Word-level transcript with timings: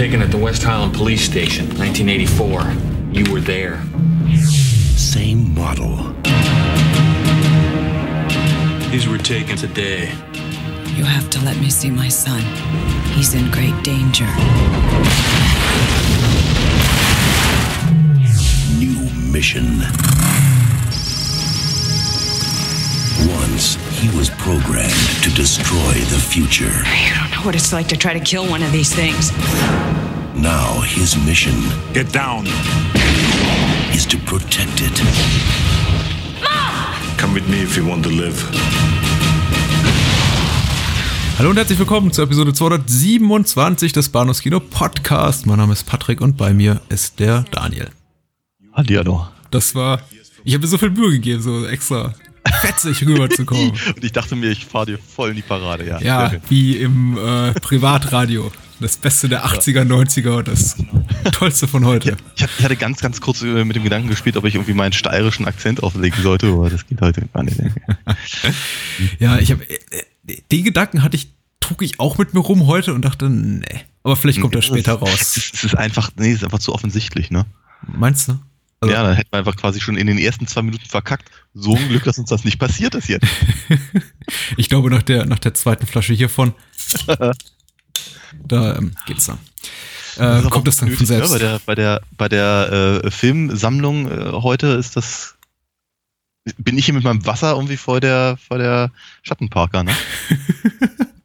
taken 0.00 0.22
at 0.22 0.30
the 0.30 0.38
West 0.38 0.62
Highland 0.62 0.94
Police 0.94 1.20
Station, 1.20 1.66
1984. 1.76 2.72
You 3.12 3.30
were 3.30 3.42
there. 3.42 3.82
Same 4.96 5.52
model. 5.54 5.94
These 8.90 9.06
were 9.06 9.18
taken 9.18 9.58
today. 9.58 10.10
You 10.96 11.04
have 11.04 11.28
to 11.28 11.44
let 11.44 11.58
me 11.58 11.68
see 11.68 11.90
my 11.90 12.08
son. 12.08 12.40
He's 13.12 13.34
in 13.34 13.50
great 13.50 13.76
danger. 13.84 14.24
New 18.78 19.04
mission. 19.30 19.80
Once, 23.36 23.76
he 24.00 24.08
was 24.16 24.30
programmed 24.30 25.22
to 25.22 25.30
destroy 25.34 25.92
the 26.08 26.18
future. 26.18 26.72
You 27.04 27.12
don't 27.14 27.30
know 27.32 27.44
what 27.44 27.54
it's 27.54 27.70
like 27.70 27.86
to 27.88 27.96
try 27.98 28.14
to 28.14 28.20
kill 28.20 28.46
one 28.48 28.62
of 28.62 28.72
these 28.72 28.94
things. 28.94 29.30
Now, 30.34 30.80
his 30.80 31.16
mission 31.26 31.52
Get 31.92 32.10
down. 32.10 32.46
is 33.92 34.06
to 34.06 34.16
protect 34.24 34.80
it. 34.80 34.96
Come 37.18 37.34
with 37.34 37.46
me 37.50 37.62
if 37.62 37.76
you 37.76 37.86
want 37.86 38.02
to 38.04 38.10
live. 38.10 38.42
Hallo 41.38 41.50
und 41.50 41.56
herzlich 41.56 41.78
willkommen 41.78 42.10
zur 42.10 42.24
Episode 42.24 42.54
227 42.54 43.92
des 43.92 44.08
Bahnhofs 44.08 44.40
Kino 44.40 44.60
Podcast. 44.60 45.46
Mein 45.46 45.58
Name 45.58 45.74
ist 45.74 45.84
Patrick 45.84 46.22
und 46.22 46.38
bei 46.38 46.54
mir 46.54 46.80
ist 46.88 47.20
der 47.20 47.44
Daniel. 47.50 47.90
Hallihallo. 48.72 49.28
Das 49.50 49.74
war, 49.74 50.00
ich 50.44 50.54
habe 50.54 50.62
mir 50.62 50.68
so 50.68 50.78
viel 50.78 50.90
Mühe 50.90 51.10
gegeben, 51.10 51.42
so 51.42 51.66
extra 51.66 52.14
fetzig 52.60 53.06
rüberzukommen. 53.06 53.70
Und 53.96 54.04
ich 54.04 54.12
dachte 54.12 54.36
mir, 54.36 54.50
ich 54.50 54.64
fahre 54.64 54.86
dir 54.86 54.98
voll 54.98 55.30
in 55.30 55.36
die 55.36 55.42
Parade, 55.42 55.86
ja. 55.86 56.00
Ja, 56.00 56.32
wie 56.48 56.76
im 56.76 57.16
äh, 57.16 57.52
Privatradio. 57.54 58.50
Das 58.80 58.96
Beste 58.96 59.28
der 59.28 59.44
80er, 59.44 59.82
90er 59.82 60.38
und 60.38 60.48
das 60.48 60.76
Tollste 61.32 61.68
von 61.68 61.84
heute. 61.84 62.16
Ich 62.34 62.46
ich 62.46 62.64
hatte 62.64 62.76
ganz, 62.76 63.00
ganz 63.00 63.20
kurz 63.20 63.42
äh, 63.42 63.62
mit 63.66 63.76
dem 63.76 63.84
Gedanken 63.84 64.08
gespielt, 64.08 64.38
ob 64.38 64.46
ich 64.46 64.54
irgendwie 64.54 64.72
meinen 64.72 64.94
steirischen 64.94 65.46
Akzent 65.46 65.82
auflegen 65.82 66.22
sollte, 66.22 66.46
aber 66.46 66.70
das 66.70 66.86
geht 66.86 66.98
heute 67.02 67.26
gar 67.32 67.42
nicht. 67.42 67.58
Ja, 69.18 69.38
ich 69.38 69.50
habe 69.50 69.62
den 70.50 70.64
Gedanken 70.64 71.02
hatte 71.02 71.16
ich, 71.16 71.32
trug 71.60 71.82
ich 71.82 72.00
auch 72.00 72.16
mit 72.18 72.32
mir 72.32 72.40
rum 72.40 72.66
heute 72.66 72.94
und 72.94 73.04
dachte, 73.04 73.28
nee. 73.28 73.64
Aber 74.02 74.16
vielleicht 74.16 74.40
kommt 74.40 74.54
er 74.54 74.62
später 74.62 74.94
raus. 74.94 75.36
es 75.36 75.62
ist 75.64 75.76
einfach, 75.76 76.10
nee, 76.16 76.30
es 76.30 76.36
ist 76.36 76.44
einfach 76.44 76.58
zu 76.58 76.72
offensichtlich, 76.72 77.30
ne? 77.30 77.44
Meinst 77.86 78.28
du? 78.28 78.38
Also- 78.82 78.94
ja, 78.94 79.02
dann 79.02 79.14
hätten 79.14 79.30
wir 79.32 79.38
einfach 79.38 79.56
quasi 79.56 79.80
schon 79.80 79.96
in 79.96 80.06
den 80.06 80.16
ersten 80.18 80.46
zwei 80.46 80.62
Minuten 80.62 80.86
verkackt. 80.86 81.30
So 81.52 81.76
ein 81.76 81.88
Glück, 81.88 82.04
dass 82.04 82.18
uns 82.18 82.30
das 82.30 82.44
nicht 82.44 82.58
passiert 82.58 82.94
ist 82.94 83.08
jetzt. 83.08 83.26
Ich 84.56 84.68
glaube, 84.68 84.90
nach 84.90 85.02
der, 85.02 85.26
nach 85.26 85.40
der 85.40 85.54
zweiten 85.54 85.86
Flasche 85.88 86.12
hiervon, 86.14 86.54
da 88.46 88.76
ähm, 88.76 88.92
geht's 89.06 89.26
dann. 89.26 89.38
Das 90.16 90.42
Äh, 90.42 90.44
ist 90.44 90.50
kommt 90.50 90.68
das 90.68 90.76
dann 90.76 90.88
von 90.88 90.92
nötig, 90.92 91.06
selbst? 91.08 91.32
Ne? 91.32 91.38
Bei 91.38 91.38
der, 91.40 91.60
bei 91.66 91.74
der, 91.74 92.00
bei 92.16 92.28
der 92.28 93.02
äh, 93.04 93.10
Filmsammlung 93.10 94.08
äh, 94.10 94.32
heute 94.32 94.68
ist 94.68 94.96
das. 94.96 95.34
Bin 96.58 96.78
ich 96.78 96.84
hier 96.86 96.94
mit 96.94 97.04
meinem 97.04 97.26
Wasser 97.26 97.52
irgendwie 97.52 97.76
vor 97.76 98.00
der, 98.00 98.38
vor 98.48 98.58
der 98.58 98.92
Schattenparker, 99.22 99.82
ne? 99.84 99.92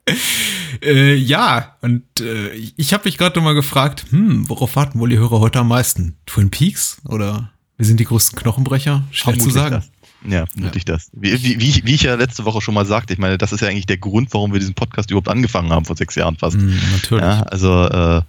Äh, 0.84 1.16
ja, 1.16 1.78
und 1.82 2.04
äh, 2.20 2.50
ich 2.54 2.94
habe 2.94 3.06
mich 3.06 3.18
gerade 3.18 3.40
mal 3.42 3.56
gefragt, 3.56 4.06
hm, 4.10 4.48
worauf 4.50 4.76
warten 4.76 5.00
wohl 5.00 5.10
die 5.10 5.18
Hörer 5.18 5.40
heute 5.40 5.60
am 5.60 5.70
meisten? 5.70 6.18
Twin 6.26 6.52
Peaks 6.52 7.02
oder 7.06 7.52
wir 7.78 7.86
sind 7.86 8.00
die 8.00 8.06
größten 8.06 8.38
Knochenbrecher? 8.38 9.04
Schwer 9.12 9.40
zu 9.40 9.50
sagen. 9.50 9.76
Das. 9.76 9.92
Ja, 10.32 10.46
vermutlich 10.48 10.86
das. 10.86 11.10
Wie, 11.14 11.32
wie, 11.44 11.86
wie, 11.86 11.94
ich, 11.94 12.02
ja 12.04 12.16
letzte 12.16 12.46
Woche 12.46 12.62
schon 12.62 12.74
mal 12.74 12.86
sagte, 12.86 13.14
ich 13.14 13.20
meine, 13.20 13.38
das 13.38 13.52
ist 13.52 13.62
ja 13.62 13.68
eigentlich 13.68 13.86
der 13.86 13.98
Grund, 13.98 14.34
warum 14.34 14.54
wir 14.54 14.60
diesen 14.60 14.74
Podcast 14.74 15.12
überhaupt 15.12 15.30
angefangen 15.30 15.72
haben, 15.72 15.86
vor 15.86 15.96
sechs 15.96 16.16
Jahren 16.16 16.38
fast. 16.38 16.58
Hm, 16.58 16.80
natürlich. 16.92 17.24
Ja, 17.24 17.44
also 17.44 17.86
äh, 17.86 18.22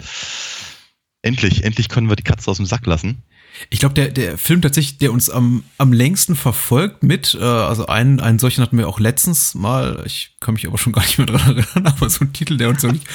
endlich, 1.22 1.64
endlich 1.64 1.88
können 1.88 2.08
wir 2.08 2.16
die 2.16 2.22
Katze 2.22 2.50
aus 2.50 2.58
dem 2.58 2.66
Sack 2.66 2.86
lassen. 2.86 3.22
Ich 3.70 3.78
glaube, 3.80 3.94
der, 3.94 4.08
der 4.10 4.36
Film 4.38 4.60
tatsächlich, 4.62 4.98
der 4.98 5.12
uns 5.12 5.30
am, 5.30 5.64
am 5.78 5.92
längsten 5.92 6.36
verfolgt 6.36 7.02
mit, 7.02 7.34
äh, 7.40 7.42
also 7.44 7.86
einen, 7.86 8.20
einen 8.20 8.38
solchen 8.38 8.62
hatten 8.62 8.76
wir 8.76 8.88
auch 8.88 9.00
letztens 9.00 9.54
mal, 9.54 10.02
ich 10.06 10.34
kann 10.40 10.54
mich 10.54 10.66
aber 10.66 10.78
schon 10.78 10.92
gar 10.92 11.02
nicht 11.02 11.18
mehr 11.18 11.26
dran 11.26 11.40
erinnern, 11.56 11.86
aber 11.96 12.10
so 12.10 12.24
ein 12.24 12.32
Titel, 12.32 12.56
der 12.56 12.68
uns 12.68 12.82
so 12.82 12.88
nicht, 12.88 13.06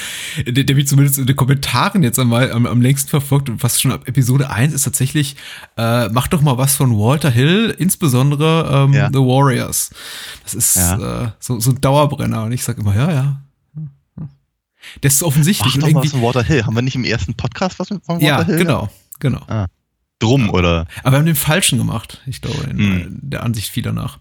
der, 0.46 0.64
der 0.64 0.74
mich 0.76 0.88
zumindest 0.88 1.18
in 1.18 1.26
den 1.26 1.36
Kommentaren 1.36 2.02
jetzt 2.02 2.18
einmal 2.18 2.50
am, 2.52 2.66
am 2.66 2.82
längsten 2.82 3.08
verfolgt 3.08 3.48
und 3.50 3.62
was 3.62 3.80
schon 3.80 3.92
ab 3.92 4.08
Episode 4.08 4.50
1 4.50 4.72
ist 4.74 4.82
tatsächlich, 4.82 5.36
äh, 5.76 6.08
mach 6.08 6.28
doch 6.28 6.40
mal 6.40 6.58
was 6.58 6.74
von 6.76 6.96
Walter 6.98 7.30
Hill, 7.30 7.74
insbesondere 7.78 8.84
ähm, 8.86 8.92
Ja. 8.94 9.08
The 9.12 9.18
Warriors. 9.18 9.90
Das 10.44 10.54
ist 10.54 10.76
Ja. 10.76 11.24
äh, 11.26 11.30
so, 11.38 11.60
so 11.60 11.70
ein 11.70 11.80
Dauerbrenner 11.80 12.44
und 12.44 12.52
ich 12.52 12.64
sag 12.64 12.78
immer, 12.78 12.94
ja, 12.96 13.10
ja. 13.12 13.42
Der 15.02 15.08
ist 15.08 15.22
offensichtlich 15.22 15.72
Ach 15.72 15.76
und 15.76 15.82
doch 15.82 15.90
mal 15.92 16.02
was 16.04 16.10
von 16.10 16.22
Water 16.22 16.42
Hill. 16.42 16.66
Haben 16.66 16.74
wir 16.74 16.82
nicht 16.82 16.96
im 16.96 17.04
ersten 17.04 17.34
Podcast 17.34 17.78
was 17.78 17.88
von 17.88 18.00
Water 18.06 18.20
Ja, 18.24 18.44
Hill? 18.44 18.56
genau, 18.58 18.88
genau. 19.20 19.46
Drum, 20.22 20.50
oder? 20.50 20.86
Aber 21.02 21.12
wir 21.12 21.18
haben 21.18 21.26
den 21.26 21.34
falschen 21.34 21.78
gemacht, 21.78 22.20
ich 22.26 22.40
glaube, 22.40 22.64
in 22.70 22.78
Hm. 22.78 23.18
der 23.22 23.42
Ansicht 23.42 23.68
vieler 23.70 23.92
nach. 23.92 24.18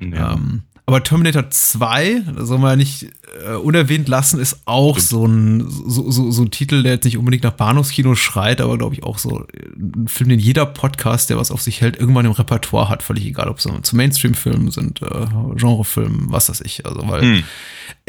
Ja. 0.00 0.32
Ähm, 0.34 0.62
aber 0.86 1.02
Terminator 1.02 1.48
2, 1.48 2.24
das 2.36 2.48
soll 2.48 2.58
man 2.58 2.70
ja 2.72 2.76
nicht 2.76 3.06
äh, 3.46 3.54
unerwähnt 3.54 4.06
lassen, 4.06 4.38
ist 4.38 4.60
auch 4.66 4.98
so 4.98 5.24
ein, 5.26 5.64
so, 5.66 6.10
so, 6.10 6.30
so 6.30 6.42
ein 6.42 6.50
Titel, 6.50 6.82
der 6.82 6.92
jetzt 6.94 7.04
nicht 7.04 7.16
unbedingt 7.16 7.42
nach 7.42 7.52
Bahnhofskino 7.54 8.14
schreit, 8.16 8.60
aber 8.60 8.76
glaube 8.76 8.94
ich 8.94 9.02
auch 9.02 9.16
so 9.16 9.46
äh, 9.46 9.66
ein 9.78 10.08
Film, 10.08 10.28
den 10.28 10.38
jeder 10.40 10.66
Podcast, 10.66 11.30
der 11.30 11.38
was 11.38 11.50
auf 11.50 11.62
sich 11.62 11.80
hält, 11.80 11.96
irgendwann 11.96 12.26
im 12.26 12.32
Repertoire 12.32 12.90
hat, 12.90 13.02
völlig 13.02 13.24
egal, 13.24 13.48
ob 13.48 13.56
es 13.58 13.62
so 13.62 13.78
zu 13.78 13.96
Mainstream-Filmen 13.96 14.70
sind, 14.72 15.00
äh, 15.00 15.26
Genrefilmen, 15.56 16.30
was 16.30 16.50
weiß 16.50 16.60
ich. 16.60 16.84
Also, 16.84 17.08
weil 17.08 17.22
Hm. 17.22 17.42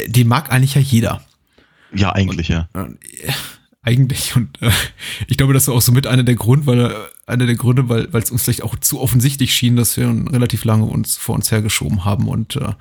den 0.08 0.28
mag 0.28 0.52
eigentlich 0.52 0.76
ja 0.76 0.82
jeder. 0.82 1.22
ja, 1.94 2.12
eigentlich, 2.12 2.50
ja. 2.50 2.68
Äh, 2.74 2.88
Eigentlich 3.88 4.36
und 4.36 4.62
äh, 4.64 4.72
ich 5.28 5.38
glaube, 5.38 5.54
das 5.54 5.68
war 5.68 5.76
auch 5.76 5.82
so 5.82 5.92
mit 5.92 6.08
einer 6.08 6.24
der 6.24 6.34
Grund, 6.36 6.66
weil 6.66 6.80
äh, 6.80 6.94
einer 7.28 7.46
der 7.46 7.56
Gründe, 7.56 7.88
weil 7.88 8.12
weil 8.12 8.24
es 8.24 8.32
uns 8.32 8.44
vielleicht 8.44 8.64
auch 8.64 8.76
zu 8.78 9.00
offensichtlich 9.00 9.54
schien, 9.54 9.76
dass 9.76 9.96
wir 9.96 10.08
relativ 10.08 10.66
lange 10.66 10.86
uns 10.86 11.18
vor 11.18 11.36
uns 11.36 11.52
hergeschoben 11.52 12.04
haben 12.04 12.28
und 12.28 12.56
äh, 12.56 12.74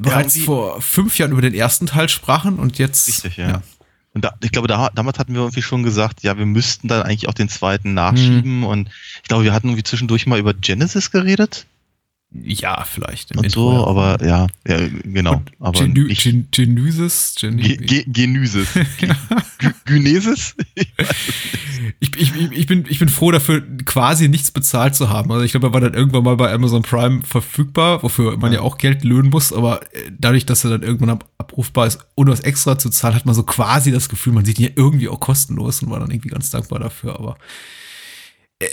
bereits 0.00 0.36
irgendwie- 0.36 0.46
vor 0.46 0.80
fünf 0.82 1.18
Jahren 1.18 1.32
über 1.32 1.40
den 1.42 1.54
ersten 1.54 1.86
Teil 1.86 2.10
sprachen 2.10 2.58
und 2.58 2.78
jetzt 2.78 3.08
Richtig, 3.08 3.38
ja. 3.38 3.62
Und 4.12 4.24
da, 4.24 4.34
ich 4.42 4.52
glaube, 4.52 4.68
da, 4.68 4.90
damals 4.94 5.18
hatten 5.18 5.34
wir 5.34 5.40
irgendwie 5.40 5.62
schon 5.62 5.82
gesagt, 5.82 6.22
ja, 6.22 6.38
wir 6.38 6.46
müssten 6.46 6.86
dann 6.86 7.02
eigentlich 7.02 7.28
auch 7.28 7.34
den 7.34 7.48
zweiten 7.48 7.94
nachschieben. 7.94 8.62
Und 8.62 8.88
ich 9.22 9.28
glaube, 9.28 9.42
wir 9.42 9.52
hatten 9.52 9.66
irgendwie 9.68 9.82
zwischendurch 9.82 10.26
mal 10.26 10.38
über 10.38 10.54
Genesis 10.54 11.10
geredet 11.10 11.66
ja 12.42 12.84
vielleicht 12.84 13.36
und 13.36 13.44
Intro, 13.44 13.70
so, 13.70 13.72
ja. 13.72 13.86
aber 13.86 14.24
ja, 14.26 14.46
ja 14.66 14.88
genau. 15.04 15.34
Und 15.34 15.52
aber 15.60 15.80
Genu 15.80 16.06
nicht 16.06 16.22
Gen 16.22 16.48
Genusis, 16.50 17.36
Gen 17.38 17.56
Ge 17.58 17.76
Ge 17.76 18.04
Genesis. 18.08 18.68
Ge 18.98 19.10
Gü- 19.60 19.74
Gynesis? 19.84 20.56
ich, 22.00 22.16
ich, 22.16 22.34
ich, 22.34 22.52
ich, 22.52 22.66
bin, 22.66 22.84
ich 22.88 22.98
bin 22.98 23.08
froh 23.08 23.30
dafür, 23.30 23.62
quasi 23.84 24.28
nichts 24.28 24.50
bezahlt 24.50 24.94
zu 24.94 25.10
haben. 25.10 25.30
Also 25.30 25.44
ich 25.44 25.52
glaube, 25.52 25.68
er 25.68 25.72
war 25.72 25.80
dann 25.80 25.94
irgendwann 25.94 26.24
mal 26.24 26.36
bei 26.36 26.52
Amazon 26.52 26.82
Prime 26.82 27.22
verfügbar, 27.22 28.02
wofür 28.02 28.36
man 28.36 28.52
ja, 28.52 28.60
auch 28.60 28.78
Geld 28.78 29.04
löhnen 29.04 29.30
muss, 29.30 29.52
aber 29.52 29.82
äh, 29.94 30.10
dadurch, 30.18 30.44
dass 30.44 30.64
er 30.64 30.70
dann 30.70 30.82
irgendwann 30.82 31.10
ab, 31.10 31.30
abrufbar 31.38 31.86
ist, 31.86 31.98
ohne 32.16 32.32
was 32.32 32.40
extra 32.40 32.78
zu 32.78 32.90
zahlen, 32.90 33.14
hat 33.14 33.26
man 33.26 33.34
so 33.34 33.44
quasi 33.44 33.92
das 33.92 34.08
Gefühl, 34.08 34.32
man 34.32 34.44
sieht 34.44 34.58
ihn 34.58 34.66
ja 34.66 34.72
irgendwie 34.74 35.08
auch 35.08 35.20
kostenlos 35.20 35.82
und 35.82 35.90
war 35.90 36.00
dann 36.00 36.10
irgendwie 36.10 36.30
ganz 36.30 36.50
dankbar 36.50 36.80
dafür. 36.80 37.14
Aber 37.18 37.36
äh, 38.58 38.66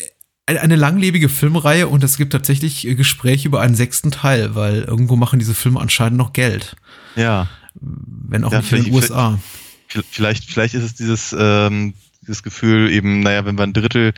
eine, 0.57 0.75
langlebige 0.75 1.29
Filmreihe 1.29 1.88
und 1.88 2.03
es 2.03 2.17
gibt 2.17 2.34
tatsächlich 2.34 2.88
äh, 2.88 2.95
Gespräche 2.95 3.47
über 3.47 3.62
einen 3.62 3.75
sechsten 3.75 4.12
Teil, 4.12 4.56
weil 4.56 4.81
irgendwo 4.81 5.16
machen 5.16 5.39
diese 5.39 5.53
Filme 5.53 5.79
anscheinend 5.79 6.17
noch 6.17 6.34
Geld. 6.34 6.75
ja. 7.16 7.47
Wenn 7.73 8.44
auch 8.44 8.51
Ja, 8.51 8.59
nicht 8.59 8.73
in 8.73 8.84
den 8.84 8.94
USA. 8.94 9.39
Vielleicht, 9.88 10.44
vielleicht 10.44 10.73
ist 10.73 10.84
es 10.84 10.94
dieses, 10.94 11.34
ähm, 11.38 11.94
dieses 12.22 12.44
Gefühl 12.44 12.91
eben, 12.91 13.22
naja, 13.22 13.45
wenn 13.45 13.57
wir 13.57 13.63
ein 13.63 13.72
Drittel 13.72 14.13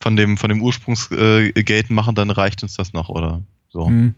von 0.00 0.16
dem, 0.16 0.38
von 0.38 0.48
dem 0.48 0.62
Ursprungsgeld 0.62 1.90
äh, 1.90 1.92
machen, 1.92 2.14
dann 2.14 2.30
reicht 2.30 2.62
uns 2.62 2.74
das 2.74 2.94
noch, 2.94 3.10
oder 3.10 3.42
so. 3.68 3.88
Hm. 3.88 4.14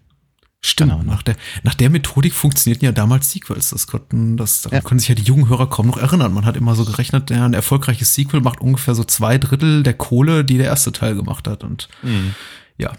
Stimmt, 0.60 0.90
Genau. 0.92 1.02
nach, 1.04 1.22
der, 1.22 1.36
nach 1.62 1.74
der 1.74 1.88
Methodik 1.88 2.34
funktionierten 2.34 2.84
ja 2.84 2.90
damals 2.92 3.30
Sequels. 3.30 3.70
Das 3.70 3.86
konnten, 3.86 4.36
das 4.36 4.62
daran 4.62 4.78
Ja. 4.78 4.82
können 4.82 4.98
sich 4.98 5.08
ja 5.08 5.14
die 5.14 5.22
jungen 5.22 5.48
Hörer 5.48 5.68
kaum 5.70 5.86
noch 5.86 5.98
erinnern. 5.98 6.32
Man 6.32 6.44
hat 6.46 6.56
immer 6.56 6.74
so 6.74 6.84
gerechnet, 6.84 7.30
ja, 7.30 7.44
ein 7.44 7.54
erfolgreiches 7.54 8.12
Sequel 8.14 8.40
macht 8.40 8.60
ungefähr 8.60 8.94
so 8.96 9.04
zwei 9.04 9.38
Drittel 9.38 9.82
der 9.84 9.94
Kohle, 9.94 10.44
die 10.44 10.56
der 10.58 10.66
erste 10.66 10.90
Teil 10.90 11.14
gemacht 11.14 11.46
hat. 11.46 11.62
Und 11.62 11.88
Hm. 12.02 12.34
ja, 12.76 12.92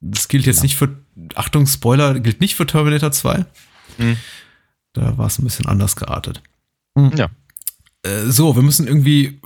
das 0.00 0.28
gilt 0.28 0.46
jetzt 0.46 0.62
nicht 0.62 0.76
für, 0.76 0.96
Achtung, 1.34 1.66
Spoiler, 1.66 2.20
gilt 2.20 2.40
nicht 2.40 2.54
für 2.54 2.66
Terminator 2.66 3.10
2. 3.10 3.44
Hm. 3.96 4.16
Da 4.92 5.18
war 5.18 5.26
es 5.26 5.38
ein 5.40 5.44
bisschen 5.44 5.66
anders 5.66 5.96
geartet. 5.96 6.42
Ja. 7.16 7.28
Äh, 8.04 8.26
so, 8.26 8.54
wir 8.54 8.62
müssen 8.62 8.86
irgendwie, 8.86 9.40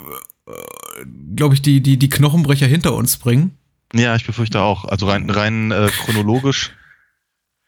äh, 0.46 1.06
glaube 1.34 1.54
ich, 1.54 1.62
die, 1.62 1.80
die, 1.82 1.96
die 1.98 2.08
Knochenbrecher 2.10 2.66
hinter 2.66 2.94
uns 2.94 3.16
bringen. 3.16 3.56
Ja, 3.94 4.14
ich 4.16 4.26
befürchte 4.26 4.60
auch. 4.60 4.84
Also 4.84 5.06
rein, 5.08 5.28
rein 5.30 5.70
äh, 5.70 5.88
chronologisch. 6.04 6.72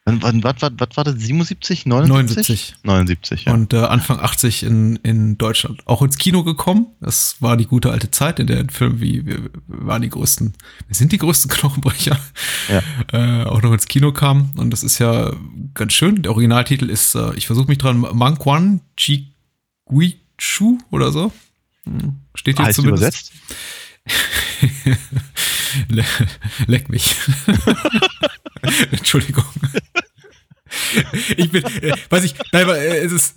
Was, 0.07 0.35
was, 0.61 0.73
was 0.77 0.97
war 0.99 1.05
das? 1.05 1.15
77? 1.19 1.87
79? 1.87 1.87
79. 1.87 2.75
79, 2.83 3.45
ja. 3.47 3.55
Und 3.55 3.73
äh, 3.73 3.79
Anfang 3.79 4.21
80 4.21 4.63
in, 4.65 4.97
in 4.97 5.39
Deutschland 5.39 5.87
auch 5.87 6.03
ins 6.03 6.19
Kino 6.19 6.45
gekommen. 6.45 6.89
Das 7.01 7.37
war 7.41 7.57
die 7.57 7.65
gute 7.65 7.91
alte 7.91 8.11
Zeit, 8.11 8.39
in 8.39 8.47
der 8.47 8.59
ein 8.61 8.69
Film 8.69 9.01
wie 9.01 9.25
wir, 9.25 9.45
wir 9.45 9.51
waren 9.67 10.03
die 10.03 10.11
größten, 10.11 10.53
wir 10.89 10.95
sind 10.95 11.11
die 11.13 11.17
größten 11.19 11.51
Knochenbrecher, 11.57 12.19
Ja. 12.69 12.83
äh, 13.15 13.45
auch 13.45 13.63
noch 13.63 13.73
ins 13.73 13.87
Kino 13.87 14.13
kam. 14.13 14.51
Und 14.57 14.71
das 14.73 14.83
ist 14.83 14.99
ja 14.99 15.33
ganz 15.73 15.95
schön. 15.95 16.21
Der 16.21 16.33
Originaltitel 16.33 16.91
ist, 16.91 17.15
äh, 17.15 17.33
ich 17.35 17.47
versuche 17.47 17.69
mich 17.69 17.79
dran, 17.79 18.01
Mangwan 18.01 18.83
Ji 18.99 19.33
Gui 19.87 20.21
Chu 20.37 20.79
oder 20.91 21.13
so. 21.13 21.33
Steht 22.35 22.59
hier 22.59 22.67
Heißt 22.67 22.77
zumindest. 22.77 23.33
übersetzt? 23.33 23.33
Le 25.89 26.05
leck 26.67 26.89
mich. 26.89 27.17
Entschuldigung. 28.91 29.45
ich 31.37 31.51
bin, 31.51 31.65
äh, 31.65 31.95
was 32.11 32.25
ich, 32.25 32.35
nein, 32.53 32.65
aber, 32.65 32.79
äh, 32.79 32.99
es 32.99 33.13
ist, 33.13 33.35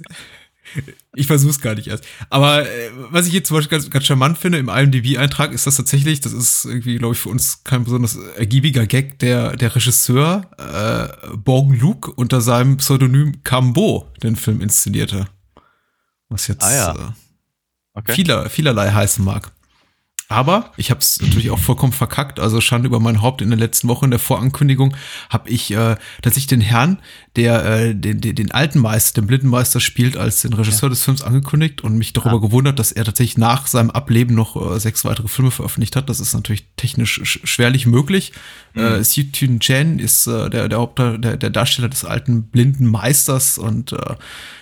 ich 1.16 1.28
versuch's 1.28 1.60
gar 1.60 1.76
nicht 1.76 1.88
erst. 1.88 2.06
Aber 2.30 2.68
äh, 2.68 2.90
was 3.12 3.28
ich 3.28 3.34
jetzt 3.34 3.48
zum 3.48 3.58
Beispiel 3.58 3.78
ganz, 3.78 3.90
ganz 3.90 4.06
charmant 4.06 4.38
finde 4.38 4.58
im 4.58 4.70
IMDb-Eintrag, 4.70 5.52
ist 5.52 5.68
das 5.68 5.78
tatsächlich, 5.78 6.20
das 6.20 6.34
ist 6.34 6.66
irgendwie, 6.66 6.98
glaube 6.98 7.16
ich, 7.16 7.22
für 7.22 7.30
uns 7.30 7.64
kein 7.64 7.84
besonders 7.84 8.16
ergiebiger 8.16 8.86
Gag, 8.86 9.20
der, 9.20 9.56
der 9.56 9.76
Regisseur 9.76 10.50
äh, 10.58 11.36
Bong 11.38 11.74
Luke 11.74 12.12
unter 12.12 12.42
seinem 12.42 12.78
Pseudonym 12.78 13.44
Cambo 13.44 14.12
den 14.24 14.36
Film 14.36 14.62
inszenierte. 14.62 15.28
Was 16.30 16.48
jetzt 16.48 16.64
Ah 16.64 16.76
ja. 16.76 16.92
äh, 16.94 17.12
Okay. 17.94 18.14
vieler, 18.14 18.48
vielerlei 18.48 18.92
heißen 18.92 19.26
mag. 19.26 19.52
Aber 20.30 20.74
ich 20.76 20.92
habe 20.92 21.00
es 21.00 21.22
natürlich 21.22 21.52
auch 21.52 21.60
vollkommen 21.60 21.94
verkackt. 21.94 22.40
Also 22.40 22.60
Schande 22.60 22.88
über 22.88 23.00
mein 23.00 23.22
Haupt 23.22 23.42
in 23.42 23.50
der 23.50 23.58
letzten 23.58 23.88
Woche 23.88 24.04
in 24.04 24.12
der 24.12 24.20
Vorankündigung 24.20 24.94
habe 25.30 25.50
ich 25.50 25.72
äh, 25.72 25.96
tatsächlich 26.22 26.48
den 26.48 26.60
Herrn, 26.60 27.00
der 27.38 27.66
äh, 27.66 27.96
den, 27.96 28.20
den, 28.20 28.36
den 28.36 28.52
alten 28.52 28.80
Meister, 28.80 29.22
den 29.22 29.28
blinden 29.28 29.48
Meister 29.48 29.80
spielt, 29.80 30.18
als 30.18 30.42
den 30.42 30.52
Regisseur 30.52 30.90
des 30.90 31.02
Films 31.04 31.22
angekündigt 31.22 31.82
und 31.82 31.98
mich 31.98 32.12
darüber 32.12 32.42
gewundert, 32.42 32.78
dass 32.78 32.92
er 32.92 33.06
tatsächlich 33.06 33.38
nach 33.38 33.68
seinem 33.68 33.90
Ableben 33.90 34.36
noch 34.36 34.76
äh, 34.76 34.80
sechs 34.82 35.06
weitere 35.06 35.30
Filme 35.30 35.52
veröffentlicht 35.52 35.96
hat. 35.96 36.10
Das 36.10 36.20
ist 36.20 36.34
natürlich 36.34 36.66
technisch 36.76 37.22
sch 37.24 37.40
schwerlich 37.46 37.86
möglich. 37.86 38.34
Äh, 38.76 39.00
Xiu 39.00 39.24
Tun 39.32 39.62
Chen 39.62 39.98
ist 39.98 40.28
äh, 40.28 40.50
der, 40.50 40.68
der, 40.68 40.80
Haupt 40.80 41.00
der, 41.00 41.38
der 41.38 41.50
Darsteller 41.50 41.88
des 41.88 42.04
alten 42.04 42.44
blinden 42.44 42.86
Meisters 42.86 43.58
und 43.58 43.94
äh, 43.94 44.16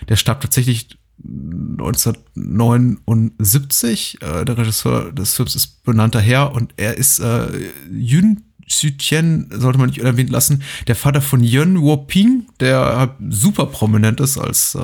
der 0.09 0.15
starb 0.15 0.41
tatsächlich 0.41 0.89
1979. 1.23 4.19
Äh, 4.21 4.45
der 4.45 4.57
Regisseur 4.57 5.11
des 5.11 5.33
Films 5.33 5.55
ist 5.55 5.83
benannter 5.83 6.21
Herr 6.21 6.53
und 6.53 6.73
er 6.77 6.95
ist 6.97 7.19
äh, 7.19 7.47
Yun 7.91 8.45
Tien, 8.67 9.47
sollte 9.51 9.77
man 9.77 9.89
nicht 9.89 10.01
unerwähnt 10.01 10.31
lassen, 10.31 10.63
der 10.87 10.95
Vater 10.95 11.21
von 11.21 11.43
Yun 11.43 11.81
Woping, 11.81 12.47
der 12.59 12.79
halt 12.79 13.11
super 13.29 13.67
prominent 13.67 14.19
ist 14.19 14.37
als 14.37 14.75
äh, 14.75 14.83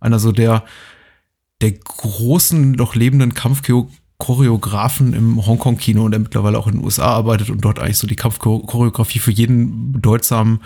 einer 0.00 0.18
so 0.18 0.32
der, 0.32 0.64
der 1.60 1.72
großen, 1.72 2.72
noch 2.72 2.94
lebenden 2.94 3.34
Kampfchoreografen 3.34 5.14
im 5.14 5.46
Hongkong-Kino 5.46 6.04
und 6.04 6.10
der 6.10 6.20
mittlerweile 6.20 6.58
auch 6.58 6.66
in 6.66 6.74
den 6.74 6.84
USA 6.84 7.06
arbeitet 7.06 7.48
und 7.50 7.64
dort 7.64 7.78
eigentlich 7.78 7.98
so 7.98 8.06
die 8.06 8.16
Kampfchoreografie 8.16 9.20
für 9.20 9.32
jeden 9.32 9.92
bedeutsamen 9.92 10.60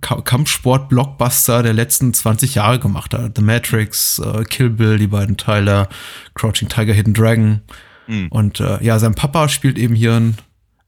Kampfsport-Blockbuster 0.00 1.62
der 1.62 1.72
letzten 1.72 2.14
20 2.14 2.54
Jahre 2.54 2.78
gemacht 2.78 3.12
hat. 3.14 3.36
The 3.36 3.42
Matrix, 3.42 4.18
äh, 4.18 4.44
Kill 4.44 4.70
Bill, 4.70 4.98
die 4.98 5.06
beiden 5.06 5.36
Teile, 5.36 5.88
Crouching 6.34 6.68
Tiger, 6.68 6.94
Hidden 6.94 7.14
Dragon. 7.14 7.60
Hm. 8.06 8.28
Und 8.30 8.60
äh, 8.60 8.82
ja, 8.82 8.98
sein 8.98 9.14
Papa 9.14 9.48
spielt 9.48 9.78
eben 9.78 9.94
hier 9.94 10.14
einen, 10.14 10.38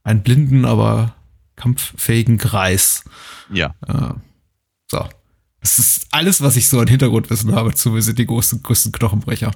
einen 0.03 0.23
blinden, 0.23 0.65
aber 0.65 1.15
kampffähigen 1.55 2.37
Greis. 2.37 3.05
Ja. 3.51 3.75
Äh, 3.87 4.13
so. 4.89 5.07
Das 5.61 5.79
ist 5.79 6.07
alles, 6.11 6.41
was 6.41 6.57
ich 6.57 6.69
so 6.69 6.79
an 6.79 6.87
Hintergrundwissen 6.87 7.55
habe 7.55 7.73
zu 7.73 7.95
Wir 7.95 8.01
sind 8.01 8.19
die 8.19 8.25
größten, 8.25 8.61
größten 8.61 8.91
Knochenbrecher. 8.91 9.51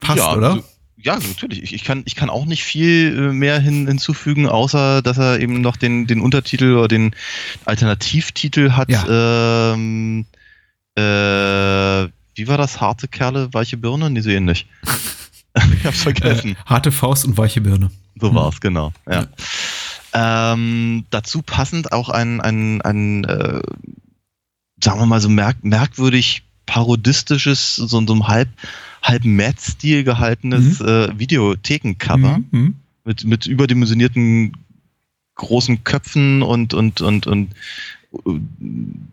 Passt, 0.00 0.18
ja, 0.18 0.34
oder? 0.34 0.62
Ja, 1.04 1.18
natürlich. 1.18 1.62
Ich, 1.62 1.74
ich, 1.74 1.84
kann, 1.84 2.02
ich 2.06 2.16
kann 2.16 2.30
auch 2.30 2.46
nicht 2.46 2.64
viel 2.64 3.14
äh, 3.16 3.32
mehr 3.32 3.60
hin, 3.60 3.86
hinzufügen, 3.86 4.48
außer 4.48 5.02
dass 5.02 5.18
er 5.18 5.38
eben 5.38 5.60
noch 5.60 5.76
den, 5.76 6.06
den 6.06 6.20
Untertitel 6.20 6.76
oder 6.76 6.88
den 6.88 7.14
Alternativtitel 7.66 8.72
hat. 8.72 8.88
Ähm, 8.90 10.24
äh, 10.96 12.08
wie 12.36 12.48
war 12.48 12.56
das? 12.56 12.80
Harte 12.80 13.06
Kerle, 13.06 13.52
weiche 13.52 13.76
Birne? 13.76 14.08
Nee, 14.08 14.20
so 14.20 14.30
ähnlich. 14.30 14.66
ich 15.76 15.84
hab's 15.84 16.02
vergessen. 16.02 16.52
Äh, 16.52 16.64
harte 16.64 16.90
Faust 16.90 17.26
und 17.26 17.36
weiche 17.36 17.60
Birne. 17.60 17.90
So 18.18 18.34
war's, 18.34 18.60
genau. 18.60 18.92
Ja. 19.06 19.26
Ähm, 20.14 21.04
dazu 21.10 21.42
passend 21.42 21.92
auch 21.92 22.08
ein, 22.08 22.40
ein, 22.40 22.80
ein 22.80 23.24
äh, 23.24 23.60
sagen 24.82 25.00
wir 25.00 25.06
mal 25.06 25.20
so 25.20 25.28
merk 25.28 25.62
merkwürdig 25.62 26.44
parodistisches, 26.66 27.76
so, 27.76 27.86
so 27.86 28.14
ein 28.14 28.26
halb, 28.26 28.48
halb 29.04 29.24
Mad-Stil 29.24 30.02
gehaltenes 30.02 30.80
äh, 30.80 31.16
Videothekencover 31.18 32.38
Mhm, 32.38 32.46
mhm. 32.50 32.74
mit, 33.04 33.24
mit 33.24 33.46
überdimensionierten 33.46 34.56
großen 35.34 35.84
Köpfen 35.84 36.42
und, 36.42 36.74
und, 36.74 37.00
und, 37.02 37.26
und 37.26 37.52
äh, 38.12 38.16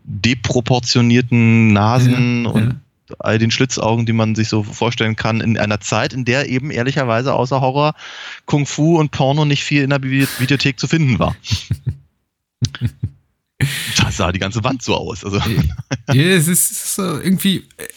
deproportionierten 0.04 1.74
Nasen 1.74 2.46
Ja, 2.46 2.52
und 2.52 2.80
ja. 3.10 3.16
all 3.20 3.38
den 3.38 3.52
Schlitzaugen, 3.52 4.06
die 4.06 4.14
man 4.14 4.36
sich 4.36 4.48
so 4.48 4.64
vorstellen 4.64 5.18
kann, 5.18 5.42
in 5.42 5.58
einer 5.58 5.82
Zeit, 5.82 6.14
in 6.14 6.24
der 6.24 6.48
eben 6.48 6.72
ehrlicherweise 6.72 7.34
außer 7.34 7.60
Horror, 7.60 7.94
Kung 8.46 8.66
Fu 8.66 8.98
und 8.98 9.12
Porno 9.12 9.44
nicht 9.44 9.64
viel 9.64 9.84
in 9.84 9.90
der 9.90 10.02
Videothek 10.02 10.80
zu 10.80 10.88
finden 10.88 11.20
war. 11.20 11.36
da 13.98 14.12
sah 14.12 14.32
die 14.32 14.40
ganze 14.40 14.64
Wand 14.64 14.82
so 14.84 14.96
aus. 14.96 15.26
Also, 15.26 15.38
ja, 16.14 16.24
es 16.24 16.48
ist, 16.48 16.98
äh, 16.98 17.02
irgendwie, 17.02 17.66
äh, 17.78 17.88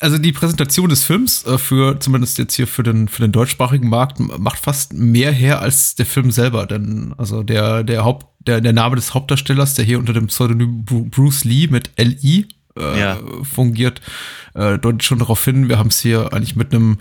also 0.00 0.18
die 0.18 0.32
Präsentation 0.32 0.88
des 0.88 1.04
Films 1.04 1.44
äh, 1.46 1.58
für, 1.58 2.00
zumindest 2.00 2.38
jetzt 2.38 2.54
hier 2.54 2.66
für 2.66 2.82
den, 2.82 3.08
für 3.08 3.22
den 3.22 3.32
deutschsprachigen 3.32 3.88
Markt, 3.88 4.18
macht 4.18 4.58
fast 4.58 4.92
mehr 4.94 5.30
her 5.32 5.60
als 5.60 5.94
der 5.94 6.06
Film 6.06 6.30
selber. 6.30 6.66
Denn 6.66 7.14
also 7.18 7.42
der, 7.42 7.84
der 7.84 8.04
Haupt, 8.04 8.26
der, 8.40 8.60
der 8.60 8.72
Name 8.72 8.96
des 8.96 9.12
Hauptdarstellers, 9.14 9.74
der 9.74 9.84
hier 9.84 9.98
unter 9.98 10.12
dem 10.12 10.26
Pseudonym 10.28 10.84
Bru- 10.84 11.08
Bruce 11.10 11.44
Lee 11.44 11.66
mit 11.68 11.90
L.I. 11.96 12.46
Äh, 12.78 12.98
Ja. 13.00 13.18
fungiert, 13.42 14.00
äh, 14.54 14.78
deutet 14.78 15.02
schon 15.04 15.18
darauf 15.18 15.44
hin, 15.44 15.68
wir 15.68 15.78
haben 15.78 15.88
es 15.88 16.00
hier 16.00 16.32
eigentlich 16.32 16.56
mit 16.56 16.72
einem 16.74 16.98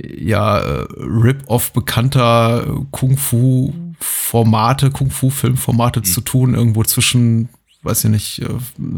ja, 0.00 0.58
äh, 0.60 0.86
Rip-Off 0.98 1.72
bekannter 1.72 2.84
Kung-Fu-Formate, 2.92 4.90
Kung-Fu-Filmformate 4.90 6.02
zu 6.02 6.20
tun, 6.20 6.54
irgendwo 6.54 6.82
zwischen, 6.84 7.48
weiß 7.82 8.04
ich 8.04 8.10
nicht, 8.10 8.38
äh, 8.42 8.48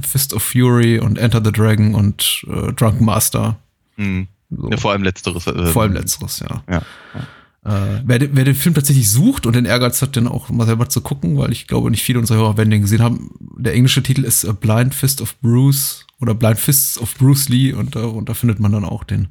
Fist 0.06 0.34
of 0.34 0.42
Fury 0.42 0.98
und 0.98 1.18
Enter 1.18 1.40
the 1.44 1.52
Dragon 1.52 1.94
und 1.94 2.44
äh, 2.48 2.72
Drunken 2.72 3.04
Master. 3.04 3.56
mh, 3.96 4.26
So. 4.50 4.70
ja, 4.70 4.76
vor 4.76 4.92
allem 4.92 5.02
letzteres. 5.02 5.46
Äh, 5.46 5.66
Vor 5.66 5.82
allem 5.82 5.92
letzteres, 5.94 6.40
ja. 6.40 6.62
Ja. 6.70 6.82
Äh, 7.66 8.02
wer, 8.04 8.18
den- 8.18 8.30
wer 8.36 8.44
den 8.44 8.54
Film 8.54 8.74
tatsächlich 8.74 9.10
sucht 9.10 9.46
und 9.46 9.56
den 9.56 9.64
Ehrgeiz 9.64 10.02
hat, 10.02 10.16
den 10.16 10.28
auch 10.28 10.50
mal 10.50 10.66
selber 10.66 10.88
zu 10.90 11.00
gucken, 11.00 11.38
weil 11.38 11.50
ich 11.50 11.66
glaube, 11.66 11.90
nicht 11.90 12.02
viele 12.02 12.18
unserer 12.18 12.38
Hörer 12.38 12.56
werden 12.58 12.70
den 12.70 12.82
gesehen 12.82 13.00
haben. 13.02 13.30
Der 13.56 13.72
englische 13.74 14.02
Titel 14.02 14.24
ist 14.24 14.44
A 14.44 14.52
Blind 14.52 14.94
Fist 14.94 15.22
of 15.22 15.34
Bruce 15.40 16.04
oder 16.20 16.34
Blind 16.34 16.58
Fists 16.58 16.98
of 16.98 17.14
Bruce 17.16 17.48
Lee 17.48 17.72
und 17.72 17.96
darunter 17.96 18.34
findet 18.34 18.60
man 18.60 18.72
dann 18.72 18.84
auch 18.84 19.02
den 19.02 19.28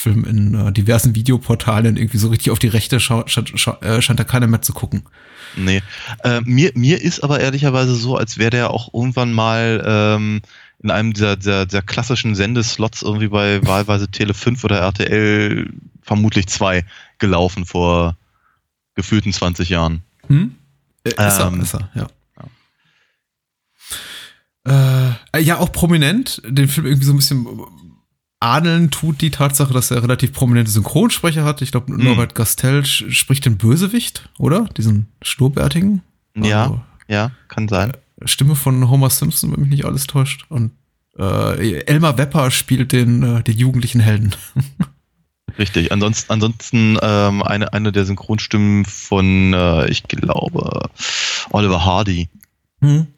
Film 0.00 0.24
in 0.24 0.54
äh, 0.54 0.72
diversen 0.72 1.14
Videoportalen. 1.14 1.96
Irgendwie 1.96 2.18
so 2.18 2.28
richtig 2.28 2.50
auf 2.50 2.58
die 2.58 2.68
Rechte 2.68 3.00
schau, 3.00 3.24
scha, 3.26 3.42
scha, 3.46 3.78
äh, 3.82 4.00
scheint 4.00 4.18
da 4.18 4.24
keiner 4.24 4.46
mehr 4.46 4.62
zu 4.62 4.72
gucken. 4.72 5.02
Nee. 5.56 5.82
Äh, 6.24 6.40
mir, 6.44 6.72
mir 6.74 7.02
ist 7.02 7.22
aber 7.22 7.40
ehrlicherweise 7.40 7.94
so, 7.94 8.16
als 8.16 8.38
wäre 8.38 8.50
der 8.50 8.70
auch 8.70 8.94
irgendwann 8.94 9.32
mal 9.32 9.82
ähm, 9.86 10.42
in 10.82 10.90
einem 10.90 11.12
dieser, 11.12 11.36
dieser, 11.36 11.66
dieser 11.66 11.82
klassischen 11.82 12.34
Sendeslots 12.34 13.02
irgendwie 13.02 13.28
bei 13.28 13.64
wahlweise 13.66 14.08
Tele 14.08 14.32
5 14.32 14.64
oder 14.64 14.78
RTL 14.78 15.70
vermutlich 16.02 16.46
2 16.46 16.84
gelaufen 17.18 17.66
vor 17.66 18.16
gefühlten 18.94 19.32
20 19.32 19.68
Jahren. 19.68 20.02
Hm? 20.28 20.54
Äh, 21.04 21.10
ist 21.10 21.18
er, 21.18 21.46
Ähm, 21.46 21.60
ist 21.60 21.74
er, 21.74 21.90
ja. 21.94 22.06
Äh, 24.66 25.40
ja, 25.40 25.58
auch 25.58 25.72
prominent, 25.72 26.42
den 26.46 26.68
Film 26.68 26.86
irgendwie 26.86 27.06
so 27.06 27.12
ein 27.12 27.16
bisschen 27.16 27.46
adeln 28.40 28.90
tut 28.90 29.20
die 29.20 29.30
Tatsache, 29.30 29.72
dass 29.72 29.90
er 29.90 30.02
relativ 30.02 30.32
prominente 30.32 30.70
Synchronsprecher 30.70 31.44
hat. 31.44 31.60
Ich 31.62 31.70
glaube, 31.72 31.92
Norbert 32.02 32.34
Gastel 32.34 32.80
sch- 32.80 33.10
spricht 33.12 33.44
den 33.44 33.58
Bösewicht, 33.58 34.28
oder? 34.38 34.64
Diesen 34.76 35.08
Schnurrbärtigen. 35.22 36.02
Ja, 36.36 36.62
Also, 36.62 36.80
ja, 37.08 37.30
kann 37.48 37.68
sein. 37.68 37.92
Stimme 38.24 38.56
von 38.56 38.88
Homer 38.88 39.10
Simpson, 39.10 39.52
wenn 39.52 39.60
mich 39.60 39.70
nicht 39.70 39.84
alles 39.84 40.06
täuscht. 40.06 40.46
Und 40.48 40.72
äh, 41.18 41.80
Elmar 41.82 42.16
Wepper 42.18 42.50
spielt 42.50 42.92
den, 42.92 43.22
äh, 43.22 43.42
den 43.42 43.58
jugendlichen 43.58 44.00
Helden. 44.00 44.34
Richtig. 45.58 45.90
Ansonsten, 45.92 46.32
ansonsten 46.32 46.98
ähm, 47.02 47.42
eine, 47.42 47.72
eine 47.72 47.92
der 47.92 48.04
Synchronstimmen 48.06 48.84
von, 48.84 49.52
äh, 49.52 49.90
ich 49.90 50.04
glaube, 50.04 50.88
Oliver 51.50 51.84
Hardy 51.84 52.28
Hm? 52.80 53.08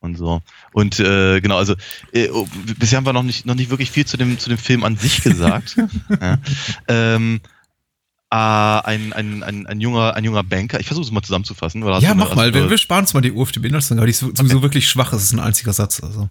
Und 0.00 0.16
so. 0.16 0.40
Und 0.72 1.00
äh, 1.00 1.40
genau, 1.40 1.56
also 1.58 1.74
äh, 2.12 2.28
oh, 2.30 2.46
bisher 2.78 2.98
haben 2.98 3.06
wir 3.06 3.12
noch 3.12 3.22
nicht, 3.22 3.46
noch 3.46 3.54
nicht 3.54 3.70
wirklich 3.70 3.90
viel 3.90 4.06
zu 4.06 4.16
dem, 4.16 4.38
zu 4.38 4.48
dem 4.48 4.58
Film 4.58 4.84
an 4.84 4.96
sich 4.96 5.22
gesagt. 5.22 5.76
ja. 6.20 6.38
ähm, 6.88 7.40
äh, 8.30 8.36
ein, 8.36 9.12
ein, 9.14 9.42
ein, 9.42 9.66
ein, 9.66 9.80
junger, 9.80 10.14
ein 10.14 10.24
junger 10.24 10.44
Banker, 10.44 10.78
ich 10.80 10.86
versuche 10.86 11.06
es 11.06 11.10
mal 11.10 11.22
zusammenzufassen. 11.22 11.82
hast 11.84 12.02
Ja, 12.02 12.14
mach 12.14 12.34
mal. 12.34 12.52
Wir, 12.52 12.68
wir 12.68 12.78
sparen 12.78 13.00
uns 13.00 13.14
mal 13.14 13.22
die 13.22 13.32
UFDB-Inhaltsangabe. 13.32 14.06
Die 14.06 14.10
ist 14.10 14.20
sowieso 14.20 14.62
wirklich 14.62 14.88
schwach. 14.88 15.12
Es 15.12 15.22
ist 15.22 15.32
ein 15.32 15.40
einziger 15.40 15.72
Satz. 15.72 16.02
Also. 16.02 16.28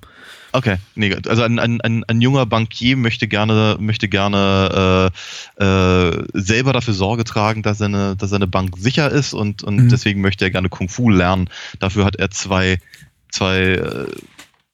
Okay, 0.53 0.77
nee, 0.95 1.13
also 1.27 1.43
ein, 1.43 1.59
ein, 1.59 1.81
ein, 1.81 2.03
ein 2.05 2.21
junger 2.21 2.45
Bankier 2.45 2.95
möchte 2.97 3.27
gerne, 3.27 3.77
möchte 3.79 4.07
gerne 4.07 5.11
äh, 5.59 5.63
äh, 5.63 6.23
selber 6.33 6.71
dafür 6.71 6.93
Sorge 6.93 7.23
tragen, 7.25 7.63
dass 7.63 7.79
seine, 7.79 8.15
dass 8.15 8.29
seine 8.29 8.47
Bank 8.47 8.77
sicher 8.77 9.11
ist 9.11 9.33
und, 9.33 9.63
und 9.63 9.77
Mhm. 9.77 9.89
deswegen 9.89 10.21
möchte 10.21 10.45
er 10.45 10.51
gerne 10.51 10.69
Kung 10.69 10.89
Fu 10.89 11.09
lernen. 11.09 11.49
Dafür 11.79 12.05
hat 12.05 12.15
er 12.15 12.31
zwei, 12.31 12.77
zwei 13.37 13.59
äh, 13.59 14.07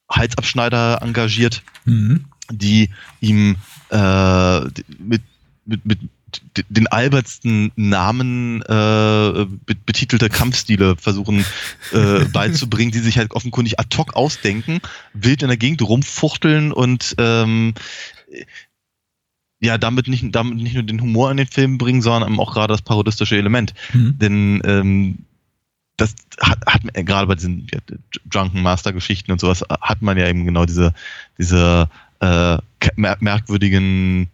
Halsabschneider 0.10 1.02
engagiert, 1.02 1.64
Mhm. 1.86 2.26
die 2.52 2.90
ihm 3.20 3.58
äh, 3.90 4.60
mit, 5.00 5.22
mit, 5.66 5.86
mit 5.86 6.00
den 6.70 6.88
albertsten 6.88 7.72
Namen 7.76 8.62
äh, 8.64 9.46
betitelte 9.86 10.30
Kampfstile 10.30 10.96
versuchen 10.96 11.46
äh, 11.92 12.26
beizubringen, 12.34 12.92
die 12.92 13.00
sich 13.00 13.18
halt 13.18 13.32
offenkundig 13.32 13.80
ad 13.80 13.96
hoc 13.98 14.16
ausdenken, 14.16 14.80
wild 15.14 15.42
in 15.44 15.50
der 15.50 15.58
Gegend 15.58 15.82
rumfuchteln 15.82 16.72
und 16.72 17.16
ähm, 17.18 17.74
ja, 19.60 19.78
damit 19.78 20.08
nicht, 20.08 20.26
damit 20.32 20.58
nicht 20.58 20.74
nur 20.74 20.84
den 20.84 21.02
Humor 21.02 21.32
in 21.32 21.38
den 21.38 21.48
Film 21.48 21.78
bringen, 21.78 22.02
sondern 22.02 22.38
auch 22.40 22.54
gerade 22.54 22.74
das 22.74 22.82
parodistische 22.82 23.38
Element. 23.38 23.74
Mhm. 23.94 24.18
Denn 24.20 24.62
ähm, 24.66 25.20
das 25.98 26.16
hat, 26.40 26.60
hat 26.66 26.82
gerade 27.06 27.28
bei 27.28 27.36
diesen 27.36 27.68
ja, 27.72 27.80
Drunken 28.26 28.62
Master 28.62 28.94
Geschichten 28.94 29.32
und 29.32 29.40
sowas 29.40 29.64
hat 29.82 30.02
man 30.02 30.18
ja 30.18 30.28
eben 30.28 30.46
genau 30.46 30.66
diese, 30.66 30.94
diese 31.38 31.90
äh, 32.20 32.58
merkwürdigen 32.98 34.30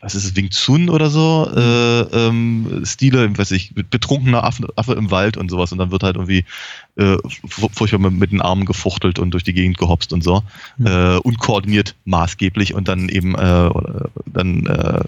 was 0.00 0.14
ist 0.14 0.24
es, 0.24 0.36
Wing 0.36 0.48
Chun 0.48 0.88
oder 0.88 1.10
so, 1.10 1.50
äh, 1.54 2.00
ähm, 2.00 2.82
Stile, 2.84 3.36
weiß 3.36 3.50
ich, 3.50 3.74
betrunkener 3.74 4.44
Affe, 4.44 4.66
Affe, 4.76 4.94
im 4.94 5.10
Wald 5.10 5.36
und 5.36 5.50
sowas 5.50 5.70
und 5.70 5.78
dann 5.78 5.90
wird 5.90 6.02
halt 6.02 6.16
irgendwie 6.16 6.44
äh, 6.96 7.18
furchtbar 7.46 7.98
mit, 7.98 8.12
mit, 8.12 8.32
den 8.32 8.40
Armen 8.40 8.64
gefuchtelt 8.64 9.18
und 9.18 9.32
durch 9.32 9.44
die 9.44 9.52
Gegend 9.52 9.76
gehopst 9.76 10.14
und 10.14 10.24
so, 10.24 10.42
mhm. 10.78 10.86
äh, 10.86 11.16
unkoordiniert 11.16 11.94
maßgeblich 12.06 12.72
und 12.74 12.88
dann 12.88 13.10
eben, 13.10 13.34
äh, 13.34 13.70
dann 14.24 14.66
äh, 14.66 15.04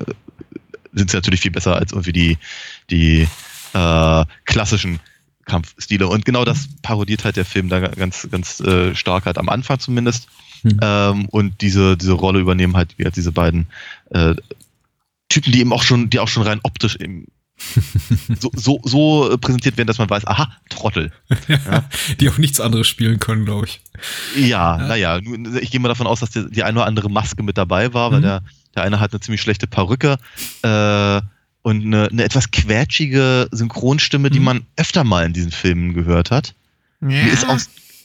sind 0.92 1.10
sie 1.10 1.16
natürlich 1.16 1.40
viel 1.40 1.50
besser 1.50 1.76
als 1.76 1.92
irgendwie 1.92 2.12
die, 2.12 2.38
die 2.90 3.28
äh, 3.72 4.24
klassischen 4.44 5.00
Kampfstile 5.44 6.06
und 6.06 6.24
genau 6.24 6.44
das 6.44 6.68
parodiert 6.82 7.24
halt 7.24 7.36
der 7.36 7.44
Film 7.44 7.68
da 7.68 7.80
ganz, 7.80 8.28
ganz 8.30 8.60
äh, 8.60 8.94
stark 8.94 9.26
halt 9.26 9.38
am 9.38 9.48
Anfang 9.48 9.80
zumindest 9.80 10.28
hm. 10.62 10.78
Ähm, 10.80 11.28
und 11.30 11.60
diese, 11.60 11.96
diese 11.96 12.12
Rolle 12.12 12.40
übernehmen 12.40 12.76
halt 12.76 12.96
wie 12.96 13.10
diese 13.10 13.32
beiden 13.32 13.66
äh, 14.10 14.34
Typen, 15.28 15.52
die 15.52 15.60
eben 15.60 15.72
auch 15.72 15.82
schon, 15.82 16.10
die 16.10 16.20
auch 16.20 16.28
schon 16.28 16.44
rein 16.44 16.60
optisch 16.62 16.96
eben 16.96 17.26
so, 18.40 18.50
so, 18.54 18.80
so 18.84 19.38
präsentiert 19.40 19.76
werden, 19.76 19.86
dass 19.86 19.98
man 19.98 20.10
weiß, 20.10 20.26
aha, 20.26 20.52
Trottel. 20.68 21.12
Ja. 21.48 21.84
die 22.18 22.28
auch 22.28 22.38
nichts 22.38 22.60
anderes 22.60 22.88
spielen 22.88 23.20
können, 23.20 23.44
glaube 23.44 23.66
ich. 23.66 23.80
Ja, 24.36 24.78
naja, 24.78 25.18
ich 25.60 25.70
gehe 25.70 25.80
mal 25.80 25.88
davon 25.88 26.06
aus, 26.06 26.20
dass 26.20 26.30
die, 26.30 26.50
die 26.50 26.64
eine 26.64 26.78
oder 26.78 26.86
andere 26.86 27.10
Maske 27.10 27.42
mit 27.42 27.58
dabei 27.58 27.92
war, 27.92 28.10
weil 28.10 28.18
mhm. 28.18 28.22
der, 28.22 28.42
der 28.74 28.82
eine 28.82 29.00
hat 29.00 29.12
eine 29.12 29.20
ziemlich 29.20 29.42
schlechte 29.42 29.66
Perücke 29.66 30.18
äh, 30.62 31.20
und 31.62 31.84
eine, 31.84 32.08
eine 32.08 32.24
etwas 32.24 32.50
quetschige 32.50 33.48
Synchronstimme, 33.50 34.30
die 34.30 34.40
mhm. 34.40 34.44
man 34.44 34.66
öfter 34.76 35.04
mal 35.04 35.24
in 35.24 35.32
diesen 35.32 35.52
Filmen 35.52 35.94
gehört 35.94 36.30
hat. 36.30 36.54
Ja. 37.00 37.26
Ist 37.26 37.48
auch, 37.48 37.58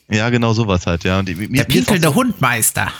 ja, 0.10 0.30
genau 0.30 0.54
sowas 0.54 0.86
halt, 0.88 1.04
ja. 1.04 1.20
Und 1.20 1.36
mir, 1.36 1.48
der 1.50 1.64
pinkelnde 1.66 2.08
so, 2.08 2.16
Hundmeister. 2.16 2.92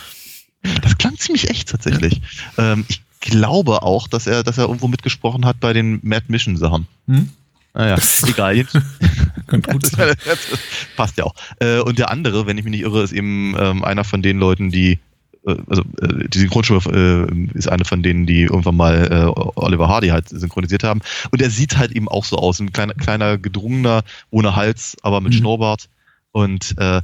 Das 0.82 0.98
klang 0.98 1.16
ziemlich 1.16 1.48
echt 1.48 1.68
tatsächlich. 1.68 2.20
Ja. 2.56 2.72
Ähm, 2.72 2.84
ich 2.88 3.02
glaube 3.20 3.82
auch, 3.82 4.08
dass 4.08 4.26
er, 4.26 4.42
dass 4.42 4.58
er 4.58 4.64
irgendwo 4.64 4.88
mitgesprochen 4.88 5.44
hat 5.44 5.60
bei 5.60 5.72
den 5.72 6.00
Mad 6.02 6.26
Mission 6.28 6.56
Sachen. 6.56 6.86
Hm? 7.06 7.30
Naja, 7.74 7.96
ah, 7.96 8.26
egal. 8.28 8.66
Könnte 9.46 9.70
gut 9.70 9.86
sein. 9.86 10.14
Passt 10.96 11.16
ja 11.16 11.24
auch. 11.24 11.34
Äh, 11.60 11.80
und 11.80 11.98
der 11.98 12.10
andere, 12.10 12.46
wenn 12.46 12.58
ich 12.58 12.64
mich 12.64 12.72
nicht 12.72 12.82
irre, 12.82 13.02
ist 13.02 13.12
eben 13.12 13.54
ähm, 13.58 13.84
einer 13.84 14.04
von 14.04 14.22
den 14.22 14.38
Leuten, 14.38 14.70
die 14.70 14.98
also 15.44 15.82
äh, 16.00 16.28
die 16.28 16.38
Synchronstimme 16.38 16.80
äh, 16.92 17.58
ist 17.58 17.68
eine 17.68 17.84
von 17.84 18.02
denen, 18.02 18.26
die 18.26 18.42
irgendwann 18.42 18.76
mal 18.76 19.08
äh, 19.10 19.40
Oliver 19.56 19.88
Hardy 19.88 20.08
halt 20.08 20.28
synchronisiert 20.28 20.84
haben. 20.84 21.00
Und 21.30 21.40
er 21.40 21.50
sieht 21.50 21.78
halt 21.78 21.92
eben 21.92 22.08
auch 22.08 22.24
so 22.24 22.36
aus, 22.36 22.60
ein 22.60 22.72
kleiner, 22.72 22.94
kleiner 22.94 23.38
gedrungener, 23.38 24.04
ohne 24.30 24.56
Hals, 24.56 24.96
aber 25.02 25.20
mit 25.20 25.32
mhm. 25.32 25.38
Schnurrbart. 25.38 25.88
Und 26.32 26.74
äh, 26.78 27.02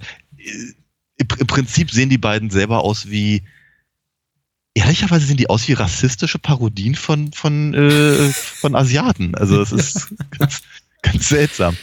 im 1.16 1.46
Prinzip 1.46 1.90
sehen 1.90 2.10
die 2.10 2.18
beiden 2.18 2.50
selber 2.50 2.82
aus 2.82 3.10
wie, 3.10 3.42
ehrlicherweise 4.74 5.26
sehen 5.26 5.36
die 5.36 5.48
aus 5.48 5.66
wie 5.68 5.72
rassistische 5.72 6.38
Parodien 6.38 6.94
von, 6.94 7.32
von, 7.32 7.74
äh, 7.74 8.30
von 8.32 8.74
Asiaten. 8.74 9.34
Also 9.34 9.62
es 9.62 9.72
ist 9.72 10.08
ganz, 10.38 10.62
ganz 11.02 11.28
seltsam. 11.28 11.76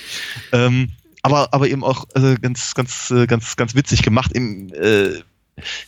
Ähm, 0.52 0.92
aber, 1.24 1.54
aber 1.54 1.68
eben 1.70 1.84
auch 1.84 2.06
äh, 2.16 2.36
ganz, 2.36 2.74
ganz, 2.74 3.12
äh, 3.12 3.28
ganz, 3.28 3.56
ganz 3.56 3.76
witzig 3.76 4.04
gemacht. 4.04 4.36
Eben, 4.36 4.74
äh, 4.74 5.22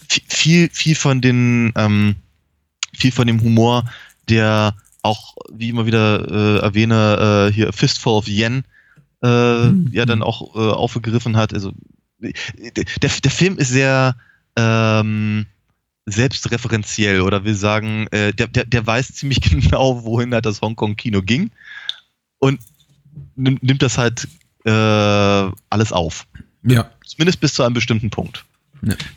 viel, 0.08 0.70
viel 0.70 0.96
von 0.96 1.22
den, 1.22 1.74
ähm, 1.76 2.16
viel 2.94 3.12
von 3.12 3.28
dem 3.28 3.42
Humor, 3.42 3.90
der 4.30 4.76
auch, 5.02 5.36
wie 5.52 5.70
immer 5.70 5.86
wieder 5.86 6.32
äh, 6.32 6.60
erwähne, 6.60 7.50
äh, 7.50 7.54
hier 7.54 7.74
Fistful 7.74 8.14
of 8.14 8.28
Yen 8.28 8.64
äh, 9.24 9.68
mhm. 9.68 9.90
ja 9.92 10.06
dann 10.06 10.22
auch 10.22 10.56
äh, 10.56 10.60
aufgegriffen 10.60 11.36
hat. 11.38 11.54
Also 11.54 11.72
der, 12.20 12.86
der 13.10 13.32
Film 13.32 13.58
ist 13.58 13.70
sehr 13.70 14.16
ähm, 14.56 15.46
selbstreferenziell 16.06 17.22
oder 17.22 17.44
will 17.44 17.56
sagen, 17.56 18.08
äh, 18.12 18.34
der, 18.34 18.48
der, 18.48 18.66
der 18.66 18.86
weiß 18.86 19.14
ziemlich 19.14 19.42
genau, 19.42 20.04
wohin 20.04 20.34
halt 20.34 20.46
das 20.46 20.62
Hongkong-Kino 20.62 21.22
ging 21.22 21.52
und 22.40 22.60
nimmt, 23.36 23.64
nimmt 23.64 23.82
das 23.82 23.98
halt 23.98 24.28
äh, 24.66 24.70
alles 24.70 25.92
auf. 25.92 26.28
Ja. 26.64 26.90
Zumindest 27.06 27.40
bis 27.40 27.54
zu 27.54 27.64
einem 27.64 27.74
bestimmten 27.74 28.10
Punkt. 28.10 28.46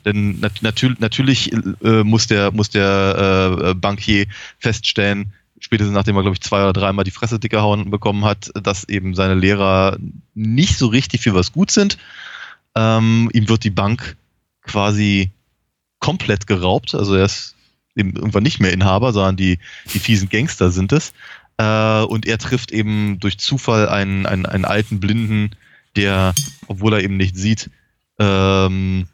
Denn 0.05 0.39
nat 0.39 0.61
natürlich, 0.61 0.99
natürlich 0.99 1.53
äh, 1.53 2.03
muss 2.03 2.27
der, 2.27 2.51
muss 2.51 2.69
der 2.69 3.59
äh, 3.69 3.73
Bankier 3.73 4.27
feststellen, 4.59 5.33
spätestens 5.59 5.93
nachdem 5.93 6.15
er, 6.15 6.21
glaube 6.21 6.35
ich, 6.35 6.41
zwei 6.41 6.63
oder 6.63 6.73
dreimal 6.73 7.05
die 7.05 7.11
Fresse 7.11 7.39
dicke 7.39 7.61
hauen 7.61 7.89
bekommen 7.89 8.25
hat, 8.25 8.51
dass 8.53 8.87
eben 8.87 9.15
seine 9.15 9.35
Lehrer 9.35 9.97
nicht 10.33 10.77
so 10.77 10.87
richtig 10.87 11.21
für 11.21 11.33
was 11.33 11.51
gut 11.51 11.71
sind. 11.71 11.97
Ähm, 12.75 13.29
ihm 13.33 13.49
wird 13.49 13.63
die 13.63 13.71
Bank 13.71 14.15
quasi 14.61 15.31
komplett 15.99 16.47
geraubt. 16.47 16.93
Also 16.93 17.15
er 17.15 17.25
ist 17.25 17.55
eben 17.95 18.15
irgendwann 18.15 18.43
nicht 18.43 18.59
mehr 18.59 18.71
Inhaber, 18.71 19.11
sondern 19.13 19.35
die, 19.35 19.59
die 19.93 19.99
fiesen 19.99 20.29
Gangster 20.29 20.71
sind 20.71 20.91
es. 20.91 21.13
Äh, 21.57 22.03
und 22.03 22.25
er 22.25 22.37
trifft 22.37 22.71
eben 22.71 23.19
durch 23.19 23.39
Zufall 23.39 23.89
einen, 23.89 24.25
einen, 24.25 24.45
einen 24.45 24.65
alten 24.65 24.99
Blinden, 24.99 25.51
der, 25.95 26.35
obwohl 26.67 26.93
er 26.93 27.03
eben 27.03 27.17
nicht 27.17 27.35
sieht, 27.35 27.71
ähm, 28.19 29.07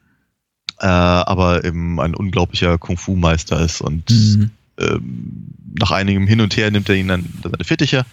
äh, 0.84 0.88
aber 0.88 1.63
eben 1.63 2.00
ein 2.00 2.13
unglaublicher 2.13 2.78
Kung-Fu-Meister 2.78 3.60
ist 3.62 3.82
und 3.82 4.10
mhm 4.12 4.52
ähm, 4.78 5.54
nach 5.80 5.92
einigem 5.92 6.28
Hin 6.28 6.42
und 6.42 6.56
Her 6.56 6.72
nimmt 6.72 6.90
er 6.90 6.96
ihn 6.96 7.08
dann 7.08 7.28
seine 7.44 7.63
Fittiche 7.63 8.06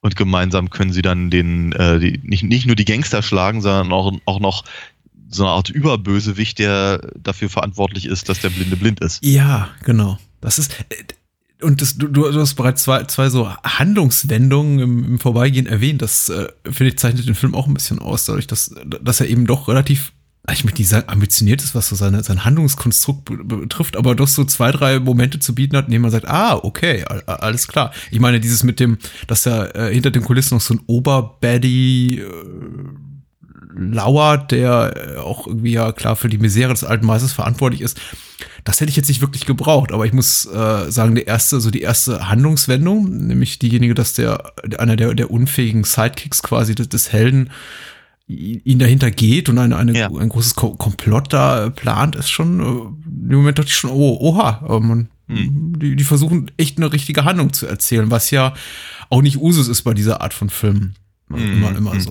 und 0.00 0.16
gemeinsam 0.16 0.70
können 0.70 0.92
sie 0.92 1.02
dann 1.02 1.30
den, 1.30 1.72
äh, 1.72 1.98
die, 1.98 2.20
nicht, 2.22 2.42
nicht 2.42 2.66
nur 2.66 2.76
die 2.76 2.84
Gangster 2.84 3.22
schlagen, 3.22 3.60
sondern 3.60 3.92
auch, 3.92 4.12
auch 4.24 4.40
noch 4.40 4.64
so 5.28 5.44
eine 5.44 5.52
Art 5.52 5.70
Überbösewicht, 5.70 6.58
der 6.58 7.12
dafür 7.22 7.50
verantwortlich 7.50 8.06
ist, 8.06 8.28
dass 8.28 8.40
der 8.40 8.50
Blinde 8.50 8.76
blind 8.76 9.00
ist. 9.00 9.24
Ja, 9.24 9.68
genau. 9.84 10.18
Das 10.40 10.58
ist. 10.58 10.72
Äh, 10.88 11.04
und 11.62 11.82
das, 11.82 11.98
du, 11.98 12.08
du 12.08 12.40
hast 12.40 12.54
bereits 12.54 12.84
zwei, 12.84 13.04
zwei 13.04 13.28
so 13.28 13.50
Handlungswendungen 13.62 14.78
im, 14.78 15.04
im 15.04 15.18
Vorbeigehen 15.18 15.66
erwähnt. 15.66 16.00
Das, 16.00 16.30
äh, 16.30 16.48
finde 16.64 16.88
ich, 16.88 16.98
zeichnet 16.98 17.28
den 17.28 17.34
Film 17.34 17.54
auch 17.54 17.66
ein 17.66 17.74
bisschen 17.74 17.98
aus, 17.98 18.24
dadurch, 18.24 18.46
dass, 18.46 18.74
dass 19.02 19.20
er 19.20 19.28
eben 19.28 19.46
doch 19.46 19.68
relativ 19.68 20.12
ich 20.52 20.64
möchte 20.64 20.84
sagen, 20.84 21.08
ambitioniert 21.08 21.62
ist, 21.62 21.74
was 21.74 21.88
so 21.88 21.96
seine, 21.96 22.22
sein 22.22 22.44
Handlungskonstrukt 22.44 23.24
betrifft, 23.46 23.96
aber 23.96 24.14
doch 24.14 24.28
so 24.28 24.44
zwei, 24.44 24.72
drei 24.72 24.98
Momente 24.98 25.38
zu 25.38 25.54
bieten 25.54 25.76
hat, 25.76 25.86
in 25.86 25.92
denen 25.92 26.02
man 26.02 26.10
sagt, 26.10 26.28
ah, 26.28 26.56
okay, 26.62 27.04
alles 27.26 27.68
klar. 27.68 27.92
Ich 28.10 28.20
meine, 28.20 28.40
dieses 28.40 28.62
mit 28.62 28.80
dem, 28.80 28.98
dass 29.26 29.42
da 29.42 29.66
äh, 29.66 29.92
hinter 29.92 30.10
den 30.10 30.22
Kulissen 30.22 30.54
noch 30.54 30.62
so 30.62 30.74
ein 30.74 30.80
Oberbaddy 30.86 32.20
äh, 32.20 32.24
lauert, 33.76 34.50
der 34.50 35.16
äh, 35.16 35.16
auch 35.18 35.46
irgendwie 35.46 35.72
ja 35.72 35.92
klar 35.92 36.16
für 36.16 36.28
die 36.28 36.38
Misere 36.38 36.72
des 36.72 36.84
alten 36.84 37.06
Meisters 37.06 37.32
verantwortlich 37.32 37.80
ist, 37.80 38.00
das 38.64 38.80
hätte 38.80 38.90
ich 38.90 38.96
jetzt 38.96 39.08
nicht 39.08 39.20
wirklich 39.20 39.46
gebraucht, 39.46 39.92
aber 39.92 40.06
ich 40.06 40.12
muss 40.12 40.46
äh, 40.46 40.90
sagen, 40.90 41.14
der 41.14 41.26
erste, 41.26 41.60
so 41.60 41.70
die 41.70 41.82
erste 41.82 42.28
Handlungswendung, 42.28 43.26
nämlich 43.26 43.58
diejenige, 43.58 43.94
dass 43.94 44.12
der, 44.12 44.52
einer 44.78 44.96
der, 44.96 45.14
der 45.14 45.30
unfähigen 45.30 45.84
Sidekicks 45.84 46.42
quasi 46.42 46.74
des, 46.74 46.88
des 46.88 47.12
Helden 47.12 47.50
ihn 48.30 48.78
dahinter 48.78 49.10
geht 49.10 49.48
und 49.48 49.58
eine, 49.58 49.76
eine, 49.76 49.98
ja. 49.98 50.08
ein 50.08 50.28
großes 50.28 50.54
Komplott 50.54 51.32
da 51.32 51.70
plant, 51.70 52.16
ist 52.16 52.30
schon, 52.30 52.60
äh, 52.60 53.32
im 53.32 53.36
Moment 53.36 53.58
dachte 53.58 53.68
ich 53.68 53.74
schon, 53.74 53.90
oh, 53.90 54.16
oha, 54.20 54.78
man, 54.80 55.08
hm. 55.28 55.78
die, 55.78 55.96
die 55.96 56.04
versuchen 56.04 56.50
echt 56.56 56.78
eine 56.78 56.92
richtige 56.92 57.24
Handlung 57.24 57.52
zu 57.52 57.66
erzählen, 57.66 58.10
was 58.10 58.30
ja 58.30 58.54
auch 59.08 59.22
nicht 59.22 59.38
Usus 59.38 59.68
ist 59.68 59.82
bei 59.82 59.94
dieser 59.94 60.20
Art 60.20 60.34
von 60.34 60.50
Filmen. 60.50 60.94
Hm. 61.28 61.52
Immer, 61.54 61.76
immer 61.76 61.92
hm. 61.92 62.00
so. 62.00 62.10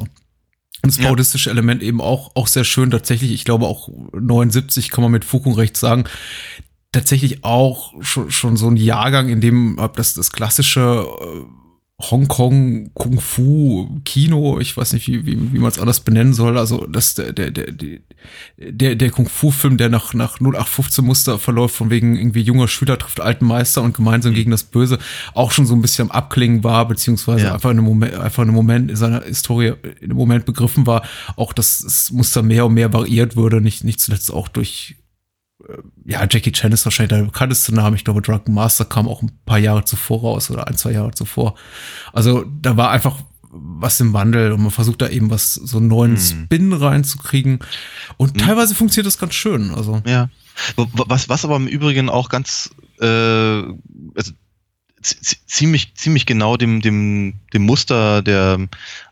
Und 0.81 0.95
das 0.95 0.97
parodistische 0.97 1.49
ja. 1.49 1.53
Element 1.53 1.83
eben 1.83 1.99
auch, 1.99 2.31
auch 2.35 2.47
sehr 2.47 2.63
schön 2.63 2.89
tatsächlich. 2.89 3.31
Ich 3.31 3.43
glaube 3.43 3.65
auch 3.67 3.89
79 4.13 4.89
kann 4.89 5.01
man 5.01 5.11
mit 5.11 5.25
Fug 5.25 5.45
und 5.45 5.53
Recht 5.53 5.75
sagen. 5.75 6.05
Tatsächlich 6.91 7.43
auch 7.43 7.93
schon, 8.01 8.31
schon 8.31 8.55
so 8.55 8.67
ein 8.69 8.77
Jahrgang, 8.77 9.29
in 9.29 9.41
dem 9.41 9.77
das, 9.95 10.13
das 10.13 10.31
klassische 10.31 11.05
äh, 11.21 11.59
Hongkong 12.01 12.91
Kung 12.94 13.20
Fu 13.20 14.00
Kino, 14.06 14.60
ich 14.60 14.77
weiß 14.77 14.94
nicht, 14.94 15.08
wie, 15.10 15.25
wie, 15.25 15.53
wie 15.53 15.60
man 15.60 15.70
es 15.70 15.79
anders 15.79 16.00
benennen 16.00 16.34
soll. 16.34 16.58
Also 16.58 16.88
das 16.88 17.13
der 17.13 17.34
der 17.34 17.51
der 17.51 17.74
der, 18.58 18.96
der 18.96 19.10
Kung 19.12 19.27
Fu 19.27 19.51
Film, 19.51 19.75
der 19.77 19.89
nach 19.89 20.13
nach 20.13 20.39
0815 20.39 21.03
Muster 21.03 21.39
verläuft, 21.39 21.75
von 21.75 21.89
wegen 21.89 22.15
irgendwie 22.15 22.41
junger 22.41 22.70
Schüler 22.70 22.98
trifft 22.98 23.20
alten 23.20 23.46
Meister 23.46 23.82
und 23.82 23.96
gemeinsam 23.96 24.34
gegen 24.34 24.51
das 24.51 24.63
Böse, 24.63 24.98
auch 25.34 25.51
schon 25.51 25.65
so 25.65 25.75
ein 25.75 25.82
bisschen 25.82 26.10
am 26.10 26.12
Abklingen 26.12 26.63
war, 26.63 26.88
beziehungsweise 26.88 27.48
ja. 27.48 27.53
einfach 27.53 27.70
in 27.70 27.79
einem 27.79 27.88
Moment 27.88 28.13
einfach 28.15 28.44
in 28.44 28.50
einem 28.50 28.56
Moment 28.56 28.89
in 28.91 28.96
seiner 28.96 29.24
Historie 29.24 29.74
in 30.00 30.06
einem 30.12 30.18
Moment 30.18 30.46
begriffen 30.46 30.88
war, 30.88 31.03
auch 31.36 31.51
dass 31.51 31.79
das 31.79 32.12
Muster 32.12 32.44
mehr 32.44 32.65
und 32.65 32.75
mehr 32.75 32.94
variiert 32.94 33.36
würde, 33.36 33.60
nicht 33.60 33.84
nicht 33.84 34.00
zuletzt 34.00 34.32
auch 34.32 34.48
durch 34.48 34.96
ja, 36.05 36.21
Jackie 36.29 36.51
Chan 36.51 36.71
ist 36.71 36.85
wahrscheinlich 36.85 37.17
der 37.17 37.25
bekannteste 37.25 37.73
Name. 37.73 37.95
Ich 37.95 38.03
glaube, 38.03 38.21
Drunken 38.21 38.53
Master 38.53 38.85
kam 38.85 39.07
auch 39.07 39.21
ein 39.21 39.31
paar 39.45 39.57
Jahre 39.59 39.85
zuvor 39.85 40.21
raus 40.21 40.49
oder 40.51 40.67
ein, 40.67 40.75
zwei 40.77 40.91
Jahre 40.91 41.11
zuvor. 41.11 41.55
Also 42.13 42.45
da 42.61 42.77
war 42.77 42.91
einfach 42.91 43.17
was 43.51 43.99
im 43.99 44.13
Wandel 44.13 44.51
und 44.51 44.61
man 44.61 44.71
versucht 44.71 45.01
da 45.01 45.09
eben 45.09 45.31
was, 45.31 45.55
so 45.55 45.77
einen 45.77 45.88
neuen 45.88 46.17
Hm. 46.17 46.19
Spin 46.19 46.73
reinzukriegen. 46.73 47.59
Und 48.17 48.39
teilweise 48.39 48.75
funktioniert 48.75 49.07
das 49.07 49.17
ganz 49.17 49.33
schön. 49.33 49.73
Also, 49.73 50.01
Ja. 50.05 50.29
Was, 50.75 51.29
was 51.29 51.45
aber 51.45 51.55
im 51.55 51.67
Übrigen 51.67 52.09
auch 52.09 52.29
ganz 52.29 52.69
äh, 52.99 53.05
also 53.05 54.31
ziemlich, 55.01 55.96
ziemlich 55.96 56.25
genau 56.25 56.58
dem, 56.58 56.82
dem, 56.82 57.34
dem 57.53 57.63
Muster 57.63 58.22
der, 58.22 58.68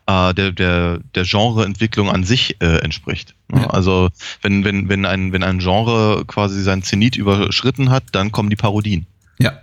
äh, 0.06 0.34
der, 0.34 0.52
der, 0.52 1.00
der 1.14 1.24
Genreentwicklung 1.24 2.10
an 2.10 2.24
sich 2.24 2.56
äh, 2.60 2.78
entspricht. 2.78 3.34
Ja, 3.52 3.60
Ja. 3.60 3.70
Also 3.70 4.10
wenn, 4.42 4.64
wenn, 4.64 4.88
wenn, 4.88 5.06
ein, 5.06 5.32
wenn 5.32 5.42
ein 5.42 5.58
Genre 5.58 6.24
quasi 6.26 6.62
sein 6.62 6.82
Zenit 6.82 7.16
überschritten 7.16 7.90
hat, 7.90 8.04
dann 8.12 8.32
kommen 8.32 8.50
die 8.50 8.56
Parodien. 8.56 9.06
ja. 9.38 9.58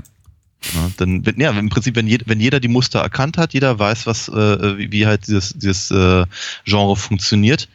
Ja, 0.73 0.89
dann, 0.97 1.23
wenn, 1.25 1.39
ja, 1.39 1.51
im 1.51 1.69
Prinzip, 1.69 1.95
wenn, 1.95 2.07
je, 2.07 2.17
wenn 2.25 2.39
jeder 2.39 2.59
die 2.59 2.67
Muster 2.67 2.99
erkannt 2.99 3.37
hat, 3.37 3.53
jeder 3.53 3.77
weiß, 3.77 4.07
was, 4.07 4.29
äh, 4.29 4.77
wie, 4.79 4.91
wie 4.91 5.05
halt 5.05 5.27
dieses, 5.27 5.53
dieses 5.53 5.91
äh, 5.91 6.25
Genre 6.63 6.95
funktioniert, 6.95 7.69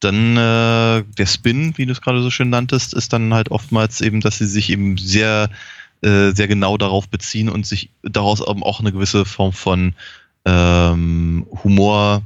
dann 0.00 0.36
äh, 0.36 1.02
der 1.02 1.26
Spin, 1.26 1.76
wie 1.76 1.86
du 1.86 1.92
es 1.92 2.00
gerade 2.00 2.22
so 2.22 2.30
schön 2.30 2.50
nanntest, 2.50 2.94
ist 2.94 3.12
dann 3.12 3.34
halt 3.34 3.50
oftmals 3.50 4.00
eben, 4.00 4.20
dass 4.20 4.38
sie 4.38 4.46
sich 4.46 4.70
eben 4.70 4.96
sehr, 4.96 5.50
äh, 6.02 6.30
sehr 6.32 6.48
genau 6.48 6.76
darauf 6.76 7.08
beziehen 7.08 7.48
und 7.48 7.66
sich 7.66 7.90
daraus 8.02 8.40
eben 8.40 8.62
auch 8.62 8.80
eine 8.80 8.92
gewisse 8.92 9.24
Form 9.24 9.52
von 9.52 9.94
ähm, 10.44 11.46
Humor 11.64 12.22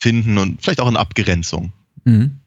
finden 0.00 0.38
und 0.38 0.60
vielleicht 0.62 0.80
auch 0.80 0.88
eine 0.88 0.98
Abgrenzung. 0.98 1.72
Mhm. 2.04 2.38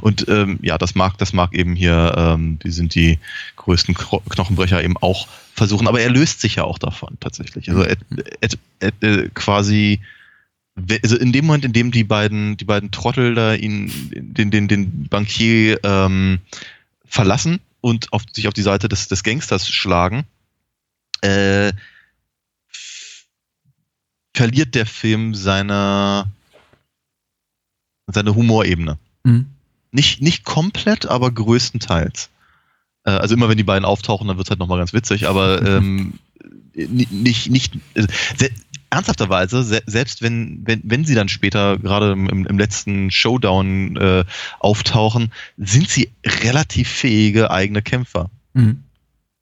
Und 0.00 0.28
ähm, 0.28 0.58
ja, 0.62 0.78
das 0.78 0.94
mag, 0.94 1.16
das 1.18 1.32
mag 1.32 1.54
eben 1.54 1.76
hier, 1.76 2.14
ähm, 2.16 2.58
die 2.58 2.70
sind 2.70 2.94
die 2.94 3.18
größten 3.56 3.94
Kro 3.94 4.20
Knochenbrecher 4.28 4.82
eben 4.82 4.96
auch 4.96 5.28
versuchen, 5.54 5.86
aber 5.86 6.00
er 6.00 6.10
löst 6.10 6.40
sich 6.40 6.56
ja 6.56 6.64
auch 6.64 6.78
davon 6.78 7.16
tatsächlich. 7.20 7.68
Also 7.68 7.82
er, 7.82 7.96
er, 8.40 8.48
er, 8.80 8.92
äh, 9.02 9.28
quasi, 9.34 10.00
also 11.02 11.16
in 11.16 11.32
dem 11.32 11.46
Moment, 11.46 11.64
in 11.64 11.72
dem 11.72 11.92
die 11.92 12.04
beiden, 12.04 12.56
die 12.56 12.64
beiden 12.64 12.90
Trottel 12.90 13.34
da 13.34 13.54
ihn, 13.54 13.92
den, 14.10 14.50
den, 14.50 14.66
den 14.66 15.08
Bankier 15.08 15.78
ähm, 15.84 16.40
verlassen 17.04 17.60
und 17.80 18.12
auf, 18.12 18.22
sich 18.32 18.48
auf 18.48 18.54
die 18.54 18.62
Seite 18.62 18.88
des, 18.88 19.08
des 19.08 19.22
Gangsters 19.22 19.68
schlagen, 19.68 20.24
äh, 21.22 21.72
verliert 24.34 24.74
der 24.74 24.86
Film 24.86 25.34
seine, 25.34 26.30
seine 28.06 28.34
Humorebene. 28.34 28.98
Mhm. 29.24 29.46
Nicht, 29.92 30.22
nicht 30.22 30.44
komplett, 30.44 31.06
aber 31.06 31.30
größtenteils. 31.32 32.30
Äh, 33.04 33.10
also 33.10 33.34
immer 33.34 33.48
wenn 33.48 33.58
die 33.58 33.64
beiden 33.64 33.84
auftauchen, 33.84 34.28
dann 34.28 34.36
wird 34.36 34.46
es 34.46 34.50
halt 34.50 34.60
nochmal 34.60 34.78
ganz 34.78 34.92
witzig, 34.92 35.26
aber 35.26 35.62
ähm, 35.66 36.18
ni- 36.74 37.08
nicht, 37.10 37.50
nicht, 37.50 37.74
se 37.94 38.50
ernsthafterweise, 38.90 39.62
se 39.62 39.82
selbst 39.86 40.20
wenn, 40.20 40.62
wenn, 40.64 40.82
wenn 40.84 41.04
sie 41.04 41.14
dann 41.14 41.28
später 41.28 41.78
gerade 41.78 42.12
im, 42.12 42.28
im, 42.28 42.58
letzten 42.58 43.10
Showdown 43.10 43.96
äh, 43.96 44.24
auftauchen, 44.58 45.32
sind 45.56 45.88
sie 45.88 46.10
relativ 46.26 46.88
fähige 46.88 47.50
eigene 47.50 47.82
Kämpfer. 47.82 48.30
Mhm. 48.52 48.82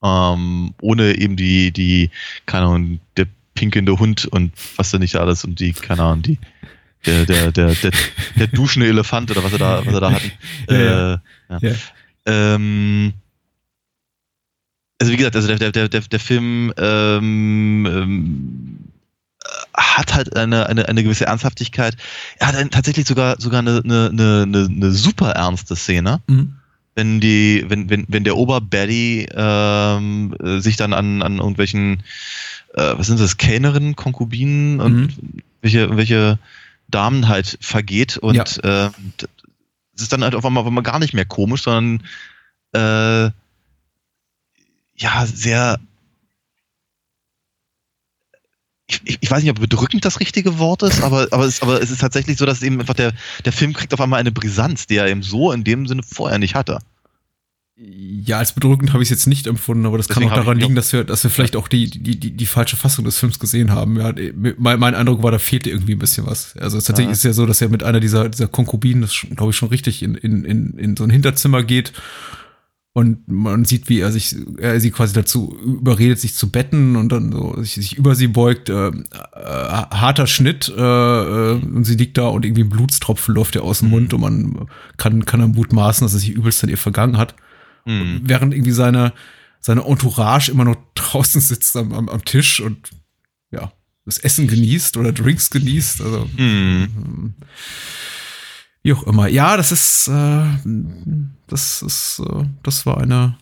Ähm, 0.02 0.74
ohne 0.80 1.18
eben 1.18 1.36
die, 1.36 1.72
die, 1.72 2.10
keine 2.46 2.66
Ahnung, 2.66 3.00
der 3.16 3.26
pinkende 3.54 3.98
Hund 3.98 4.26
und 4.26 4.52
was 4.76 4.90
da 4.90 4.98
nicht 4.98 5.16
alles 5.16 5.44
und 5.44 5.58
die, 5.58 5.72
keine 5.72 6.02
Ahnung, 6.02 6.22
die, 6.22 6.38
der, 7.06 7.24
der, 7.24 7.50
der, 7.50 7.74
der, 7.74 7.90
der 8.36 8.46
duschende 8.48 8.86
Elefant 8.88 9.30
oder 9.30 9.42
was 9.42 9.52
er 9.52 9.58
da, 9.58 9.86
was 9.86 9.94
er 9.94 10.00
da 10.00 10.12
hatten. 10.12 10.32
Ja, 10.68 10.76
ja. 10.76 11.14
Äh, 11.14 11.18
ja. 11.48 11.58
Ja. 11.60 11.74
Ähm, 12.26 13.14
also 15.00 15.12
wie 15.12 15.16
gesagt, 15.16 15.36
also 15.36 15.48
der, 15.48 15.70
der, 15.70 15.88
der, 15.88 16.00
der 16.00 16.20
Film 16.20 16.72
ähm, 16.76 17.86
ähm, 17.86 18.78
hat 19.78 20.14
halt 20.14 20.36
eine, 20.36 20.66
eine, 20.66 20.88
eine 20.88 21.02
gewisse 21.02 21.26
Ernsthaftigkeit. 21.26 21.96
Er 22.38 22.48
hat 22.48 22.56
ein, 22.56 22.70
tatsächlich 22.70 23.06
sogar, 23.06 23.40
sogar 23.40 23.60
eine, 23.60 23.80
eine, 23.84 24.10
eine, 24.10 24.66
eine, 24.68 24.90
super 24.90 25.30
ernste 25.32 25.76
Szene 25.76 26.20
Mhm. 26.26 26.54
wenn 26.94 27.20
die, 27.20 27.64
wenn, 27.68 27.88
wenn, 27.90 28.04
wenn 28.08 28.24
der 28.24 28.36
Oberbaddy 28.36 29.28
ähm, 29.32 30.34
äh, 30.42 30.58
sich 30.58 30.76
dann 30.76 30.92
an, 30.92 31.22
an 31.22 31.38
irgendwelchen, 31.38 32.02
äh, 32.74 32.94
was 32.96 33.06
sind 33.06 33.20
das, 33.20 33.36
Kellnerinnen, 33.36 33.94
Konkubinen 33.94 34.80
und 34.80 35.16
welche, 35.62 35.96
welche 35.96 36.38
Damen 36.88 37.28
halt 37.28 37.56
vergeht 37.60 38.16
und 38.16 38.34
Ja. 38.34 38.86
äh, 38.86 38.90
es 39.94 40.02
ist 40.02 40.12
dann 40.12 40.24
halt 40.24 40.34
auf 40.34 40.44
einmal, 40.44 40.62
auf 40.62 40.66
einmal 40.66 40.82
gar 40.82 40.98
nicht 40.98 41.14
mehr 41.14 41.24
komisch, 41.24 41.62
sondern 41.62 42.02
äh, 42.72 43.30
ja, 44.96 45.26
sehr 45.26 45.78
ich, 48.88 49.18
ich, 49.20 49.30
weiß 49.30 49.42
nicht, 49.42 49.50
ob 49.50 49.60
bedrückend 49.60 50.04
das 50.04 50.18
richtige 50.18 50.58
Wort 50.58 50.82
ist, 50.82 51.02
aber, 51.02 51.28
aber, 51.30 51.44
es, 51.44 51.60
aber 51.62 51.80
es 51.80 51.90
ist 51.90 52.00
tatsächlich 52.00 52.38
so, 52.38 52.46
dass 52.46 52.62
eben 52.62 52.80
einfach 52.80 52.94
der, 52.94 53.12
der 53.44 53.52
Film 53.52 53.74
kriegt 53.74 53.92
auf 53.92 54.00
einmal 54.00 54.18
eine 54.18 54.32
Brisanz, 54.32 54.86
die 54.86 54.96
er 54.96 55.08
eben 55.08 55.22
so 55.22 55.52
in 55.52 55.62
dem 55.62 55.86
Sinne 55.86 56.02
vorher 56.02 56.38
nicht 56.38 56.54
hatte. 56.54 56.78
Ja, 57.80 58.38
als 58.38 58.54
bedrückend 58.54 58.92
habe 58.92 59.04
ich 59.04 59.06
es 59.06 59.10
jetzt 59.10 59.26
nicht 59.28 59.46
empfunden, 59.46 59.86
aber 59.86 59.98
das 59.98 60.08
Deswegen 60.08 60.30
kann 60.30 60.40
auch 60.40 60.42
daran 60.42 60.58
liegen, 60.58 60.74
dass 60.74 60.92
wir, 60.92 61.04
dass 61.04 61.22
wir 61.22 61.30
vielleicht 61.30 61.54
auch 61.54 61.68
die, 61.68 61.88
die, 61.88 62.18
die, 62.18 62.32
die 62.32 62.46
falsche 62.46 62.76
Fassung 62.76 63.04
des 63.04 63.18
Films 63.18 63.38
gesehen 63.38 63.70
haben. 63.70 64.00
Ja, 64.00 64.12
mein, 64.56 64.80
mein 64.80 64.94
Eindruck 64.96 65.22
war, 65.22 65.30
da 65.30 65.38
fehlte 65.38 65.70
irgendwie 65.70 65.92
ein 65.92 66.00
bisschen 66.00 66.26
was. 66.26 66.56
Also 66.56 66.78
tatsächlich 66.78 67.06
Ja. 67.06 67.12
ist 67.12 67.18
es 67.18 67.24
ja 67.24 67.32
so, 67.34 67.46
dass 67.46 67.60
er 67.60 67.68
mit 67.68 67.84
einer 67.84 68.00
dieser, 68.00 68.30
dieser 68.30 68.48
Konkubinen, 68.48 69.02
das 69.02 69.14
glaube 69.36 69.50
ich 69.50 69.56
schon 69.56 69.68
richtig, 69.68 70.02
in, 70.02 70.16
in, 70.16 70.44
in, 70.44 70.76
in 70.76 70.96
so 70.96 71.04
ein 71.04 71.10
Hinterzimmer 71.10 71.62
geht 71.62 71.92
und 72.98 73.28
man 73.28 73.64
sieht, 73.64 73.88
wie 73.88 74.00
er 74.00 74.10
sich, 74.10 74.34
er 74.58 74.80
sie 74.80 74.90
quasi 74.90 75.14
dazu 75.14 75.56
überredet, 75.64 76.18
sich 76.18 76.34
zu 76.34 76.50
betten 76.50 76.96
und 76.96 77.12
dann 77.12 77.30
so 77.30 77.54
sich, 77.62 77.74
sich 77.74 77.96
über 77.96 78.16
sie 78.16 78.26
beugt. 78.26 78.70
Äh, 78.70 78.88
äh, 78.88 78.92
harter 79.32 80.26
Schnitt 80.26 80.68
äh, 80.76 80.80
äh, 80.80 81.60
und 81.62 81.84
sie 81.84 81.94
liegt 81.94 82.18
da 82.18 82.26
und 82.26 82.44
irgendwie 82.44 82.64
ein 82.64 82.68
Blutstropfen 82.68 83.36
läuft 83.36 83.54
ihr 83.54 83.62
aus 83.62 83.78
dem 83.78 83.90
Mund 83.90 84.14
und 84.14 84.20
man 84.20 84.68
kann, 84.96 85.24
kann 85.24 85.38
dann 85.38 85.52
mutmaßen, 85.52 86.04
dass 86.04 86.12
er 86.14 86.18
sich 86.18 86.30
übelst 86.30 86.64
an 86.64 86.70
ihr 86.70 86.76
vergangen 86.76 87.18
hat 87.18 87.36
Hm. 87.84 88.22
während 88.24 88.52
irgendwie 88.52 88.72
seine, 88.72 89.12
seine 89.60 89.84
Entourage 89.84 90.50
immer 90.50 90.64
noch 90.64 90.76
draußen 90.96 91.40
sitzt 91.40 91.76
am, 91.76 91.92
am, 91.92 92.08
am 92.08 92.24
Tisch 92.24 92.60
und 92.60 92.90
ja, 93.52 93.72
das 94.06 94.18
Essen 94.18 94.48
genießt 94.48 94.96
oder 94.96 95.12
Drinks 95.12 95.50
genießt. 95.50 96.02
Also 96.02 96.28
Hm. 96.36 97.34
Wie 98.88 98.92
auch 98.94 99.02
immer. 99.04 99.28
Ja, 99.28 99.56
das 99.56 99.70
ist, 99.72 100.08
äh, 100.08 100.44
das 101.46 101.82
ist, 101.82 102.20
äh, 102.26 102.44
das 102.62 102.86
war 102.86 102.98
eine, 102.98 103.36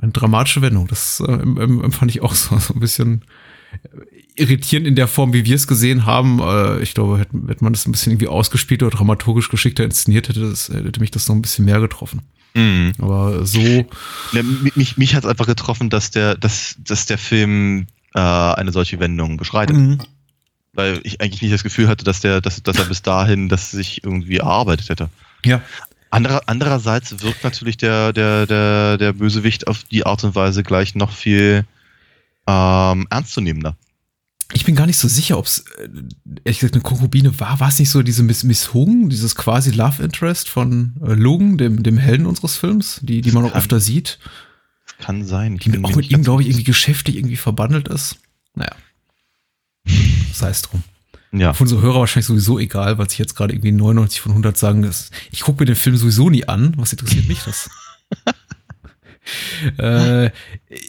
eine 0.00 0.12
dramatische 0.12 0.62
Wendung. 0.62 0.86
Das 0.86 1.20
äh, 1.20 1.32
em- 1.32 1.58
em- 1.60 1.84
empfand 1.84 2.10
ich 2.10 2.22
auch 2.22 2.34
so, 2.34 2.56
so 2.58 2.74
ein 2.74 2.80
bisschen 2.80 3.22
irritierend 4.36 4.86
in 4.86 4.94
der 4.94 5.08
Form, 5.08 5.32
wie 5.32 5.44
wir 5.44 5.56
es 5.56 5.66
gesehen 5.66 6.06
haben. 6.06 6.40
Äh, 6.40 6.80
ich 6.82 6.94
glaube, 6.94 7.18
hätte, 7.18 7.36
hätte 7.48 7.64
man 7.64 7.72
das 7.72 7.86
ein 7.86 7.92
bisschen 7.92 8.12
irgendwie 8.12 8.28
ausgespielt 8.28 8.82
oder 8.82 8.96
dramaturgisch 8.96 9.48
geschickter 9.48 9.84
inszeniert, 9.84 10.28
hätte, 10.28 10.40
das, 10.48 10.68
hätte 10.68 11.00
mich 11.00 11.10
das 11.10 11.28
noch 11.28 11.34
ein 11.36 11.42
bisschen 11.42 11.64
mehr 11.64 11.80
getroffen. 11.80 12.22
Hm. 12.54 12.92
Aber 12.98 13.44
so, 13.46 13.60
Ja, 13.60 14.42
mi- 14.42 14.72
mich 14.74 14.96
mich 14.98 15.14
hat 15.14 15.24
es 15.24 15.30
einfach 15.30 15.46
getroffen, 15.46 15.88
dass 15.90 16.10
der, 16.10 16.36
dass, 16.36 16.76
dass 16.78 17.06
der 17.06 17.18
Film 17.18 17.86
äh, 18.14 18.20
eine 18.20 18.72
solche 18.72 19.00
Wendung 19.00 19.36
beschreitet. 19.38 19.76
Mhm. 19.76 19.98
Weil 20.74 21.00
ich 21.02 21.20
eigentlich 21.20 21.42
nicht 21.42 21.52
das 21.52 21.62
Gefühl 21.62 21.88
hatte, 21.88 22.04
dass, 22.04 22.20
der, 22.20 22.40
dass, 22.40 22.62
dass 22.62 22.78
er 22.78 22.86
bis 22.86 23.02
dahin 23.02 23.48
das 23.48 23.70
sich 23.70 24.02
irgendwie 24.04 24.38
erarbeitet 24.38 24.88
hätte. 24.88 25.10
ja, 25.44 25.62
Anderer, 26.12 26.42
andererseits 26.46 27.22
wirkt 27.22 27.42
natürlich 27.42 27.78
der, 27.78 28.12
der, 28.12 28.46
der, 28.46 28.98
der 28.98 29.12
Bösewicht 29.14 29.66
auf 29.66 29.82
die 29.84 30.04
Art 30.04 30.22
und 30.24 30.34
Weise 30.34 30.62
gleich 30.62 30.94
noch 30.94 31.10
viel 31.10 31.64
ähm, 32.46 33.06
ernstzunehmender. 33.08 33.76
Ich 34.52 34.66
bin 34.66 34.74
gar 34.74 34.86
nicht 34.86 34.98
so 34.98 35.08
sicher, 35.08 35.38
ob 35.38 35.46
es 35.46 35.64
ehrlich 36.44 36.60
gesagt 36.60 36.74
eine 36.74 36.82
Konkubine 36.82 37.40
war. 37.40 37.60
War 37.60 37.68
es 37.68 37.78
nicht 37.78 37.88
so 37.88 38.02
diese 38.02 38.22
Miss, 38.22 38.44
Miss 38.44 38.74
Hung, 38.74 39.08
dieses 39.08 39.34
quasi 39.34 39.70
Love 39.70 40.02
Interest 40.02 40.50
von 40.50 40.92
äh, 41.02 41.14
Logan, 41.14 41.56
dem, 41.56 41.82
dem 41.82 41.96
Helden 41.96 42.26
unseres 42.26 42.56
Films, 42.56 43.00
die, 43.02 43.22
die 43.22 43.32
man 43.32 43.46
auch 43.46 43.54
öfter 43.54 43.80
sieht, 43.80 44.18
kann 44.98 45.24
sein. 45.24 45.54
Ich 45.54 45.60
die 45.62 45.82
auch 45.82 45.96
mit 45.96 46.10
ihm, 46.10 46.22
glaube 46.22 46.42
ich, 46.42 46.48
irgendwie 46.48 46.64
geschäftlich 46.64 47.16
irgendwie 47.16 47.36
verbandelt 47.36 47.88
ist. 47.88 48.18
Naja. 48.54 48.72
Sei 50.32 50.50
es 50.50 50.62
drum. 50.62 50.82
Ja. 51.32 51.54
Für 51.54 51.64
unsere 51.64 51.80
Hörer 51.80 52.00
wahrscheinlich 52.00 52.26
sowieso 52.26 52.58
egal, 52.58 52.98
weil 52.98 53.08
sich 53.08 53.18
jetzt 53.18 53.34
gerade 53.34 53.54
irgendwie 53.54 53.72
99 53.72 54.20
von 54.20 54.32
100 54.32 54.56
sagen, 54.56 54.82
dass 54.82 55.10
ich 55.30 55.40
gucke 55.40 55.62
mir 55.62 55.66
den 55.66 55.76
Film 55.76 55.96
sowieso 55.96 56.28
nie 56.28 56.46
an. 56.46 56.74
Was 56.76 56.92
interessiert 56.92 57.26
mich 57.26 57.42
das? 57.44 57.70
äh, 59.78 60.30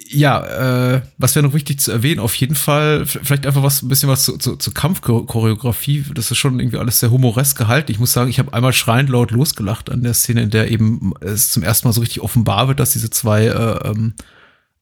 ja, 0.09 0.95
äh, 0.95 1.01
was 1.17 1.35
wäre 1.35 1.45
noch 1.45 1.53
wichtig 1.53 1.79
zu 1.79 1.91
erwähnen? 1.91 2.19
Auf 2.19 2.35
jeden 2.35 2.55
Fall, 2.55 3.05
vielleicht 3.05 3.45
einfach 3.45 3.63
was, 3.63 3.81
ein 3.81 3.87
bisschen 3.87 4.09
was 4.09 4.23
zu, 4.23 4.37
zu, 4.37 4.57
zur 4.57 4.73
Kampfchoreografie. 4.73 6.05
Das 6.13 6.29
ist 6.29 6.37
schon 6.37 6.59
irgendwie 6.59 6.77
alles 6.77 6.99
sehr 6.99 7.11
humoresk 7.11 7.57
gehalten. 7.57 7.91
Ich 7.91 7.99
muss 7.99 8.11
sagen, 8.11 8.29
ich 8.29 8.39
habe 8.39 8.53
einmal 8.53 8.73
schreiend 8.73 9.09
laut 9.09 9.31
losgelacht 9.31 9.89
an 9.89 10.03
der 10.03 10.13
Szene, 10.13 10.43
in 10.43 10.49
der 10.49 10.69
eben 10.71 11.13
es 11.21 11.51
zum 11.51 11.63
ersten 11.63 11.87
Mal 11.87 11.93
so 11.93 12.01
richtig 12.01 12.21
offenbar 12.21 12.67
wird, 12.67 12.81
dass 12.81 12.91
diese 12.91 13.09
zwei 13.09 13.45
äh, 13.45 13.89
ähm, 13.89 14.13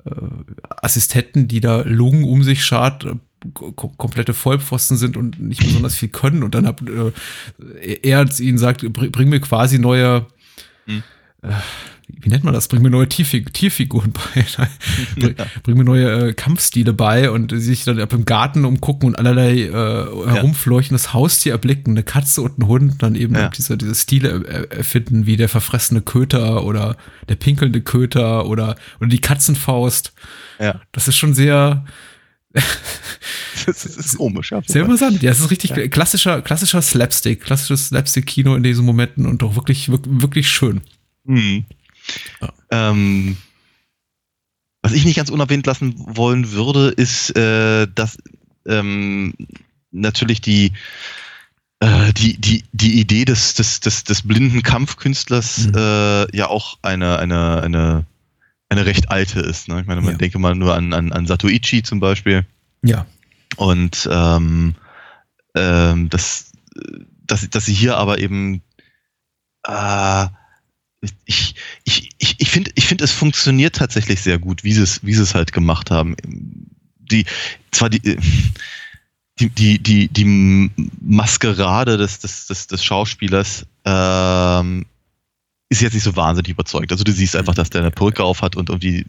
äh, 0.06 0.12
Assistenten, 0.70 1.48
die 1.48 1.62
da 1.62 1.82
Lungen 1.82 2.24
um 2.24 2.42
sich 2.42 2.66
schart, 2.66 3.06
komplette 3.54 4.34
Vollpfosten 4.34 4.98
sind 4.98 5.18
und 5.18 5.40
nicht 5.40 5.64
besonders 5.64 5.96
viel 5.96 6.10
können. 6.10 6.44
Und 6.44 6.54
dann 6.56 6.68
hab, 6.68 6.82
äh, 6.82 7.12
er 8.04 8.26
ihnen 8.40 8.58
sagt, 8.58 8.82
bring, 8.94 9.30
mir 9.30 9.40
quasi 9.40 9.80
neue, 9.80 10.28
Hm. 10.86 11.04
äh, 11.42 11.52
wie 12.08 12.30
nennt 12.30 12.44
man 12.44 12.54
das? 12.54 12.68
Bring 12.68 12.82
mir 12.82 12.90
neue 12.90 13.08
Tierfig 13.08 13.54
Tierfiguren 13.54 14.12
bei. 14.36 14.46
bring, 15.16 15.36
ja. 15.38 15.46
bring, 15.64 15.78
mir 15.78 15.84
neue 15.84 16.30
äh, 16.30 16.34
Kampfstile 16.34 16.94
bei 16.94 17.32
und 17.32 17.52
sich 17.60 17.84
dann 17.84 18.00
ab 18.00 18.14
im 18.14 18.26
Garten 18.26 18.66
umgucken 18.66 19.08
und 19.08 19.16
allerlei 19.16 19.62
äh, 19.62 19.70
herumfleuchtendes 19.72 21.14
Haustier 21.14 21.54
erblicken, 21.54 21.94
eine 21.94 22.04
Katze 22.04 22.42
und 22.42 22.60
ein 22.60 22.68
Hund, 22.68 23.02
dann 23.02 23.16
eben 23.16 23.34
ja. 23.36 23.50
diese, 23.50 23.78
diese 23.78 23.96
Stile 23.96 24.70
erfinden, 24.70 25.26
wie 25.26 25.38
der 25.38 25.50
verfressene 25.50 26.02
Köter 26.02 26.64
oder 26.64 26.98
der 27.30 27.36
pinkelnde 27.36 27.82
Köter 27.82 28.46
oder, 28.46 28.76
oder 29.00 29.10
die 29.10 29.22
Katzenfaust. 29.22 30.14
Ja. 30.60 30.82
Das 30.92 31.08
ist 31.08 31.16
schon 31.16 31.34
sehr, 31.34 31.86
das 33.66 33.86
ist 33.86 34.18
komisch, 34.18 34.52
ja. 34.52 34.62
Sehr 34.66 34.84
interessant. 34.84 35.22
Ja, 35.22 35.32
es 35.32 35.40
ist 35.40 35.52
richtig 35.52 35.72
ja. 35.72 35.88
klassischer, 35.88 36.42
klassischer 36.42 36.82
Slapstick, 36.82 37.42
klassisches 37.42 37.88
Slapstick-Kino 37.88 38.56
in 38.56 38.64
diesen 38.64 38.86
Momenten 38.86 39.26
und 39.26 39.42
doch 39.42 39.56
wirklich, 39.56 39.90
wirklich 39.90 40.50
schön. 40.50 40.82
Mhm. 41.24 41.66
Ja. 42.42 42.54
Ähm, 42.72 43.38
was 44.82 44.94
ich 44.94 45.06
nicht 45.06 45.16
ganz 45.16 45.30
unerwähnt 45.30 45.66
lassen 45.68 45.94
wollen 45.98 46.52
würde, 46.52 46.90
ist, 46.90 47.36
äh, 47.38 47.88
dass 47.94 48.18
ähm, 48.66 49.34
natürlich 49.92 50.42
die, 50.42 50.72
äh, 51.80 52.14
die, 52.14 52.38
die, 52.38 52.64
die 52.72 53.00
Idee 53.00 53.26
des, 53.26 53.54
des, 53.54 53.80
des, 53.80 54.04
des 54.04 54.24
blinden 54.24 54.64
Kampfkünstlers 54.64 55.68
mhm. 55.68 55.74
äh, 55.76 56.38
ja 56.38 56.48
auch 56.48 56.80
eine, 56.82 57.20
eine, 57.20 57.62
eine 57.62 58.06
eine 58.72 58.86
recht 58.86 59.12
alte 59.12 59.42
ist. 59.42 59.68
Ne? 59.68 59.82
Ich 59.82 59.88
meine, 59.88 60.02
man 60.02 60.14
ja. 60.14 60.18
denke 60.18 60.40
mal 60.40 60.56
nur 60.56 60.74
an, 60.76 60.94
an, 60.94 61.12
an 61.12 61.28
Satoichi 61.28 61.84
zum 61.84 62.00
Beispiel. 62.00 62.46
Ja. 62.82 63.06
Und 63.58 64.08
ähm, 64.10 64.76
ähm, 65.56 66.10
dass, 66.10 66.54
dass, 67.28 67.50
dass 67.50 67.66
sie 67.66 67.74
hier 67.74 67.98
aber 67.98 68.20
eben 68.20 68.62
äh, 69.68 70.28
ich, 71.26 71.56
ich, 71.84 72.10
ich, 72.18 72.36
ich 72.38 72.50
finde, 72.50 72.72
ich 72.76 72.86
finde, 72.86 73.04
es 73.04 73.12
funktioniert 73.12 73.76
tatsächlich 73.76 74.22
sehr 74.22 74.40
gut, 74.40 74.64
wie 74.64 74.74
sie 74.74 74.84
es, 74.84 75.04
wie 75.04 75.14
sie 75.14 75.24
es 75.24 75.36
halt 75.36 75.52
gemacht 75.52 75.92
haben. 75.92 76.16
Die, 77.00 77.26
zwar 77.72 77.90
die, 77.90 78.00
die, 79.40 79.50
die, 79.50 79.80
die, 79.80 80.08
die 80.08 80.72
Maskerade 81.02 81.98
des, 81.98 82.20
des, 82.20 82.48
des, 82.48 82.68
des 82.68 82.86
Schauspielers 82.86 83.66
ähm, 83.84 84.86
ist 85.72 85.82
jetzt 85.82 85.94
nicht 85.94 86.04
so 86.04 86.18
wahnsinnig 86.18 86.52
überzeugt. 86.52 86.92
Also 86.92 87.06
du 87.06 87.14
siehst 87.14 87.34
einfach, 87.34 87.56
dass 87.56 87.70
der 87.70 87.80
eine 87.80 87.92
Perücke 87.92 88.26
auf 88.26 88.42
hat 88.42 88.58
und 88.58 88.70
irgendwie 88.70 89.06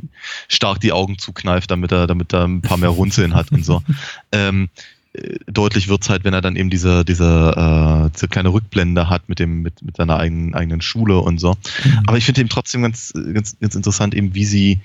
stark 0.46 0.78
die 0.78 0.92
Augen 0.92 1.18
zukneift, 1.18 1.72
damit 1.72 1.90
er, 1.90 2.06
damit 2.06 2.32
er 2.32 2.44
ein 2.44 2.62
paar 2.62 2.76
mehr 2.76 2.90
Runzeln 2.90 3.34
hat 3.34 3.50
und 3.50 3.64
so. 3.64 3.82
Ähm, 4.34 4.70
äh, 5.12 5.38
deutlich 5.46 5.88
wird's 5.88 6.08
halt, 6.08 6.24
wenn 6.24 6.32
er 6.32 6.40
dann 6.40 6.56
eben 6.56 6.70
diese, 6.70 7.04
diese, 7.04 8.06
äh, 8.06 8.10
diese 8.14 8.28
kleine 8.28 8.50
Rückblende 8.50 9.10
hat 9.10 9.28
mit 9.28 9.40
dem, 9.40 9.60
mit, 9.60 9.82
mit 9.82 9.96
seiner 9.96 10.16
eigenen, 10.16 10.54
eigenen 10.54 10.80
Schule 10.80 11.18
und 11.18 11.38
so. 11.38 11.54
Mhm. 11.84 12.02
Aber 12.06 12.16
ich 12.16 12.24
finde 12.24 12.40
eben 12.40 12.48
trotzdem 12.48 12.80
ganz, 12.80 13.12
ganz, 13.12 13.58
ganz 13.60 13.74
interessant, 13.74 14.14
eben 14.14 14.34
wie 14.34 14.46
sie, 14.46 14.80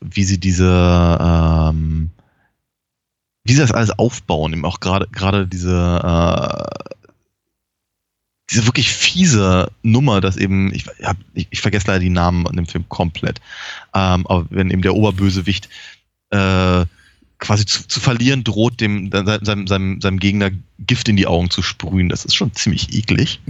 wie 0.00 0.22
sie 0.22 0.38
diese, 0.38 1.18
ähm, 1.20 2.10
wie 3.44 3.54
sie 3.54 3.60
das 3.60 3.72
alles 3.72 3.98
aufbauen, 3.98 4.52
eben 4.52 4.64
auch 4.64 4.78
gerade, 4.78 5.08
gerade 5.10 5.48
diese, 5.48 5.72
äh, 5.72 6.94
diese 8.50 8.66
wirklich 8.66 8.90
fiese 8.90 9.70
Nummer, 9.82 10.20
dass 10.20 10.36
eben, 10.36 10.72
ich, 10.72 10.86
ich, 11.34 11.48
ich 11.50 11.60
vergesse 11.60 11.88
leider 11.88 12.00
die 12.00 12.10
Namen 12.10 12.46
in 12.46 12.56
dem 12.56 12.66
Film 12.66 12.88
komplett, 12.88 13.40
ähm, 13.94 14.26
aber 14.26 14.46
wenn 14.50 14.70
eben 14.70 14.82
der 14.82 14.94
Oberbösewicht 14.94 15.68
äh, 16.30 16.84
quasi 17.38 17.66
zu, 17.66 17.86
zu 17.86 18.00
verlieren 18.00 18.44
droht, 18.44 18.80
dem 18.80 19.10
seinem, 19.10 19.66
seinem, 19.66 20.00
seinem 20.00 20.18
Gegner 20.18 20.50
Gift 20.78 21.08
in 21.08 21.16
die 21.16 21.26
Augen 21.26 21.50
zu 21.50 21.62
sprühen, 21.62 22.08
das 22.08 22.24
ist 22.24 22.34
schon 22.34 22.54
ziemlich 22.54 22.92
eklig. 22.94 23.40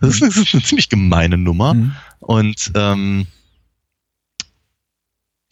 Das 0.00 0.14
ist, 0.14 0.22
das 0.22 0.36
ist 0.36 0.54
eine 0.54 0.62
ziemlich 0.62 0.88
gemeine 0.88 1.36
Nummer. 1.36 1.74
Mhm. 1.74 1.92
Und 2.20 2.72
ähm, 2.74 3.26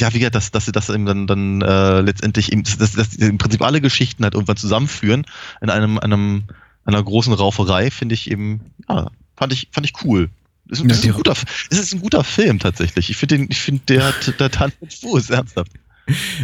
ja, 0.01 0.13
wie 0.13 0.19
gesagt, 0.19 0.35
dass, 0.35 0.51
dass 0.51 0.67
sie 0.67 0.73
das 0.73 0.91
eben 0.91 1.07
dann, 1.07 1.27
dann 1.27 1.63
äh, 1.63 2.01
letztendlich 2.01 2.53
eben, 2.53 2.63
dass, 2.63 2.93
dass 2.93 3.15
im 3.15 3.39
Prinzip 3.39 3.63
alle 3.63 3.81
Geschichten 3.81 4.25
halt 4.25 4.35
irgendwann 4.35 4.57
zusammenführen 4.57 5.27
in 5.61 5.71
einem, 5.71 5.99
einem 5.99 6.45
einer 6.87 7.03
großen 7.03 7.33
Rauferei, 7.33 7.91
finde 7.91 8.15
ich 8.15 8.31
eben, 8.31 8.61
ja, 8.89 9.11
fand 9.37 9.53
ich, 9.53 9.69
fand 9.73 9.87
ich 9.87 9.93
cool. 10.05 10.31
Es 10.71 10.81
ist, 10.81 11.05
ja, 11.05 11.13
ein 11.13 11.17
guter, 11.17 11.35
es 11.71 11.79
ist 11.79 11.95
ein 11.95 12.01
guter 12.01 12.25
Film 12.25 12.59
tatsächlich. 12.59 13.11
Ich 13.11 13.17
finde 13.17 13.39
den, 13.39 13.47
ich 13.51 13.61
finde 13.61 13.83
der, 13.89 14.13
der 14.39 14.51
Tanz 14.51 14.75
Fuß, 15.01 15.31
ernsthaft. 15.31 15.71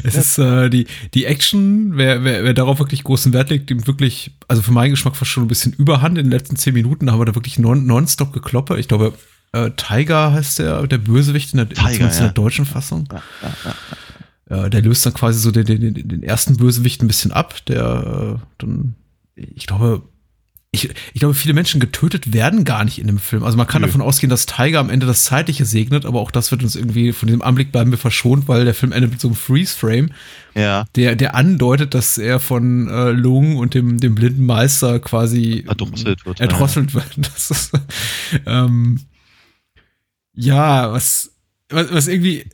Es 0.02 0.16
ist 0.16 0.38
äh, 0.38 0.68
die, 0.70 0.86
die 1.14 1.24
Action, 1.24 1.96
wer, 1.96 2.24
wer, 2.24 2.44
wer 2.44 2.54
darauf 2.54 2.78
wirklich 2.78 3.04
großen 3.04 3.32
Wert 3.32 3.50
legt, 3.50 3.70
dem 3.70 3.86
wirklich, 3.86 4.32
also 4.48 4.60
für 4.62 4.72
meinen 4.72 4.90
Geschmack 4.90 5.16
fast 5.16 5.30
schon 5.30 5.44
ein 5.44 5.48
bisschen 5.48 5.72
überhand. 5.72 6.18
In 6.18 6.24
den 6.26 6.32
letzten 6.32 6.56
zehn 6.56 6.74
Minuten 6.74 7.10
haben 7.10 7.20
wir 7.20 7.24
da 7.24 7.34
wirklich 7.34 7.58
non, 7.58 7.86
nonstop 7.86 8.32
gekloppe. 8.32 8.78
Ich 8.78 8.88
glaube, 8.88 9.14
äh, 9.52 9.70
Tiger 9.76 10.32
heißt 10.32 10.58
der, 10.58 10.86
der 10.86 10.98
Bösewicht 10.98 11.52
in 11.52 11.58
der, 11.58 11.68
Tiger, 11.68 12.08
ja. 12.08 12.10
in 12.10 12.18
der 12.18 12.32
deutschen 12.32 12.64
Fassung. 12.64 13.08
Ja, 13.10 13.22
ja, 13.42 14.56
ja, 14.56 14.68
der 14.68 14.82
löst 14.82 15.06
dann 15.06 15.14
quasi 15.14 15.38
so 15.38 15.50
den, 15.50 15.64
den, 15.64 16.08
den 16.08 16.22
ersten 16.22 16.56
Bösewicht 16.56 17.02
ein 17.02 17.08
bisschen 17.08 17.32
ab, 17.32 17.64
der 17.66 18.38
äh, 18.40 18.46
dann, 18.58 18.94
ich 19.36 19.66
glaube, 19.66 20.02
ich, 20.74 20.88
ich 21.12 21.20
glaube, 21.20 21.34
viele 21.34 21.52
Menschen 21.52 21.80
getötet 21.80 22.32
werden 22.32 22.64
gar 22.64 22.82
nicht 22.84 22.98
in 22.98 23.06
dem 23.06 23.18
Film. 23.18 23.44
Also 23.44 23.58
man 23.58 23.66
kann 23.66 23.82
Nö. 23.82 23.88
davon 23.88 24.00
ausgehen, 24.00 24.30
dass 24.30 24.46
Tiger 24.46 24.80
am 24.80 24.88
Ende 24.88 25.04
das 25.04 25.24
Zeitliche 25.24 25.66
segnet, 25.66 26.06
aber 26.06 26.18
auch 26.20 26.30
das 26.30 26.50
wird 26.50 26.62
uns 26.62 26.76
irgendwie 26.76 27.12
von 27.12 27.26
diesem 27.26 27.42
Anblick 27.42 27.72
bleiben 27.72 27.90
wir 27.90 27.98
verschont, 27.98 28.48
weil 28.48 28.64
der 28.64 28.72
Film 28.72 28.90
endet 28.90 29.10
mit 29.10 29.20
so 29.20 29.28
einem 29.28 29.34
Freeze-Frame, 29.34 30.12
ja. 30.54 30.86
der, 30.96 31.14
der 31.14 31.34
andeutet, 31.34 31.92
dass 31.92 32.16
er 32.16 32.40
von 32.40 32.88
äh, 32.88 33.10
Lung 33.10 33.56
und 33.56 33.74
dem, 33.74 34.00
dem 34.00 34.14
blinden 34.14 34.46
Meister 34.46 34.98
quasi 34.98 35.64
erdrosselt 35.68 36.24
wird. 36.24 36.40
Erdrosselt 36.40 36.92
ja. 36.92 36.94
wird. 36.94 37.16
Das 37.32 37.50
ist, 37.50 37.72
ähm, 38.46 39.00
ja, 40.32 40.90
was, 40.90 41.32
was, 41.68 41.92
was 41.92 42.08
irgendwie 42.08 42.46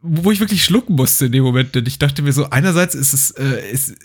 wo 0.00 0.30
ich 0.30 0.40
wirklich 0.40 0.64
schlucken 0.64 0.94
musste 0.94 1.26
in 1.26 1.32
dem 1.32 1.42
Moment, 1.42 1.74
denn 1.74 1.86
ich 1.86 1.98
dachte 1.98 2.22
mir 2.22 2.32
so, 2.32 2.50
einerseits 2.50 2.94
ist 2.94 3.12
es, 3.12 3.30
äh, 3.32 3.70
ist, 3.70 3.96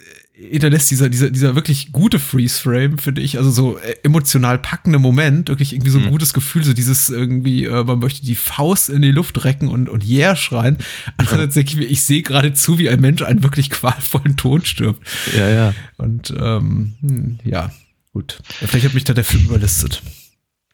hinterlässt 0.49 0.91
dieser, 0.91 1.09
dieser, 1.09 1.29
dieser 1.29 1.55
wirklich 1.55 1.91
gute 1.91 2.19
Freeze-Frame, 2.19 2.97
finde 2.97 3.21
ich, 3.21 3.37
also 3.37 3.51
so 3.51 3.77
äh, 3.77 3.95
emotional 4.03 4.59
packende 4.59 4.99
Moment, 4.99 5.49
wirklich 5.49 5.73
irgendwie 5.73 5.91
so 5.91 5.99
ein 5.99 6.05
mhm. 6.05 6.11
gutes 6.11 6.33
Gefühl, 6.33 6.63
so 6.63 6.73
dieses 6.73 7.09
irgendwie, 7.09 7.65
äh, 7.65 7.83
man 7.83 7.99
möchte 7.99 8.25
die 8.25 8.35
Faust 8.35 8.89
in 8.89 9.01
die 9.01 9.11
Luft 9.11 9.43
recken 9.43 9.67
und, 9.67 9.89
und 9.89 10.05
yeah 10.07 10.35
schreien. 10.35 10.77
Andererseits 11.17 11.55
denke 11.55 11.71
ich 11.71 11.77
mir, 11.77 11.85
ich 11.85 12.03
sehe 12.03 12.21
gerade 12.21 12.53
zu, 12.53 12.77
wie 12.77 12.89
ein 12.89 13.01
Mensch 13.01 13.21
einen 13.21 13.43
wirklich 13.43 13.69
qualvollen 13.69 14.37
Ton 14.37 14.65
stirbt. 14.65 15.05
Ja, 15.35 15.49
ja. 15.49 15.73
Und 15.97 16.33
ähm, 16.37 16.93
hm, 17.01 17.39
ja, 17.43 17.71
gut. 18.11 18.39
Vielleicht 18.43 18.85
hat 18.85 18.93
mich 18.93 19.03
da 19.03 19.13
der 19.13 19.23
Film 19.23 19.45
überlistet. 19.45 20.01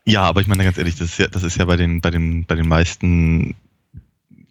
Ja, 0.05 0.23
aber 0.23 0.41
ich 0.41 0.47
meine 0.47 0.63
ganz 0.63 0.77
ehrlich, 0.77 0.95
das 0.95 1.09
ist 1.09 1.19
ja, 1.19 1.27
das 1.27 1.43
ist 1.43 1.57
ja 1.57 1.65
bei 1.65 1.77
den, 1.77 2.01
bei 2.01 2.09
den, 2.09 2.45
bei 2.45 2.55
den 2.55 2.67
meisten 2.67 3.55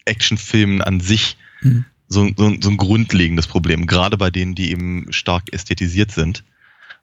Actionfilmen 0.04 0.83
an 0.83 1.00
sich 1.00 1.37
mhm 1.62 1.85
so, 2.09 2.29
so, 2.37 2.55
so 2.61 2.71
ein 2.71 2.77
grundlegendes 2.77 3.47
Problem, 3.47 3.87
gerade 3.87 4.16
bei 4.16 4.31
denen, 4.31 4.55
die 4.55 4.71
eben 4.71 5.07
stark 5.11 5.53
ästhetisiert 5.53 6.11
sind. 6.11 6.44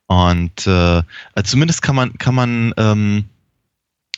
Und 0.08 0.68
äh, 0.68 1.04
zumindest 1.44 1.82
kann 1.82 1.96
man, 1.96 2.18
kann 2.18 2.36
man 2.36 2.74
ähm, 2.78 3.26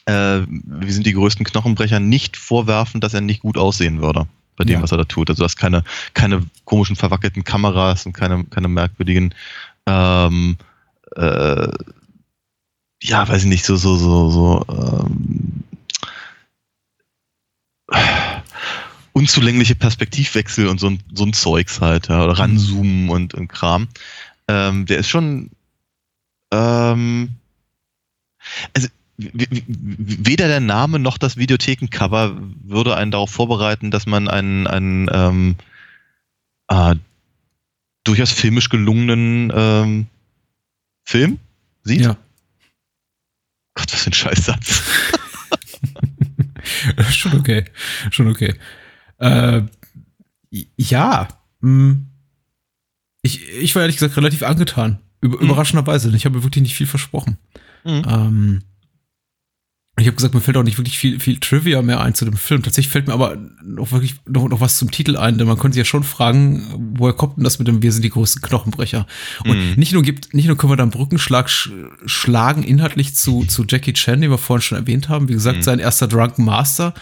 äh, 0.06 0.42
wir 0.48 0.94
sind 0.94 1.06
die 1.06 1.14
größten 1.14 1.46
Knochenbrecher, 1.46 2.00
nicht 2.00 2.38
vorwerfen, 2.38 3.02
dass 3.02 3.14
er 3.14 3.22
nicht 3.22 3.42
gut 3.42 3.58
aussehen 3.58 4.02
würde 4.02 4.28
bei 4.56 4.64
dem, 4.64 4.76
ja. 4.76 4.82
was 4.82 4.92
er 4.92 4.98
da 4.98 5.04
tut. 5.04 5.30
Also 5.30 5.42
du 5.42 5.46
hast 5.46 5.58
keine, 5.58 5.84
keine 6.14 6.44
komischen 6.66 6.96
verwackelten 6.96 7.44
Kameras 7.44 8.06
und 8.06 8.14
keine, 8.14 8.44
keine 8.46 8.68
merkwürdigen 8.68 9.34
ähm, 9.88 10.58
äh, 11.16 11.68
ja, 13.02 13.28
weiß 13.28 13.44
ich 13.44 13.50
nicht, 13.50 13.66
so, 13.66 13.76
so, 13.76 13.96
so, 13.96 14.30
so 14.30 14.66
ähm, 14.70 15.64
unzulängliche 19.18 19.74
Perspektivwechsel 19.74 20.68
und 20.68 20.80
so 20.80 20.92
ein, 20.92 21.00
so 21.12 21.26
ein 21.26 21.34
Zeugs 21.34 21.82
halt, 21.82 22.08
ja, 22.08 22.24
oder 22.24 22.38
ranzoomen 22.38 23.10
und, 23.10 23.34
und 23.34 23.48
Kram. 23.48 23.88
Ähm, 24.48 24.86
der 24.86 25.00
ist 25.00 25.10
schon, 25.10 25.50
ähm, 26.54 27.30
also 28.76 28.88
weder 29.18 30.48
der 30.48 30.60
Name 30.60 31.00
noch 31.00 31.18
das 31.18 31.36
Videothekencover 31.36 32.38
würde 32.64 32.96
einen 32.96 33.10
darauf 33.10 33.32
vorbereiten, 33.32 33.90
dass 33.90 34.06
man 34.06 34.28
einen, 34.28 34.68
einen 34.68 35.10
ähm, 35.12 35.56
äh, 36.68 36.94
durchaus 38.04 38.32
filmisch 38.32 38.70
gelungenen 38.70 39.52
ähm, 39.56 40.08
Film 41.04 41.40
sieht. 41.84 42.02
Ja. 42.02 42.18
Gott, 43.74 43.92
was 43.92 44.04
für 44.04 44.12
ein 44.12 44.14
Scheißsatz. 44.14 44.84
schon 47.10 47.34
okay. 47.34 47.66
Schon 48.12 48.28
okay. 48.28 48.54
Äh, 49.18 49.64
ja. 50.78 51.28
Hm. 51.62 52.08
Ich, 53.22 53.48
ich 53.50 53.76
war 53.76 53.82
ehrlich 53.82 53.98
gesagt 53.98 54.18
relativ 54.18 54.44
angetan. 54.44 55.00
Über, 55.22 55.38
mhm. 55.38 55.46
Überraschenderweise. 55.46 56.16
Ich 56.16 56.26
habe 56.26 56.44
wirklich 56.44 56.62
nicht 56.62 56.76
viel 56.76 56.88
versprochen. 56.88 57.38
Mhm. 57.84 58.04
Ähm, 58.08 58.62
ich 60.00 60.06
habe 60.06 60.16
gesagt, 60.16 60.36
mir 60.36 60.42
fällt 60.42 60.58
auch 60.58 60.64
nicht 60.64 60.78
wirklich 60.78 61.00
viel, 61.00 61.20
viel 61.20 61.40
Trivia 61.40 61.82
mehr 61.82 62.00
ein 62.02 62.14
zu 62.14 62.24
dem 62.24 62.38
Film. 62.38 62.62
Tatsächlich 62.62 62.92
fällt 62.92 63.08
mir 63.08 63.14
aber 63.14 63.36
noch 63.64 63.92
wirklich 63.92 64.14
noch, 64.28 64.48
noch 64.48 64.62
was 64.62 64.78
zum 64.78 64.92
Titel 64.92 65.18
ein, 65.18 65.40
denn 65.40 65.48
man 65.48 65.58
könnte 65.58 65.74
sich 65.74 65.82
ja 65.82 65.86
schon 65.86 66.04
fragen, 66.04 66.94
woher 66.96 67.14
kommt 67.14 67.38
denn 67.38 67.44
das 67.44 67.58
mit 67.58 67.68
dem 67.68 67.82
Wir 67.82 67.92
sind 67.92 68.04
die 68.04 68.12
größten 68.12 68.44
Knochenbrecher? 68.44 69.08
Und 69.44 69.58
mhm. 69.58 69.74
nicht 69.76 69.94
nur 69.94 70.04
gibt, 70.04 70.36
nicht 70.36 70.46
nur 70.46 70.56
können 70.56 70.72
wir 70.72 70.78
da 70.78 70.84
einen 70.84 70.92
Brückenschlag 70.92 71.50
sch 71.50 71.72
schlagen 72.06 72.62
inhaltlich 72.62 73.16
zu, 73.16 73.44
zu 73.46 73.66
Jackie 73.68 73.94
Chan, 73.94 74.22
den 74.22 74.30
wir 74.30 74.38
vorhin 74.38 74.62
schon 74.62 74.78
erwähnt 74.78 75.10
haben. 75.10 75.30
Wie 75.30 75.34
gesagt, 75.34 75.58
mhm. 75.58 75.64
sein 75.64 75.80
erster 75.80 76.08
Drunken 76.08 76.46
Master 76.46 76.94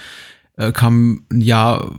äh, 0.58 0.72
kam 0.72 1.26
ein 1.32 1.42
Jahr 1.42 1.92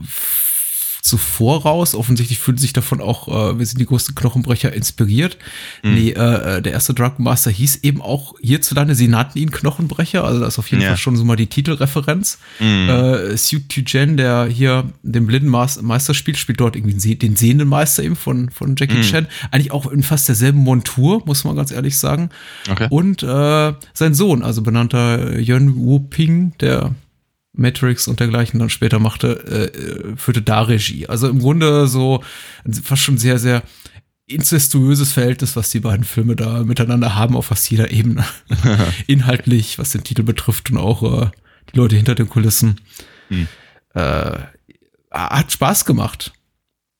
zuvor 1.07 1.63
raus. 1.63 1.95
Offensichtlich 1.95 2.39
fühlt 2.39 2.59
sich 2.59 2.73
davon 2.73 3.01
auch, 3.01 3.29
äh, 3.29 3.59
wir 3.59 3.65
sind 3.65 3.81
die 3.81 3.87
größten 3.87 4.15
Knochenbrecher 4.15 4.73
inspiriert. 4.73 5.39
Mhm. 5.83 5.95
Nee, 5.95 6.11
äh, 6.11 6.61
der 6.61 6.73
erste 6.73 6.95
Drunken 6.95 7.23
Master 7.23 7.51
hieß 7.51 7.81
eben 7.85 8.03
auch 8.03 8.35
hierzulande, 8.41 8.95
sie 8.95 9.09
nannten 9.09 9.39
ihn 9.39 9.53
Knochenbrecher, 9.53 10.25
also 10.25 10.41
das 10.41 10.55
ist 10.55 10.59
auf 10.59 10.71
jeden 10.71 10.83
ja. 10.83 10.89
Fall 10.89 10.97
schon 10.97 11.17
so 11.17 11.25
mal 11.25 11.37
die 11.37 11.47
Titelreferenz. 11.47 12.39
Mhm. 12.59 12.89
Äh, 12.89 13.37
Sue 13.37 13.67
Tujen, 13.69 14.17
der 14.17 14.47
hier 14.47 14.85
den 15.03 15.27
blinden 15.27 15.49
Meister 15.49 16.13
spielt, 16.13 16.39
spielt 16.39 16.61
dort 16.61 16.75
irgendwie 16.75 17.15
den 17.15 17.37
sehenden 17.37 17.69
Meister 17.69 18.03
eben 18.03 18.17
von, 18.17 18.51
von 18.51 18.75
Jackie 18.77 18.99
mhm. 18.99 19.03
Chan. 19.03 19.27
Eigentlich 19.53 19.71
auch 19.71 19.87
in 19.87 20.03
fast 20.03 20.29
derselben 20.29 20.59
Montur, 20.59 21.23
muss 21.25 21.45
man 21.45 21.55
ganz 21.55 21.71
ehrlich 21.71 21.97
sagen. 21.99 22.31
Okay. 22.69 22.89
Und 22.91 23.23
äh, 23.23 23.73
sein 23.95 24.15
Sohn, 24.15 24.43
also 24.43 24.63
benannter 24.63 25.39
Yuen 25.39 25.77
Wu 25.77 26.01
Ping, 26.01 26.53
der 26.59 26.95
Matrix 27.57 28.09
und 28.09 28.21
dergleichen 28.21 28.61
dann 28.61 28.71
später 28.71 28.99
machte, 28.99 29.73
äh, 29.75 30.17
führte 30.17 30.43
da 30.43 30.63
Regie. 30.63 31.07
Also 31.07 31.29
im 31.29 31.39
Grunde 31.39 31.87
so 31.87 32.23
fast 32.83 33.03
schon 33.03 33.19
sehr, 33.19 33.39
sehr 33.39 33.63
incestuöses 34.27 35.13
Verhältnis, 35.13 35.57
was 35.57 35.71
die 35.71 35.81
beiden 35.81 36.05
Filme 36.05 36.35
da 36.37 36.65
miteinander 36.65 37.15
haben, 37.15 37.37
auf 37.37 37.47
fast 37.47 37.71
jeder 37.71 37.91
Ebene. 37.91 38.25
Inhaltlich, 39.07 39.79
was 39.79 39.93
den 39.93 40.05
Titel 40.05 40.23
betrifft 40.23 40.71
und 40.71 40.79
auch 40.79 41.23
äh, 41.23 41.31
die 41.73 41.77
Leute 41.77 41.97
hinter 41.97 42.15
den 42.15 42.29
Kulissen. 42.29 42.81
Hm. 43.29 43.47
Äh, 43.95 44.39
hat 45.11 45.53
Spaß 45.53 45.85
gemacht. 45.85 46.33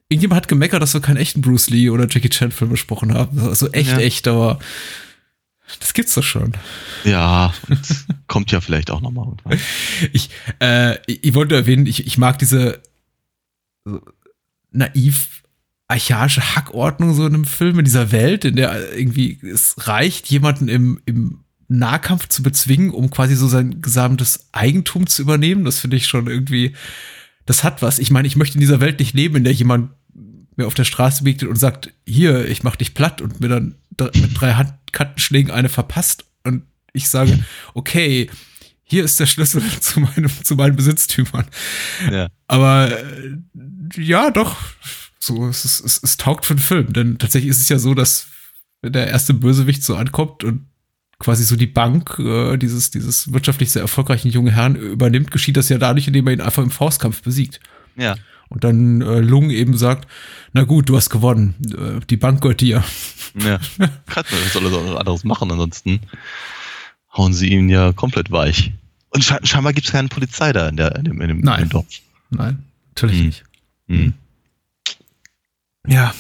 Irgendjemand 0.09 0.43
hat 0.43 0.49
gemeckert, 0.49 0.81
dass 0.81 0.95
wir 0.95 1.01
keinen 1.01 1.17
echten 1.17 1.41
Bruce 1.41 1.69
Lee 1.69 1.91
oder 1.91 2.07
Jackie 2.09 2.31
Chan 2.31 2.53
Film 2.53 2.71
besprochen 2.71 3.13
haben. 3.13 3.41
Also 3.41 3.73
echt, 3.73 3.91
ja. 3.91 3.99
echt, 3.99 4.29
aber 4.29 4.61
das 5.81 5.95
gibt's 5.95 6.15
doch 6.15 6.23
schon. 6.23 6.53
Ja, 7.05 7.53
kommt 8.27 8.53
ja 8.53 8.61
vielleicht 8.61 8.91
auch 8.91 9.01
nochmal. 9.01 9.37
Ich, 10.13 10.31
äh, 10.61 10.97
ich 11.07 11.35
wollte 11.35 11.55
erwähnen, 11.55 11.87
ich, 11.87 12.07
ich 12.07 12.19
mag 12.19 12.39
diese 12.39 12.81
naiv 14.71 15.43
archaische 15.89 16.57
Hackordnung 16.57 17.15
so 17.15 17.27
in 17.27 17.35
einem 17.35 17.45
Film, 17.45 17.79
in 17.79 17.85
dieser 17.85 18.11
Welt, 18.13 18.45
in 18.45 18.57
der 18.57 18.97
irgendwie 18.97 19.39
es 19.43 19.87
reicht, 19.87 20.29
jemanden 20.29 20.69
im, 20.69 21.01
im 21.07 21.45
Nahkampf 21.69 22.29
zu 22.29 22.43
bezwingen, 22.43 22.91
um 22.91 23.11
quasi 23.11 23.37
so 23.37 23.47
sein 23.47 23.83
gesamtes 23.83 24.49
Eigentum 24.53 25.07
zu 25.07 25.23
übernehmen. 25.23 25.65
Das 25.65 25.79
finde 25.79 25.97
ich 25.97 26.07
schon 26.07 26.27
irgendwie, 26.27 26.75
das 27.45 27.65
hat 27.65 27.83
was. 27.83 27.99
Ich 27.99 28.11
meine, 28.11 28.27
ich 28.27 28.37
möchte 28.37 28.55
in 28.55 28.61
dieser 28.61 28.81
Welt 28.81 28.99
nicht 28.99 29.15
leben, 29.15 29.37
in 29.37 29.45
der 29.45 29.53
jemand 29.53 29.91
mir 30.57 30.67
auf 30.67 30.75
der 30.75 30.85
Straße 30.85 31.25
begegnet 31.25 31.51
und 31.51 31.57
sagt, 31.57 31.93
hier, 32.07 32.49
ich 32.49 32.63
mach 32.63 32.77
dich 32.77 32.95
platt 32.95 33.21
und 33.21 33.41
mir 33.41 33.49
dann 33.49 33.77
mit 34.15 34.41
drei 34.41 34.55
Handkantenschlägen 34.55 35.51
eine 35.51 35.69
verpasst 35.69 36.25
und 36.45 36.63
ich 36.93 37.09
sage, 37.09 37.45
okay, 37.75 38.31
hier 38.83 39.05
ist 39.05 39.21
der 39.21 39.27
Schlüssel 39.27 39.63
zu 39.81 40.01
meinem, 40.01 40.31
zu 40.43 40.55
meinen 40.55 40.77
Besitztümern. 40.77 41.47
Ja. 42.11 42.29
Aber 42.47 42.91
äh, 42.91 43.37
ja, 43.97 44.31
doch, 44.31 44.57
so, 45.19 45.49
es, 45.49 45.65
es, 45.65 45.81
es, 45.81 46.03
es 46.03 46.17
taugt 46.17 46.47
für 46.47 46.55
den 46.55 46.61
Film, 46.61 46.93
denn 46.93 47.19
tatsächlich 47.19 47.51
ist 47.51 47.61
es 47.61 47.69
ja 47.69 47.79
so, 47.79 47.95
dass 47.95 48.29
wenn 48.83 48.93
der 48.93 49.09
erste 49.09 49.35
Bösewicht 49.35 49.83
so 49.83 49.97
ankommt 49.97 50.45
und 50.45 50.67
quasi 51.19 51.45
so 51.45 51.57
die 51.57 51.67
Bank 51.67 52.19
äh, 52.19 52.57
dieses, 52.57 52.91
dieses 52.91 53.33
wirtschaftlich 53.33 53.71
sehr 53.73 53.83
erfolgreichen 53.83 54.31
jungen 54.31 54.53
Herrn 54.53 54.77
übernimmt, 54.77 55.31
geschieht 55.31 55.57
das 55.57 55.69
ja 55.69 55.79
dadurch, 55.79 56.07
indem 56.07 56.27
er 56.29 56.35
ihn 56.35 56.41
einfach 56.41 56.63
im 56.63 56.71
Faustkampf 56.71 57.23
besiegt. 57.23 57.61
Ja. 57.97 58.17
Und 58.49 58.65
dann 58.65 59.01
äh, 59.01 59.21
Lung 59.21 59.51
eben 59.51 59.77
sagt, 59.77 60.07
na 60.53 60.65
gut, 60.65 60.89
du 60.89 60.97
hast 60.97 61.11
gewonnen, 61.11 61.55
äh, 61.77 62.05
die 62.09 62.17
Bank 62.17 62.41
gehört 62.41 62.61
dir. 62.61 62.85
Ja, 63.35 63.59
was 64.07 64.53
soll 64.53 64.65
er 64.65 64.71
so 64.71 64.97
anderes 64.97 65.25
machen, 65.25 65.51
ansonsten 65.51 66.01
hauen 67.17 67.33
sie 67.33 67.49
ihn 67.49 67.69
ja 67.69 67.93
komplett 67.93 68.31
weich. 68.31 68.73
Und 69.11 69.25
scheinbar 69.25 69.73
gibt 69.73 69.87
es 69.87 69.93
keine 69.93 70.09
Polizei 70.09 70.53
da 70.53 70.69
in, 70.69 70.77
der, 70.77 70.97
in, 70.97 71.05
dem, 71.05 71.21
in 71.21 71.29
dem, 71.29 71.41
Nein. 71.41 71.69
Dorf. 71.69 71.87
Nein, 72.31 72.63
natürlich 72.89 73.19
hm. 73.19 73.27
nicht. 73.27 73.45
Hm. 73.89 74.15
Ja, 75.89 76.15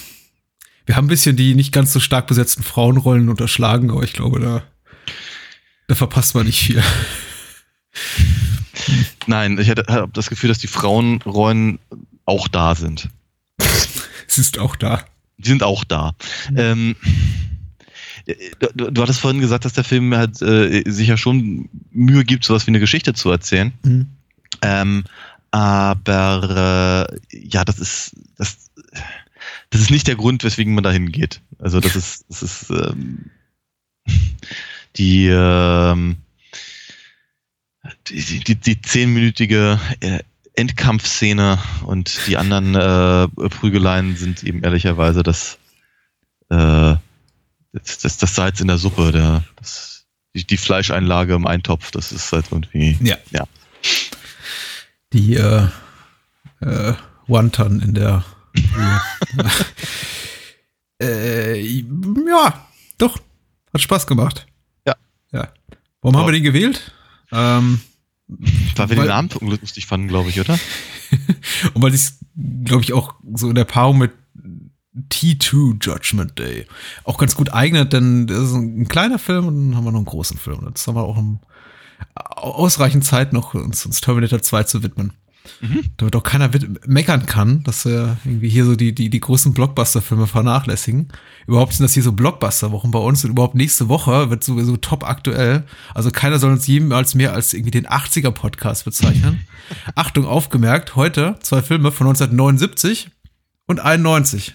wir 0.86 0.96
haben 0.96 1.06
ein 1.06 1.08
bisschen 1.08 1.36
die 1.36 1.54
nicht 1.54 1.72
ganz 1.72 1.92
so 1.92 2.00
stark 2.00 2.26
besetzten 2.28 2.62
Frauenrollen 2.62 3.28
unterschlagen, 3.28 3.90
aber 3.90 4.04
ich 4.04 4.12
glaube, 4.12 4.40
da, 4.40 4.62
da 5.88 5.94
verpasst 5.94 6.34
man 6.34 6.46
nicht 6.46 6.62
viel. 6.62 6.82
Nein, 9.26 9.58
ich 9.58 9.68
hatte 9.68 10.08
das 10.12 10.30
Gefühl, 10.30 10.48
dass 10.48 10.58
die 10.58 10.68
Frauenrollen 10.68 11.80
auch 12.26 12.48
da 12.48 12.74
sind. 12.74 13.08
Sie 14.26 14.40
ist 14.40 14.58
auch 14.58 14.76
da. 14.76 15.04
Die 15.38 15.48
sind 15.48 15.62
auch 15.62 15.84
da. 15.84 16.14
Mhm. 16.50 16.56
Ähm, 16.58 16.96
du, 18.76 18.90
du, 18.90 19.02
hattest 19.02 19.20
vorhin 19.20 19.40
gesagt, 19.40 19.64
dass 19.64 19.72
der 19.72 19.84
Film 19.84 20.14
halt, 20.14 20.42
äh, 20.42 20.82
sich 20.86 21.08
ja 21.08 21.16
schon 21.16 21.68
Mühe 21.90 22.24
gibt, 22.24 22.44
sowas 22.44 22.66
wie 22.66 22.70
eine 22.70 22.80
Geschichte 22.80 23.14
zu 23.14 23.30
erzählen. 23.30 23.72
Mhm. 23.84 24.06
Ähm, 24.62 25.04
aber 25.50 27.08
äh, 27.32 27.38
ja, 27.48 27.64
das 27.64 27.78
ist 27.78 28.16
das, 28.36 28.70
das 29.70 29.80
ist 29.80 29.90
nicht 29.90 30.06
der 30.06 30.16
Grund, 30.16 30.44
weswegen 30.44 30.74
man 30.74 30.84
dahin 30.84 31.12
geht. 31.12 31.40
Also 31.58 31.80
das 31.80 31.96
ist 31.96 32.24
das 32.28 32.42
ist 32.42 32.70
ähm, 32.70 33.30
die 34.96 35.28
ähm, 35.28 36.16
die, 38.08 38.40
die, 38.40 38.56
die 38.56 38.82
zehnminütige 38.82 39.80
äh, 40.00 40.20
Endkampfszene 40.56 41.58
und 41.84 42.26
die 42.26 42.36
anderen 42.36 42.74
äh, 42.74 43.48
Prügeleien 43.48 44.16
sind 44.16 44.42
eben 44.42 44.62
ehrlicherweise 44.62 45.22
das, 45.22 45.58
äh, 46.48 46.96
das, 47.72 47.98
das, 48.02 48.16
das 48.16 48.34
Salz 48.34 48.60
in 48.60 48.68
der 48.68 48.78
Suppe, 48.78 49.12
der, 49.12 49.44
das, 49.56 50.06
die, 50.34 50.46
die 50.46 50.56
Fleischeinlage 50.56 51.34
im 51.34 51.46
Eintopf, 51.46 51.90
das 51.90 52.10
ist 52.10 52.32
halt 52.32 52.46
irgendwie. 52.50 52.98
Ja. 53.02 53.16
ja. 53.30 53.44
Die 55.12 55.34
äh, 55.34 55.68
äh, 56.60 56.94
Wonton 57.26 57.80
in 57.80 57.94
der. 57.94 58.24
äh, 61.02 61.60
ja, 61.60 62.66
doch. 62.96 63.18
Hat 63.74 63.82
Spaß 63.82 64.06
gemacht. 64.06 64.46
Ja. 64.86 64.94
Ja. 65.32 65.48
Warum 66.00 66.16
oh. 66.16 66.18
haben 66.20 66.28
wir 66.28 66.32
den 66.32 66.42
gewählt? 66.42 66.92
Ähm, 67.30 67.80
weil 68.28 68.88
wir 68.88 68.96
den 68.96 69.06
Namen 69.06 69.30
lustig 69.40 69.86
fanden, 69.86 70.08
glaube 70.08 70.30
ich, 70.30 70.40
oder? 70.40 70.58
und 71.74 71.82
weil 71.82 71.94
ich 71.94 72.10
glaube 72.64 72.82
ich, 72.82 72.92
auch 72.92 73.14
so 73.34 73.48
in 73.48 73.54
der 73.54 73.64
Paarung 73.64 73.98
mit 73.98 74.12
T2 75.10 75.76
Judgment 75.82 76.38
Day 76.38 76.66
auch 77.04 77.18
ganz 77.18 77.36
gut 77.36 77.52
eignet, 77.52 77.92
denn 77.92 78.26
das 78.26 78.38
ist 78.38 78.54
ein 78.54 78.88
kleiner 78.88 79.18
Film 79.18 79.46
und 79.46 79.54
dann 79.56 79.76
haben 79.76 79.84
wir 79.84 79.92
noch 79.92 79.98
einen 79.98 80.06
großen 80.06 80.38
Film. 80.38 80.64
Jetzt 80.66 80.86
haben 80.86 80.96
wir 80.96 81.04
auch 81.04 81.22
ausreichend 82.14 83.04
Zeit 83.04 83.32
noch, 83.32 83.54
uns, 83.54 83.84
uns 83.84 84.00
Terminator 84.00 84.40
2 84.40 84.64
zu 84.64 84.82
widmen. 84.82 85.12
Mhm. 85.60 85.84
Damit 85.96 86.16
auch 86.16 86.22
keiner 86.22 86.50
meckern 86.86 87.26
kann, 87.26 87.62
dass 87.64 87.84
wir 87.84 88.16
irgendwie 88.24 88.48
hier 88.48 88.64
so 88.64 88.76
die, 88.76 88.94
die, 88.94 89.10
die 89.10 89.20
großen 89.20 89.52
Blockbuster-Filme 89.54 90.26
vernachlässigen. 90.26 91.08
Überhaupt 91.46 91.74
sind 91.74 91.84
das 91.84 91.94
hier 91.94 92.02
so 92.02 92.12
Blockbuster-Wochen 92.12 92.90
bei 92.90 92.98
uns 92.98 93.24
und 93.24 93.30
überhaupt 93.30 93.54
nächste 93.54 93.88
Woche 93.88 94.30
wird 94.30 94.44
sowieso 94.44 94.76
top 94.76 95.04
aktuell. 95.04 95.64
Also 95.94 96.10
keiner 96.10 96.38
soll 96.38 96.52
uns 96.52 96.66
jemals 96.66 97.14
mehr 97.14 97.32
als 97.32 97.52
irgendwie 97.52 97.70
den 97.70 97.86
80er-Podcast 97.86 98.84
bezeichnen. 98.84 99.46
Achtung, 99.94 100.26
aufgemerkt, 100.26 100.96
heute 100.96 101.36
zwei 101.40 101.62
Filme 101.62 101.92
von 101.92 102.06
1979 102.06 103.10
und 103.66 103.80
91. 103.80 104.54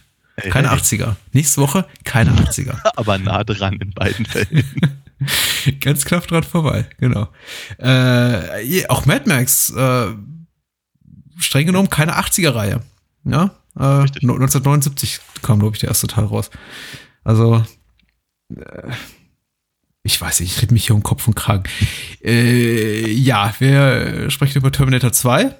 Keine 0.50 0.72
hey. 0.72 0.78
80er. 0.78 1.16
Nächste 1.34 1.62
Woche 1.62 1.86
keine 2.04 2.32
80er. 2.32 2.78
Aber 2.96 3.18
nah 3.18 3.44
dran 3.44 3.76
in 3.76 3.92
beiden 3.92 4.26
Fällen. 4.26 4.64
Ganz 5.82 6.06
knapp 6.06 6.28
dran 6.28 6.44
vorbei, 6.44 6.88
genau. 7.00 7.28
Äh, 7.78 8.86
auch 8.88 9.06
Mad 9.06 9.28
Max 9.28 9.70
äh, 9.70 10.08
streng 11.42 11.66
genommen 11.66 11.90
keine 11.90 12.18
80er-Reihe. 12.18 12.82
Ja, 13.24 13.52
äh, 13.76 14.04
1979 14.04 15.20
kam, 15.42 15.60
glaube 15.60 15.76
ich, 15.76 15.80
der 15.80 15.90
erste 15.90 16.08
Teil 16.08 16.26
raus. 16.26 16.50
Also, 17.24 17.64
äh, 18.50 18.92
ich 20.04 20.20
weiß 20.20 20.40
nicht, 20.40 20.56
ich 20.56 20.62
rede 20.62 20.74
mich 20.74 20.88
hier 20.88 20.96
um 20.96 21.04
Kopf 21.04 21.28
und 21.28 21.36
Kragen. 21.36 21.64
Äh, 22.24 23.12
ja, 23.12 23.54
wir 23.60 24.30
sprechen 24.32 24.58
über 24.58 24.72
Terminator 24.72 25.12
2. 25.12 25.56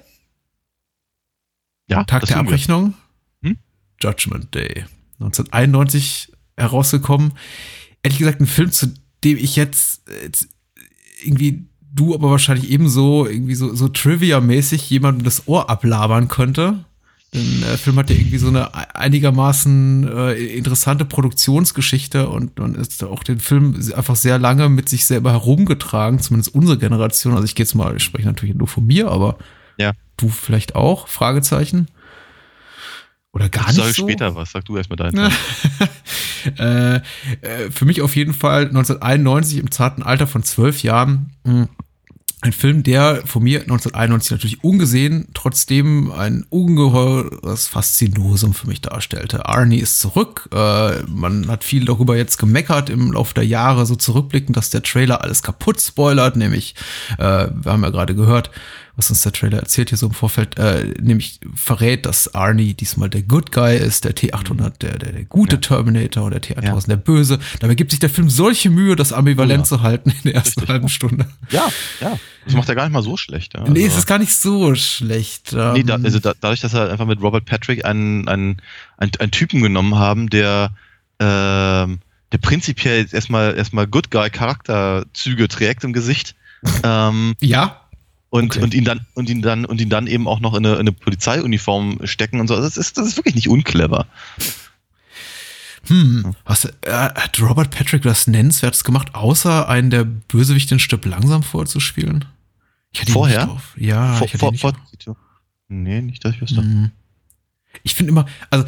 Ja, 1.88 2.04
Tag 2.04 2.24
der 2.26 2.38
Abrechnung. 2.38 2.94
Hm? 3.42 3.56
Judgment 4.00 4.54
Day. 4.54 4.86
1991 5.20 6.32
herausgekommen. 6.56 7.34
Ehrlich 8.02 8.18
gesagt, 8.18 8.40
ein 8.40 8.46
Film, 8.46 8.72
zu 8.72 8.92
dem 9.22 9.38
ich 9.38 9.54
jetzt, 9.54 10.02
jetzt 10.22 10.48
irgendwie 11.22 11.68
du 11.94 12.14
aber 12.14 12.30
wahrscheinlich 12.30 12.70
ebenso 12.70 13.26
irgendwie 13.26 13.54
so, 13.54 13.74
so 13.74 13.88
Trivia-mäßig 13.88 14.88
jemandem 14.90 15.24
das 15.24 15.46
Ohr 15.46 15.70
ablabern 15.70 16.28
könnte. 16.28 16.84
Denn 17.34 17.62
der 17.62 17.78
Film 17.78 17.96
hat 17.96 18.10
ja 18.10 18.16
irgendwie 18.16 18.36
so 18.36 18.48
eine 18.48 18.94
einigermaßen 18.94 20.06
äh, 20.06 20.32
interessante 20.34 21.06
Produktionsgeschichte 21.06 22.28
und 22.28 22.58
man 22.58 22.74
ist 22.74 23.02
auch 23.04 23.22
den 23.22 23.40
Film 23.40 23.74
einfach 23.96 24.16
sehr 24.16 24.38
lange 24.38 24.68
mit 24.68 24.90
sich 24.90 25.06
selber 25.06 25.32
herumgetragen, 25.32 26.18
zumindest 26.18 26.54
unsere 26.54 26.76
Generation. 26.76 27.32
Also 27.32 27.44
ich 27.44 27.54
gehe 27.54 27.64
jetzt 27.64 27.74
mal, 27.74 27.96
ich 27.96 28.02
spreche 28.02 28.26
natürlich 28.26 28.54
nur 28.54 28.68
von 28.68 28.86
mir, 28.86 29.10
aber 29.10 29.38
ja. 29.78 29.92
du 30.18 30.28
vielleicht 30.28 30.74
auch? 30.74 31.08
Fragezeichen. 31.08 31.88
Oder 33.32 33.48
gar 33.48 33.70
ich 33.70 33.76
nicht. 33.76 33.86
Sag 33.86 33.94
so? 33.94 34.02
später 34.02 34.34
was, 34.34 34.50
sag 34.50 34.66
du 34.66 34.76
erstmal 34.76 34.98
deinen. 34.98 35.32
äh, 36.58 36.96
äh, 36.96 37.00
für 37.70 37.84
mich 37.84 38.02
auf 38.02 38.16
jeden 38.16 38.34
Fall 38.34 38.66
1991 38.66 39.58
im 39.58 39.70
zarten 39.70 40.02
Alter 40.02 40.26
von 40.26 40.42
zwölf 40.42 40.82
Jahren 40.82 41.30
mh, 41.44 41.52
hm, 41.52 41.68
Ein 42.40 42.52
Film, 42.52 42.82
der 42.82 43.22
von 43.24 43.44
mir 43.44 43.60
1991 43.60 44.32
natürlich 44.32 44.64
ungesehen, 44.64 45.28
trotzdem 45.32 46.10
ein 46.10 46.44
ungeheures 46.50 47.68
Faszinosum 47.68 48.52
für 48.52 48.66
mich 48.66 48.80
darstellte. 48.80 49.46
Arnie 49.46 49.78
ist 49.78 50.00
zurück. 50.00 50.48
Äh, 50.52 51.02
man 51.04 51.46
hat 51.48 51.62
viel 51.62 51.84
darüber 51.84 52.16
jetzt 52.16 52.38
gemeckert 52.38 52.90
im 52.90 53.12
Laufe 53.12 53.34
der 53.34 53.46
Jahre, 53.46 53.86
so 53.86 53.94
zurückblickend, 53.94 54.56
dass 54.56 54.70
der 54.70 54.82
Trailer 54.82 55.22
alles 55.22 55.42
kaputt 55.44 55.80
spoilert, 55.80 56.34
nämlich, 56.36 56.74
äh, 57.18 57.48
wir 57.54 57.72
haben 57.72 57.84
ja 57.84 57.90
gerade 57.90 58.16
gehört, 58.16 58.50
was 58.96 59.08
uns 59.08 59.22
der 59.22 59.32
Trailer 59.32 59.58
erzählt 59.58 59.88
hier 59.88 59.98
so 59.98 60.06
im 60.06 60.12
Vorfeld, 60.12 60.58
äh, 60.58 60.94
nämlich 61.00 61.40
verrät, 61.54 62.04
dass 62.04 62.34
Arnie 62.34 62.74
diesmal 62.74 63.08
der 63.08 63.22
Good 63.22 63.50
Guy 63.50 63.76
ist, 63.76 64.04
der 64.04 64.14
T800 64.14 64.78
der, 64.80 64.98
der, 64.98 65.12
der 65.12 65.24
gute 65.24 65.56
ja. 65.56 65.60
Terminator 65.60 66.24
und 66.24 66.32
der 66.32 66.42
T1000 66.42 66.62
ja. 66.62 66.80
der 66.80 66.96
böse. 66.96 67.38
Dabei 67.60 67.74
gibt 67.74 67.90
sich 67.90 68.00
der 68.00 68.10
Film 68.10 68.28
solche 68.28 68.68
Mühe, 68.68 68.94
das 68.94 69.12
ambivalent 69.12 69.60
oh 69.60 69.62
ja. 69.62 69.64
zu 69.64 69.82
halten 69.82 70.10
in 70.10 70.16
der 70.24 70.34
ersten 70.34 70.60
Richtig. 70.60 70.68
halben 70.68 70.88
Stunde. 70.88 71.26
Ja, 71.50 71.68
ja. 72.00 72.18
Das 72.44 72.54
macht 72.54 72.68
er 72.68 72.74
gar 72.74 72.84
nicht 72.84 72.92
mal 72.92 73.02
so 73.02 73.16
schlecht. 73.16 73.54
Ja. 73.54 73.68
Nee, 73.68 73.80
es 73.80 73.90
also 73.90 73.98
ist 73.98 74.06
gar 74.06 74.18
nicht 74.18 74.34
so 74.34 74.74
schlecht. 74.74 75.52
Nee, 75.52 75.84
da, 75.84 75.94
ähm. 75.94 76.04
also 76.04 76.18
da, 76.18 76.34
dadurch, 76.38 76.60
dass 76.60 76.74
er 76.74 76.90
einfach 76.90 77.06
mit 77.06 77.22
Robert 77.22 77.46
Patrick 77.46 77.84
einen, 77.84 78.28
einen, 78.28 78.60
einen, 78.98 79.12
einen 79.18 79.30
Typen 79.30 79.62
genommen 79.62 79.94
haben, 79.94 80.28
der 80.28 80.72
ähm, 81.18 82.00
der 82.32 82.38
prinzipiell 82.38 83.06
erstmal 83.10 83.56
erstmal 83.56 83.86
Good 83.86 84.10
Guy 84.10 84.28
Charakterzüge 84.28 85.48
trägt 85.48 85.84
im 85.84 85.92
Gesicht. 85.92 86.34
Ähm, 86.82 87.34
ja 87.40 87.81
und, 88.32 88.52
okay. 88.52 88.64
und 88.64 88.72
ihn 88.72 88.84
dann 88.84 89.04
und 89.12 89.28
ihn 89.28 89.42
dann 89.42 89.66
und 89.66 89.78
ihn 89.78 89.90
dann 89.90 90.06
eben 90.06 90.26
auch 90.26 90.40
noch 90.40 90.54
in 90.54 90.64
eine, 90.64 90.76
in 90.76 90.80
eine 90.80 90.92
Polizeiuniform 90.92 91.98
stecken 92.04 92.40
und 92.40 92.48
so. 92.48 92.56
Das 92.56 92.78
ist, 92.78 92.96
das 92.96 93.06
ist 93.06 93.18
wirklich 93.18 93.34
nicht 93.34 93.48
unclever. 93.48 94.06
Hm, 95.88 96.34
was, 96.46 96.64
äh, 96.64 96.70
hat 96.90 97.38
Robert 97.42 97.70
Patrick 97.70 98.00
das 98.02 98.26
Nennenswertes 98.26 98.84
gemacht, 98.84 99.14
außer 99.14 99.68
einen 99.68 99.90
der 99.90 100.04
Bösewicht 100.04 100.72
ein 100.72 100.78
Stück 100.78 101.04
langsam 101.04 101.42
vorzuspielen? 101.42 102.24
Ich 102.92 103.02
hatte 103.02 103.12
Vorher? 103.12 103.40
Nicht 103.40 103.48
drauf. 103.50 103.74
Ja, 103.76 104.14
vor, 104.14 104.26
ich 104.26 104.32
hatte 104.32 104.38
vor, 104.38 104.52
nicht 104.52 104.60
vor, 105.04 105.16
Nee, 105.68 106.00
nicht, 106.00 106.24
dass 106.24 106.34
ich 106.34 106.40
wüsste. 106.40 106.62
Hm. 106.62 106.90
Ich 107.82 107.94
finde 107.94 108.12
immer, 108.12 108.24
also 108.48 108.64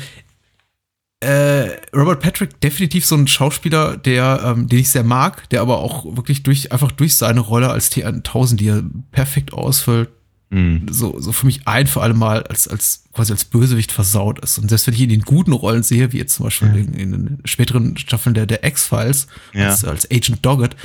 äh, 1.24 1.80
Robert 1.96 2.20
Patrick 2.20 2.60
definitiv 2.60 3.06
so 3.06 3.16
ein 3.16 3.26
Schauspieler, 3.26 3.96
der, 3.96 4.42
ähm, 4.44 4.68
den 4.68 4.80
ich 4.80 4.90
sehr 4.90 5.04
mag, 5.04 5.48
der 5.50 5.62
aber 5.62 5.78
auch 5.78 6.04
wirklich 6.16 6.42
durch, 6.42 6.70
einfach 6.72 6.92
durch 6.92 7.16
seine 7.16 7.40
Rolle 7.40 7.70
als 7.70 7.90
T1000, 7.90 8.56
die 8.56 8.68
er 8.68 8.84
perfekt 9.10 9.54
ausfüllt, 9.54 10.10
mhm. 10.50 10.86
so, 10.90 11.18
so 11.20 11.32
für 11.32 11.46
mich 11.46 11.66
ein 11.66 11.86
für 11.86 12.02
alle 12.02 12.12
Mal 12.12 12.42
als, 12.44 12.68
als, 12.68 13.04
quasi 13.12 13.32
als 13.32 13.46
Bösewicht 13.46 13.90
versaut 13.90 14.38
ist. 14.40 14.58
Und 14.58 14.68
selbst 14.68 14.86
wenn 14.86 14.94
ich 14.94 15.00
ihn 15.00 15.10
in 15.10 15.20
den 15.20 15.24
guten 15.24 15.52
Rollen 15.52 15.82
sehe, 15.82 16.12
wie 16.12 16.18
jetzt 16.18 16.34
zum 16.34 16.44
Beispiel 16.44 16.68
ja. 16.68 16.74
in, 16.74 16.94
in, 16.94 17.12
den 17.12 17.38
späteren 17.46 17.96
Staffeln 17.96 18.34
der, 18.34 18.46
der 18.46 18.62
X-Files, 18.62 19.26
ja. 19.54 19.68
als, 19.68 19.84
als 19.84 20.10
Agent 20.10 20.44
Doggett, 20.44 20.76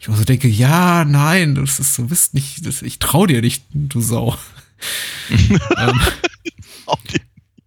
ich 0.00 0.06
immer 0.06 0.16
so 0.16 0.24
denke, 0.24 0.46
ja, 0.46 1.04
nein, 1.04 1.56
das 1.56 1.80
ist, 1.80 1.98
du 1.98 2.06
bist 2.06 2.34
nicht, 2.34 2.64
das, 2.64 2.82
ich 2.82 3.00
trau 3.00 3.26
dir 3.26 3.40
nicht, 3.40 3.64
du 3.72 4.00
Sau. 4.00 4.36
ähm, 5.76 6.00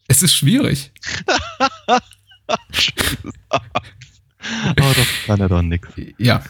es 0.08 0.24
ist 0.24 0.34
schwierig. 0.34 0.92
Aber 4.76 4.94
das 4.96 5.08
kann 5.26 5.40
er 5.40 5.50
doch 5.50 5.62
nix. 5.62 5.88
Ja. 6.18 6.42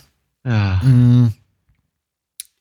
Ja. 0.45 0.81
Mm 0.83 1.33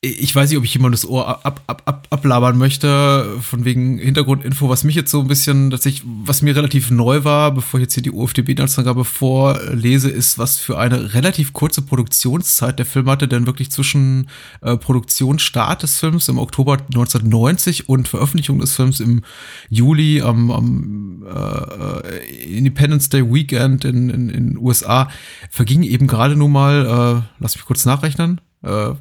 ich 0.02 0.34
weiß 0.34 0.48
nicht, 0.48 0.56
ob 0.56 0.64
ich 0.64 0.72
jemand 0.72 0.94
das 0.94 1.06
Ohr 1.06 1.28
ab, 1.28 1.60
ab, 1.66 1.82
ab, 1.84 2.06
ablabern 2.08 2.56
möchte, 2.56 3.36
von 3.42 3.66
wegen 3.66 3.98
Hintergrundinfo, 3.98 4.70
was 4.70 4.82
mich 4.82 4.94
jetzt 4.94 5.10
so 5.10 5.20
ein 5.20 5.28
bisschen, 5.28 5.70
tatsächlich, 5.70 6.04
was 6.24 6.40
mir 6.40 6.56
relativ 6.56 6.90
neu 6.90 7.22
war, 7.24 7.52
bevor 7.52 7.78
ich 7.78 7.82
jetzt 7.82 7.94
hier 7.94 8.02
die 8.02 8.10
UFDB-Inhaltsangabe 8.10 9.04
vorlese, 9.04 10.08
ist, 10.08 10.38
was 10.38 10.56
für 10.56 10.78
eine 10.78 11.12
relativ 11.12 11.52
kurze 11.52 11.82
Produktionszeit 11.82 12.78
der 12.78 12.86
Film 12.86 13.10
hatte, 13.10 13.28
denn 13.28 13.44
wirklich 13.44 13.70
zwischen 13.70 14.30
äh, 14.62 14.78
Produktionsstart 14.78 15.82
des 15.82 15.98
Films 15.98 16.28
im 16.28 16.38
Oktober 16.38 16.78
1990 16.78 17.90
und 17.90 18.08
Veröffentlichung 18.08 18.58
des 18.58 18.74
Films 18.74 19.00
im 19.00 19.20
Juli 19.68 20.22
am, 20.22 20.50
am 20.50 21.26
äh, 21.26 22.56
Independence 22.56 23.10
Day 23.10 23.22
Weekend 23.30 23.84
in 23.84 24.08
in, 24.08 24.30
in 24.30 24.56
USA 24.56 25.10
verging 25.50 25.82
eben 25.82 26.06
gerade 26.06 26.36
nur 26.36 26.48
mal, 26.48 26.86
äh, 27.20 27.34
lass 27.38 27.54
mich 27.54 27.66
kurz 27.66 27.84
nachrechnen, 27.84 28.40
äh, 28.62 28.94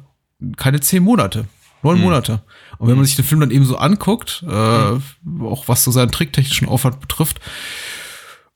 keine 0.56 0.80
zehn 0.80 1.02
Monate. 1.02 1.46
Neun 1.82 1.98
mhm. 1.98 2.04
Monate. 2.04 2.42
Und 2.78 2.88
wenn 2.88 2.96
man 2.96 3.06
sich 3.06 3.16
den 3.16 3.24
Film 3.24 3.40
dann 3.40 3.50
eben 3.50 3.64
so 3.64 3.76
anguckt, 3.76 4.44
äh, 4.46 4.90
mhm. 5.22 5.46
auch 5.46 5.68
was 5.68 5.84
so 5.84 5.90
seinen 5.90 6.10
tricktechnischen 6.10 6.68
Aufwand 6.68 7.00
betrifft, 7.00 7.40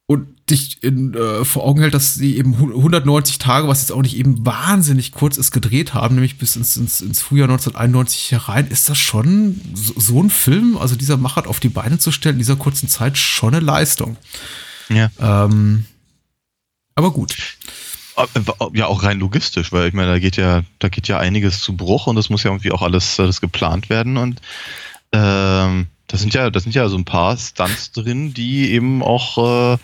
und 0.06 0.50
dich 0.50 0.82
in, 0.82 1.14
äh, 1.14 1.44
vor 1.46 1.64
Augen 1.64 1.80
hält, 1.80 1.94
dass 1.94 2.14
sie 2.14 2.36
eben 2.36 2.54
190 2.54 3.38
Tage, 3.38 3.68
was 3.68 3.80
jetzt 3.80 3.90
auch 3.90 4.02
nicht 4.02 4.16
eben 4.16 4.44
wahnsinnig 4.44 5.12
kurz 5.12 5.38
ist, 5.38 5.50
gedreht 5.50 5.94
haben, 5.94 6.16
nämlich 6.16 6.36
bis 6.36 6.56
ins, 6.56 6.76
ins, 6.76 7.00
ins 7.00 7.22
Frühjahr 7.22 7.48
1991 7.48 8.32
herein, 8.32 8.66
ist 8.66 8.88
das 8.90 8.98
schon 8.98 9.60
so, 9.72 9.94
so 9.96 10.22
ein 10.22 10.28
Film, 10.28 10.76
also 10.76 10.94
dieser 10.94 11.16
Machart 11.16 11.46
auf 11.46 11.58
die 11.58 11.70
Beine 11.70 11.98
zu 11.98 12.12
stellen, 12.12 12.34
in 12.34 12.40
dieser 12.40 12.56
kurzen 12.56 12.88
Zeit 12.88 13.16
schon 13.16 13.54
eine 13.54 13.64
Leistung. 13.64 14.18
Ja. 14.90 15.10
Ähm, 15.18 15.86
aber 16.94 17.10
gut. 17.10 17.56
Äh, 18.16 18.26
ja, 18.74 18.86
auch 18.86 19.02
rein 19.02 19.18
logistisch, 19.18 19.72
weil 19.72 19.88
ich 19.88 19.94
meine, 19.94 20.12
da 20.12 20.18
geht 20.18 20.36
ja, 20.36 20.62
da 20.78 20.88
geht 20.88 21.08
ja 21.08 21.18
einiges 21.18 21.60
zu 21.60 21.76
Bruch 21.76 22.06
und 22.06 22.16
das 22.16 22.30
muss 22.30 22.42
ja 22.42 22.50
irgendwie 22.50 22.72
auch 22.72 22.82
alles, 22.82 23.18
alles 23.18 23.40
geplant 23.40 23.90
werden 23.90 24.16
und 24.16 24.40
ähm, 25.12 25.88
das 26.06 26.20
sind 26.20 26.34
ja, 26.34 26.50
das 26.50 26.64
sind 26.64 26.74
ja 26.74 26.88
so 26.88 26.96
ein 26.96 27.04
paar 27.04 27.36
Stunts 27.36 27.92
drin, 27.92 28.34
die 28.34 28.70
eben 28.70 29.02
auch 29.02 29.78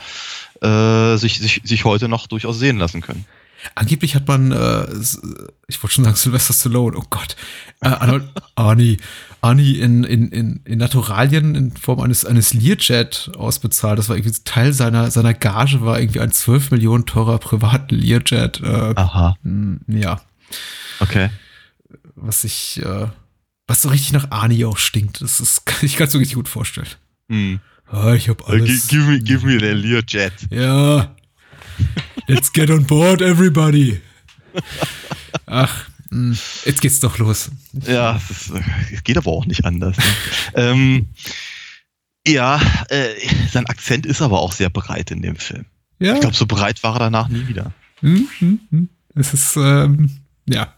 äh, 0.60 0.66
äh, 0.66 1.16
sich, 1.16 1.38
sich, 1.38 1.60
sich 1.64 1.84
heute 1.84 2.08
noch 2.08 2.26
durchaus 2.26 2.58
sehen 2.58 2.78
lassen 2.78 3.00
können. 3.00 3.24
Angeblich 3.74 4.14
hat 4.14 4.26
man, 4.28 4.52
äh, 4.52 4.86
ich 5.68 5.82
wollte 5.82 5.94
schon 5.94 6.04
sagen 6.04 6.16
Sylvester 6.16 6.52
Stallone, 6.52 6.96
oh 6.96 7.04
Gott, 7.10 7.36
äh, 7.80 7.88
Arnold, 7.88 8.24
Arnie, 8.54 8.98
Arnie 9.40 9.78
in, 9.78 10.04
in, 10.04 10.28
in, 10.28 10.60
in 10.64 10.78
Naturalien 10.78 11.54
in 11.54 11.72
Form 11.72 12.00
eines, 12.00 12.24
eines 12.24 12.54
Learjet 12.54 13.30
ausbezahlt. 13.36 13.98
Das 13.98 14.08
war 14.08 14.16
irgendwie 14.16 14.38
Teil 14.44 14.72
seiner, 14.72 15.10
seiner 15.10 15.34
Gage, 15.34 15.80
war 15.82 16.00
irgendwie 16.00 16.20
ein 16.20 16.32
12 16.32 16.70
Millionen 16.70 17.06
teurer 17.06 17.38
privaten 17.38 17.94
Learjet. 17.94 18.60
Äh, 18.62 18.94
Aha. 18.96 19.36
Mh, 19.42 19.78
ja. 19.88 20.20
Okay. 21.00 21.30
Was 22.14 22.44
ich, 22.44 22.82
äh, 22.82 23.06
was 23.66 23.82
so 23.82 23.88
richtig 23.88 24.12
nach 24.12 24.30
Arnie 24.30 24.64
auch 24.64 24.78
stinkt. 24.78 25.20
Das 25.22 25.40
ist, 25.40 25.62
ich 25.82 25.96
kann 25.96 26.08
es 26.08 26.14
mir 26.14 26.20
richtig 26.20 26.36
gut 26.36 26.48
vorstellen. 26.48 26.88
Hm. 27.28 27.60
Ah, 27.86 28.14
ich 28.14 28.28
hab 28.28 28.48
alles. 28.48 28.88
Give 28.88 29.02
me, 29.04 29.18
give 29.20 29.44
me 29.44 29.58
the 29.58 29.72
Learjet. 29.72 30.32
Ja. 30.50 31.14
Let's 32.26 32.52
get 32.52 32.70
on 32.70 32.84
board, 32.84 33.22
everybody. 33.22 34.00
Ach, 35.46 35.88
hm, 36.10 36.36
jetzt 36.64 36.80
geht's 36.80 37.00
doch 37.00 37.18
los. 37.18 37.50
Ja, 37.86 38.20
es, 38.30 38.52
geht 39.04 39.16
aber 39.16 39.30
auch 39.30 39.46
nicht 39.46 39.64
anders. 39.64 39.96
Ne? 39.96 40.04
ähm, 40.54 41.08
ja, 42.26 42.60
äh, 42.88 43.08
sein 43.50 43.66
Akzent 43.66 44.06
ist 44.06 44.22
aber 44.22 44.40
auch 44.40 44.52
sehr 44.52 44.70
breit 44.70 45.10
in 45.10 45.22
dem 45.22 45.36
Film. 45.36 45.64
Ja. 45.98 46.14
Ich 46.14 46.20
glaube, 46.20 46.36
so 46.36 46.46
breit 46.46 46.82
war 46.82 46.96
er 46.96 47.00
danach 47.00 47.28
nie 47.28 47.46
wieder. 47.48 47.72
Hm, 48.00 48.28
hm. 48.38 48.88
Es 49.14 49.34
ist, 49.34 49.56
ähm, 49.56 50.10
ja. 50.46 50.74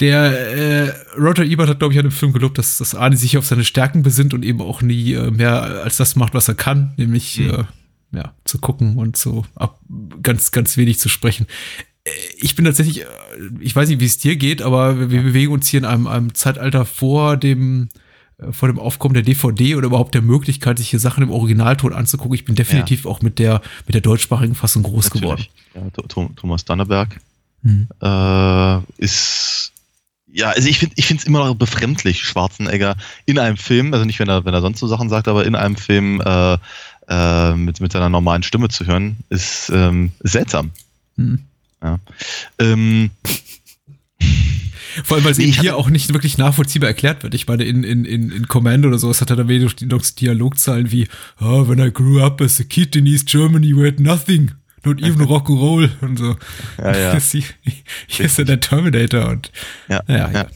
Der 0.00 0.50
äh, 0.56 0.92
Roger 1.18 1.44
Ebert 1.44 1.70
hat, 1.70 1.78
glaube 1.78 1.94
ich, 1.94 1.98
an 1.98 2.04
dem 2.04 2.12
Film 2.12 2.32
gelobt, 2.32 2.58
dass, 2.58 2.76
dass 2.76 2.94
Arne 2.94 3.16
sich 3.16 3.38
auf 3.38 3.46
seine 3.46 3.64
Stärken 3.64 4.02
besinnt 4.02 4.34
und 4.34 4.44
eben 4.44 4.60
auch 4.60 4.82
nie 4.82 5.14
äh, 5.14 5.30
mehr 5.30 5.62
als 5.82 5.96
das 5.96 6.16
macht, 6.16 6.34
was 6.34 6.48
er 6.48 6.54
kann, 6.54 6.92
nämlich 6.98 7.38
mhm. 7.38 7.50
äh, 7.50 7.64
ja, 8.16 8.32
zu 8.44 8.58
gucken 8.58 8.96
und 8.96 9.16
so 9.16 9.44
ab, 9.54 9.78
ganz, 10.22 10.50
ganz 10.50 10.76
wenig 10.76 10.98
zu 10.98 11.08
sprechen. 11.08 11.46
Äh, 12.04 12.10
ich 12.38 12.56
bin 12.56 12.64
tatsächlich, 12.64 13.02
äh, 13.02 13.06
ich 13.60 13.76
weiß 13.76 13.88
nicht, 13.88 14.00
wie 14.00 14.06
es 14.06 14.18
dir 14.18 14.36
geht, 14.36 14.62
aber 14.62 15.10
wir, 15.10 15.22
bewegen 15.22 15.52
uns 15.52 15.68
hier 15.68 15.78
in 15.78 15.84
einem, 15.84 16.06
einem 16.06 16.34
Zeitalter 16.34 16.84
vor 16.84 17.36
dem, 17.36 17.88
äh, 18.38 18.52
vor 18.52 18.68
dem 18.68 18.78
Aufkommen 18.78 19.14
der 19.14 19.22
DVD 19.22 19.76
oder 19.76 19.86
überhaupt 19.86 20.14
der 20.14 20.22
Möglichkeit, 20.22 20.78
sich 20.78 20.90
hier 20.90 21.00
Sachen 21.00 21.22
im 21.22 21.30
Originalton 21.30 21.92
anzugucken. 21.92 22.34
Ich 22.34 22.44
bin 22.44 22.54
definitiv 22.54 23.04
ja. 23.04 23.10
auch 23.10 23.22
mit 23.22 23.38
der, 23.38 23.60
mit 23.86 23.94
der 23.94 24.02
deutschsprachigen 24.02 24.54
Fassung 24.54 24.82
groß 24.82 25.12
Natürlich. 25.14 25.50
geworden. 25.74 25.92
Ja, 25.94 26.28
Thomas 26.36 26.64
Danneberg 26.64 27.20
hm. 27.62 27.88
äh, 28.00 28.80
ist 28.96 29.72
ja, 30.36 30.50
also 30.50 30.68
ich 30.68 30.78
finde 30.78 30.94
ich 30.98 31.06
finde 31.06 31.22
es 31.22 31.26
immer 31.26 31.46
noch 31.46 31.54
befremdlich, 31.54 32.20
Schwarzenegger 32.20 32.96
in 33.24 33.38
einem 33.38 33.56
Film, 33.56 33.94
also 33.94 34.04
nicht 34.04 34.18
wenn 34.18 34.28
er 34.28 34.44
wenn 34.44 34.52
er 34.52 34.60
sonst 34.60 34.80
so 34.80 34.86
Sachen 34.86 35.08
sagt, 35.08 35.28
aber 35.28 35.46
in 35.46 35.54
einem 35.54 35.76
Film 35.76 36.20
äh, 36.20 36.58
äh, 37.08 37.54
mit, 37.54 37.80
mit 37.80 37.92
seiner 37.92 38.08
normalen 38.08 38.42
Stimme 38.42 38.68
zu 38.68 38.86
hören, 38.86 39.16
ist, 39.28 39.70
ähm, 39.72 40.12
seltsam. 40.20 40.70
Hm. 41.16 41.40
Ja. 41.82 41.98
Ähm, 42.58 43.10
Vor 45.04 45.16
allem, 45.16 45.24
weil 45.24 45.32
es 45.32 45.38
nee, 45.38 45.52
hier 45.52 45.76
auch 45.76 45.90
nicht 45.90 46.12
wirklich 46.12 46.38
nachvollziehbar 46.38 46.88
erklärt 46.88 47.22
wird. 47.22 47.34
Ich 47.34 47.46
meine, 47.46 47.64
in, 47.64 47.84
in, 47.84 48.04
in, 48.04 48.30
in 48.30 48.48
Commando 48.48 48.88
oder 48.88 48.98
sowas 48.98 49.20
hat 49.20 49.30
er 49.30 49.36
da 49.36 49.48
wenig 49.48 49.76
Dialogzahlen 49.76 50.90
wie, 50.90 51.08
oh, 51.40 51.68
when 51.68 51.78
I 51.78 51.92
grew 51.92 52.20
up 52.22 52.40
as 52.40 52.60
a 52.60 52.64
kid 52.64 52.96
in 52.96 53.06
East 53.06 53.28
Germany, 53.28 53.76
we 53.76 53.86
had 53.86 54.00
nothing. 54.00 54.52
Not 54.84 55.00
even 55.02 55.26
Rock'n'Roll 55.26 55.90
und 56.00 56.18
so. 56.18 56.36
Ja, 56.78 56.96
ja. 56.96 57.18
Hier 58.06 58.26
ist 58.26 58.38
ja 58.38 58.44
der 58.44 58.60
Terminator 58.60 59.28
und 59.28 59.50
ja, 59.88 60.00
ja, 60.08 60.16
ja. 60.16 60.30
Ja, 60.30 60.46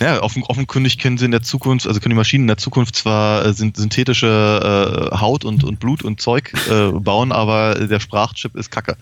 ja 0.00 0.22
offen, 0.22 0.42
offenkundig 0.44 0.98
können 0.98 1.18
sie 1.18 1.24
in 1.24 1.30
der 1.30 1.42
Zukunft, 1.42 1.86
also 1.86 2.00
können 2.00 2.10
die 2.10 2.16
Maschinen 2.16 2.44
in 2.44 2.48
der 2.48 2.56
Zukunft 2.56 2.96
zwar 2.96 3.44
äh, 3.44 3.52
synthetische 3.52 5.10
äh, 5.12 5.16
Haut 5.18 5.44
und, 5.44 5.64
und 5.64 5.80
Blut 5.80 6.02
und 6.02 6.20
Zeug 6.20 6.52
äh, 6.70 6.90
bauen, 6.92 7.32
aber 7.32 7.74
der 7.74 8.00
Sprachchip 8.00 8.54
ist 8.54 8.70
Kacke. 8.70 8.96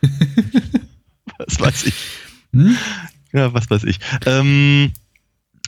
was 1.38 1.60
weiß 1.60 1.84
ich. 1.84 1.94
Hm? 2.52 2.76
Ja, 3.32 3.52
was 3.52 3.68
weiß 3.68 3.84
ich. 3.84 3.98
Ähm, 4.26 4.92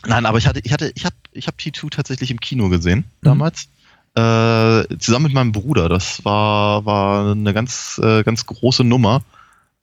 Nein, 0.06 0.26
aber 0.26 0.38
ich 0.38 0.46
hatte, 0.46 0.60
ich 0.62 0.72
hatte, 0.72 0.92
ich 0.94 1.04
habe, 1.04 1.16
ich 1.32 1.46
habe 1.48 1.56
T2 1.56 1.90
tatsächlich 1.90 2.30
im 2.30 2.40
Kino 2.40 2.68
gesehen 2.68 3.04
damals. 3.22 3.68
Äh, 4.14 4.96
zusammen 4.98 5.24
mit 5.24 5.34
meinem 5.34 5.52
Bruder. 5.52 5.88
Das 5.88 6.24
war, 6.24 6.86
war 6.86 7.32
eine 7.32 7.52
ganz, 7.52 8.00
äh, 8.02 8.22
ganz 8.22 8.46
große 8.46 8.84
Nummer. 8.84 9.22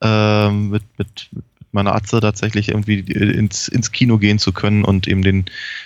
Äh, 0.02 0.50
mit, 0.50 0.84
mit, 0.98 1.30
mit 1.32 1.46
meiner 1.74 1.96
Atze 1.96 2.20
tatsächlich 2.20 2.70
irgendwie 2.70 3.00
ins, 3.00 3.68
ins 3.68 3.92
Kino 3.92 4.18
gehen 4.18 4.40
zu 4.40 4.52
können 4.52 4.84
und 4.84 5.08
eben 5.08 5.22
den 5.22 5.46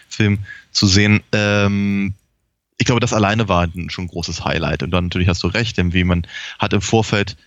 Film 0.10 0.40
zu 0.72 0.88
sehen. 0.88 1.22
Ähm, 1.32 2.14
ich 2.78 2.86
glaube, 2.86 3.00
das 3.02 3.14
alleine 3.14 3.48
war 3.48 3.68
schon 3.88 4.06
ein 4.06 4.10
großes 4.10 4.46
Highlight. 4.46 4.84
Und 4.84 4.92
dann 4.92 5.06
natürlich 5.06 5.28
hast 5.28 5.44
du 5.44 5.48
recht, 5.48 5.78
denn 5.78 5.94
wie 5.94 6.04
man 6.04 6.28
hat 6.60 6.74
im 6.74 6.82
Vorfeld 6.82 7.38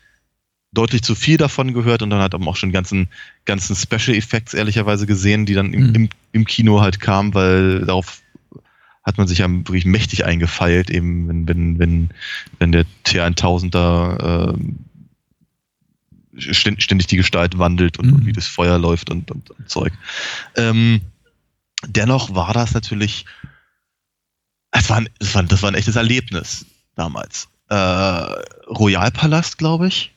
deutlich 0.73 1.03
zu 1.03 1.15
viel 1.15 1.37
davon 1.37 1.75
gehört 1.75 2.03
und 2.03 2.11
dann 2.11 2.21
hat 2.21 2.33
man 2.33 2.47
auch 2.49 2.57
schon 2.57 2.73
ganzen, 2.73 3.09
ganzen 3.45 3.75
Special 3.75 4.17
Effects 4.17 4.55
ehrlicherweise 4.55 5.07
gesehen, 5.07 5.47
die 5.47 5.55
dann 5.55 5.73
im, 5.73 5.89
Mhm. 5.89 5.95
im, 5.95 6.09
im 6.33 6.45
Kino 6.45 6.81
halt 6.81 7.01
kamen, 7.01 7.35
weil 7.35 7.81
darauf 7.87 8.23
hat 9.03 9.19
man 9.19 9.27
sich 9.27 9.39
ja 9.39 9.49
wirklich 9.51 9.85
mächtig 9.85 10.25
eingefeilt, 10.25 10.91
eben 10.91 11.29
wenn, 11.29 11.49
wenn, 11.49 11.79
wenn, 11.79 12.11
wenn 12.59 12.73
der 12.73 12.85
T1000 13.05 13.71
da 13.71 14.17
ständ- 14.17 14.57
ständig 16.41 17.07
die 17.07 17.17
Gestalt 17.17 17.59
wandelt 17.59 17.99
und, 17.99 18.07
Mhm. 18.07 18.13
und 18.15 18.27
wie 18.27 18.33
das 18.33 18.47
Feuer 18.47 18.79
läuft 18.79 19.11
und, 19.11 19.31
und, 19.31 19.51
und 19.51 19.69
Zeug. 19.71 19.93
Ähm, 20.57 21.01
dennoch 21.87 22.35
war 22.35 22.53
das 22.53 22.73
natürlich, 22.75 23.25
es 24.73 24.89
war, 24.91 24.99
ein, 24.99 25.09
es 25.19 25.35
war, 25.35 25.43
das 25.43 25.63
war 25.63 25.71
ein 25.71 25.75
echtes 25.75 25.97
Erlebnis 25.97 26.67
damals. 26.97 27.49
Äh, 27.69 27.75
Royalpalast, 27.75 29.59
glaube 29.59 29.89
ich. 29.89 30.13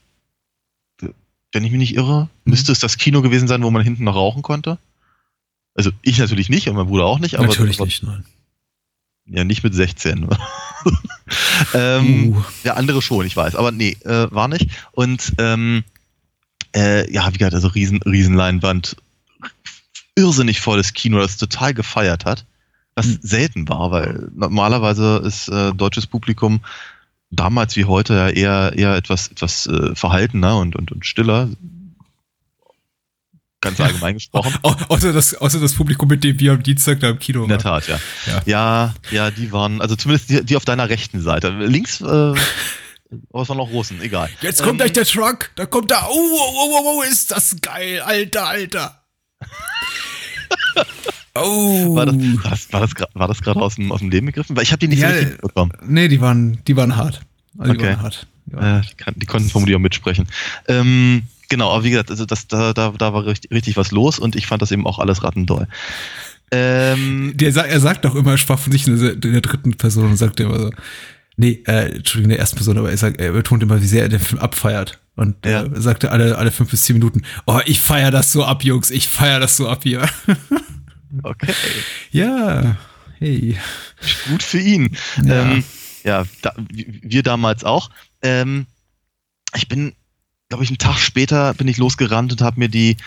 Wenn 1.51 1.63
ich 1.63 1.71
mich 1.71 1.79
nicht 1.79 1.95
irre, 1.95 2.29
müsste 2.45 2.71
es 2.71 2.79
das 2.79 2.97
Kino 2.97 3.21
gewesen 3.21 3.47
sein, 3.47 3.61
wo 3.61 3.69
man 3.69 3.83
hinten 3.83 4.05
noch 4.05 4.15
rauchen 4.15 4.41
konnte. 4.41 4.79
Also 5.75 5.91
ich 6.01 6.17
natürlich 6.17 6.49
nicht 6.49 6.67
und 6.67 6.75
mein 6.75 6.87
Bruder 6.87 7.05
auch 7.05 7.19
nicht, 7.19 7.35
aber 7.35 7.45
Natürlich 7.47 7.77
aber- 7.77 7.85
nicht, 7.85 8.01
nein. 8.03 8.25
ja, 9.25 9.43
nicht 9.43 9.63
mit 9.63 9.73
16. 9.75 10.27
ähm, 11.73 12.33
Uh. 12.35 12.43
Ja, 12.63 12.73
andere 12.73 13.01
schon, 13.01 13.25
ich 13.25 13.35
weiß. 13.35 13.55
Aber 13.55 13.71
nee, 13.71 13.97
äh, 14.03 14.27
war 14.31 14.47
nicht. 14.47 14.69
Und 14.91 15.33
ähm, 15.37 15.83
äh, 16.75 17.11
ja, 17.11 17.27
wie 17.33 17.37
gesagt, 17.37 17.53
also 17.55 17.67
riesen, 17.69 18.01
Riesenleinwand, 18.03 18.95
irrsinnig 20.15 20.59
volles 20.61 20.93
Kino, 20.93 21.19
das 21.19 21.37
total 21.37 21.73
gefeiert 21.73 22.25
hat. 22.25 22.45
Was 22.95 23.07
Hm. 23.07 23.19
selten 23.21 23.69
war, 23.69 23.89
weil 23.91 24.29
normalerweise 24.35 25.21
ist 25.25 25.47
äh, 25.49 25.73
deutsches 25.73 26.05
Publikum 26.05 26.61
damals 27.31 27.75
wie 27.75 27.85
heute 27.85 28.13
ja 28.13 28.29
eher, 28.29 28.73
eher 28.77 28.95
etwas, 28.95 29.29
etwas 29.29 29.65
äh, 29.65 29.95
verhaltener 29.95 30.57
und, 30.57 30.75
und, 30.75 30.91
und 30.91 31.03
stiller. 31.05 31.49
Ganz 33.61 33.79
allgemein 33.79 34.15
gesprochen. 34.15 34.53
Au- 34.61 34.75
Außer 34.89 35.13
das, 35.13 35.33
außer 35.35 35.59
das 35.59 35.73
Publikum, 35.73 36.09
mit 36.09 36.23
dem 36.23 36.37
wir 36.39 36.51
am 36.51 36.61
Dienstag 36.61 36.99
da 36.99 37.09
im 37.09 37.17
Kino 37.19 37.43
In 37.43 37.49
der 37.49 37.63
waren. 37.63 37.81
Tat, 37.81 37.87
ja. 37.87 37.99
Ja. 38.27 38.41
Ja, 38.45 38.93
ja, 39.09 39.31
die 39.31 39.51
waren, 39.51 39.81
also 39.81 39.95
zumindest 39.95 40.29
die, 40.29 40.43
die 40.45 40.55
auf 40.57 40.65
deiner 40.65 40.89
rechten 40.89 41.21
Seite. 41.21 41.49
Links, 41.49 42.01
äh, 42.01 42.33
aber 43.31 43.43
es 43.43 43.49
waren 43.49 43.57
noch 43.57 43.69
Russen, 43.71 44.01
egal. 44.01 44.29
Jetzt 44.41 44.59
kommt 44.61 44.73
Ähm, 44.73 44.77
gleich 44.77 44.93
der 44.93 45.05
Truck, 45.05 45.51
da 45.55 45.65
kommt 45.65 45.91
da, 45.91 46.05
oh, 46.09 46.13
oh, 46.13 46.53
oh, 46.55 46.69
oh, 46.71 46.99
oh, 46.99 47.03
ist 47.03 47.31
das 47.31 47.55
geil, 47.61 48.01
alter, 48.01 48.47
alter. 48.47 49.03
oh. 51.35 51.95
War 51.95 52.05
das, 52.05 52.15
war 52.71 52.81
das, 52.81 52.91
war 53.13 53.27
das, 53.27 53.41
gerade 53.41 53.59
aus 53.61 53.75
dem, 53.75 53.91
aus 53.91 53.99
dem 53.99 54.09
Leben 54.09 54.27
gegriffen? 54.27 54.55
Weil 54.55 54.63
ich 54.63 54.71
habe 54.71 54.79
die 54.79 54.87
nicht 54.87 54.99
Ja, 54.99 55.09
so 55.09 55.15
richtig 55.15 55.41
bekommen. 55.41 55.71
Nee, 55.85 56.07
die 56.07 56.21
waren, 56.21 56.59
die 56.67 56.75
waren 56.75 56.95
hart. 56.95 57.21
Also 57.57 57.73
Die 57.73 57.79
Okay. 57.79 57.89
waren 57.89 58.01
hart. 58.01 58.27
Die 58.45 58.53
waren 58.53 58.79
Äh, 58.79 58.81
die, 58.89 58.95
kann, 58.95 59.13
die 59.17 59.25
konnten 59.25 59.49
vermutlich 59.49 59.75
auch 59.75 59.79
mitsprechen. 59.81 60.27
Ähm, 60.67 61.23
genau, 61.49 61.71
aber 61.71 61.83
wie 61.83 61.91
gesagt, 61.91 62.09
also 62.11 62.25
das, 62.25 62.47
da, 62.47 62.73
da, 62.73 62.91
da 62.97 63.13
war 63.13 63.25
richtig, 63.25 63.51
richtig 63.51 63.77
was 63.77 63.91
los 63.91 64.19
und 64.19 64.35
ich 64.35 64.47
fand 64.47 64.61
das 64.61 64.71
eben 64.71 64.85
auch 64.87 64.99
alles 64.99 65.23
rattendoll. 65.23 65.67
Ähm, 66.51 67.31
Der, 67.35 67.55
er 67.55 67.79
sagt 67.79 68.05
doch 68.05 68.15
immer, 68.15 68.31
er 68.31 68.37
sprach 68.37 68.59
von 68.59 68.71
sich 68.71 68.87
in 68.87 68.99
der, 68.99 69.13
in 69.13 69.21
der 69.21 69.41
dritten 69.41 69.73
Person 69.75 70.05
und 70.11 70.17
sagt 70.17 70.39
immer 70.39 70.59
so, 70.59 70.69
nee, 71.37 71.63
äh, 71.67 71.95
Entschuldigung, 71.95 72.23
in 72.25 72.29
der 72.29 72.39
ersten 72.39 72.55
Person, 72.57 72.77
aber 72.77 72.91
er 72.91 72.97
sagt, 72.97 73.19
er 73.19 73.31
betont 73.31 73.63
immer, 73.63 73.81
wie 73.81 73.87
sehr 73.87 74.03
er 74.03 74.09
den 74.09 74.19
Film 74.19 74.39
abfeiert. 74.41 74.99
Und 75.15 75.45
Ja. 75.45 75.63
äh, 75.63 75.69
sagte 75.79 76.11
alle, 76.11 76.37
alle 76.37 76.51
fünf 76.51 76.71
bis 76.71 76.83
zehn 76.83 76.95
Minuten, 76.95 77.23
oh, 77.45 77.59
ich 77.65 77.79
feier 77.79 78.09
das 78.11 78.31
so 78.31 78.43
ab, 78.45 78.63
Jungs, 78.63 78.89
ich 78.91 79.07
feier 79.07 79.39
das 79.39 79.57
so 79.57 79.67
ab 79.69 79.83
hier. 79.83 80.07
okay, 81.23 81.53
ja, 82.11 82.77
hey. 83.19 83.57
gut 84.29 84.41
für 84.43 84.59
ihn. 84.59 84.95
Ja. 85.23 85.43
Ähm, 85.51 85.63
ja, 86.03 86.25
da, 86.41 86.53
wir 86.57 87.23
damals 87.23 87.63
auch. 87.63 87.89
Ähm, 88.21 88.65
ich 89.55 89.67
bin, 89.67 89.93
glaube 90.49 90.63
ich, 90.63 90.69
einen 90.71 90.79
Tag 90.79 90.97
später 90.97 91.53
bin 91.53 91.67
ich 91.67 91.77
losgerannt 91.77 92.31
und 92.31 92.41
habe 92.41 92.59
mir 92.59 92.69
die, 92.69 92.97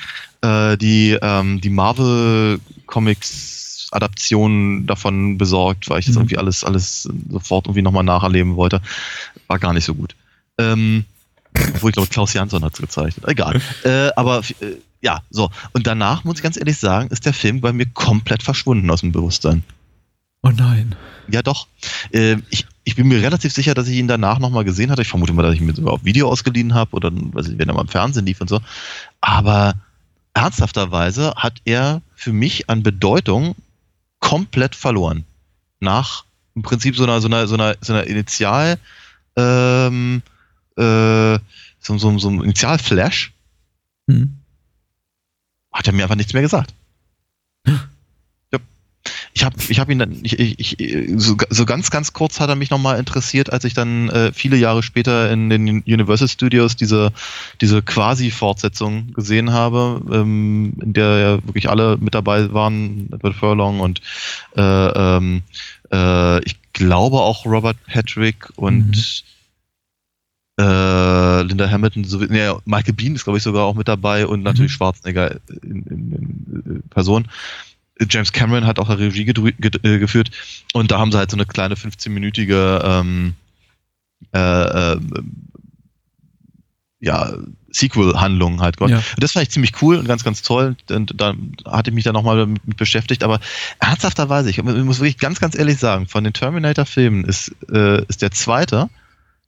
äh, 0.42 0.76
die, 0.76 1.18
ähm, 1.20 1.60
die 1.60 1.70
Marvel 1.70 2.60
Comics 2.86 3.55
Adaption 3.92 4.86
davon 4.86 5.38
besorgt, 5.38 5.88
weil 5.88 6.00
ich 6.00 6.06
das 6.06 6.14
Mhm. 6.14 6.22
irgendwie 6.22 6.38
alles, 6.38 6.64
alles 6.64 7.08
sofort 7.30 7.66
irgendwie 7.66 7.82
nochmal 7.82 8.04
nacherleben 8.04 8.56
wollte. 8.56 8.80
War 9.46 9.58
gar 9.58 9.72
nicht 9.72 9.84
so 9.84 9.94
gut. 9.94 10.14
Ähm, 10.58 11.04
obwohl 11.74 11.90
ich 11.90 11.94
glaube, 11.94 12.08
Klaus 12.08 12.32
Jansson 12.32 12.64
hat 12.64 12.74
es 12.74 12.80
gezeichnet. 12.80 13.26
Egal. 13.28 13.60
äh, 13.84 14.10
aber 14.16 14.40
äh, 14.60 14.76
ja, 15.00 15.20
so. 15.30 15.50
Und 15.72 15.86
danach, 15.86 16.24
muss 16.24 16.36
ich 16.36 16.42
ganz 16.42 16.56
ehrlich 16.56 16.78
sagen, 16.78 17.08
ist 17.10 17.26
der 17.26 17.32
Film 17.34 17.60
bei 17.60 17.72
mir 17.72 17.86
komplett 17.86 18.42
verschwunden 18.42 18.90
aus 18.90 19.00
dem 19.00 19.12
Bewusstsein. 19.12 19.62
Oh 20.42 20.50
nein. 20.50 20.94
Ja, 21.28 21.42
doch. 21.42 21.66
Ähm, 22.12 22.42
ich, 22.50 22.66
ich 22.84 22.94
bin 22.96 23.08
mir 23.08 23.20
relativ 23.22 23.52
sicher, 23.52 23.74
dass 23.74 23.88
ich 23.88 23.96
ihn 23.96 24.08
danach 24.08 24.38
nochmal 24.38 24.64
gesehen 24.64 24.90
hatte. 24.90 25.02
Ich 25.02 25.08
vermute 25.08 25.32
mal, 25.32 25.42
dass 25.42 25.54
ich 25.54 25.60
mir 25.60 25.74
sogar 25.74 25.94
auf 25.94 26.04
Video 26.04 26.28
ausgeliehen 26.30 26.74
habe 26.74 26.94
oder 26.94 27.10
weiß 27.12 27.48
ich, 27.48 27.58
wenn 27.58 27.68
er 27.68 27.74
mal 27.74 27.82
im 27.82 27.88
Fernsehen 27.88 28.26
lief 28.26 28.40
und 28.40 28.48
so. 28.48 28.60
Aber 29.20 29.74
ernsthafterweise 30.34 31.34
hat 31.36 31.60
er 31.64 32.02
für 32.14 32.32
mich 32.32 32.68
an 32.70 32.82
Bedeutung 32.82 33.54
komplett 34.26 34.74
verloren. 34.74 35.24
Nach 35.78 36.24
im 36.54 36.62
Prinzip 36.62 36.96
so 36.96 37.04
einer, 37.04 37.20
so 37.20 37.28
einer, 37.28 37.46
so 37.46 37.54
einer, 37.54 37.76
so 37.80 37.92
einer 37.92 38.04
Initial, 38.04 38.78
ähm, 39.36 40.22
äh, 40.76 41.38
so, 41.78 41.98
so, 41.98 42.18
so 42.18 42.28
einem 42.28 42.42
Initialflash 42.42 43.32
Hm. 44.08 44.36
hat 45.72 45.86
er 45.86 45.92
mir 45.92 46.04
einfach 46.04 46.16
nichts 46.16 46.32
mehr 46.32 46.42
gesagt. 46.42 46.74
Ich 49.36 49.44
habe 49.44 49.56
ich 49.68 49.78
hab 49.78 49.90
ihn 49.90 49.98
dann, 49.98 50.18
ich, 50.22 50.38
ich, 50.38 50.80
ich, 50.80 51.12
so, 51.20 51.36
so 51.50 51.66
ganz, 51.66 51.90
ganz 51.90 52.14
kurz 52.14 52.40
hat 52.40 52.48
er 52.48 52.54
mich 52.54 52.70
nochmal 52.70 52.98
interessiert, 52.98 53.52
als 53.52 53.64
ich 53.64 53.74
dann 53.74 54.08
äh, 54.08 54.32
viele 54.32 54.56
Jahre 54.56 54.82
später 54.82 55.30
in 55.30 55.50
den 55.50 55.82
Universal 55.82 56.26
Studios 56.26 56.74
diese, 56.74 57.12
diese 57.60 57.82
Quasi-Fortsetzung 57.82 59.12
gesehen 59.12 59.52
habe, 59.52 60.00
ähm, 60.10 60.72
in 60.80 60.94
der 60.94 61.18
ja 61.18 61.46
wirklich 61.46 61.68
alle 61.68 61.98
mit 61.98 62.14
dabei 62.14 62.50
waren, 62.54 63.10
Edward 63.12 63.34
Furlong 63.34 63.80
und 63.80 64.00
äh, 64.56 64.62
ähm, 64.62 65.42
äh, 65.92 66.42
ich 66.42 66.56
glaube 66.72 67.18
auch 67.18 67.44
Robert 67.44 67.76
Patrick 67.86 68.48
und 68.56 69.22
äh, 70.58 71.42
Linda 71.42 71.68
Hamilton, 71.68 72.04
so, 72.04 72.20
nee, 72.20 72.50
Michael 72.64 72.94
Bean 72.94 73.14
ist, 73.14 73.24
glaube 73.24 73.36
ich, 73.36 73.42
sogar 73.42 73.66
auch 73.66 73.74
mit 73.74 73.86
dabei 73.86 74.26
und 74.26 74.42
natürlich 74.42 74.72
Mhm. 74.72 74.76
Schwarzenegger 74.76 75.36
in, 75.62 75.82
in, 75.82 76.12
in 76.12 76.76
äh, 76.76 76.88
Person. 76.88 77.28
James 78.08 78.32
Cameron 78.32 78.66
hat 78.66 78.78
auch 78.78 78.88
eine 78.88 79.00
Regie 79.00 79.26
äh, 79.28 79.98
geführt 79.98 80.30
und 80.72 80.90
da 80.90 80.98
haben 80.98 81.12
sie 81.12 81.18
halt 81.18 81.30
so 81.30 81.36
eine 81.36 81.46
kleine 81.46 81.74
15-minütige 81.74 82.82
ähm, 82.84 83.34
äh, 84.34 84.92
äh, 84.92 85.00
ja, 87.00 87.32
Sequel-Handlung 87.70 88.60
halt. 88.60 88.80
Ja. 88.80 89.02
Das 89.18 89.32
fand 89.32 89.44
ich 89.44 89.50
ziemlich 89.50 89.80
cool 89.82 89.96
und 89.96 90.06
ganz, 90.08 90.24
ganz 90.24 90.42
toll. 90.42 90.76
Und 90.90 91.20
da 91.20 91.34
hatte 91.66 91.90
ich 91.90 91.94
mich 91.94 92.04
dann 92.04 92.14
nochmal 92.14 92.38
damit 92.38 92.66
mit 92.66 92.78
beschäftigt. 92.78 93.22
Aber 93.22 93.38
ernsthafterweise, 93.78 94.48
ich 94.48 94.62
muss 94.62 94.98
wirklich 94.98 95.18
ganz, 95.18 95.38
ganz 95.38 95.54
ehrlich 95.54 95.78
sagen, 95.78 96.08
von 96.08 96.24
den 96.24 96.32
Terminator-Filmen 96.32 97.24
ist, 97.24 97.54
äh, 97.70 98.02
ist 98.06 98.22
der 98.22 98.30
zweite 98.30 98.88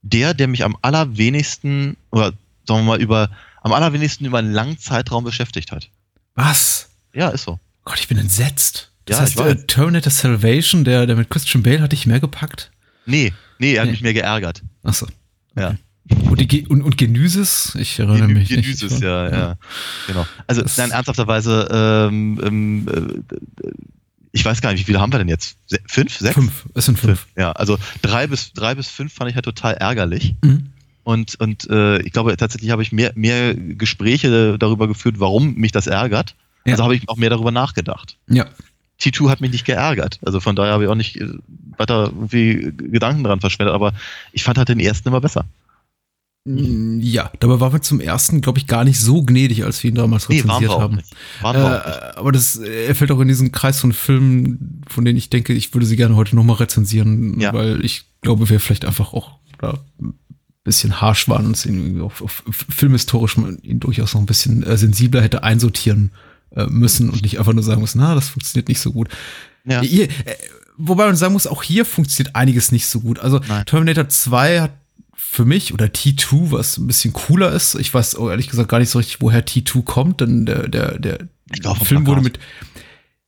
der, 0.03 0.35
der 0.35 0.49
mich 0.49 0.65
am 0.65 0.77
allerwenigsten, 0.83 1.97
oder 2.11 2.33
sagen 2.67 2.81
wir 2.81 2.83
mal, 2.83 3.01
über, 3.01 3.31
am 3.63 3.73
allerwenigsten 3.73 4.25
über 4.25 4.39
einen 4.39 4.53
langen 4.53 4.79
Zeitraum 4.79 5.25
beschäftigt 5.25 5.73
hat. 5.73 5.91
Was? 6.35 6.91
Ja, 7.13 7.29
ist 7.29 7.45
so. 7.45 7.59
Gott, 7.89 7.99
ich 8.01 8.09
bin 8.09 8.19
entsetzt. 8.19 8.91
Das 9.07 9.17
Ja, 9.17 9.23
heißt, 9.23 9.33
ich 9.33 9.39
weiß. 9.39 9.53
äh, 9.55 9.67
Terminator 9.67 10.11
Salvation, 10.11 10.85
der, 10.85 11.07
der 11.07 11.17
mit 11.17 11.31
Christian 11.31 11.63
Bale, 11.63 11.81
hatte 11.81 11.95
ich 11.95 12.07
mehr 12.07 12.21
gepackt. 12.21 12.71
Nee, 13.07 13.33
nee, 13.59 13.75
er 13.75 13.81
hat 13.81 13.87
Nee. 13.87 13.93
mich 13.93 14.03
mehr 14.03 14.13
geärgert. 14.15 14.63
Achso. 14.83 15.07
Ja. 15.57 15.75
Und, 16.11 16.39
die, 16.53 16.67
und, 16.67 16.83
und 16.83 16.97
Genesis? 16.99 17.75
Ich 17.79 17.99
erinnere 17.99 18.29
mich 18.29 18.51
nicht. 18.51 18.63
Genesis, 18.65 19.01
ja, 19.01 19.31
ja, 19.31 19.57
Genau. 20.07 20.27
Also, 20.47 20.63
Das- 20.63 20.77
nein, 20.77 20.91
ernsthafterweise, 20.91 21.69
ähm, 22.11 22.41
ähm, 22.45 23.23
äh, 23.65 23.71
ich 24.33 24.45
weiß 24.45 24.61
gar 24.61 24.73
nicht, 24.73 24.81
wie 24.81 24.85
viele 24.85 25.01
haben 25.01 25.13
wir 25.13 25.19
denn 25.19 25.29
jetzt? 25.29 25.57
Se 25.67 25.79
fünf? 25.87 26.17
Sechs? 26.19 26.35
Fünf. 26.35 26.67
Es 26.75 26.85
sind 26.85 26.99
fünf. 26.99 27.27
Ja, 27.37 27.53
also 27.53 27.79
drei 28.03 28.27
bis, 28.27 28.53
drei 28.53 28.75
bis 28.75 28.89
fünf 28.89 29.13
fand 29.15 29.31
ich 29.31 29.35
halt 29.35 29.45
total 29.47 29.75
ärgerlich. 29.75 30.35
Mhm. 30.45 30.67
Und, 31.05 31.41
und 31.41 31.69
äh, 31.71 32.01
ich 32.03 32.13
glaube, 32.13 32.37
tatsächlich 32.37 32.71
habe 32.71 32.83
ich 32.83 32.93
mehr, 32.93 33.13
mehr 33.15 33.55
Gespräche 33.55 34.59
darüber 34.59 34.87
geführt, 34.89 35.17
warum 35.19 35.55
mich 35.55 35.73
das 35.73 35.87
ärgert. 35.87 36.35
Ja. 36.69 36.75
Also 36.75 36.85
habe 36.85 36.97
ich 36.97 37.09
auch 37.09 37.17
mehr 37.17 37.31
darüber 37.31 37.51
nachgedacht. 37.51 38.17
Ja. 38.29 38.47
T2 39.01 39.29
hat 39.31 39.41
mich 39.41 39.53
nicht 39.53 39.65
geärgert. 39.65 40.19
Also 40.25 40.41
von 40.41 40.57
daher 40.57 40.73
habe 40.73 40.85
ich 40.85 40.91
auch 40.91 40.95
nicht 40.97 41.17
äh, 41.21 41.29
weiter 41.77 42.05
irgendwie 42.15 42.73
Gedanken 42.77 43.23
dran 43.25 43.41
verschwendet, 43.41 43.75
aber 43.75 43.93
ich 44.33 44.43
fand 44.43 44.59
halt 44.59 44.69
den 44.69 44.81
ersten 44.81 45.09
immer 45.09 45.21
besser. 45.21 45.45
Mm, 46.45 46.99
Ja, 47.01 47.31
dabei 47.41 47.61
waren 47.61 47.73
wir 47.73 47.83
zum 47.83 48.01
ersten, 48.01 48.41
glaube 48.41 48.59
ich, 48.59 48.67
gar 48.67 48.85
nicht 48.85 48.99
so 49.01 49.23
gnädig, 49.23 49.65
als 49.65 49.83
wir 49.83 49.91
ihn 49.91 49.95
damals 49.95 50.29
Nee, 50.29 50.41
rezensiert 50.41 50.73
haben. 50.73 50.99
Äh, 50.99 51.45
aber 51.45 52.33
das, 52.33 52.57
er 52.57 52.95
fällt 52.95 53.11
auch 53.13 53.21
in 53.21 53.29
diesen 53.29 53.53
Kreis 53.53 53.79
von 53.81 53.93
Filmen, 53.93 54.83
von 54.89 55.05
denen 55.05 55.19
ich 55.19 55.31
denke, 55.31 55.53
ich 55.53 55.73
würde 55.75 55.87
sie 55.87 55.97
gerne 55.97 56.17
heute 56.17 56.35
nochmal 56.37 56.57
rezensieren, 56.57 57.39
Ja. 57.39 57.53
weil 57.53 57.85
ich 57.85 58.05
glaube, 58.23 58.49
wir 58.51 58.59
vielleicht 58.61 58.85
einfach 58.85 59.13
auch 59.13 59.33
da 59.59 59.79
ein 60.03 60.15
bisschen 60.65 61.01
harsch 61.01 61.29
waren 61.29 61.47
und 61.47 62.01
auf, 62.01 62.21
auf 62.23 62.43
filmhistorisch 62.69 63.37
man 63.37 63.59
ihn 63.59 63.81
durchaus 63.81 64.15
noch 64.15 64.21
ein 64.23 64.27
bisschen 64.27 64.63
äh, 64.65 64.77
sensibler 64.77 65.23
hätte 65.23 65.43
einsortieren 65.45 66.11
äh, 66.55 66.67
müssen 66.67 67.11
und 67.11 67.23
nicht 67.23 67.39
einfach 67.39 67.53
nur 67.53 67.63
sagen 67.63 67.81
müssen, 67.81 67.99
na, 68.01 68.15
das 68.15 68.29
funktioniert 68.29 68.69
nicht 68.69 68.81
so 68.81 68.93
gut. 68.93 69.09
Ja. 69.65 69.81
Hier, 69.83 70.05
äh, 70.09 70.35
wobei 70.77 71.07
man 71.07 71.17
sagen 71.17 71.33
muss, 71.33 71.47
auch 71.47 71.63
hier 71.63 71.85
funktioniert 71.85 72.35
einiges 72.37 72.73
nicht 72.73 72.87
so 72.87 73.01
gut. 73.01 73.19
Also 73.19 73.41
Nein. 73.49 73.67
Terminator 73.67 74.09
2 74.09 74.61
hat 74.61 74.73
für 75.15 75.45
mich 75.45 75.75
oder 75.75 75.87
T2, 75.87 76.53
was 76.53 76.79
ein 76.79 76.87
bisschen 76.87 77.13
cooler 77.13 77.53
ist. 77.53 77.75
Ich 77.75 77.93
weiß 77.93 78.15
ehrlich 78.15 78.49
gesagt 78.49 78.69
gar 78.71 78.79
nicht 78.79 78.89
so 78.89 78.99
richtig, 78.99 79.21
woher 79.21 79.45
T2 79.47 79.83
kommt, 79.85 80.21
denn 80.21 80.47
der, 80.47 80.69
der, 80.69 80.99
der 80.99 81.19
vom 81.63 81.87
Film 81.87 82.07
wurde 82.07 82.23
mit. 82.23 82.39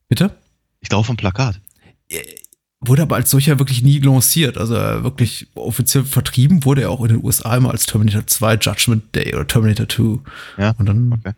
Bitte? 0.09 0.31
Ich 0.81 0.89
glaube 0.89 1.05
vom 1.07 1.17
Plakat. 1.17 1.61
Wurde 2.81 3.03
aber 3.03 3.17
als 3.17 3.31
solcher 3.31 3.59
wirklich 3.59 3.83
nie 3.83 3.99
lanciert. 3.99 4.57
Also 4.57 4.75
wirklich 4.75 5.49
offiziell 5.55 6.05
vertrieben 6.05 6.65
wurde 6.65 6.83
er 6.83 6.91
auch 6.91 7.03
in 7.03 7.09
den 7.09 7.23
USA 7.25 7.55
immer 7.55 7.71
als 7.71 7.85
Terminator 7.85 8.27
2 8.27 8.55
Judgment 8.55 9.15
Day 9.15 9.35
oder 9.35 9.47
Terminator 9.47 9.87
2. 9.87 10.19
Ja. 10.57 10.71
Und 10.79 10.87
dann 10.87 11.13
Okay. 11.13 11.35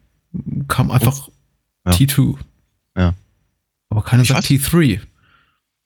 kam 0.68 0.92
einfach 0.92 1.28
Ja. 1.86 1.92
T2. 1.92 2.36
Ja. 2.96 3.14
Aber 3.88 4.02
keiner 4.02 4.24
sagt 4.24 4.50
weiß. 4.50 4.60
T3. 4.60 5.00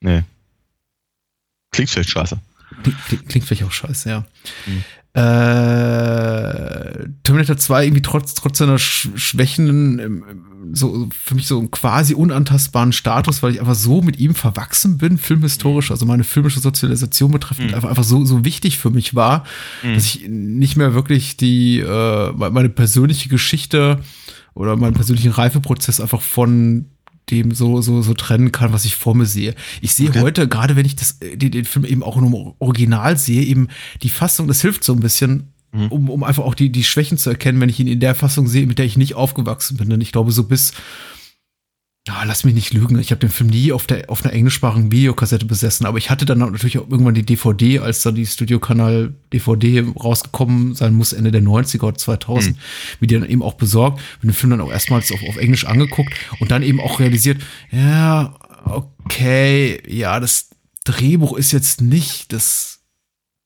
Nee. 0.00 0.22
Klingt 1.70 1.90
vielleicht 1.90 2.10
scheiße. 2.10 2.38
Klingt, 2.82 3.28
klingt, 3.28 3.46
vielleicht 3.46 3.64
auch 3.64 3.72
scheiße, 3.72 4.08
ja. 4.08 4.24
Mhm. 4.66 4.84
Äh, 5.14 7.08
Terminator 7.22 7.56
2 7.56 7.84
irgendwie 7.84 8.02
trotz, 8.02 8.34
trotz 8.34 8.58
seiner 8.58 8.78
Sch 8.78 9.08
Schwächen, 9.14 9.98
ähm, 9.98 10.24
so 10.74 11.08
für 11.10 11.34
mich 11.34 11.46
so 11.46 11.58
einen 11.58 11.70
quasi 11.70 12.12
unantastbaren 12.12 12.92
Status, 12.92 13.42
weil 13.42 13.52
ich 13.52 13.60
einfach 13.60 13.74
so 13.74 14.02
mit 14.02 14.18
ihm 14.18 14.34
verwachsen 14.34 14.98
bin, 14.98 15.16
filmhistorisch, 15.16 15.90
also 15.90 16.04
meine 16.04 16.24
filmische 16.24 16.60
Sozialisation 16.60 17.30
betreffend, 17.30 17.72
einfach, 17.72 17.88
einfach 17.88 18.04
so, 18.04 18.26
so 18.26 18.44
wichtig 18.44 18.76
für 18.76 18.90
mich 18.90 19.14
war, 19.14 19.44
dass 19.82 20.04
ich 20.04 20.28
nicht 20.28 20.76
mehr 20.76 20.92
wirklich 20.92 21.38
die, 21.38 21.78
äh, 21.80 22.32
meine 22.32 22.68
persönliche 22.68 23.30
Geschichte 23.30 24.00
oder 24.56 24.76
meinen 24.76 24.94
persönlichen 24.94 25.30
Reifeprozess 25.30 26.00
einfach 26.00 26.22
von 26.22 26.86
dem 27.30 27.52
so, 27.52 27.80
so, 27.82 28.02
so 28.02 28.14
trennen 28.14 28.52
kann, 28.52 28.72
was 28.72 28.84
ich 28.84 28.94
vor 28.96 29.14
mir 29.14 29.26
sehe. 29.26 29.54
Ich 29.80 29.94
sehe 29.94 30.08
Okay. 30.10 30.20
heute, 30.20 30.48
gerade 30.48 30.76
wenn 30.76 30.86
ich 30.86 30.96
das, 30.96 31.18
äh, 31.20 31.36
den, 31.36 31.50
den 31.50 31.64
Film 31.64 31.84
eben 31.84 32.02
auch 32.02 32.16
im 32.16 32.32
Original 32.58 33.16
sehe, 33.18 33.42
eben 33.42 33.68
die 34.02 34.08
Fassung, 34.08 34.46
das 34.48 34.60
hilft 34.62 34.84
so 34.84 34.92
ein 34.92 35.00
bisschen, 35.00 35.52
um, 35.90 36.08
um 36.08 36.24
einfach 36.24 36.44
auch 36.44 36.54
die, 36.54 36.70
die 36.72 36.84
Schwächen 36.84 37.18
zu 37.18 37.28
erkennen, 37.28 37.60
wenn 37.60 37.68
ich 37.68 37.78
ihn 37.78 37.86
in 37.88 38.00
der 38.00 38.14
Fassung 38.14 38.46
sehe, 38.46 38.66
mit 38.66 38.78
der 38.78 38.86
ich 38.86 38.96
nicht 38.96 39.14
aufgewachsen 39.14 39.76
bin. 39.76 39.90
Denn 39.90 40.00
ich 40.00 40.10
glaube, 40.10 40.32
so 40.32 40.44
bis, 40.44 40.72
ja, 42.06 42.22
lass 42.22 42.44
mich 42.44 42.54
nicht 42.54 42.72
lügen, 42.72 42.98
ich 43.00 43.10
habe 43.10 43.18
den 43.18 43.30
Film 43.30 43.50
nie 43.50 43.72
auf, 43.72 43.86
der, 43.86 44.08
auf 44.08 44.24
einer 44.24 44.32
englischsprachigen 44.32 44.92
Videokassette 44.92 45.44
besessen, 45.44 45.86
aber 45.86 45.98
ich 45.98 46.08
hatte 46.08 46.24
dann 46.24 46.38
natürlich 46.38 46.78
auch 46.78 46.88
irgendwann 46.88 47.14
die 47.14 47.26
DVD, 47.26 47.80
als 47.80 48.02
dann 48.02 48.14
die 48.14 48.26
Studiokanal 48.26 49.12
DVD 49.32 49.84
rausgekommen 49.98 50.76
sein 50.76 50.94
muss, 50.94 51.12
Ende 51.12 51.32
der 51.32 51.42
90er 51.42 51.82
oder 51.82 51.96
2000, 51.96 52.56
mir 53.00 53.08
die 53.08 53.14
dann 53.18 53.28
eben 53.28 53.42
auch 53.42 53.54
besorgt, 53.54 54.00
bin 54.20 54.30
den 54.30 54.34
Film 54.34 54.50
dann 54.50 54.60
auch 54.60 54.70
erstmals 54.70 55.10
auf, 55.10 55.20
auf 55.28 55.36
Englisch 55.36 55.66
angeguckt 55.66 56.14
und 56.38 56.52
dann 56.52 56.62
eben 56.62 56.80
auch 56.80 57.00
realisiert, 57.00 57.42
ja, 57.72 58.34
okay, 58.64 59.82
ja, 59.88 60.20
das 60.20 60.50
Drehbuch 60.84 61.36
ist 61.36 61.50
jetzt 61.50 61.80
nicht 61.80 62.32
das 62.32 62.76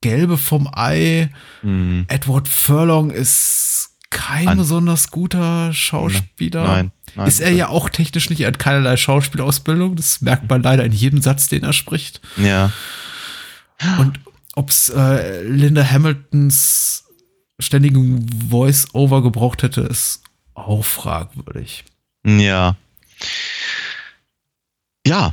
Gelbe 0.03 0.37
vom 0.37 0.69
Ei. 0.73 1.31
Mhm. 1.63 2.05
Edward 2.09 2.49
Furlong 2.49 3.11
ist 3.11 3.90
kein 4.11 4.49
An- 4.49 4.59
besonders 4.59 5.11
guter 5.11 5.73
Schauspieler. 5.73 6.65
Nein, 6.65 6.93
nein. 7.15 7.29
ist 7.29 7.41
er 7.41 7.53
ja 7.53 7.69
auch 7.69 7.89
technisch 7.89 8.29
nicht, 8.31 8.41
er 8.41 8.49
hat 8.49 8.59
keinerlei 8.59 8.97
Schauspielausbildung. 8.97 9.97
Das 9.97 10.21
merkt 10.21 10.49
man 10.51 10.63
leider 10.63 10.85
in 10.85 10.93
jedem 10.93 11.23
Satz, 11.23 11.49
den 11.49 11.63
er 11.63 11.73
spricht. 11.73 12.21
Ja. 12.37 12.73
Und 13.99 14.21
ob's 14.57 14.91
äh, 14.91 15.43
Linda 15.45 15.83
Hamiltons 15.89 17.05
ständigen 17.59 18.27
Voice-Over 18.51 19.23
gebraucht 19.23 19.63
hätte, 19.63 19.83
ist 19.83 20.23
auch 20.55 20.85
fragwürdig. 20.85 21.85
Ja. 22.27 22.77
Ja. 25.07 25.33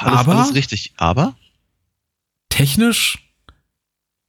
Alles, 0.00 0.18
Aber- 0.20 0.36
alles 0.36 0.54
richtig. 0.54 0.92
Aber? 0.96 1.34
Technisch, 2.48 3.18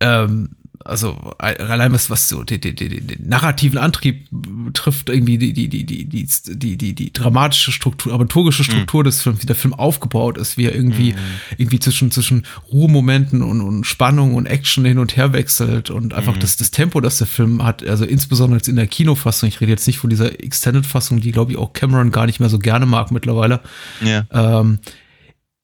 ähm, 0.01 0.55
also 0.85 1.33
allein 1.39 1.91
was, 1.93 2.11
was 2.11 2.29
so 2.29 2.43
den, 2.43 2.61
den, 2.61 2.75
den, 2.75 3.07
den 3.07 3.27
narrativen 3.27 3.79
Antrieb 3.79 4.27
betrifft, 4.31 5.09
irgendwie 5.09 5.39
die, 5.39 5.51
die, 5.51 5.67
die, 5.67 5.83
die, 5.83 6.05
die, 6.05 6.27
die, 6.47 6.77
die, 6.77 6.93
die 6.93 7.11
dramatische 7.11 7.71
Struktur, 7.71 8.11
dramaturgische 8.11 8.63
Struktur 8.63 9.03
des 9.03 9.19
Films, 9.21 9.41
wie 9.41 9.47
der 9.47 9.55
Film 9.55 9.73
aufgebaut 9.73 10.37
ist, 10.37 10.57
wie 10.57 10.65
er 10.65 10.75
irgendwie, 10.75 11.15
irgendwie 11.57 11.79
zwischen, 11.79 12.11
zwischen 12.11 12.45
Ruhemomenten 12.71 13.41
und, 13.41 13.61
und 13.61 13.83
Spannung 13.85 14.35
und 14.35 14.45
Action 14.45 14.85
hin 14.85 14.99
und 14.99 15.17
her 15.17 15.33
wechselt 15.33 15.89
und 15.89 16.13
einfach 16.13 16.37
das, 16.37 16.55
das 16.55 16.69
Tempo, 16.69 17.01
das 17.01 17.17
der 17.17 17.27
Film 17.27 17.63
hat, 17.63 17.83
also 17.83 18.05
insbesondere 18.05 18.57
jetzt 18.57 18.67
in 18.67 18.75
der 18.75 18.87
Kinofassung, 18.87 19.49
ich 19.49 19.59
rede 19.61 19.71
jetzt 19.71 19.87
nicht 19.87 19.97
von 19.97 20.11
dieser 20.11 20.39
Extended-Fassung, 20.39 21.19
die 21.19 21.31
glaube 21.31 21.51
ich 21.51 21.57
auch 21.57 21.73
Cameron 21.73 22.11
gar 22.11 22.27
nicht 22.27 22.39
mehr 22.39 22.49
so 22.49 22.59
gerne 22.59 22.85
mag 22.85 23.09
mittlerweile, 23.09 23.61
Ja. 24.01 24.25
ähm, 24.31 24.77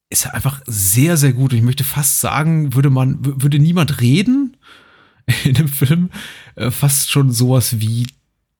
ist 0.09 0.34
einfach 0.34 0.61
sehr, 0.65 1.15
sehr 1.15 1.32
gut. 1.32 1.53
Und 1.53 1.59
ich 1.59 1.63
möchte 1.63 1.84
fast 1.86 2.19
sagen, 2.19 2.76
würde 2.76 2.89
man, 2.89 3.19
würde 3.22 3.59
niemand 3.59 4.01
reden 4.01 4.51
in 5.43 5.53
dem 5.53 5.67
Film, 5.67 6.09
äh, 6.55 6.72
fast 6.72 7.11
schon 7.11 7.32
sowas 7.32 7.80
wie 7.80 8.07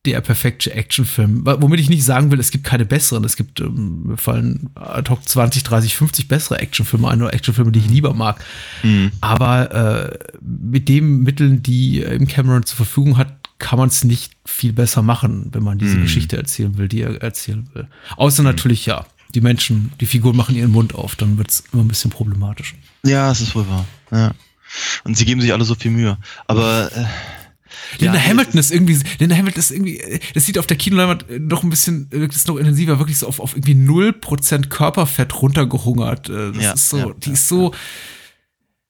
der 0.06 0.20
perfekte 0.22 0.74
Actionfilm. 0.74 1.46
Womit 1.46 1.80
ich 1.80 1.90
nicht 1.90 2.04
sagen 2.04 2.32
will, 2.32 2.40
es 2.40 2.50
gibt 2.50 2.64
keine 2.64 2.86
besseren. 2.86 3.24
Es 3.24 3.36
gibt, 3.36 3.60
ähm, 3.60 4.02
mir 4.08 4.18
fallen 4.18 4.72
ad 4.74 5.12
hoc 5.12 5.28
20, 5.28 5.62
30, 5.64 5.96
50 5.96 6.28
bessere 6.28 6.60
Actionfilme 6.60 7.08
ein 7.08 7.22
oder 7.22 7.34
Actionfilme, 7.34 7.72
die 7.72 7.80
ich 7.82 7.88
lieber 7.90 8.16
mag. 8.16 8.44
Mhm. 8.82 9.12
Aber 9.22 10.10
äh, 10.12 10.18
mit 10.42 10.90
den 10.90 11.20
Mitteln, 11.20 11.62
die 11.62 12.02
äh, 12.02 12.18
Cameron 12.26 12.66
zur 12.66 12.78
Verfügung 12.78 13.18
hat, 13.18 13.36
kann 13.60 13.78
man 13.78 13.90
es 13.90 14.04
nicht 14.04 14.32
viel 14.44 14.74
besser 14.74 15.04
machen, 15.04 15.50
wenn 15.52 15.62
man 15.62 15.78
diese 15.78 15.98
Mhm. 15.98 16.02
Geschichte 16.02 16.36
erzählen 16.36 16.76
will, 16.80 16.88
die 16.88 17.02
er 17.02 17.22
erzählen 17.22 17.70
will. 17.76 17.88
Außer 18.18 18.42
natürlich, 18.42 18.88
ja, 18.88 19.06
die 19.36 19.42
Menschen, 19.42 19.92
die 20.02 20.08
Figuren 20.08 20.36
machen 20.36 20.56
ihren 20.56 20.72
Mund 20.72 20.96
auf, 20.96 21.16
dann 21.16 21.38
wird 21.38 21.52
es 21.52 21.64
immer 21.72 21.84
ein 21.84 21.88
bisschen 21.88 22.10
problematisch. 22.10 22.74
Ja, 23.06 23.30
es 23.32 23.40
ist 23.42 23.54
wohl 23.54 23.68
wahr. 23.70 23.86
Ja. 24.12 24.32
Und 25.04 25.18
sie 25.18 25.26
geben 25.26 25.42
sich 25.42 25.54
alle 25.54 25.66
so 25.66 25.76
viel 25.76 25.92
Mühe. 25.92 26.18
Aber 26.48 26.92
äh, 26.96 27.06
Linda 28.00 28.18
ja, 28.18 28.26
Hamilton 28.26 28.60
ist 28.60 28.72
irgendwie, 28.72 29.00
Linda 29.20 29.36
Hamilton 29.36 29.60
ist 29.60 29.72
irgendwie, 29.72 30.00
äh, 30.00 30.20
das 30.34 30.46
sieht 30.46 30.58
auf 30.58 30.68
der 30.68 30.78
Kinoleinwand 30.78 31.30
äh, 31.30 31.40
noch 31.40 31.64
ein 31.64 31.70
bisschen, 31.70 32.08
äh, 32.12 32.20
wirkt 32.20 32.36
es 32.36 32.48
noch 32.48 32.58
intensiver, 32.58 33.00
wirklich 33.00 33.18
so 33.18 33.28
auf, 33.28 33.40
auf 33.40 33.56
irgendwie 33.56 33.74
0% 33.74 34.68
Körperfett 34.68 35.42
runtergehungert. 35.42 36.30
Das 36.30 36.58
Ja, 36.58 36.72
ist 36.74 36.90
so, 36.90 36.98
ja, 36.98 37.14
die 37.18 37.32
ist 37.32 37.48
so, 37.48 37.74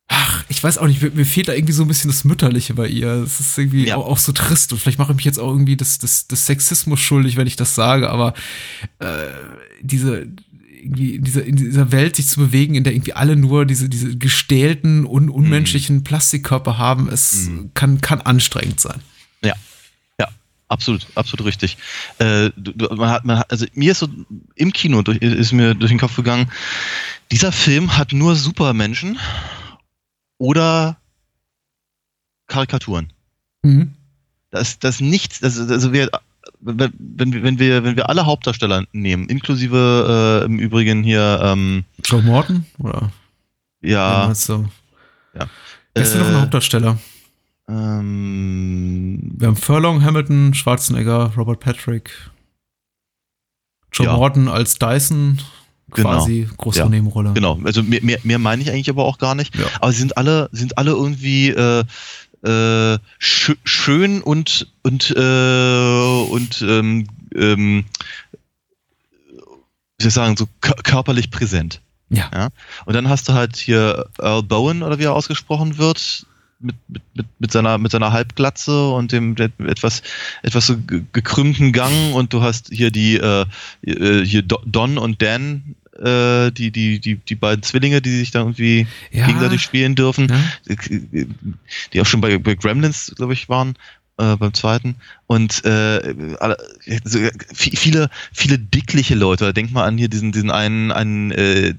ach, 0.08 0.44
ich 0.50 0.64
weiß 0.64 0.78
auch 0.78 0.88
nicht, 0.88 1.02
mir, 1.02 1.12
mir 1.12 1.26
fehlt 1.26 1.48
da 1.48 1.54
irgendwie 1.54 1.74
so 1.74 1.84
ein 1.84 1.88
bisschen 1.88 2.10
das 2.10 2.24
Mütterliche 2.26 2.74
bei 2.74 2.88
ihr. 2.88 3.08
Es 3.24 3.40
ist 3.40 3.58
irgendwie 3.58 3.92
auch, 3.94 4.06
auch 4.06 4.18
so 4.18 4.32
trist 4.34 4.74
und 4.74 4.80
vielleicht 4.80 5.00
mache 5.00 5.12
ich 5.14 5.16
mich 5.16 5.26
jetzt 5.26 5.40
auch 5.40 5.50
irgendwie 5.50 5.78
des, 5.78 6.00
des, 6.00 6.28
des 6.28 6.46
Sexismus 6.46 7.00
schuldig, 7.00 7.38
wenn 7.38 7.48
ich 7.48 7.56
das 7.56 7.76
sage, 7.76 8.10
aber 8.10 8.34
äh, 9.00 9.28
diese, 9.82 10.28
irgendwie 10.82 11.16
in 11.16 11.24
dieser, 11.24 11.44
in 11.44 11.56
dieser 11.56 11.92
Welt 11.92 12.16
sich 12.16 12.28
zu 12.28 12.40
bewegen, 12.40 12.76
in 12.76 12.84
der 12.84 12.94
irgendwie 12.94 13.14
alle 13.14 13.36
nur 13.36 13.66
diese, 13.66 13.88
diese 13.90 14.18
gestählten, 14.18 15.06
un, 15.06 15.30
unmenschlichen 15.30 16.04
Plastikkörper 16.04 16.78
haben, 16.78 17.10
es 17.10 17.50
kann, 17.74 18.02
kann 18.02 18.22
anstrengend 18.22 18.80
sein. 18.80 19.00
Ja, 19.44 19.54
ja, 20.20 20.28
absolut, 20.68 21.08
absolut 21.16 21.46
richtig. 21.46 21.78
Äh, 22.20 22.52
du, 22.58 22.74
man 22.96 23.10
hat, 23.10 23.26
man 23.26 23.40
hat, 23.40 23.52
also 23.52 23.66
mir 23.74 23.92
ist 23.92 24.00
so 24.00 24.08
im 24.56 24.74
Kino 24.74 25.02
durch, 25.02 25.18
ist 25.20 25.52
mir 25.52 25.76
durch 25.76 25.92
den 25.92 26.00
Kopf 26.00 26.16
gegangen, 26.16 26.50
dieser 27.32 27.52
Film 27.52 27.98
hat 27.98 28.12
nur 28.14 28.36
Supermenschen 28.36 29.18
oder 30.38 30.98
Karikaturen. 32.48 33.12
Mhm. 33.64 33.94
Das 34.50 34.70
ist 34.70 34.84
das 34.84 35.00
nichts, 35.00 35.40
das, 35.40 35.56
ist- 35.56 35.72
also 35.72 35.94
wir, 35.94 36.10
wenn, 36.60 36.94
wenn, 36.98 37.34
wir- 37.34 37.44
wenn 37.44 37.60
wir, 37.60 37.84
wenn 37.84 37.96
wir 37.96 38.10
alle 38.10 38.26
Hauptdarsteller 38.26 38.86
nehmen, 38.94 39.28
inklusive 39.30 40.42
äh, 40.42 40.46
im 40.46 40.60
Übrigen 40.60 41.04
hier, 41.04 41.40
ähm, 41.44 41.84
Joe 42.06 42.22
Morton? 42.22 42.66
Oder? 42.80 43.12
ja, 43.82 44.28
du? 44.48 44.66
ja. 45.34 45.48
Wer 45.94 46.04
ist 46.04 46.14
denn 46.14 46.22
noch 46.22 46.28
ein 46.30 46.36
Äh, 46.36 46.42
Hauptdarsteller? 46.42 46.98
ähm, 47.68 49.32
Wir 49.38 49.48
haben 49.48 49.56
Furlong, 49.56 50.04
Hamilton, 50.04 50.54
Schwarzenegger, 50.54 51.34
Robert 51.38 51.60
Patrick, 51.60 52.12
Joe 53.94 54.08
Ja. 54.08 54.14
Morton 54.16 54.48
als 54.48 54.76
Dyson, 54.76 55.42
Genau. 55.94 56.10
quasi 56.20 56.48
große 56.58 56.80
Ja. 56.80 56.90
Nebenrolle. 56.90 57.34
Genau, 57.34 57.60
also 57.66 57.84
mehr, 57.84 58.02
mehr, 58.04 58.20
mehr 58.24 58.40
meine 58.40 58.62
ich 58.62 58.70
eigentlich 58.72 58.90
aber 58.90 59.04
auch 59.04 59.18
gar 59.18 59.36
nicht. 59.36 59.54
Ja. 59.58 59.66
Aber 59.82 59.92
sie 59.92 60.00
sind 60.00 60.16
alle, 60.16 60.48
sind 60.54 60.78
alle 60.78 60.92
irgendwie 60.92 61.50
äh, 61.50 61.84
äh, 62.44 62.98
schö 63.20 63.56
schön 63.64 64.22
und 64.22 64.68
und 64.84 65.12
äh, 65.12 66.24
und 66.30 66.62
ähm, 66.62 67.08
ähm, 67.36 67.86
wie 69.98 70.04
soll 70.04 70.08
ich 70.08 70.14
sagen, 70.14 70.38
so 70.38 70.48
kö- 70.62 70.82
körperlich 70.84 71.30
präsent. 71.30 71.82
Ja. 72.10 72.30
Ja. 72.34 72.50
Und 72.86 72.94
dann 72.94 73.08
hast 73.08 73.30
du 73.30 73.34
halt 73.34 73.56
hier 73.56 74.06
Earl 74.20 74.44
Bowen 74.44 74.84
oder 74.84 75.00
wie 75.00 75.04
er 75.04 75.14
ausgesprochen 75.14 75.78
wird, 75.78 76.26
mit, 76.60 76.76
mit, 76.88 77.02
mit, 77.14 77.26
mit, 77.40 77.52
seiner, 77.52 77.78
mit 77.78 77.92
seiner 77.92 78.12
Halbglatze 78.12 78.90
und 78.90 79.12
dem 79.12 79.36
etwas, 79.38 80.04
etwas 80.44 80.68
so 80.68 80.76
gekrümmten 81.14 81.72
Gang 81.72 82.14
und 82.14 82.34
du 82.34 82.42
hast 82.42 82.70
hier 82.72 82.92
die 82.92 83.16
äh, 83.16 83.46
äh 83.84 84.26
hier 84.26 84.42
Don 84.44 84.98
und 84.98 85.22
Dan, 85.22 85.76
äh, 86.02 86.52
die, 86.52 86.72
die, 86.72 87.00
die, 87.00 87.16
die 87.16 87.36
beiden 87.36 87.64
Zwillinge, 87.64 88.02
die 88.02 88.18
sich 88.18 88.32
da 88.32 88.40
irgendwie 88.40 88.88
ja. 89.12 89.28
gegenseitig 89.28 89.62
spielen 89.62 89.96
dürfen, 89.96 90.28
ja. 90.30 90.76
die 91.94 92.02
auch 92.02 92.06
schon 92.06 92.22
bei, 92.22 92.38
bei 92.38 92.56
Gremlins, 92.56 93.14
glaube 93.16 93.34
ich, 93.34 93.50
waren 93.50 93.76
äh, 94.18 94.36
beim 94.36 94.54
zweiten. 94.54 94.96
Und 95.28 95.64
äh, 95.66 96.16
viele, 97.54 98.10
viele 98.34 98.60
dickliche 98.60 99.16
Leute. 99.16 99.54
Denk 99.54 99.72
mal 99.72 99.86
an 99.86 99.98
hier 99.98 100.10
diesen, 100.10 100.32
diesen 100.32 100.52
einen, 100.52 100.92
einen 100.92 101.32
äh, 101.32 101.74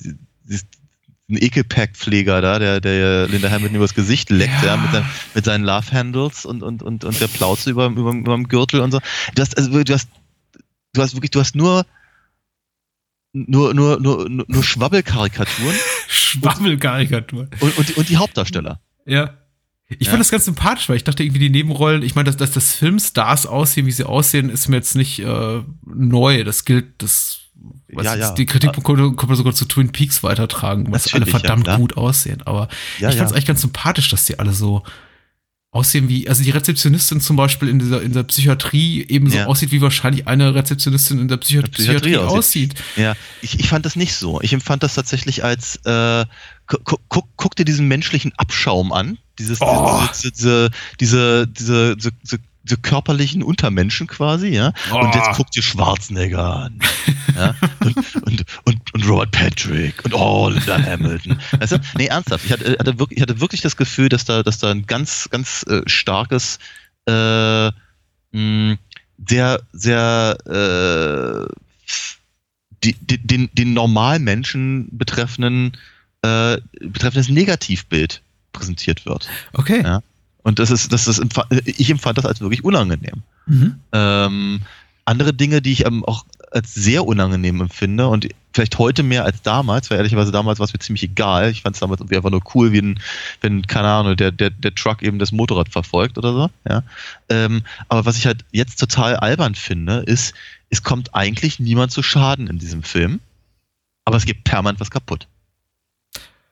ein 1.33 1.43
Ekelpack-Pfleger 1.43 2.41
da, 2.41 2.59
der, 2.59 2.81
der 2.81 3.27
Linda 3.29 3.51
Hamilton 3.51 3.77
übers 3.77 3.95
Gesicht 3.95 4.31
leckt, 4.31 4.63
ja, 4.63 4.75
ja 4.75 4.77
mit, 4.77 4.93
seinen, 4.93 5.07
mit, 5.35 5.45
seinen 5.45 5.65
Love 5.65 5.91
Handles 5.91 6.45
und, 6.45 6.63
und, 6.63 6.83
und, 6.83 7.05
und 7.05 7.21
der 7.21 7.29
Plauze 7.29 7.71
über, 7.71 7.87
über, 7.87 8.13
über 8.13 8.35
dem 8.35 8.49
Gürtel 8.49 8.81
und 8.81 8.91
so. 8.91 9.01
Du 9.35 9.43
hast, 9.43 9.57
also, 9.57 9.83
du 9.83 9.93
hast, 9.95 10.09
du 10.93 11.03
hast 11.03 11.15
wirklich, 11.15 11.31
du 11.31 11.41
hast 11.41 11.55
nur, 11.55 11.87
nur, 13.33 13.75
nur, 13.75 14.01
nur, 14.01 14.29
nur 14.29 14.63
Schwabbelkarikaturen. 14.63 15.75
Schwabbelkarikaturen. 16.09 17.49
Und, 17.61 17.79
und, 17.79 17.97
und 17.97 18.09
die 18.09 18.17
Hauptdarsteller. 18.17 18.81
Ja. 19.07 19.39
Ich 19.89 20.07
ja. 20.07 20.11
fand 20.11 20.21
das 20.21 20.31
ganz 20.31 20.45
sympathisch, 20.45 20.89
weil 20.89 20.97
ich 20.97 21.05
dachte 21.05 21.23
irgendwie 21.23 21.41
die 21.41 21.51
Nebenrollen, 21.51 22.03
ich 22.03 22.15
meine, 22.15 22.27
dass, 22.27 22.37
dass 22.37 22.53
das 22.53 22.75
Filmstars 22.75 23.47
aussehen, 23.47 23.87
wie 23.87 23.93
sie 23.93 24.05
aussehen, 24.05 24.49
ist 24.49 24.69
mir 24.69 24.77
jetzt 24.77 24.95
nicht 24.95 25.19
äh, 25.21 25.63
neu. 25.85 26.45
Das 26.45 26.65
gilt, 26.65 27.03
das 27.03 27.43
was 27.93 28.07
ja, 28.07 28.15
ja. 28.17 28.33
Die 28.33 28.47
Kritik 28.47 28.73
kommt, 28.83 29.17
kommt 29.17 29.37
sogar 29.37 29.55
zu 29.55 29.67
Twin 29.67 29.93
Peaks 29.93 30.23
weitertragen, 30.23 30.87
was 30.91 31.13
alle 31.15 31.27
verdammt 31.27 31.67
ja, 31.67 31.77
gut 31.77 31.97
aussehen. 31.97 32.43
Aber 32.43 32.69
ich 32.97 33.05
fand 33.05 33.21
es 33.21 33.33
eigentlich 33.33 33.47
ganz 33.47 33.61
sympathisch, 33.61 34.09
dass 34.09 34.25
die 34.25 34.39
alle 34.39 34.53
so 34.53 34.83
aussehen 35.73 36.09
wie, 36.09 36.29
also 36.29 36.45
die 36.45 36.51
Rezeptionistin 36.51 37.23
zum 37.23 37.37
Beispiel 37.37 37.69
in 37.69 37.79
dieser, 37.79 38.03
in 38.03 38.13
der 38.13 38.25
Psychiatrie 38.25 39.07
ebenso 39.09 39.39
ja. 39.39 39.47
aussieht, 39.47 39.73
wie 39.73 39.81
wahrscheinlich 39.81 40.29
eine 40.29 40.55
Rezeptionistin 40.55 41.19
in 41.19 41.29
der 41.29 41.39
Psychi 41.39 41.63
Psychiatrie, 41.63 42.11
Psychiatrie 42.11 42.17
aussieht. 42.19 42.75
aussieht. 42.75 43.03
Ja, 43.03 43.15
ich, 43.41 43.59
ich 43.59 43.69
fand 43.71 43.87
das 43.87 43.97
nicht 43.97 44.15
so. 44.15 44.41
Ich 44.43 44.53
empfand 44.53 44.83
das 44.83 44.95
tatsächlich 44.95 45.43
als, 45.45 45.77
äh, 45.87 46.27
guck, 46.67 47.01
guck, 47.09 47.27
guck 47.37 47.57
dir 47.57 47.65
diesen 47.65 47.89
menschlichen 47.89 48.33
Abschaum 48.37 48.93
an. 48.93 49.17
Dieses, 49.39 49.63
oh. 49.63 50.03
diese, 50.13 50.31
diese, 50.31 50.71
diese, 51.01 51.47
diese, 51.49 51.97
diese, 51.97 52.13
diese 52.23 52.39
so 52.65 52.77
körperlichen 52.81 53.43
Untermenschen 53.43 54.07
quasi, 54.07 54.49
ja. 54.49 54.73
Oh. 54.93 54.99
Und 54.99 55.15
jetzt 55.15 55.33
guckt 55.37 55.57
ihr 55.57 55.63
Schwarzenegger 55.63 56.57
an. 56.57 56.79
ja? 57.37 57.55
und, 57.81 57.97
und, 58.27 58.45
und, 58.65 58.95
und 58.95 59.09
Robert 59.09 59.33
Patrick 59.33 60.05
und 60.05 60.15
oh, 60.15 60.49
Linda 60.49 60.81
Hamilton. 60.81 61.39
Weißt 61.59 61.73
du? 61.73 61.81
Nee, 61.97 62.07
ernsthaft. 62.07 62.45
Ich 62.45 62.53
hatte, 62.53 62.77
hatte, 62.79 62.99
wirklich, 62.99 63.19
ich 63.19 63.23
hatte 63.23 63.41
wirklich 63.41 63.61
das 63.61 63.77
Gefühl, 63.77 64.09
dass 64.09 64.25
da, 64.25 64.43
dass 64.43 64.59
da 64.59 64.71
ein 64.71 64.87
ganz, 64.87 65.29
ganz 65.31 65.65
äh, 65.69 65.83
starkes, 65.87 66.59
äh, 67.07 67.71
mh, 68.33 68.77
sehr, 69.29 69.61
sehr 69.73 70.37
äh, 70.47 71.55
die, 72.85 72.95
die, 72.95 73.19
den, 73.19 73.51
den 73.53 73.75
Normalmenschen 73.75 74.89
betreffenden 74.93 75.77
äh, 76.23 76.59
betreffendes 76.81 77.29
Negativbild 77.29 78.23
präsentiert 78.53 79.07
wird. 79.07 79.29
Okay. 79.53 79.83
Ja? 79.83 80.03
Und 80.43 80.59
das 80.59 80.71
ist, 80.71 80.93
das 80.93 81.07
ist, 81.07 81.23
ich 81.65 81.91
empfand 81.91 82.19
das 82.19 82.27
als 82.27 82.41
wirklich 82.41 82.65
unangenehm. 82.65 83.23
Mhm. 83.47 83.77
Ähm, 83.93 84.61
andere 85.05 85.35
Dinge, 85.35 85.63
die 85.63 85.73
ich 85.73 85.87
auch 85.87 86.25
als 86.51 86.75
sehr 86.75 87.07
unangenehm 87.07 87.61
empfinde 87.61 88.09
und 88.09 88.29
vielleicht 88.53 88.79
heute 88.79 89.03
mehr 89.03 89.25
als 89.25 89.43
damals, 89.43 89.91
weil 89.91 89.97
ehrlicherweise 89.99 90.33
damals 90.33 90.59
war 90.59 90.65
es 90.65 90.73
mir 90.73 90.79
ziemlich 90.79 91.03
egal. 91.05 91.51
Ich 91.51 91.63
fand 91.63 91.77
es 91.77 91.81
damals 91.81 92.01
irgendwie 92.01 92.17
einfach 92.17 92.31
nur 92.31 92.43
cool, 92.55 92.73
wie 92.73 92.81
ein, 92.81 93.01
wenn, 93.41 93.67
keine 93.67 93.89
Ahnung, 93.89 94.17
der, 94.17 94.31
der, 94.31 94.51
der 94.51 94.75
Truck 94.75 95.03
eben 95.03 95.19
das 95.19 95.33
Motorrad 95.33 95.71
verfolgt 95.71 96.19
oder 96.19 96.33
so. 96.33 96.51
Ja. 96.69 96.83
Ähm, 97.29 97.63
aber 97.89 98.05
was 98.05 98.19
ich 98.19 98.27
halt 98.27 98.45
jetzt 98.53 98.79
total 98.79 99.17
albern 99.17 99.55
finde, 99.55 100.01
ist, 100.01 100.35
es 100.71 100.83
kommt 100.83 101.15
eigentlich 101.15 101.59
niemand 101.59 101.93
zu 101.93 102.03
Schaden 102.03 102.47
in 102.47 102.59
diesem 102.59 102.83
Film, 102.83 103.21
aber 104.05 104.17
es 104.17 104.27
gibt 104.27 104.45
permanent 104.45 104.81
was 104.81 104.91
kaputt. 104.91 105.27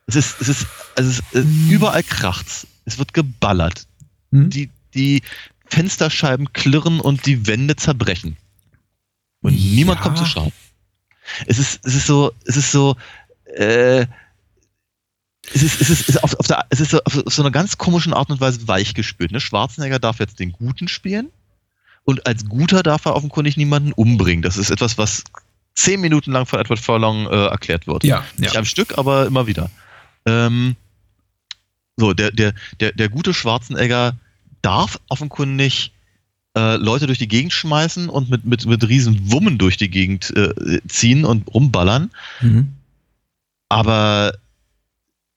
Es 0.07 0.16
ist, 0.16 0.41
es 0.41 0.49
ist, 0.49 0.66
also 0.97 1.11
es 1.11 1.18
ist, 1.18 1.47
mhm. 1.47 1.70
überall 1.70 2.03
kracht's. 2.03 2.66
Es 2.85 2.99
wird 2.99 3.14
geballert. 3.14 3.87
Hm? 4.33 4.51
Die, 4.51 4.70
die 4.95 5.22
Fensterscheiben 5.66 6.53
klirren 6.53 7.01
und 7.01 7.26
die 7.26 7.47
Wände 7.47 7.76
zerbrechen. 7.76 8.37
Und 9.43 9.55
ja. 9.55 9.74
niemand 9.76 10.01
kommt 10.01 10.18
zu 10.18 10.26
Schaden. 10.26 10.53
Es 11.47 11.59
ist, 11.59 11.85
es 11.85 11.95
ist 11.95 12.07
so, 12.07 12.33
es 12.45 12.57
ist 12.57 12.72
so, 12.72 12.97
äh, 13.57 14.07
es 15.53 15.62
ist, 15.62 15.81
es 15.81 15.91
ist, 15.91 16.01
es 16.03 16.09
ist, 16.11 16.24
auf, 16.24 16.35
auf, 16.39 16.47
der, 16.47 16.66
es 16.70 16.81
ist 16.81 16.91
so, 16.91 17.01
auf 17.05 17.22
so 17.26 17.43
einer 17.43 17.51
ganz 17.51 17.78
komischen 17.78 18.12
Art 18.12 18.31
und 18.31 18.41
Weise 18.41 18.66
weichgespült. 18.68 19.33
Ne? 19.33 19.41
Schwarzenegger 19.41 19.99
darf 19.99 20.18
jetzt 20.18 20.39
den 20.39 20.53
Guten 20.53 20.89
spielen 20.89 21.31
und 22.05 22.26
als 22.26 22.47
Guter 22.47 22.83
darf 22.83 23.05
er 23.05 23.14
offenkundig 23.14 23.57
niemanden 23.57 23.93
umbringen. 23.93 24.43
Das 24.43 24.57
ist 24.57 24.70
etwas, 24.70 24.99
was 24.99 25.24
zehn 25.74 26.01
Minuten 26.01 26.33
lang 26.33 26.47
von 26.47 26.61
Edward 26.61 26.78
Furlong 26.78 27.26
äh, 27.26 27.47
erklärt 27.47 27.87
wird. 27.87 28.05
Ja, 28.05 28.24
Nicht 28.37 28.55
ja. 28.55 28.59
am 28.59 28.64
Stück, 28.64 28.99
aber 28.99 29.26
immer 29.26 29.47
wieder. 29.47 29.70
Ähm, 30.26 30.76
so, 32.01 32.12
der, 32.12 32.32
der, 32.32 32.55
der, 32.80 32.92
der 32.92 33.09
gute 33.09 33.32
Schwarzenegger 33.34 34.16
darf 34.62 34.98
offenkundig 35.09 35.92
äh, 36.57 36.76
Leute 36.76 37.07
durch 37.07 37.18
die 37.18 37.28
Gegend 37.28 37.53
schmeißen 37.53 38.09
und 38.09 38.30
mit, 38.30 38.44
mit, 38.44 38.66
mit 38.66 38.88
riesen 38.88 39.30
Wummen 39.30 39.59
durch 39.59 39.76
die 39.76 39.90
Gegend 39.90 40.34
äh, 40.36 40.80
ziehen 40.88 41.24
und 41.24 41.46
rumballern. 41.55 42.11
Mhm. 42.40 42.72
Aber 43.68 44.32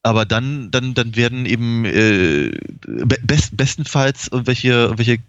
aber 0.05 0.26
dann, 0.26 0.70
dann, 0.70 0.93
dann 0.93 1.16
werden 1.16 1.45
eben 1.45 1.86
äh, 1.86 2.51
best, 2.86 3.55
bestenfalls 3.55 4.28
irgendwelche, 4.28 4.68
irgendwelche 4.68 5.20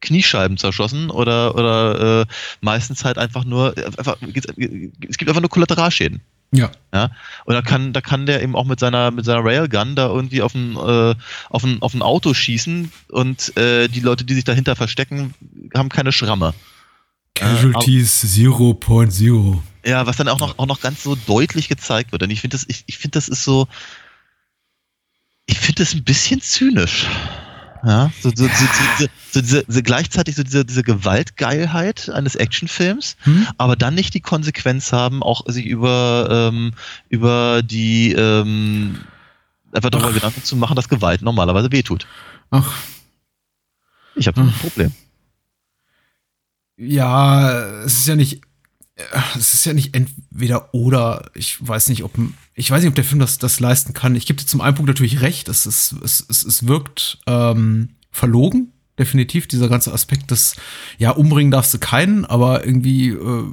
Kniescheiben 0.00 0.56
zerschossen 0.56 1.10
oder, 1.10 1.54
oder 1.54 2.22
äh, 2.22 2.26
meistens 2.62 3.04
halt 3.04 3.18
einfach 3.18 3.44
nur, 3.44 3.76
einfach, 3.76 4.16
es 4.22 5.18
gibt 5.18 5.28
einfach 5.28 5.42
nur 5.42 5.50
Kollateralschäden. 5.50 6.20
Ja. 6.54 6.70
ja. 6.92 7.10
Und 7.44 7.54
da 7.54 7.62
kann, 7.62 7.92
da 7.92 8.00
kann 8.00 8.26
der 8.26 8.42
eben 8.42 8.54
auch 8.54 8.66
mit 8.66 8.78
seiner, 8.78 9.10
mit 9.10 9.24
seiner 9.24 9.44
Railgun 9.44 9.96
da 9.96 10.06
irgendwie 10.06 10.42
auf 10.42 10.54
ein, 10.54 10.76
äh, 10.76 11.14
auf 11.48 11.64
ein, 11.64 11.80
auf 11.80 11.94
ein 11.94 12.02
Auto 12.02 12.34
schießen 12.34 12.92
und 13.08 13.56
äh, 13.56 13.88
die 13.88 14.00
Leute, 14.00 14.24
die 14.24 14.34
sich 14.34 14.44
dahinter 14.44 14.76
verstecken, 14.76 15.34
haben 15.74 15.88
keine 15.88 16.12
Schramme. 16.12 16.54
Casualties 17.34 18.24
äh, 18.24 18.42
0.0. 18.44 19.58
Ja, 19.84 20.06
was 20.06 20.16
dann 20.16 20.28
auch 20.28 20.38
noch, 20.38 20.58
auch 20.58 20.66
noch 20.66 20.80
ganz 20.80 21.02
so 21.02 21.16
deutlich 21.26 21.68
gezeigt 21.68 22.12
wird. 22.12 22.22
Und 22.22 22.30
ich 22.30 22.40
finde 22.40 22.56
das, 22.56 22.66
ich, 22.68 22.84
ich 22.86 22.98
finde 22.98 23.16
das 23.16 23.28
ist 23.28 23.42
so, 23.42 23.66
ich 25.46 25.58
finde 25.58 25.82
das 25.82 25.94
ein 25.94 26.04
bisschen 26.04 26.40
zynisch. 26.40 27.06
Ja, 27.84 28.12
so, 28.20 28.30
so, 28.34 28.46
so, 28.46 28.50
so 28.98 29.40
diese, 29.40 29.64
diese, 29.64 29.82
gleichzeitig 29.82 30.36
so 30.36 30.42
diese, 30.44 30.64
diese 30.64 30.82
Gewaltgeilheit 30.82 32.08
eines 32.10 32.36
Actionfilms, 32.36 33.16
hm? 33.22 33.48
aber 33.58 33.74
dann 33.74 33.94
nicht 33.94 34.14
die 34.14 34.20
Konsequenz 34.20 34.92
haben, 34.92 35.22
auch 35.22 35.44
sich 35.46 35.66
über, 35.66 36.28
ähm, 36.30 36.74
über 37.08 37.62
die 37.62 38.12
ähm, 38.12 39.00
einfach 39.72 39.90
darüber 39.90 40.12
Gedanken 40.12 40.44
zu 40.44 40.54
machen, 40.54 40.76
dass 40.76 40.88
Gewalt 40.88 41.22
normalerweise 41.22 41.72
wehtut. 41.72 42.06
Ach. 42.50 42.72
Ich 44.14 44.28
habe 44.28 44.42
ein 44.42 44.52
Problem. 44.52 44.92
Ja, 46.76 47.80
es 47.84 48.00
ist 48.00 48.06
ja 48.06 48.14
nicht 48.14 48.42
es 49.36 49.54
ist 49.54 49.64
ja 49.64 49.72
nicht 49.72 49.94
entweder 49.94 50.72
oder. 50.74 51.30
Ich 51.34 51.56
weiß 51.66 51.88
nicht, 51.88 52.04
ob 52.04 52.12
ich 52.54 52.70
weiß 52.70 52.82
nicht, 52.82 52.88
ob 52.88 52.94
der 52.94 53.04
Film 53.04 53.20
das, 53.20 53.38
das 53.38 53.60
leisten 53.60 53.94
kann. 53.94 54.14
Ich 54.14 54.26
gebe 54.26 54.38
dir 54.38 54.46
zum 54.46 54.60
einen 54.60 54.74
Punkt 54.74 54.88
natürlich 54.88 55.20
recht. 55.22 55.48
Es, 55.48 55.66
ist, 55.66 55.94
es, 56.04 56.24
es, 56.28 56.44
es 56.44 56.66
wirkt 56.66 57.18
ähm, 57.26 57.90
verlogen, 58.10 58.72
definitiv. 58.98 59.46
Dieser 59.46 59.68
ganze 59.68 59.92
Aspekt 59.92 60.30
des, 60.30 60.56
ja, 60.98 61.10
umbringen 61.10 61.50
darfst 61.50 61.72
du 61.72 61.78
keinen, 61.78 62.24
aber 62.24 62.66
irgendwie, 62.66 63.08
äh, 63.08 63.44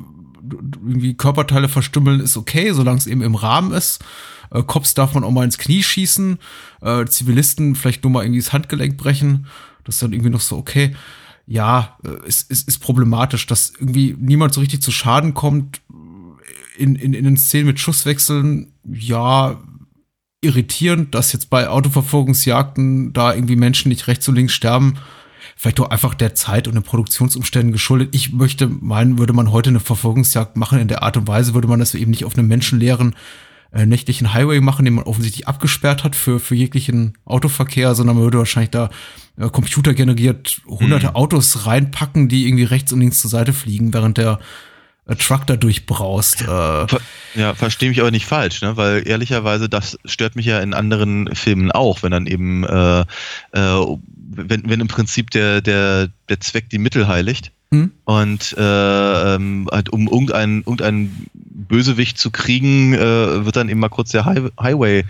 irgendwie 0.41 1.13
Körperteile 1.15 1.69
verstümmeln 1.69 2.19
ist 2.19 2.35
okay, 2.35 2.73
solange 2.73 2.97
es 2.97 3.07
eben 3.07 3.21
im 3.21 3.35
Rahmen 3.35 3.71
ist. 3.71 4.03
Äh, 4.51 4.63
Cops 4.63 4.93
darf 4.95 5.13
man 5.13 5.23
auch 5.23 5.31
mal 5.31 5.45
ins 5.45 5.57
Knie 5.57 5.83
schießen. 5.83 6.37
Äh, 6.81 7.05
Zivilisten 7.05 7.75
vielleicht 7.75 8.03
nur 8.03 8.11
mal 8.11 8.23
irgendwie 8.23 8.41
das 8.41 8.51
Handgelenk 8.51 8.97
brechen. 8.97 9.47
Das 9.85 9.95
ist 9.95 10.03
dann 10.03 10.11
irgendwie 10.11 10.31
noch 10.31 10.41
so 10.41 10.57
okay 10.57 10.93
ja, 11.49 11.97
äh, 12.03 12.27
es, 12.27 12.45
es 12.47 12.61
ist 12.61 12.77
problematisch, 12.77 13.47
dass 13.47 13.73
irgendwie 13.79 14.15
niemand 14.19 14.53
so 14.53 14.61
richtig 14.61 14.83
zu 14.83 14.91
Schaden 14.91 15.33
kommt. 15.33 15.81
In, 16.79 16.95
in, 16.95 17.13
in 17.13 17.25
den 17.25 17.37
Szenen 17.37 17.67
mit 17.67 17.79
Schusswechseln, 17.79 18.73
ja, 18.89 19.59
irritierend, 20.41 21.13
dass 21.13 21.33
jetzt 21.33 21.49
bei 21.49 21.67
Autoverfolgungsjagden 21.67 23.13
da 23.13 23.33
irgendwie 23.33 23.55
Menschen 23.55 23.89
nicht 23.89 24.07
rechts 24.07 24.27
und 24.27 24.35
links 24.35 24.53
sterben. 24.53 24.95
Vielleicht 25.55 25.79
doch 25.79 25.89
einfach 25.89 26.13
der 26.13 26.35
Zeit 26.35 26.67
und 26.69 26.75
den 26.75 26.83
Produktionsumständen 26.83 27.73
geschuldet. 27.73 28.09
Ich 28.13 28.31
möchte 28.31 28.67
meinen, 28.67 29.17
würde 29.17 29.33
man 29.33 29.51
heute 29.51 29.69
eine 29.69 29.81
Verfolgungsjagd 29.81 30.55
machen 30.55 30.79
in 30.79 30.87
der 30.87 31.03
Art 31.03 31.17
und 31.17 31.27
Weise, 31.27 31.53
würde 31.53 31.67
man 31.67 31.79
das 31.79 31.95
eben 31.95 32.11
nicht 32.11 32.23
auf 32.23 32.37
einem 32.37 32.47
menschenleeren 32.47 33.15
äh, 33.73 33.85
nächtlichen 33.85 34.33
Highway 34.33 34.61
machen, 34.61 34.85
den 34.85 34.95
man 34.95 35.03
offensichtlich 35.03 35.47
abgesperrt 35.47 36.03
hat 36.05 36.15
für, 36.15 36.39
für 36.39 36.55
jeglichen 36.55 37.17
Autoverkehr, 37.25 37.93
sondern 37.93 38.15
man 38.15 38.23
würde 38.23 38.37
wahrscheinlich 38.37 38.71
da 38.71 38.89
äh, 39.37 39.49
computergeneriert 39.49 40.61
hunderte 40.65 41.09
mhm. 41.09 41.15
Autos 41.15 41.65
reinpacken, 41.65 42.29
die 42.29 42.47
irgendwie 42.47 42.63
rechts 42.63 42.93
und 42.93 43.01
links 43.01 43.19
zur 43.19 43.29
Seite 43.29 43.51
fliegen, 43.51 43.93
während 43.93 44.17
der 44.17 44.39
Truck 45.17 45.47
da 45.47 45.55
durchbraust. 45.55 46.41
Äh. 46.41 46.87
Ja, 47.35 47.53
verstehe 47.53 47.89
mich 47.89 47.99
aber 47.99 48.11
nicht 48.11 48.25
falsch, 48.25 48.61
ne? 48.61 48.77
weil 48.77 49.07
ehrlicherweise 49.07 49.69
das 49.69 49.97
stört 50.05 50.35
mich 50.35 50.45
ja 50.45 50.59
in 50.59 50.73
anderen 50.73 51.33
Filmen 51.35 51.71
auch, 51.71 52.03
wenn 52.03 52.11
dann 52.11 52.27
eben, 52.27 52.63
äh, 52.63 53.01
äh, 53.01 53.05
wenn, 53.53 54.69
wenn 54.69 54.79
im 54.79 54.87
Prinzip 54.87 55.29
der, 55.31 55.61
der, 55.61 56.09
der 56.27 56.39
Zweck 56.39 56.69
die 56.69 56.79
Mittel 56.79 57.07
heiligt. 57.07 57.51
Hm? 57.71 57.91
Und 58.05 58.55
äh, 58.57 59.35
ähm, 59.35 59.69
halt, 59.71 59.89
um 59.89 60.07
irgendeinen 60.07 60.61
irgendein 60.61 61.27
Bösewicht 61.33 62.17
zu 62.17 62.31
kriegen, 62.31 62.95
äh, 62.95 63.45
wird 63.45 63.55
dann 63.55 63.69
eben 63.69 63.79
mal 63.79 63.89
kurz 63.89 64.09
der 64.09 64.25
High 64.25 64.51
Highway 64.59 65.05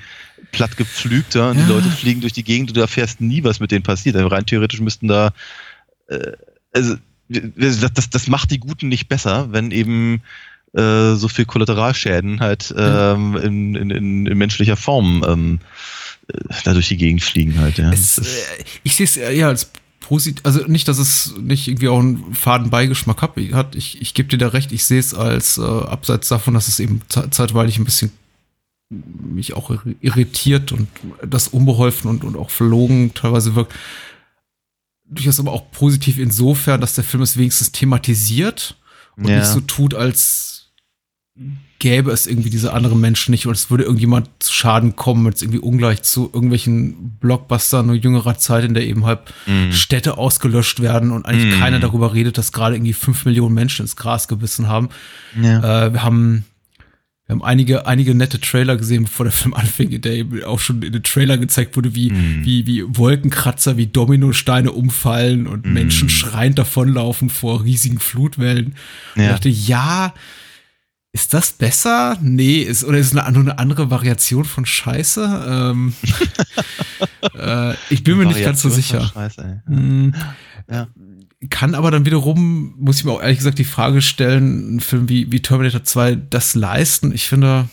platt 0.52 0.76
gepflügt 0.76 1.36
ja? 1.36 1.52
und 1.52 1.58
ja. 1.58 1.64
die 1.64 1.72
Leute 1.72 1.90
fliegen 1.90 2.20
durch 2.20 2.34
die 2.34 2.44
Gegend 2.44 2.72
und 2.72 2.78
du 2.78 2.82
erfährst 2.82 3.22
nie, 3.22 3.46
was 3.46 3.62
mit 3.62 3.72
denen 3.72 3.84
passiert. 3.84 4.18
Also 4.18 4.28
rein 4.28 4.46
theoretisch 4.46 4.82
müssten 4.82 5.08
da 5.08 5.32
äh, 6.08 6.34
also 6.74 6.96
das, 7.30 7.80
das, 7.94 8.10
das 8.10 8.28
macht 8.28 8.52
die 8.52 8.60
Guten 8.60 8.90
nicht 8.90 9.08
besser, 9.08 9.52
wenn 9.52 9.72
eben 9.72 10.22
äh, 10.74 11.16
so 11.16 11.28
viel 11.28 11.46
Kollateralschäden 11.46 12.40
halt 12.40 12.74
ähm, 12.78 13.36
in, 13.38 13.76
in, 13.76 14.26
in, 14.26 14.38
menschlicher 14.38 14.76
Form 14.76 15.24
ähm, 15.28 15.60
äh, 16.28 16.38
da 16.64 16.74
durch 16.74 16.90
die 16.90 16.98
Gegend 16.98 17.24
fliegen 17.24 17.60
halt. 17.60 17.78
Ja. 17.78 17.92
Es, 17.92 18.18
äh, 18.18 18.64
ich 18.84 18.96
sehe 18.96 19.06
es 19.06 19.18
eher 19.18 19.48
als 19.48 19.72
positiv, 20.00 20.44
also 20.46 20.66
nicht, 20.66 20.88
dass 20.88 20.98
es 20.98 21.36
nicht 21.40 21.68
irgendwie 21.68 21.90
auch 21.90 22.00
einen 22.00 22.34
faden 22.34 22.70
Beigeschmack 22.70 23.22
hat. 23.22 23.76
Ich, 23.76 24.02
ich 24.02 24.14
gebe 24.14 24.30
dir 24.30 24.38
da 24.38 24.50
recht, 24.50 24.72
ich 24.72 24.84
sehe 24.84 25.00
es 25.00 25.14
als 25.14 25.58
äh, 25.58 25.62
abseits 25.62 26.28
davon, 26.28 26.54
dass 26.54 26.68
es 26.68 26.80
eben 26.80 27.02
zeitweilig 27.10 27.78
ein 27.78 27.86
bisschen 27.86 28.12
mich 28.92 29.54
auch 29.54 29.72
irritiert 30.02 30.72
und 30.72 30.88
das 31.24 31.48
unbeholfen 31.48 32.10
und, 32.10 32.24
und 32.24 32.36
auch 32.36 32.50
verlogen 32.50 33.14
teilweise 33.14 33.54
wirkt 33.54 33.74
durchaus 35.10 35.40
aber 35.40 35.52
auch 35.52 35.72
positiv 35.72 36.20
insofern, 36.20 36.82
dass 36.82 36.96
der 36.96 37.04
Film 37.04 37.24
es 37.24 37.38
wenigstens 37.38 37.72
thematisiert 37.72 38.76
und 39.18 39.28
ja. 39.28 39.38
nicht 39.38 39.48
so 39.48 39.60
tut, 39.62 39.94
als 39.94 40.60
gäbe 41.80 42.12
es 42.12 42.28
irgendwie 42.28 42.50
diese 42.50 42.74
anderen 42.74 43.00
Menschen 43.00 43.32
nicht 43.32 43.48
oder 43.48 43.56
es 43.56 43.72
würde 43.72 43.86
irgendjemand 43.86 44.30
zu 44.40 44.54
Schaden 44.54 44.98
kommen, 44.98 45.26
jetzt 45.28 45.42
irgendwie 45.42 45.60
ungleich 45.60 46.04
zu 46.04 46.30
irgendwelchen 46.34 47.18
Blockbustern 47.22 47.86
nur 47.86 47.96
jüngerer 47.96 48.38
Zeit, 48.38 48.66
in 48.66 48.74
der 48.74 48.86
eben 48.86 49.06
halt 49.06 49.22
mm. 49.46 49.72
Städte 49.72 50.18
ausgelöscht 50.18 50.82
werden 50.82 51.12
und 51.12 51.26
eigentlich 51.26 51.56
mm. 51.56 51.60
keiner 51.60 51.80
darüber 51.80 52.14
redet, 52.14 52.38
dass 52.38 52.52
gerade 52.52 52.76
irgendwie 52.76 52.92
fünf 52.92 53.24
Millionen 53.24 53.56
Menschen 53.56 53.84
ins 53.84 53.96
Gras 53.96 54.28
gebissen 54.28 54.68
haben. 54.68 54.90
Ja. 55.42 55.86
Äh, 55.86 55.94
wir 55.94 56.04
haben 56.04 56.44
wir 57.30 57.36
haben 57.36 57.44
einige, 57.44 57.86
einige 57.86 58.16
nette 58.16 58.40
Trailer 58.40 58.76
gesehen, 58.76 59.04
bevor 59.04 59.24
der 59.24 59.32
Film 59.32 59.54
anfing, 59.54 59.92
in 59.92 60.02
der 60.02 60.14
eben 60.14 60.44
auch 60.44 60.58
schon 60.58 60.82
in 60.82 60.92
den 60.92 61.04
Trailer 61.04 61.38
gezeigt 61.38 61.76
wurde, 61.76 61.94
wie, 61.94 62.10
mm. 62.10 62.44
wie, 62.44 62.66
wie 62.66 62.84
Wolkenkratzer, 62.88 63.78
wie 63.78 63.86
Dominosteine 63.86 64.72
umfallen 64.72 65.46
und 65.46 65.64
mm. 65.64 65.72
Menschen 65.72 66.10
schreiend 66.10 66.58
davonlaufen 66.58 67.30
vor 67.30 67.64
riesigen 67.64 68.00
Flutwellen. 68.00 68.74
Ja. 69.16 69.26
Ich 69.26 69.30
dachte, 69.30 69.50
ja, 69.50 70.16
ist 71.12 71.36
das 71.36 71.52
besser? 71.52 72.18
Nee, 72.20 72.62
ist, 72.62 72.84
oder 72.84 72.98
ist 72.98 73.14
es 73.14 73.16
eine, 73.16 73.32
nur 73.32 73.44
eine 73.44 73.60
andere 73.60 73.92
Variation 73.92 74.46
von 74.46 74.66
Scheiße? 74.66 75.46
Ähm, 75.48 75.94
äh, 77.36 77.76
ich 77.92 78.04
bin 78.04 78.18
mir 78.18 78.26
nicht 78.26 78.44
ganz 78.44 78.64
so 78.64 78.70
sicher. 78.70 79.02
Scheiße, 79.14 79.62
ja. 79.68 79.76
Mm, 79.76 80.16
ja 80.68 80.88
kann 81.50 81.74
aber 81.74 81.90
dann 81.90 82.06
wiederum, 82.06 82.74
muss 82.78 82.98
ich 82.98 83.06
mir 83.06 83.14
auch 83.14 83.22
ehrlich 83.22 83.38
gesagt 83.38 83.60
die 83.60 83.64
Frage 83.64 84.02
stellen, 84.02 84.76
ein 84.76 84.80
Film 84.82 85.08
wie, 85.08 85.32
wie 85.32 85.42
Terminator 85.42 85.84
2 85.84 86.16
das 86.16 86.54
leisten. 86.56 87.14
Ich 87.14 87.30
finde, 87.30 87.70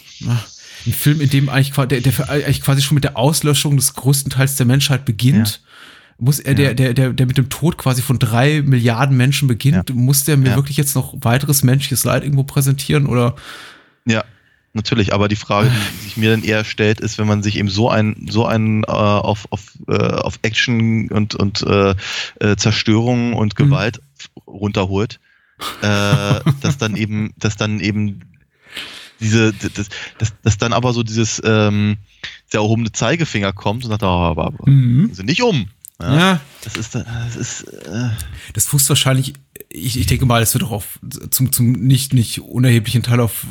ein 0.87 0.93
Film, 0.93 1.21
in 1.21 1.31
dem 1.31 1.49
eigentlich, 1.49 1.73
der, 1.75 2.01
der 2.01 2.31
eigentlich 2.31 2.63
quasi 2.63 2.83
schon 2.83 2.95
mit 2.95 3.03
der 3.03 3.17
Auslöschung 3.17 3.77
des 3.77 3.95
größten 3.95 4.31
Teils 4.31 4.55
der 4.55 4.67
Menschheit 4.67 5.05
beginnt, 5.05 5.61
ja. 5.63 6.15
muss 6.19 6.39
er, 6.39 6.55
der, 6.55 6.75
der, 6.75 6.95
der, 6.95 7.13
der 7.13 7.27
mit 7.27 7.39
dem 7.39 7.49
Tod 7.49 7.77
quasi 7.77 8.03
von 8.03 8.21
drei 8.21 8.63
Milliarden 8.63 9.17
Menschen 9.17 9.49
beginnt, 9.49 9.91
ja. 9.91 9.95
muss 9.97 10.23
der 10.23 10.37
mir 10.37 10.51
ja. 10.51 10.57
wirklich 10.57 10.77
jetzt 10.77 10.95
noch 10.95 11.15
weiteres 11.23 11.65
menschliches 11.65 12.05
Leid 12.05 12.23
irgendwo 12.23 12.45
präsentieren 12.45 13.07
oder? 13.07 13.35
Ja, 14.05 14.25
natürlich, 14.77 15.13
aber 15.13 15.29
die 15.29 15.37
Frage, 15.37 15.71
die 15.71 16.05
sich 16.05 16.17
mir 16.17 16.31
dann 16.31 16.45
eher 16.45 16.65
stellt, 16.65 17.01
ist, 17.01 17.19
wenn 17.19 17.27
man 17.27 17.43
sich 17.43 17.59
eben 17.59 17.69
so 17.69 17.91
ein 17.91 18.27
so 18.29 18.47
einen 18.47 18.85
äh, 18.85 18.87
auf, 18.87 19.47
auf, 19.51 19.63
äh, 19.89 19.97
auf 19.97 20.39
Action 20.43 21.09
und, 21.11 21.35
und 21.35 21.63
äh, 21.63 21.95
äh, 22.41 22.57
Zerstörung 22.57 23.35
und 23.35 23.59
mhm. 23.59 23.65
Gewalt 23.65 24.01
mhm. 24.37 24.43
runterholt, 24.53 25.21
äh, 25.83 26.41
dass 26.61 26.79
dann 26.79 26.97
eben, 26.97 27.35
dass 27.39 27.57
dann 27.57 27.81
eben 27.81 28.21
diese, 29.21 29.53
das, 29.53 29.89
das, 30.19 30.35
dass 30.43 30.59
dann 30.59 30.73
aber 30.73 30.93
so 30.93 31.03
dieses 31.03 31.41
ähm, 31.45 31.97
sehr 32.47 32.61
erhobene 32.61 32.93
Zeigefinger 32.93 33.53
kommt 33.53 33.85
und 33.85 33.91
sagt, 33.91 34.03
oh, 34.03 34.07
aber, 34.07 34.47
aber 34.47 34.71
mhm. 34.71 35.13
sind 35.13 35.27
nicht 35.27 35.43
um. 35.43 35.69
Ja, 36.01 36.19
ja, 36.19 36.41
Das 36.63 36.77
ist, 36.77 36.95
das 36.95 37.37
ist, 37.37 37.63
äh 37.63 38.11
das 38.53 38.67
fußt 38.67 38.89
wahrscheinlich, 38.91 39.33
ich, 39.71 39.99
ich 39.99 40.07
denke 40.07 40.27
mal, 40.27 40.43
es 40.43 40.53
wird 40.55 40.65
auch 40.65 40.73
auf, 40.73 40.99
zum, 41.31 41.53
zum 41.53 41.73
nicht, 41.73 42.13
nicht 42.13 42.41
unerheblichen 42.41 43.03
Teil 43.03 43.21
auf 43.21 43.47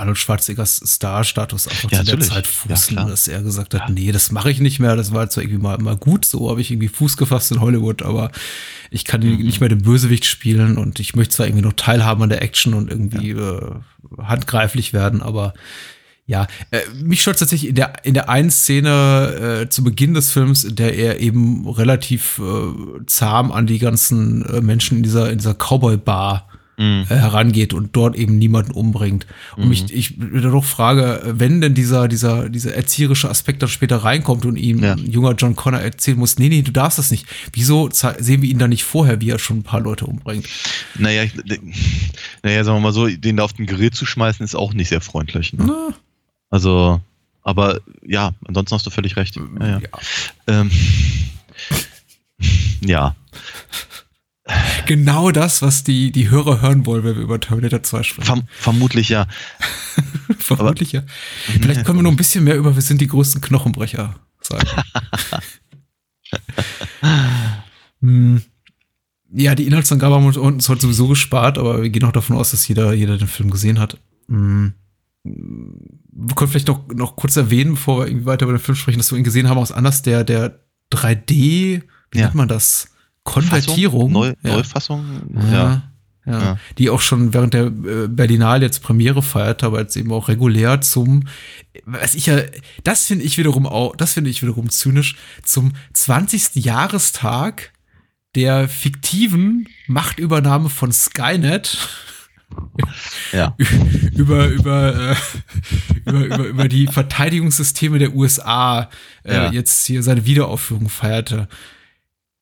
Arnold 0.00 0.18
Schwarzeneggers 0.18 0.76
Star-Status 0.84 1.68
einfach 1.68 1.90
ja, 1.90 2.00
zu 2.00 2.16
der 2.16 2.20
Zeit 2.20 2.46
fußen, 2.46 2.96
ja, 2.96 3.04
dass 3.04 3.28
er 3.28 3.42
gesagt 3.42 3.74
hat, 3.74 3.88
ja. 3.88 3.90
nee, 3.90 4.12
das 4.12 4.32
mache 4.32 4.50
ich 4.50 4.60
nicht 4.60 4.80
mehr. 4.80 4.96
Das 4.96 5.12
war 5.12 5.28
zwar 5.30 5.44
irgendwie 5.44 5.62
mal, 5.62 5.78
mal 5.78 5.96
gut, 5.96 6.24
so 6.24 6.50
habe 6.50 6.60
ich 6.60 6.70
irgendwie 6.70 6.88
Fuß 6.88 7.16
gefasst 7.16 7.52
in 7.52 7.60
Hollywood, 7.60 8.02
aber 8.02 8.30
ich 8.90 9.04
kann 9.04 9.20
mhm. 9.20 9.42
nicht 9.42 9.60
mehr 9.60 9.68
den 9.68 9.82
Bösewicht 9.82 10.24
spielen 10.24 10.76
und 10.78 10.98
ich 11.00 11.14
möchte 11.14 11.36
zwar 11.36 11.46
irgendwie 11.46 11.64
noch 11.64 11.74
teilhaben 11.74 12.22
an 12.22 12.28
der 12.28 12.42
Action 12.42 12.74
und 12.74 12.90
irgendwie 12.90 13.30
äh, 13.30 13.60
handgreiflich 14.18 14.92
werden, 14.92 15.22
aber 15.22 15.54
ja, 16.30 16.46
äh, 16.70 16.82
mich 17.02 17.22
stört 17.22 17.40
tatsächlich 17.40 17.70
in 17.70 17.74
der, 17.74 18.04
in 18.04 18.14
der 18.14 18.28
einen 18.28 18.52
Szene 18.52 19.62
äh, 19.62 19.68
zu 19.68 19.82
Beginn 19.82 20.14
des 20.14 20.30
Films, 20.30 20.62
in 20.62 20.76
der 20.76 20.96
er 20.96 21.18
eben 21.18 21.68
relativ 21.68 22.38
äh, 22.38 23.04
zahm 23.06 23.50
an 23.50 23.66
die 23.66 23.80
ganzen 23.80 24.44
äh, 24.46 24.60
Menschen 24.60 24.98
in 24.98 25.02
dieser, 25.02 25.32
in 25.32 25.38
dieser 25.38 25.54
Cowboy-Bar 25.54 26.49
mhm. 26.80 27.06
äh, 27.08 27.14
herangeht 27.14 27.74
und 27.74 27.94
dort 27.94 28.16
eben 28.16 28.38
niemanden 28.38 28.72
umbringt. 28.72 29.26
Und 29.56 29.64
mhm. 29.64 29.68
mich, 29.68 29.92
ich 29.92 30.14
doch 30.18 30.64
frage, 30.64 31.22
wenn 31.24 31.60
denn 31.60 31.74
dieser, 31.74 32.08
dieser, 32.08 32.48
dieser 32.48 32.74
erzieherische 32.74 33.28
Aspekt 33.28 33.62
dann 33.62 33.68
später 33.68 33.98
reinkommt 33.98 34.46
und 34.46 34.56
ihm 34.56 34.82
ja. 34.82 34.96
junger 34.96 35.34
John 35.34 35.54
Connor 35.54 35.80
erzählen 35.80 36.18
muss, 36.18 36.38
nee, 36.38 36.48
nee, 36.48 36.62
du 36.62 36.72
darfst 36.72 36.98
das 36.98 37.10
nicht. 37.10 37.26
Wieso 37.52 37.88
sehen 37.92 38.42
wir 38.42 38.50
ihn 38.50 38.58
da 38.58 38.66
nicht 38.66 38.84
vorher, 38.84 39.20
wie 39.20 39.30
er 39.30 39.38
schon 39.38 39.58
ein 39.58 39.62
paar 39.62 39.80
Leute 39.80 40.06
umbringt? 40.06 40.48
Naja, 40.98 41.22
ich, 41.22 41.34
naja, 42.42 42.64
sagen 42.64 42.78
wir 42.78 42.80
mal 42.80 42.92
so, 42.92 43.06
den 43.06 43.36
da 43.36 43.44
auf 43.44 43.52
den 43.52 43.66
Grill 43.66 43.90
zu 43.90 44.06
schmeißen, 44.06 44.44
ist 44.44 44.54
auch 44.54 44.72
nicht 44.72 44.88
sehr 44.88 45.00
freundlich. 45.00 45.52
Ne? 45.52 45.94
Also, 46.48 47.00
aber 47.42 47.80
ja, 48.04 48.32
ansonsten 48.46 48.74
hast 48.74 48.86
du 48.86 48.90
völlig 48.90 49.16
recht. 49.16 49.36
Ja, 49.36 49.66
ja. 49.66 49.78
ja. 49.78 49.88
Ähm, 50.46 50.70
ja 52.82 53.14
genau 54.90 55.30
das, 55.30 55.62
was 55.62 55.84
die, 55.84 56.10
die 56.10 56.30
Hörer 56.30 56.62
hören 56.62 56.84
wollen, 56.84 57.04
wenn 57.04 57.14
wir 57.14 57.22
über 57.22 57.38
Terminator 57.38 57.80
2 57.80 58.02
sprechen. 58.02 58.26
Verm 58.26 58.42
vermutlich 58.48 59.08
ja. 59.08 59.28
vermutlich 60.40 60.96
Aber, 60.96 61.06
ja. 61.06 61.60
Vielleicht 61.62 61.84
können 61.84 61.98
wir 61.98 62.02
noch 62.02 62.10
ein 62.10 62.16
bisschen 62.16 62.42
mehr 62.42 62.56
über 62.56 62.74
Wir 62.74 62.82
sind 62.82 63.00
die 63.00 63.06
größten 63.06 63.40
Knochenbrecher 63.40 64.16
sagen. 64.40 64.66
hm. 68.00 68.42
Ja, 69.32 69.54
die 69.54 69.68
Inhaltsangabe 69.68 70.16
haben 70.16 70.34
wir 70.34 70.42
uns 70.42 70.68
heute 70.68 70.80
sowieso 70.80 71.06
gespart, 71.06 71.56
aber 71.56 71.82
wir 71.82 71.90
gehen 71.90 72.02
auch 72.02 72.10
davon 72.10 72.36
aus, 72.36 72.50
dass 72.50 72.66
jeder, 72.66 72.92
jeder 72.92 73.16
den 73.16 73.28
Film 73.28 73.52
gesehen 73.52 73.78
hat. 73.78 73.96
Hm. 74.26 74.74
Wir 75.22 76.34
können 76.34 76.50
vielleicht 76.50 76.66
noch, 76.66 76.88
noch 76.88 77.14
kurz 77.14 77.36
erwähnen, 77.36 77.74
bevor 77.74 78.00
wir 78.00 78.08
irgendwie 78.08 78.26
weiter 78.26 78.46
über 78.46 78.54
den 78.54 78.60
Film 78.60 78.74
sprechen, 78.74 78.98
dass 78.98 79.12
wir 79.12 79.18
ihn 79.18 79.22
gesehen 79.22 79.48
haben 79.48 79.58
aus 79.58 79.70
anders 79.70 80.02
der, 80.02 80.24
der 80.24 80.58
3D, 80.92 81.28
wie 81.30 82.18
ja. 82.18 82.24
nennt 82.24 82.34
man 82.34 82.48
das? 82.48 82.88
Konvertierung. 83.24 84.12
Neu, 84.12 84.34
ja. 84.42 84.52
Neufassung? 84.54 85.04
Ja. 85.34 85.52
ja. 85.52 85.82
Ja, 86.26 86.58
die 86.78 86.90
auch 86.90 87.00
schon 87.00 87.32
während 87.32 87.54
der 87.54 87.66
äh, 87.66 88.08
Berlinale 88.08 88.64
jetzt 88.64 88.82
Premiere 88.82 89.22
feiert, 89.22 89.64
aber 89.64 89.80
jetzt 89.80 89.96
eben 89.96 90.12
auch 90.12 90.28
regulär 90.28 90.80
zum, 90.82 91.24
was 91.86 92.14
ich 92.14 92.26
ja, 92.26 92.40
das 92.84 93.06
finde 93.06 93.24
ich 93.24 93.38
wiederum 93.38 93.66
auch, 93.66 93.96
das 93.96 94.12
finde 94.12 94.28
ich 94.28 94.42
wiederum 94.42 94.68
zynisch, 94.68 95.16
zum 95.42 95.72
20. 95.94 96.56
Jahrestag 96.56 97.72
der 98.34 98.68
fiktiven 98.68 99.68
Machtübernahme 99.86 100.68
von 100.68 100.92
Skynet. 100.92 101.78
Ja. 103.30 103.54
über, 104.16 104.48
über, 104.48 105.12
äh, 105.12 105.16
über, 106.04 106.24
über, 106.24 106.44
über 106.46 106.68
die 106.68 106.88
Verteidigungssysteme 106.88 108.00
der 108.00 108.12
USA 108.12 108.90
äh, 109.22 109.34
ja. 109.34 109.52
jetzt 109.52 109.86
hier 109.86 110.02
seine 110.02 110.26
Wiederaufführung 110.26 110.88
feierte 110.88 111.46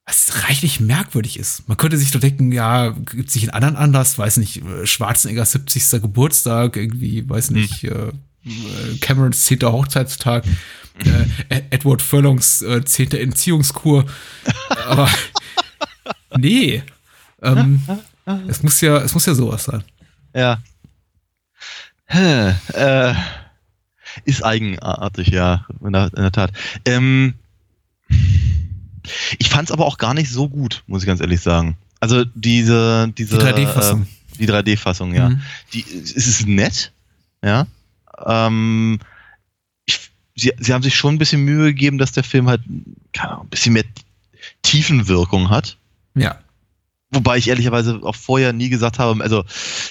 was 0.09 0.45
reichlich 0.45 0.81
merkwürdig 0.81 1.39
ist. 1.39 1.69
Man 1.69 1.77
könnte 1.77 1.99
sich 1.99 2.11
doch 2.11 2.21
denken, 2.21 2.51
ja, 2.51 2.91
gibt 2.91 3.31
sich 3.31 3.43
einen 3.43 3.51
anderen 3.51 3.77
Anlass, 3.77 4.17
weiß 4.17 4.39
nicht, 4.39 4.65
äh, 4.65 4.87
Schwarzenegger 4.87 5.45
70. 5.45 6.01
Geburtstag, 6.01 6.77
irgendwie, 6.77 7.29
weiß 7.29 7.49
hm. 7.49 7.57
nicht, 7.57 7.83
hm. 7.83 8.13
äh, 8.45 8.97
Camerons 9.01 9.45
10. 9.45 9.61
Hochzeitstag, 9.63 10.47
äh, 11.05 11.61
Edward 11.71 12.01
Furlongs 12.01 12.63
äh, 12.63 12.83
10. 12.83 13.13
Entziehungskur. 13.13 14.07
Aber 14.87 15.11
nee. 16.39 16.83
Ähm, 17.43 17.83
es 18.49 18.63
muss 18.63 18.81
ja, 18.81 18.97
es 18.99 19.13
muss 19.13 19.27
ja 19.27 19.35
sowas 19.35 19.65
sein. 19.65 19.85
Ja. 20.35 20.59
Äh, 22.07 23.15
ist 24.25 24.43
eigenartig, 24.43 25.29
ja, 25.29 25.67
in 25.85 25.93
der, 25.93 26.07
in 26.17 26.23
der 26.23 26.33
Tat. 26.33 26.53
Ähm, 26.87 27.35
ich 29.39 29.49
fand 29.49 29.69
es 29.69 29.73
aber 29.73 29.87
auch 29.87 29.99
gar 29.99 30.15
nicht 30.15 30.31
so 30.31 30.49
gut, 30.49 30.83
muss 30.87 31.03
ich 31.03 31.07
ganz 31.07 31.21
ehrlich 31.21 31.41
sagen. 31.41 31.77
Also 32.01 32.25
diese, 32.35 33.13
diese. 33.17 33.39
Die 33.39 33.45
3D-Fassung. 33.45 34.07
Die 34.39 34.49
3D-Fassung, 34.49 35.15
ja. 35.15 35.31
Mhm. 35.31 35.43
Die, 35.73 35.81
es 35.81 36.15
ist 36.15 36.47
nett, 36.47 36.93
ja. 37.43 37.67
Ähm, 38.25 38.99
ich, 39.87 40.11
sie, 40.37 40.53
sie 40.59 40.73
haben 40.73 40.83
sich 40.83 40.97
schon 40.97 41.15
ein 41.15 41.19
bisschen 41.19 41.45
Mühe 41.45 41.67
gegeben, 41.67 41.99
dass 41.99 42.13
der 42.13 42.25
Film 42.25 42.49
halt, 42.49 42.63
keine 43.13 43.33
Ahnung, 43.33 43.47
ein 43.47 43.51
bisschen 43.51 43.73
mehr 43.73 43.85
Tiefenwirkung 44.63 45.51
hat. 45.51 45.77
Ja. 46.15 46.39
Wobei 47.11 47.39
ich 47.39 47.49
ehrlicherweise 47.49 48.01
auch 48.03 48.15
vorher 48.15 48.53
nie 48.53 48.69
gesagt 48.69 48.99
habe, 48.99 49.23
also 49.23 49.43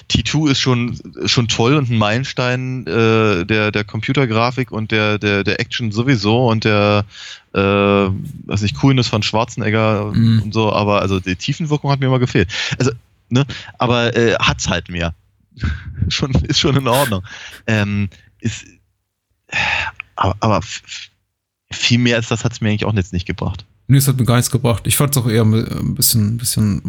T2 0.08 0.52
ist 0.52 0.60
schon, 0.60 1.00
schon 1.26 1.48
toll 1.48 1.74
und 1.74 1.90
ein 1.90 1.98
Meilenstein 1.98 2.86
äh, 2.86 3.44
der, 3.44 3.72
der 3.72 3.82
Computergrafik 3.82 4.70
und 4.70 4.92
der, 4.92 5.18
der, 5.18 5.42
der 5.42 5.58
Action 5.58 5.90
sowieso 5.90 6.46
und 6.46 6.62
der, 6.62 7.04
äh, 7.54 7.58
weiß 7.58 8.62
nicht, 8.62 8.76
Coolness 8.76 9.08
von 9.08 9.24
Schwarzenegger 9.24 10.12
Mhm. 10.12 10.42
und 10.42 10.54
so, 10.54 10.72
aber 10.72 11.02
also 11.02 11.18
die 11.18 11.34
Tiefenwirkung 11.34 11.90
hat 11.90 11.98
mir 11.98 12.06
immer 12.06 12.20
gefehlt. 12.20 12.52
Also, 12.78 12.92
ne, 13.30 13.44
aber 13.78 14.16
äh, 14.16 14.34
hat's 14.34 14.68
halt 14.68 14.88
mehr. 14.88 15.12
schon, 16.08 16.30
ist 16.44 16.60
schon 16.60 16.76
in 16.76 16.86
Ordnung. 16.86 17.24
Ähm, 17.66 18.10
ist, 18.40 18.64
aber, 20.14 20.36
aber 20.38 20.60
viel 21.72 21.98
mehr 21.98 22.14
als 22.14 22.28
das 22.28 22.44
hat's 22.44 22.60
mir 22.60 22.68
eigentlich 22.68 22.84
auch 22.84 22.94
jetzt 22.94 23.12
nicht 23.12 23.26
gebracht. 23.26 23.64
Nee, 23.88 23.96
es 23.98 24.06
hat 24.06 24.18
mir 24.18 24.24
gar 24.26 24.36
nichts 24.36 24.50
gebracht. 24.50 24.86
Ich 24.86 24.96
fand 24.96 25.16
es 25.16 25.22
auch 25.22 25.28
eher 25.28 25.42
ein 25.44 25.94
bisschen, 25.94 26.34
ein 26.34 26.36
bisschen 26.36 26.82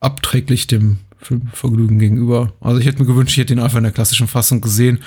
abträglich 0.00 0.66
dem 0.66 0.98
Filmvergnügen 1.18 1.98
gegenüber. 1.98 2.52
Also 2.60 2.78
ich 2.80 2.86
hätte 2.86 3.00
mir 3.00 3.06
gewünscht, 3.06 3.32
ich 3.32 3.38
hätte 3.38 3.52
ihn 3.52 3.58
einfach 3.60 3.78
in 3.78 3.84
der 3.84 3.92
klassischen 3.92 4.28
Fassung 4.28 4.60
gesehen. 4.60 5.00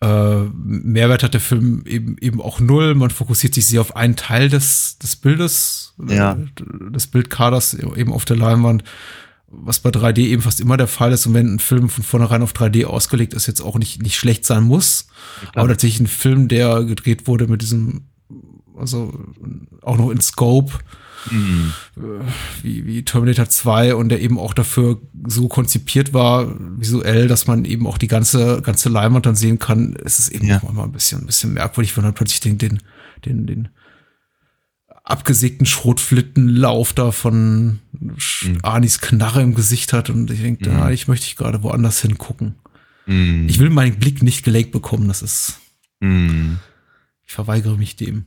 Äh, 0.00 0.44
Mehrwert 0.54 1.24
hat 1.24 1.34
der 1.34 1.40
Film 1.40 1.82
eben, 1.86 2.16
eben 2.20 2.40
auch 2.40 2.60
null. 2.60 2.94
Man 2.94 3.10
fokussiert 3.10 3.54
sich 3.54 3.66
sehr 3.66 3.80
auf 3.80 3.96
einen 3.96 4.14
Teil 4.14 4.48
des, 4.48 4.98
des 4.98 5.16
Bildes, 5.16 5.94
Ja. 6.08 6.32
äh, 6.34 6.90
des 6.92 7.08
Bildkaders 7.08 7.74
eben 7.74 8.12
auf 8.12 8.24
der 8.24 8.36
Leinwand, 8.36 8.84
was 9.48 9.80
bei 9.80 9.90
3D 9.90 10.18
eben 10.18 10.42
fast 10.42 10.60
immer 10.60 10.76
der 10.76 10.86
Fall 10.86 11.10
ist. 11.12 11.26
Und 11.26 11.34
wenn 11.34 11.54
ein 11.54 11.58
Film 11.58 11.88
von 11.88 12.04
vornherein 12.04 12.42
auf 12.42 12.52
3D 12.52 12.84
ausgelegt 12.84 13.34
ist, 13.34 13.48
jetzt 13.48 13.60
auch 13.60 13.76
nicht, 13.76 14.00
nicht 14.02 14.16
schlecht 14.16 14.44
sein 14.44 14.62
muss. 14.62 15.08
Aber 15.56 15.66
tatsächlich 15.68 16.00
ein 16.00 16.06
Film, 16.06 16.46
der 16.46 16.84
gedreht 16.84 17.26
wurde 17.26 17.48
mit 17.48 17.62
diesem, 17.62 18.02
also 18.78 19.12
auch 19.82 19.96
noch 19.98 20.10
in 20.10 20.20
Scope, 20.20 20.72
Mhm. 21.32 21.72
wie, 22.62 22.86
wie 22.86 23.04
Terminator 23.04 23.48
2 23.48 23.96
und 23.96 24.08
der 24.08 24.20
eben 24.20 24.38
auch 24.38 24.54
dafür 24.54 25.00
so 25.26 25.48
konzipiert 25.48 26.14
war, 26.14 26.54
visuell, 26.80 27.26
dass 27.26 27.48
man 27.48 27.64
eben 27.64 27.86
auch 27.88 27.98
die 27.98 28.06
ganze, 28.06 28.62
ganze 28.62 28.88
Leinwand 28.88 29.26
dann 29.26 29.34
sehen 29.34 29.58
kann, 29.58 29.94
ist 29.94 30.20
es 30.20 30.28
eben 30.28 30.46
Ja. 30.46 30.62
auch 30.62 30.72
mal 30.72 30.84
ein 30.84 30.92
bisschen, 30.92 31.20
ein 31.20 31.26
bisschen 31.26 31.54
merkwürdig, 31.54 31.96
wenn 31.96 32.04
man 32.04 32.14
plötzlich 32.14 32.38
den, 32.40 32.56
den, 32.56 32.78
den, 33.26 33.46
den 33.48 33.68
abgesägten 35.04 35.66
Schrotflittenlauf 35.66 36.92
da 36.92 37.10
von 37.12 37.80
Mhm. 37.92 38.58
Anis 38.62 39.00
Knarre 39.00 39.42
im 39.42 39.54
Gesicht 39.54 39.92
hat 39.92 40.10
und 40.10 40.30
ich 40.30 40.40
denke, 40.40 40.68
Mhm. 40.70 40.74
da 40.74 40.90
ich 40.90 41.08
möchte 41.08 41.26
ich 41.26 41.36
gerade 41.36 41.62
woanders 41.62 42.00
hingucken. 42.00 42.54
Mhm. 43.06 43.46
Ich 43.48 43.58
will 43.58 43.70
meinen 43.70 43.98
Blick 43.98 44.22
nicht 44.22 44.44
gelenkt 44.44 44.70
bekommen, 44.70 45.08
das 45.08 45.22
ist, 45.22 45.58
Mhm. 46.00 46.58
ich 47.26 47.32
verweigere 47.32 47.76
mich 47.76 47.96
dem. 47.96 48.26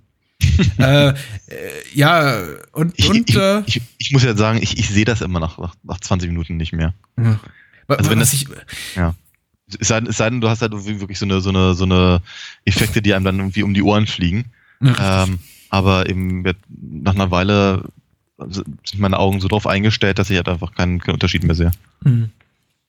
Äh, 0.77 1.09
äh, 1.09 1.13
ja, 1.93 2.43
und, 2.73 2.93
Ich, 2.97 3.09
und 3.09 3.29
ich, 3.29 3.35
äh, 3.35 3.63
ich, 3.65 3.81
ich 3.97 4.11
muss 4.11 4.23
ja 4.23 4.35
sagen, 4.35 4.59
ich, 4.61 4.77
ich 4.77 4.89
sehe 4.89 5.05
das 5.05 5.21
immer 5.21 5.39
nach, 5.39 5.57
nach, 5.57 5.75
nach 5.83 5.99
20 5.99 6.29
Minuten 6.29 6.57
nicht 6.57 6.73
mehr. 6.73 6.93
ja. 7.17 7.39
Also 7.87 8.09
wenn 8.09 8.19
das- 8.19 8.31
ich, 8.33 8.45
Es 9.79 9.87
sei, 9.87 9.99
denn- 9.99 10.09
es 10.09 10.17
sei 10.17 10.29
denn, 10.29 10.39
du 10.41 10.47
hast 10.49 10.61
halt 10.61 10.71
wirklich 10.73 11.19
so 11.19 11.25
eine, 11.25 11.41
so 11.41 11.49
eine, 11.49 11.73
so 11.75 11.83
eine 11.83 12.21
Effekte, 12.65 13.01
die 13.01 13.13
einem 13.13 13.25
dann 13.25 13.37
irgendwie 13.39 13.63
um 13.63 13.73
die 13.73 13.81
Ohren 13.83 14.07
fliegen. 14.07 14.45
Ja, 14.81 15.23
Ähm, 15.23 15.39
aber 15.69 16.09
eben 16.09 16.43
nach 16.69 17.15
einer 17.15 17.31
Weile 17.31 17.83
sind 18.49 18.99
meine 18.99 19.19
Augen 19.19 19.39
so 19.41 19.47
drauf 19.47 19.67
eingestellt, 19.67 20.19
dass 20.19 20.29
ich 20.29 20.37
halt 20.37 20.49
einfach 20.49 20.73
keinen, 20.73 20.99
keinen 20.99 21.13
Unterschied 21.15 21.43
mehr 21.43 21.55
sehe. 21.55 21.71
Mhm. 22.03 22.29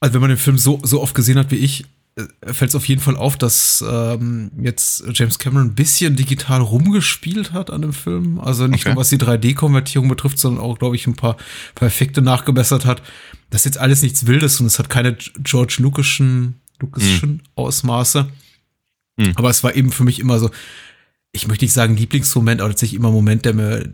Also 0.00 0.14
wenn 0.14 0.20
man 0.22 0.30
den 0.30 0.38
Film 0.38 0.57
so, 0.59 0.80
so 0.82 1.00
oft 1.03 1.14
gesehen 1.14 1.38
hat 1.38 1.50
wie 1.50 1.57
ich, 1.57 1.84
fällt 2.45 2.69
es 2.69 2.75
auf 2.75 2.87
jeden 2.87 3.01
Fall 3.01 3.17
auf, 3.17 3.39
dass 3.39 3.83
ähm, 3.87 4.51
jetzt 4.61 5.05
James 5.15 5.39
Cameron 5.39 5.69
ein 5.69 5.75
bisschen 5.75 6.15
digital 6.15 6.61
rumgespielt 6.61 7.53
hat 7.53 7.71
an 7.71 7.83
dem 7.83 7.95
Film. 7.95 8.39
Also 8.39 8.67
nicht 8.67 8.83
Okay. 8.83 8.91
nur 8.91 9.01
was 9.01 9.09
die 9.09 9.17
3D-Konvertierung 9.17 10.09
betrifft, 10.09 10.39
sondern 10.39 10.63
auch, 10.63 10.79
glaube 10.79 10.97
ich, 10.97 11.07
ein 11.07 11.15
paar, 11.15 11.37
Effekte 11.81 12.21
nachgebessert 12.21 12.85
hat. 12.85 13.03
Das 13.51 13.63
ist 13.63 13.65
jetzt 13.65 13.79
alles 13.79 14.03
nichts 14.03 14.27
Wildes 14.27 14.61
und 14.61 14.67
es 14.67 14.79
hat 14.79 14.91
keine 14.91 15.17
George 15.43 15.77
Lucas'schen 15.81 16.55
Lucas'schen 16.81 17.41
Ausmaße. 17.55 18.29
Hm. 19.19 19.33
Aber 19.37 19.51
es 19.51 19.65
war 19.65 19.75
eben 19.75 19.91
für 19.91 20.05
mich 20.05 20.21
immer 20.21 20.39
so, 20.39 20.51
ich 21.33 21.49
möchte 21.49 21.65
nicht 21.65 21.73
sagen 21.73 21.97
Lieblingsmoment, 21.97 22.61
aber 22.61 22.71
tatsächlich 22.71 22.99
immer 22.99 23.09
ein 23.09 23.15
Moment, 23.15 23.45
der 23.45 23.55
mir 23.55 23.91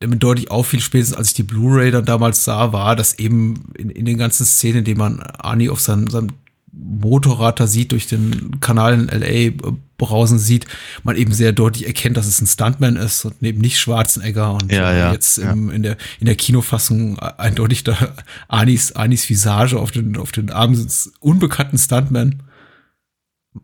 der 0.00 0.08
mir 0.08 0.16
deutlich 0.16 0.50
auffiel, 0.50 0.80
spätestens 0.80 1.16
als 1.16 1.28
ich 1.28 1.34
die 1.34 1.42
Blu-ray 1.42 1.90
dann 1.90 2.04
damals 2.04 2.44
sah, 2.44 2.72
war, 2.72 2.94
dass 2.94 3.18
eben 3.18 3.72
in, 3.76 3.90
in 3.90 4.04
den 4.04 4.16
ganzen 4.16 4.46
Szenen, 4.46 4.78
in 4.78 4.84
denen 4.84 4.98
man 4.98 5.20
Arnie 5.20 5.70
auf 5.70 5.80
seinem, 5.80 6.08
seinem 6.08 6.28
Motorrad 6.72 7.60
da 7.60 7.66
sieht, 7.66 7.92
durch 7.92 8.06
den 8.06 8.60
Kanal 8.60 8.94
in 8.94 9.08
L.A. 9.08 9.26
äh, 9.26 9.52
brausen 9.96 10.38
sieht, 10.38 10.66
man 11.02 11.16
eben 11.16 11.32
sehr 11.32 11.52
deutlich 11.52 11.86
erkennt, 11.86 12.16
dass 12.16 12.26
es 12.26 12.40
ein 12.40 12.46
Stuntman 12.46 12.96
ist 12.96 13.24
und 13.24 13.42
eben 13.42 13.60
nicht 13.60 13.78
Schwarzenegger 13.78 14.52
und 14.52 14.70
Ja, 14.70 14.92
äh, 14.92 14.98
ja, 14.98 15.12
jetzt 15.12 15.38
im, 15.38 15.70
in, 15.70 15.82
der, 15.82 15.96
in 16.20 16.26
der 16.26 16.36
Kinofassung 16.36 17.18
eindeutig 17.18 17.84
da 17.84 17.96
Anis, 18.48 18.92
Anis 18.92 19.28
Visage 19.28 19.78
auf 19.78 19.90
den, 19.90 20.16
auf 20.16 20.30
den 20.32 20.50
Armen 20.50 20.74
des 20.74 21.12
unbekannten 21.20 21.78
Stuntman 21.78 22.42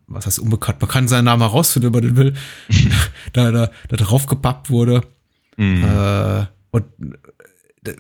was 0.06 0.26
heißt 0.26 0.38
unbekannt, 0.38 0.80
man 0.80 0.90
kann 0.90 1.08
seinen 1.08 1.26
Namen 1.26 1.42
herausfinden, 1.42 1.92
wenn 1.94 2.02
man 2.02 2.02
den 2.02 2.16
will, 2.16 2.34
da, 3.32 3.50
da, 3.50 3.70
da 3.88 3.96
drauf 3.96 4.26
gebappt 4.26 4.70
wurde. 4.70 5.02
Mhm. 5.56 5.84
Äh, 5.84 6.46
und 6.70 6.84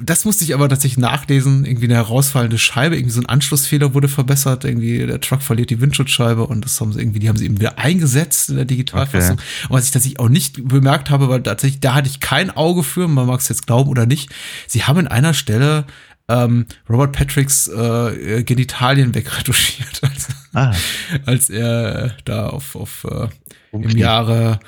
das 0.00 0.24
musste 0.24 0.44
ich 0.44 0.54
aber 0.54 0.68
tatsächlich 0.68 0.98
nachlesen. 0.98 1.64
Irgendwie 1.64 1.84
eine 1.84 1.94
herausfallende 1.96 2.58
Scheibe, 2.58 2.96
irgendwie 2.96 3.12
so 3.12 3.20
ein 3.20 3.26
Anschlussfehler 3.26 3.92
wurde 3.94 4.08
verbessert. 4.08 4.64
Irgendwie 4.64 5.06
der 5.06 5.20
Truck 5.20 5.42
verliert 5.42 5.70
die 5.70 5.80
Windschutzscheibe 5.80 6.46
und 6.46 6.64
das 6.64 6.80
haben 6.80 6.92
sie 6.92 7.00
irgendwie, 7.00 7.18
die 7.18 7.28
haben 7.28 7.36
sie 7.36 7.44
eben 7.44 7.60
wieder 7.60 7.78
eingesetzt 7.78 8.48
in 8.48 8.56
der 8.56 8.64
Digitalfassung. 8.64 9.36
Und 9.36 9.76
was 9.76 9.84
ich 9.84 9.90
tatsächlich 9.90 10.20
auch 10.20 10.28
nicht 10.28 10.66
bemerkt 10.66 11.10
habe, 11.10 11.28
weil 11.28 11.42
tatsächlich 11.42 11.80
da 11.80 11.94
hatte 11.94 12.08
ich 12.08 12.20
kein 12.20 12.50
Auge 12.50 12.82
für, 12.82 13.08
man 13.08 13.26
mag 13.26 13.40
es 13.40 13.48
jetzt 13.48 13.66
glauben 13.66 13.90
oder 13.90 14.06
nicht. 14.06 14.30
Sie 14.66 14.84
haben 14.84 14.98
in 14.98 15.08
einer 15.08 15.34
Stelle 15.34 15.84
ähm, 16.28 16.66
Robert 16.88 17.12
Patricks 17.12 17.68
äh, 17.68 18.42
Genitalien 18.44 19.14
wegretuschiert, 19.14 20.02
als, 20.02 20.28
Ah, 20.54 20.72
als 21.26 21.50
er 21.50 22.14
da 22.24 22.46
auf, 22.46 22.76
auf 22.76 23.04
äh, 23.10 23.28
im. 23.72 23.90
Jahre 23.90 24.60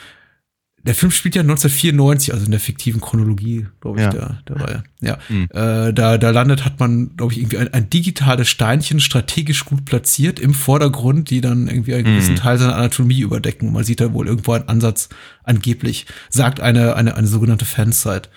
der 0.86 0.94
Film 0.94 1.10
spielt 1.12 1.34
ja 1.34 1.42
1994, 1.42 2.32
also 2.32 2.44
in 2.46 2.50
der 2.50 2.60
fiktiven 2.60 3.00
Chronologie, 3.00 3.66
glaube 3.80 3.98
ich, 3.98 4.04
Ja. 4.04 4.10
der, 4.10 4.42
der 4.48 4.56
Reihe. 4.60 4.84
Ja. 5.00 5.18
Hm. 5.28 5.48
Äh, 5.50 5.92
da, 5.92 6.16
da 6.18 6.30
landet, 6.30 6.64
hat 6.64 6.80
man, 6.80 7.16
glaube 7.16 7.32
ich, 7.32 7.38
irgendwie 7.40 7.58
ein, 7.58 7.72
ein 7.74 7.90
digitales 7.90 8.48
Steinchen 8.48 9.00
strategisch 9.00 9.64
gut 9.64 9.84
platziert 9.84 10.40
im 10.40 10.54
Vordergrund, 10.54 11.30
die 11.30 11.40
dann 11.40 11.68
irgendwie 11.68 11.94
einen 11.94 12.04
gewissen 12.04 12.34
Mhm. 12.34 12.38
Teil 12.38 12.58
seiner 12.58 12.76
Anatomie 12.76 13.20
überdecken. 13.20 13.72
Man 13.72 13.84
sieht 13.84 14.00
da 14.00 14.12
wohl 14.12 14.26
irgendwo 14.26 14.52
einen 14.52 14.68
Ansatz, 14.68 15.08
angeblich, 15.44 16.06
sagt 16.30 16.60
eine, 16.60 16.96
eine, 16.96 17.14
eine 17.16 17.26
sogenannte 17.26 17.64
Fansite, 17.64 18.28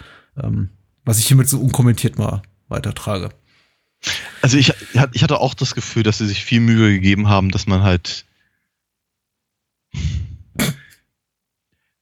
ähm, 0.42 0.70
was 1.06 1.20
ich 1.20 1.28
hiermit 1.28 1.48
so 1.50 1.60
unkommentiert 1.60 2.18
mal 2.18 2.42
weitertrage. 2.68 3.30
Also 4.42 4.58
ich, 4.58 4.74
ich 5.14 5.24
hatte 5.24 5.40
auch 5.40 5.54
das 5.54 5.76
Gefühl, 5.76 6.04
dass 6.04 6.20
sie 6.20 6.28
sich 6.28 6.46
viel 6.46 6.62
Mühe 6.62 6.92
gegeben 6.92 7.28
haben, 7.28 7.52
dass 7.52 7.68
man 7.68 7.82
halt 7.84 8.26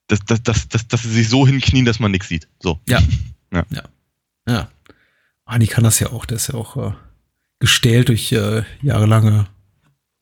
dass, 0.07 0.19
dass, 0.21 0.43
dass, 0.43 0.67
dass, 0.67 0.87
dass 0.87 1.03
sie 1.03 1.09
sich 1.09 1.29
so 1.29 1.45
hinknien, 1.45 1.85
dass 1.85 1.99
man 1.99 2.11
nichts 2.11 2.27
sieht. 2.27 2.47
So. 2.59 2.79
Ja. 2.87 2.99
Ja. 3.49 3.63
Ja. 3.69 3.83
ja. 4.45 4.67
Ani 5.45 5.67
kann 5.67 5.85
das 5.85 6.01
ja 6.01 6.11
auch, 6.11 6.25
der 6.25 6.35
ist 6.35 6.49
ja 6.49 6.55
auch 6.55 6.75
äh, 6.75 6.91
gestählt 7.59 8.09
durch 8.09 8.33
äh, 8.33 8.63
jahrelange, 8.81 9.47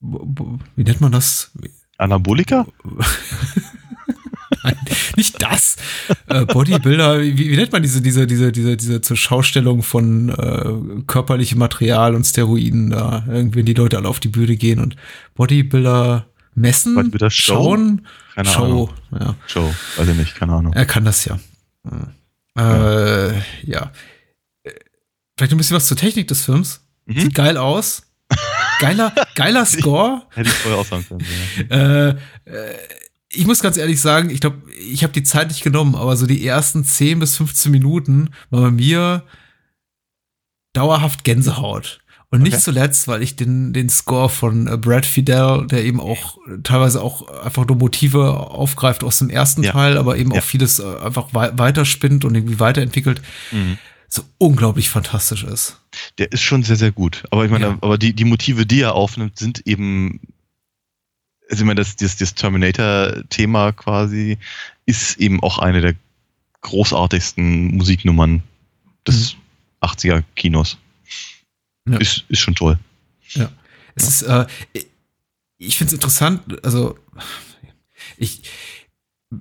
wie 0.00 0.84
nennt 0.84 1.00
man 1.00 1.10
das? 1.10 1.50
Anabolika? 1.98 2.68
Nein, 4.62 4.76
nicht 5.16 5.42
das. 5.42 5.76
Äh, 6.26 6.44
Bodybuilder, 6.44 7.20
wie, 7.20 7.36
wie 7.36 7.56
nennt 7.56 7.72
man 7.72 7.82
diese, 7.82 8.00
diese, 8.00 8.26
diese, 8.26 8.52
diese, 8.52 8.76
diese 8.76 9.00
zur 9.00 9.16
Schaustellung 9.16 9.82
von 9.82 10.28
äh, 10.28 11.02
körperlichem 11.06 11.58
Material 11.58 12.14
und 12.14 12.24
Steroiden 12.24 12.90
da? 12.90 13.24
Irgendwie, 13.28 13.58
wenn 13.58 13.66
die 13.66 13.74
Leute 13.74 13.96
alle 13.96 14.08
auf 14.08 14.20
die 14.20 14.28
Bühne 14.28 14.56
gehen 14.56 14.78
und 14.78 14.96
Bodybuilder 15.34 16.26
messen, 16.56 16.94
Bodybuilder 16.96 17.30
Show? 17.30 17.54
schauen, 17.54 18.06
Keine 18.34 18.48
Show, 18.48 18.64
Ahnung. 18.64 18.90
ja. 19.20 19.34
Show, 19.46 19.74
weiß 19.96 20.08
ich 20.08 20.16
nicht, 20.16 20.34
keine 20.34 20.52
Ahnung. 20.54 20.72
Er 20.72 20.86
kann 20.86 21.04
das 21.04 21.24
ja. 21.24 21.38
Hm. 21.84 22.08
Äh, 22.58 23.38
ja. 23.70 23.92
Äh, 24.64 24.70
Vielleicht 25.36 25.52
ein 25.52 25.58
bisschen 25.58 25.76
was 25.76 25.86
zur 25.86 25.96
Technik 25.96 26.26
des 26.28 26.42
Films. 26.44 26.80
Mhm. 27.04 27.20
Sieht 27.20 27.34
geil 27.34 27.56
aus. 27.58 28.02
Geiler, 28.80 29.14
geiler 29.34 29.64
Score. 29.66 30.22
Hätte 30.30 30.48
ich 30.48 30.54
vorher 30.56 30.80
auch 30.80 30.86
sagen 30.86 31.06
können. 31.06 31.24
Ja. 31.70 31.76
Äh, 31.76 32.16
äh, 32.46 32.74
ich 33.28 33.46
muss 33.46 33.60
ganz 33.60 33.76
ehrlich 33.76 34.00
sagen, 34.00 34.30
ich 34.30 34.40
glaube, 34.40 34.62
ich 34.72 35.02
habe 35.02 35.12
die 35.12 35.22
Zeit 35.22 35.48
nicht 35.48 35.62
genommen, 35.62 35.94
aber 35.94 36.16
so 36.16 36.26
die 36.26 36.46
ersten 36.46 36.84
10 36.84 37.18
bis 37.18 37.36
15 37.36 37.70
Minuten 37.70 38.30
war 38.50 38.62
bei 38.62 38.70
mir 38.70 39.24
dauerhaft 40.72 41.24
Gänsehaut. 41.24 42.00
Und 42.30 42.40
okay. 42.40 42.50
nicht 42.50 42.60
zuletzt, 42.60 43.06
weil 43.06 43.22
ich 43.22 43.36
den, 43.36 43.72
den 43.72 43.88
Score 43.88 44.28
von 44.28 44.66
äh, 44.66 44.76
Brad 44.76 45.06
Fidel, 45.06 45.66
der 45.68 45.84
eben 45.84 46.00
auch 46.00 46.38
äh, 46.48 46.58
teilweise 46.64 47.00
auch 47.00 47.28
einfach 47.28 47.66
nur 47.66 47.76
Motive 47.76 48.40
aufgreift 48.50 49.04
aus 49.04 49.18
dem 49.18 49.30
ersten 49.30 49.62
ja. 49.62 49.72
Teil, 49.72 49.96
aber 49.96 50.16
eben 50.16 50.32
ja. 50.32 50.40
auch 50.40 50.44
vieles 50.44 50.80
äh, 50.80 50.98
einfach 50.98 51.28
weiterspinnt 51.32 52.24
und 52.24 52.34
irgendwie 52.34 52.58
weiterentwickelt, 52.58 53.22
mhm. 53.52 53.78
so 54.08 54.22
unglaublich 54.38 54.90
fantastisch 54.90 55.44
ist. 55.44 55.80
Der 56.18 56.32
ist 56.32 56.42
schon 56.42 56.64
sehr, 56.64 56.76
sehr 56.76 56.90
gut. 56.90 57.22
Aber 57.30 57.44
ich 57.44 57.50
meine, 57.50 57.66
ja. 57.66 57.78
aber 57.80 57.96
die, 57.96 58.12
die 58.12 58.24
Motive, 58.24 58.66
die 58.66 58.80
er 58.80 58.94
aufnimmt, 58.94 59.38
sind 59.38 59.64
eben, 59.64 60.20
also 61.48 61.62
ich 61.62 61.66
meine, 61.66 61.80
das, 61.80 61.94
das, 61.94 62.16
das 62.16 62.34
Terminator-Thema 62.34 63.70
quasi 63.70 64.38
ist 64.84 65.18
eben 65.18 65.40
auch 65.44 65.60
eine 65.60 65.80
der 65.80 65.94
großartigsten 66.62 67.76
Musiknummern 67.76 68.42
des 69.06 69.34
mhm. 69.34 69.86
80er-Kinos. 69.88 70.76
Ja. 71.86 71.98
Ist, 71.98 72.24
ist 72.28 72.40
schon 72.40 72.54
toll. 72.54 72.78
Ja. 73.30 73.50
Es 73.94 74.08
ist, 74.08 74.22
äh, 74.22 74.46
ich 75.58 75.78
finde 75.78 75.88
es 75.88 75.94
interessant, 75.94 76.64
also 76.64 76.98
ich, 78.16 78.42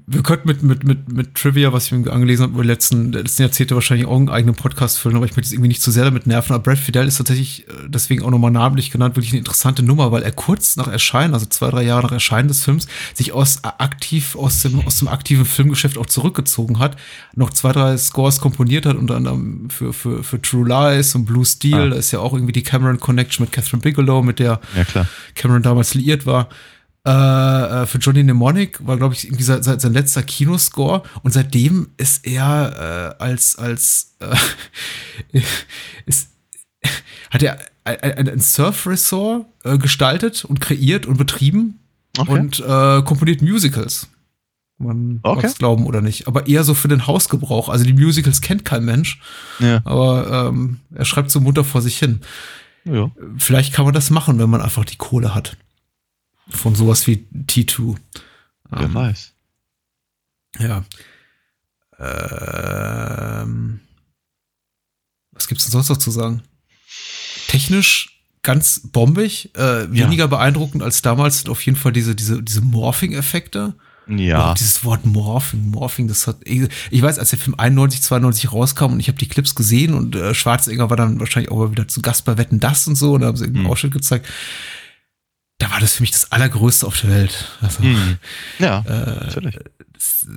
wir 0.08 0.24
könnten 0.24 0.48
mit, 0.48 0.64
mit, 0.64 0.84
mit, 0.84 1.12
mit 1.12 1.36
Trivia, 1.36 1.74
was 1.74 1.86
ich 1.86 1.91
mir 1.91 2.12
angelesen 2.12 2.43
habe, 2.43 2.54
über 2.54 2.64
die 2.64 2.70
letzten, 2.70 3.12
letzten 3.12 3.43
Jahrzehnte 3.43 3.76
wahrscheinlich 3.76 4.08
auch 4.08 4.16
einen 4.16 4.30
eigenen 4.30 4.56
Podcast 4.56 4.98
füllen, 5.00 5.16
aber 5.16 5.26
ich 5.26 5.32
möchte 5.36 5.48
es 5.48 5.52
irgendwie 5.54 5.68
nicht 5.70 5.82
zu 5.82 5.91
sehr 5.91 6.04
damit 6.06 6.28
nerven. 6.28 6.54
Aber 6.54 6.64
Brad 6.64 6.78
Fidel 6.78 7.08
ist 7.08 7.18
tatsächlich 7.18 7.68
äh, 7.68 7.72
deswegen 7.88 8.24
auch 8.24 8.32
nochmal 8.32 8.52
namentlich 8.52 8.91
genannt, 8.91 9.16
wirklich 9.16 9.32
eine 9.34 9.39
interessante 9.39 9.84
Nummer, 9.84 10.12
weil 10.12 10.24
er 10.24 10.32
kurz 10.32 10.76
nach 10.78 10.88
Erscheinen, 10.88 11.34
also 11.34 11.46
zwei, 11.46 11.70
drei 11.70 11.84
Jahre 11.84 12.04
nach 12.04 12.12
Erscheinen 12.12 12.48
des 12.48 12.64
Films, 12.64 12.88
sich 13.14 13.32
aus 13.34 13.58
äh, 13.58 13.70
aktiv, 13.78 14.36
aus 14.36 14.62
dem, 14.62 14.80
aus 14.86 15.00
dem 15.00 15.08
aktiven 15.08 15.46
Filmgeschäft 15.46 15.98
auch 15.98 16.06
zurückgezogen 16.06 16.80
hat, 16.80 16.98
noch 17.36 17.52
zwei, 17.52 17.72
drei 17.72 17.98
Scores 17.98 18.39
komponiert 18.39 18.86
hat, 18.86 18.96
unter 18.98 19.16
anderem 19.16 19.70
für, 19.70 19.93
für, 19.93 20.24
für 20.24 20.41
True 20.41 20.68
Lies 20.68 21.16
und 21.16 21.26
Blue 21.26 21.46
Steel, 21.46 21.76
Ah. 21.76 21.89
da 21.89 21.96
ist 21.96 22.12
ja 22.12 22.20
auch 22.20 22.34
irgendwie 22.34 22.54
die 22.54 22.64
Cameron 22.64 23.00
Connection 23.00 23.43
mit 23.46 23.52
Catherine 23.52 23.82
Bigelow, 23.82 24.22
mit 24.24 24.39
der 24.39 24.60
Ja, 24.76 24.84
klar. 24.84 25.08
Cameron 25.36 25.62
damals 25.64 25.93
liiert 25.93 26.26
war. 26.26 26.50
Äh, 27.06 27.12
äh, 27.12 27.86
für 27.86 27.99
Johnny 27.99 28.24
Mnemonic 28.24 28.86
war, 28.86 28.97
glaube 28.97 29.14
ich, 29.14 29.26
irgendwie 29.26 29.43
sein, 29.43 29.62
sein, 29.62 29.93
letzter 29.93 30.24
Kinoscore 30.24 31.03
und 31.24 31.32
seitdem 31.32 31.89
ist 31.97 32.26
er 32.26 33.16
äh, 33.20 33.24
als, 33.24 33.56
als 33.58 34.16
äh, 34.20 35.41
ist, 36.06 36.30
hat 37.30 37.43
er 37.43 37.60
ein, 37.84 38.28
ein 38.30 38.39
Surf-Resort 38.39 39.45
äh, 39.64 39.78
gestaltet 39.78 40.45
und 40.45 40.62
kreiert 40.62 41.06
und 41.06 41.18
betrieben 41.18 41.80
Okay. 42.18 42.32
und 42.32 42.60
äh, 42.62 43.01
komponiert 43.03 43.41
Musicals. 43.41 44.08
Man 44.78 45.20
Okay. 45.22 45.36
mag 45.36 45.43
es 45.45 45.58
glauben 45.58 45.86
oder 45.86 46.01
nicht. 46.01 46.28
Aber 46.28 46.47
eher 46.47 46.64
so 46.64 46.74
für 46.74 46.88
den 46.88 47.08
Hausgebrauch. 47.08 47.68
Also 47.70 47.84
die 47.86 47.93
Musicals 47.93 48.39
kennt 48.41 48.64
kein 48.66 48.86
Mensch, 48.86 49.20
Ja. 49.60 49.82
aber 49.84 50.47
ähm, 50.49 50.80
er 50.93 51.03
schreibt 51.06 51.30
so 51.30 51.39
munter 51.41 51.64
vor 51.66 51.82
sich 51.82 51.97
hin 51.99 52.22
ja. 52.86 53.12
vielleicht 53.38 53.74
kann 53.74 53.86
man 53.86 53.93
das 53.93 54.10
machen, 54.10 54.39
wenn 54.39 54.49
man 54.49 54.62
einfach 54.62 54.86
die 54.86 54.95
Kohle 54.97 55.36
hat. 55.36 55.58
Von 56.50 56.76
sowas 56.76 57.08
wie 57.08 57.28
T2. 57.48 57.96
Wer 58.70 58.82
Ähm, 58.82 58.93
weiß. 58.93 59.34
Ja. 60.60 60.84
Ähm, 62.00 63.80
was 65.32 65.48
gibt's 65.48 65.66
denn 65.66 65.72
sonst 65.72 65.89
noch 65.89 65.98
zu 65.98 66.12
sagen? 66.12 66.43
Technisch 67.48 68.22
ganz 68.41 68.82
bombig, 68.91 69.56
äh, 69.56 69.91
weniger 69.91 70.28
beeindruckend 70.28 70.84
als 70.84 71.02
damals 71.02 71.39
sind 71.39 71.50
auf 71.50 71.62
jeden 71.66 71.78
Fall 71.78 71.91
diese, 71.93 72.16
diese, 72.16 72.43
diese 72.43 72.62
Morphing-Effekte. 72.62 73.74
Ja. 74.08 74.52
Auch 74.52 74.54
dieses 74.54 74.84
Wort 74.86 75.04
Morphing, 75.04 75.72
Morphing, 75.72 76.08
das 76.08 76.28
hat, 76.28 76.38
ich 76.46 77.02
weiß, 77.02 77.18
als 77.18 77.32
der 77.32 77.39
Film 77.39 77.56
91, 77.58 78.04
92 78.04 78.52
rauskam 78.54 78.93
und 78.93 79.00
ich 79.00 79.08
habe 79.08 79.18
die 79.18 79.28
Clips 79.28 79.56
gesehen 79.56 79.96
und 79.96 80.16
äh, 80.16 80.36
Schwarzenegger 80.36 80.91
war 80.91 80.98
dann 80.98 81.20
wahrscheinlich 81.20 81.52
auch 81.52 81.58
mal 81.58 81.72
wieder 81.72 81.88
zu 81.88 82.04
Gast 82.04 82.24
bei 82.24 82.38
Wetten, 82.38 82.60
das 82.60 82.86
und 82.88 82.96
so 82.96 83.14
und 83.14 83.22
da 83.22 83.28
haben 83.28 83.38
sie 83.38 83.46
irgendeinen 83.46 83.66
Hm. 83.66 83.72
Ausschnitt 83.72 83.93
gezeigt. 83.93 84.28
Da 85.66 85.72
war 85.72 85.80
das 85.80 85.95
für 85.95 86.03
mich 86.03 86.11
das 86.11 86.32
Allergrößte 86.32 86.86
auf 86.86 87.01
der 87.01 87.09
Welt. 87.09 87.57
Also, 87.59 87.80
Hm. 87.82 88.18
Ja, 88.59 88.82
äh, 88.88 89.26
natürlich. 89.26 89.57
das 89.93 90.28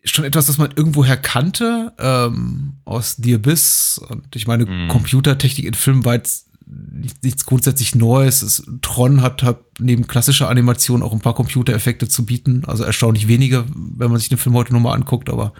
ist 0.00 0.14
schon 0.14 0.24
etwas, 0.24 0.46
das 0.46 0.56
man 0.56 0.70
irgendwoher 0.74 1.18
kannte, 1.18 1.92
ähm, 1.98 2.78
aus 2.86 3.16
The 3.22 3.34
Abyss. 3.34 3.98
Und 4.08 4.34
ich 4.34 4.46
meine, 4.46 4.64
Mhm. 4.64 4.88
Computertechnik 4.88 5.66
in 5.66 5.74
Filmen 5.74 6.06
war 6.06 6.14
jetzt 6.14 6.46
nicht- 6.66 7.22
nichts 7.22 7.44
grundsätzlich 7.44 7.94
Neues. 7.94 8.40
Es, 8.40 8.62
Tron 8.80 9.20
hat, 9.20 9.42
hat 9.42 9.60
neben 9.78 10.06
klassischer 10.06 10.48
Animation 10.48 11.02
auch 11.02 11.12
ein 11.12 11.20
paar 11.20 11.34
Computereffekte 11.34 12.08
zu 12.08 12.24
bieten. 12.24 12.64
Also 12.64 12.82
erstaunlich 12.84 13.28
wenige, 13.28 13.66
wenn 13.74 14.10
man 14.10 14.18
sich 14.18 14.30
den 14.30 14.38
Film 14.38 14.54
heute 14.54 14.72
nochmal 14.72 14.94
anguckt, 14.96 15.28
aber 15.28 15.52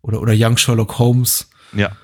oder, 0.00 0.22
oder 0.22 0.32
Young 0.34 0.56
Sherlock 0.56 0.98
Holmes. 0.98 1.50
Ja. 1.74 1.94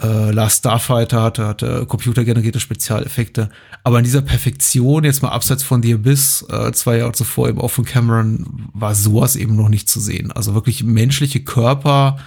Äh, 0.00 0.30
Last 0.30 0.58
Starfighter 0.58 1.22
hatte, 1.22 1.46
hatte 1.46 1.86
computergenerierte 1.86 2.60
Spezialeffekte. 2.60 3.50
Aber 3.82 3.98
in 3.98 4.04
dieser 4.04 4.22
Perfektion, 4.22 5.04
jetzt 5.04 5.22
mal 5.22 5.30
abseits 5.30 5.62
von 5.62 5.82
The 5.82 5.94
Abyss, 5.94 6.46
äh, 6.50 6.72
zwei 6.72 6.98
Jahre 6.98 7.12
zuvor 7.12 7.48
eben 7.48 7.60
auch 7.60 7.70
von 7.70 7.84
Cameron, 7.84 8.70
war 8.72 8.94
sowas 8.94 9.34
eben 9.36 9.56
noch 9.56 9.68
nicht 9.68 9.88
zu 9.88 10.00
sehen. 10.00 10.30
Also 10.30 10.54
wirklich 10.54 10.84
menschliche 10.84 11.40
Körper 11.40 12.18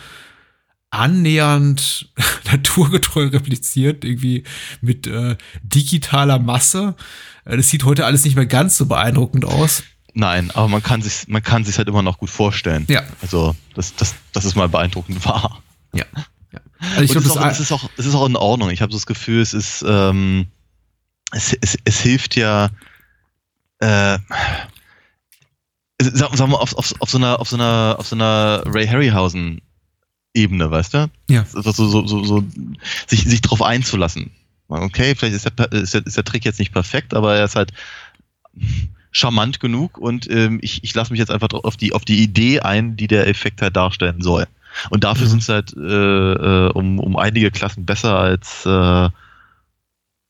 annähernd 0.90 2.10
naturgetreu 2.52 3.28
repliziert, 3.28 4.04
irgendwie 4.04 4.44
mit 4.82 5.08
äh, 5.08 5.38
digitaler 5.64 6.40
Masse. 6.40 6.96
Äh, 7.46 7.58
das 7.58 7.70
sieht 7.70 7.86
heute 7.86 8.06
alles 8.06 8.26
nicht 8.26 8.36
mehr 8.36 8.46
ganz 8.46 8.78
so 8.78 8.86
beeindruckend 8.86 9.46
aus. 9.46 9.84
Nein, 10.14 10.52
aber 10.52 10.68
man 10.68 10.84
kann 10.84 11.02
sich, 11.02 11.28
man 11.28 11.42
kann 11.42 11.64
sich 11.64 11.78
halt 11.78 11.88
immer 11.88 12.02
noch 12.02 12.18
gut 12.18 12.30
vorstellen. 12.30 12.86
Ja. 12.90 13.04
Also, 13.22 13.56
das, 13.76 13.96
das, 13.96 14.16
das 14.34 14.44
ist 14.44 14.56
mal 14.56 14.68
beeindruckend 14.68 15.26
wahr. 15.26 15.62
Ja. 15.94 16.04
Also 16.82 17.02
ich 17.04 17.12
glaube, 17.12 17.28
es, 17.28 17.36
ist 17.36 17.38
auch, 17.38 17.46
es, 17.46 17.60
ist 17.60 17.72
auch, 17.72 17.90
es 17.98 18.06
ist 18.06 18.16
auch 18.16 18.26
in 18.26 18.36
Ordnung. 18.36 18.72
Ich 18.72 18.82
habe 18.82 18.92
so 18.92 18.98
das 18.98 19.06
Gefühl, 19.06 19.42
es 19.42 19.54
ist, 19.54 19.86
ähm, 19.88 20.48
es, 21.32 21.54
es, 21.62 21.78
es 21.86 22.00
hilft 22.02 22.36
ja, 22.36 22.70
äh, 23.80 24.18
sagen 26.02 26.52
wir 26.52 26.60
auf, 26.60 26.76
auf, 26.76 26.94
auf 27.00 27.10
so 27.10 27.18
einer, 27.18 27.40
auf 27.40 27.50
so 27.50 27.56
einer, 27.56 27.96
auf 28.00 28.08
so 28.08 28.16
einer 28.16 28.64
Ray 28.66 28.88
Harryhausen 28.88 29.62
Ebene, 30.34 30.72
weißt 30.72 30.94
du? 30.94 31.12
Ja. 31.30 31.46
So, 31.46 31.62
so, 31.62 32.08
so, 32.08 32.24
so, 32.24 32.44
sich, 33.08 33.26
sich 33.26 33.42
drauf 33.42 33.62
einzulassen. 33.62 34.32
Okay, 34.68 35.14
vielleicht 35.16 35.36
ist 35.36 35.46
der, 35.46 35.72
ist, 35.74 35.94
der, 35.94 36.06
ist 36.06 36.16
der 36.16 36.24
Trick 36.24 36.46
jetzt 36.46 36.60
nicht 36.60 36.72
perfekt, 36.72 37.14
aber 37.14 37.36
er 37.36 37.44
ist 37.44 37.58
halt 37.58 37.74
charmant 39.12 39.60
genug 39.60 39.98
und 39.98 40.30
ähm, 40.32 40.60
ich, 40.62 40.84
ich 40.86 40.94
lasse 40.94 41.12
mich 41.12 41.20
jetzt 41.20 41.32
einfach 41.32 41.50
auf 41.52 41.76
die, 41.76 41.92
auf 41.92 42.06
die 42.06 42.24
Idee 42.24 42.62
ein, 42.62 42.96
die 42.96 43.08
der 43.08 43.28
Effekt 43.28 43.62
halt 43.62 43.76
darstellen 43.76 44.22
soll. 44.22 44.48
Und 44.90 45.04
dafür 45.04 45.26
Mhm. 45.28 45.30
sind 45.32 45.44
sie 45.44 45.54
halt 45.54 45.74
äh, 45.76 46.34
äh, 46.68 46.72
um, 46.72 47.00
um 47.00 47.18
einige 47.18 47.52
Klassen 47.52 47.86
besser 47.86 48.18
als, 48.18 48.66
äh, 48.66 48.70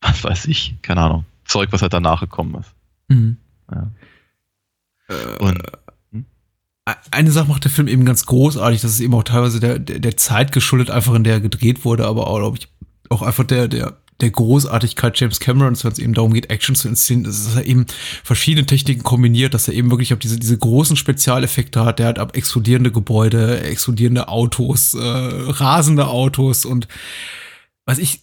was 0.01 0.23
weiß 0.23 0.45
ich, 0.45 0.75
keine 0.81 1.01
Ahnung, 1.01 1.25
Zeug, 1.45 1.69
was 1.71 1.81
halt 1.81 1.93
danach 1.93 2.21
gekommen 2.21 2.55
ist. 2.55 2.71
Mhm. 3.07 3.37
Ja. 3.71 3.91
Äh, 5.09 5.37
Und 5.39 5.61
eine 7.11 7.31
Sache 7.31 7.47
macht 7.47 7.63
der 7.63 7.71
Film 7.71 7.87
eben 7.87 8.05
ganz 8.05 8.25
großartig, 8.25 8.81
das 8.81 8.91
ist 8.91 8.99
eben 9.01 9.13
auch 9.13 9.23
teilweise 9.23 9.59
der, 9.59 9.77
der, 9.79 9.99
der 9.99 10.17
Zeit 10.17 10.51
geschuldet, 10.51 10.89
einfach 10.89 11.13
in 11.13 11.23
der 11.23 11.33
er 11.33 11.39
gedreht 11.39 11.85
wurde, 11.85 12.07
aber 12.07 12.27
auch, 12.27 12.39
glaube 12.39 12.57
ich, 12.57 12.67
auch 13.09 13.21
einfach 13.21 13.43
der, 13.43 13.67
der, 13.67 13.97
der 14.21 14.31
Großartigkeit 14.31 15.19
James 15.19 15.39
Camerons, 15.39 15.83
wenn 15.83 15.91
es 15.91 15.99
eben 15.99 16.13
darum 16.13 16.33
geht, 16.33 16.49
Action 16.49 16.75
zu 16.75 16.87
inszenieren, 16.87 17.29
ist, 17.29 17.47
dass 17.47 17.55
er 17.55 17.65
eben 17.65 17.85
verschiedene 18.23 18.65
Techniken 18.65 19.03
kombiniert, 19.03 19.53
dass 19.53 19.67
er 19.67 19.73
eben 19.73 19.89
wirklich 19.89 20.13
auf 20.13 20.19
diese, 20.19 20.39
diese 20.39 20.57
großen 20.57 20.95
Spezialeffekte 20.95 21.83
hat, 21.83 21.99
der 21.99 22.07
hat 22.07 22.19
ab 22.19 22.35
explodierende 22.35 22.91
Gebäude, 22.91 23.61
explodierende 23.61 24.27
Autos, 24.27 24.93
äh, 24.93 24.99
rasende 24.99 26.07
Autos 26.07 26.65
und 26.65 26.87
was 27.85 27.97
ich 27.97 28.21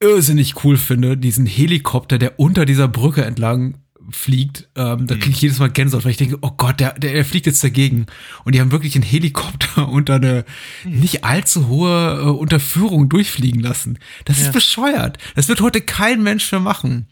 irrsinnig 0.00 0.64
cool 0.64 0.76
finde, 0.76 1.16
diesen 1.16 1.46
Helikopter, 1.46 2.18
der 2.18 2.38
unter 2.38 2.64
dieser 2.64 2.88
Brücke 2.88 3.24
entlang 3.24 3.74
fliegt, 4.12 4.68
ähm, 4.76 5.06
da 5.06 5.14
kriege 5.16 5.30
ich 5.30 5.40
jedes 5.42 5.58
Mal 5.58 5.70
Gänsehaut, 5.70 6.04
weil 6.04 6.10
ich 6.12 6.16
denke, 6.16 6.38
oh 6.40 6.50
Gott, 6.56 6.80
der, 6.80 6.94
der, 6.94 7.12
der 7.12 7.24
fliegt 7.24 7.46
jetzt 7.46 7.62
dagegen. 7.62 8.06
Und 8.44 8.54
die 8.54 8.60
haben 8.60 8.70
wirklich 8.72 8.94
einen 8.94 9.04
Helikopter 9.04 9.88
unter 9.90 10.14
eine 10.16 10.44
nicht 10.84 11.24
allzu 11.24 11.68
hohe 11.68 12.18
äh, 12.20 12.28
Unterführung 12.28 13.08
durchfliegen 13.08 13.60
lassen. 13.60 13.98
Das 14.24 14.38
ist 14.40 14.52
bescheuert. 14.52 15.18
Das 15.34 15.48
wird 15.48 15.60
heute 15.60 15.80
kein 15.80 16.22
Mensch 16.22 16.50
mehr 16.52 16.60
machen. 16.60 17.06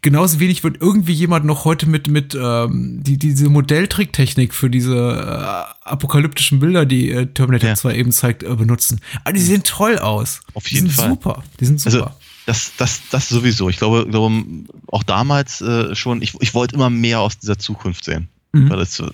Genauso 0.00 0.40
wenig 0.40 0.64
wird 0.64 0.80
irgendwie 0.80 1.12
jemand 1.12 1.44
noch 1.44 1.64
heute 1.64 1.88
mit, 1.88 2.08
mit 2.08 2.34
ähm, 2.34 3.02
die, 3.02 3.18
diese 3.18 3.48
Modelltricktechnik 3.48 4.54
für 4.54 4.70
diese 4.70 4.96
äh, 4.96 5.88
apokalyptischen 5.88 6.60
Bilder, 6.60 6.86
die 6.86 7.10
äh, 7.10 7.26
Terminator 7.26 7.70
Ja. 7.70 7.74
2 7.76 7.94
eben 7.94 8.12
zeigt, 8.12 8.42
äh, 8.42 8.54
benutzen. 8.54 9.00
Aber 9.24 9.32
die 9.32 9.40
sehen 9.40 9.62
toll 9.62 9.98
aus. 9.98 10.40
Auf 10.54 10.64
die 10.64 10.74
jeden 10.74 10.88
sind 10.88 10.96
Fall. 10.96 11.08
super. 11.10 11.44
Die 11.60 11.66
sind 11.66 11.80
super. 11.80 11.96
Also, 11.96 12.10
das, 12.46 12.72
das, 12.76 13.02
das 13.10 13.28
sowieso. 13.28 13.68
Ich 13.68 13.76
glaube, 13.76 14.06
glaube 14.08 14.42
auch 14.88 15.02
damals 15.02 15.60
äh, 15.60 15.94
schon, 15.94 16.22
ich, 16.22 16.34
ich 16.40 16.54
wollte 16.54 16.74
immer 16.74 16.90
mehr 16.90 17.20
aus 17.20 17.38
dieser 17.38 17.58
Zukunft 17.58 18.04
sehen. 18.04 18.28
Mhm. 18.52 18.70
Weil 18.70 18.78
das, 18.78 18.94
so- 18.94 19.10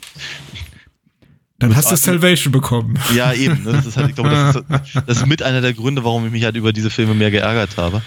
Dann 1.59 1.75
hast 1.77 1.91
du 1.91 1.97
Salvation 1.97 2.53
bekommen. 2.53 2.99
ja, 3.15 3.33
eben. 3.33 3.63
Ne? 3.65 3.73
Das 3.73 3.87
ist 3.87 3.97
halt, 3.97 4.11
ich 4.11 4.15
glaube, 4.15 4.31
das 4.31 4.57
ist, 4.57 4.65
das 5.07 5.17
ist 5.19 5.27
mit 5.27 5.43
einer 5.43 5.61
der 5.61 5.75
Gründe, 5.75 6.05
warum 6.05 6.25
ich 6.27 6.33
mich 6.33 6.45
halt 6.45 6.57
über 6.57 6.73
diese 6.73 6.91
Filme 6.91 7.15
mehr 7.15 7.31
geärgert 7.31 7.77
habe. 7.77 8.03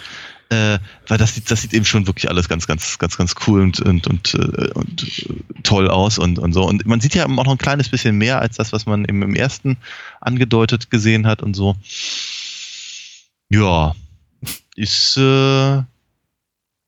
Äh, 0.49 0.79
weil 1.07 1.17
das 1.17 1.35
sieht, 1.35 1.49
das 1.49 1.61
sieht 1.61 1.73
eben 1.73 1.85
schon 1.85 2.07
wirklich 2.07 2.29
alles 2.29 2.49
ganz, 2.49 2.67
ganz, 2.67 2.97
ganz, 2.99 3.15
ganz 3.17 3.35
cool 3.47 3.61
und, 3.61 3.79
und, 3.79 4.05
und, 4.07 4.33
äh, 4.33 4.71
und 4.73 5.03
äh, 5.03 5.61
toll 5.63 5.87
aus 5.89 6.17
und, 6.17 6.39
und 6.39 6.51
so. 6.51 6.65
Und 6.67 6.85
man 6.85 6.99
sieht 6.99 7.15
ja 7.15 7.23
auch 7.25 7.29
noch 7.29 7.47
ein 7.51 7.57
kleines 7.57 7.87
bisschen 7.87 8.17
mehr 8.17 8.41
als 8.41 8.57
das, 8.57 8.73
was 8.73 8.85
man 8.85 9.05
im, 9.05 9.21
im 9.23 9.33
ersten 9.33 9.77
angedeutet 10.19 10.89
gesehen 10.89 11.25
hat 11.25 11.41
und 11.41 11.53
so. 11.53 11.77
Ja, 13.49 13.93
ist, 14.75 15.17
äh, 15.17 15.81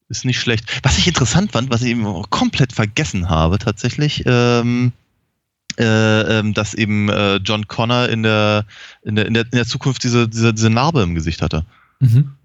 ist 0.10 0.26
nicht 0.26 0.40
schlecht. 0.40 0.82
Was 0.84 0.98
ich 0.98 1.08
interessant 1.08 1.52
fand, 1.52 1.70
was 1.72 1.82
ich 1.82 1.90
eben 1.90 2.06
auch 2.06 2.30
komplett 2.30 2.74
vergessen 2.74 3.30
habe 3.30 3.58
tatsächlich, 3.60 4.24
ähm, 4.26 4.94
äh, 5.80 6.40
ähm, 6.40 6.54
dass 6.54 6.74
eben 6.74 7.10
äh, 7.10 7.38
John 7.38 7.68
Connor 7.68 8.10
in 8.10 8.24
der, 8.24 8.66
in 9.04 9.16
der, 9.16 9.26
in 9.26 9.34
der, 9.34 9.44
in 9.46 9.52
der 9.52 9.66
Zukunft 9.66 10.04
diese, 10.04 10.28
diese, 10.28 10.54
diese 10.54 10.70
Narbe 10.70 11.02
im 11.02 11.16
Gesicht 11.16 11.42
hatte. 11.42 11.66
Mhm. 12.00 12.36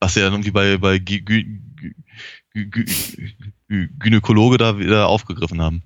Was 0.00 0.16
ja 0.16 0.22
dann 0.22 0.32
irgendwie 0.32 0.50
bei, 0.50 0.76
bei 0.78 0.98
Gü 0.98 1.20
Gü 1.20 1.44
Gü 2.52 2.84
Gynäkologe 3.98 4.58
da 4.58 4.78
wieder 4.78 5.06
aufgegriffen 5.06 5.62
haben. 5.62 5.82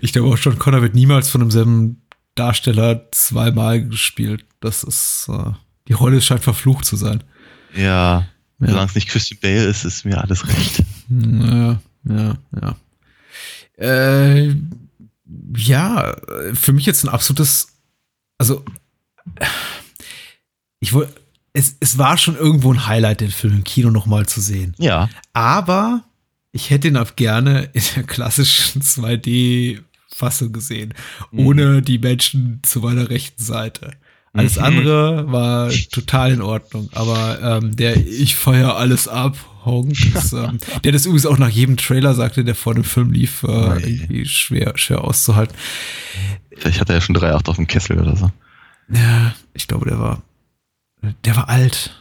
Ich 0.00 0.12
glaube 0.12 0.28
auch, 0.28 0.38
John 0.38 0.58
Connor 0.58 0.82
wird 0.82 0.94
niemals 0.94 1.30
von 1.30 1.40
demselben 1.40 2.02
Darsteller 2.34 3.10
zweimal 3.12 3.82
gespielt. 3.84 4.44
Das 4.60 4.82
ist, 4.82 5.26
äh, 5.28 5.52
die 5.88 5.92
Rolle 5.92 6.20
scheint 6.20 6.42
verflucht 6.42 6.84
zu 6.84 6.96
sein. 6.96 7.22
Ja, 7.74 8.26
Ja. 8.60 8.66
solange 8.68 8.86
es 8.86 8.94
nicht 8.94 9.08
Christian 9.08 9.38
Bale 9.40 9.64
ist, 9.64 9.84
ist 9.84 10.04
mir 10.04 10.20
alles 10.20 10.46
recht. 10.46 10.82
Ja, 11.08 11.80
ja, 12.04 12.38
ja. 12.60 12.76
Äh, 13.78 14.54
ja, 15.56 16.16
für 16.54 16.72
mich 16.72 16.86
jetzt 16.86 17.04
ein 17.04 17.08
absolutes, 17.08 17.68
also 18.38 18.64
ich 20.80 20.92
wollte, 20.92 21.14
es, 21.52 21.76
es 21.80 21.98
war 21.98 22.16
schon 22.18 22.36
irgendwo 22.36 22.72
ein 22.72 22.86
Highlight, 22.86 23.20
den 23.20 23.30
Film 23.30 23.54
im 23.54 23.64
Kino 23.64 23.90
nochmal 23.90 24.26
zu 24.26 24.40
sehen. 24.40 24.74
Ja. 24.78 25.08
Aber 25.32 26.04
ich 26.52 26.70
hätte 26.70 26.88
ihn 26.88 26.96
auch 26.96 27.16
gerne 27.16 27.70
in 27.72 27.82
der 27.96 28.04
klassischen 28.04 28.82
2D-Fassung 30.14 30.52
gesehen, 30.52 30.94
ohne 31.32 31.82
die 31.82 31.98
Menschen 31.98 32.60
zu 32.62 32.80
meiner 32.80 33.10
rechten 33.10 33.42
Seite. 33.42 33.92
Alles 34.32 34.56
Mhm. 34.56 34.62
andere 34.64 35.32
war 35.32 35.70
total 35.90 36.32
in 36.32 36.42
Ordnung, 36.42 36.88
aber 36.92 37.40
ähm, 37.42 37.74
der 37.74 37.96
Ich 37.96 38.36
feier 38.36 38.76
alles 38.76 39.08
ab, 39.08 39.36
Honk, 39.64 39.90
ist, 40.14 40.32
ähm, 40.32 40.58
der 40.84 40.92
das 40.92 41.04
übrigens 41.04 41.26
auch 41.26 41.38
nach 41.38 41.48
jedem 41.48 41.76
Trailer 41.76 42.14
sagte, 42.14 42.44
der 42.44 42.54
vor 42.54 42.74
dem 42.74 42.84
Film 42.84 43.10
lief, 43.12 43.42
äh, 43.42 43.46
Ui. 43.48 43.82
irgendwie 43.82 44.26
schwer, 44.26 44.72
schwer 44.76 45.02
auszuhalten. 45.02 45.56
Vielleicht 46.56 46.80
hat 46.80 46.88
er 46.90 46.96
ja 46.96 47.00
schon 47.00 47.16
3,8 47.16 47.48
auf 47.48 47.56
dem 47.56 47.66
Kessel 47.66 47.98
oder 48.00 48.16
so. 48.16 48.30
Ja, 48.92 49.34
ich 49.52 49.66
glaube, 49.66 49.88
der 49.88 49.98
war, 49.98 50.22
der 51.24 51.36
war 51.36 51.48
alt. 51.48 51.99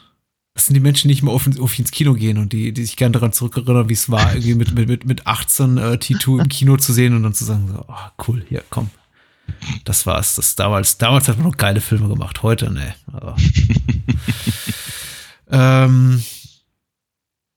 Das 0.59 0.65
sind 0.65 0.73
die 0.73 0.81
Menschen, 0.81 1.07
die 1.07 1.13
nicht 1.13 1.23
mehr 1.23 1.31
auf, 1.31 1.47
auf 1.57 1.79
ins 1.79 1.89
Kino 1.89 2.15
gehen 2.15 2.37
und 2.37 2.51
die, 2.51 2.73
die 2.73 2.83
sich 2.83 2.97
gerne 2.97 3.13
daran 3.13 3.31
zurückerinnern, 3.31 3.87
wie 3.87 3.93
es 3.93 4.09
war, 4.09 4.35
irgendwie 4.35 4.55
mit, 4.55 4.75
mit, 4.75 4.89
mit, 4.89 5.05
mit 5.05 5.25
18 5.25 5.77
äh, 5.77 5.81
T2 5.93 6.41
im 6.41 6.49
Kino 6.49 6.75
zu 6.75 6.91
sehen 6.91 7.15
und 7.15 7.23
dann 7.23 7.33
zu 7.33 7.45
sagen, 7.45 7.69
so, 7.69 7.85
oh, 7.87 8.23
cool, 8.27 8.43
hier, 8.49 8.61
komm. 8.69 8.89
Das 9.85 10.05
war's. 10.05 10.35
Das 10.35 10.57
damals, 10.57 10.97
damals 10.97 11.29
hat 11.29 11.37
man 11.37 11.47
noch 11.47 11.55
geile 11.55 11.79
Filme 11.79 12.09
gemacht, 12.09 12.43
heute, 12.43 12.73
ne. 12.73 12.93
Aber, 13.07 13.37
ähm, 15.49 16.21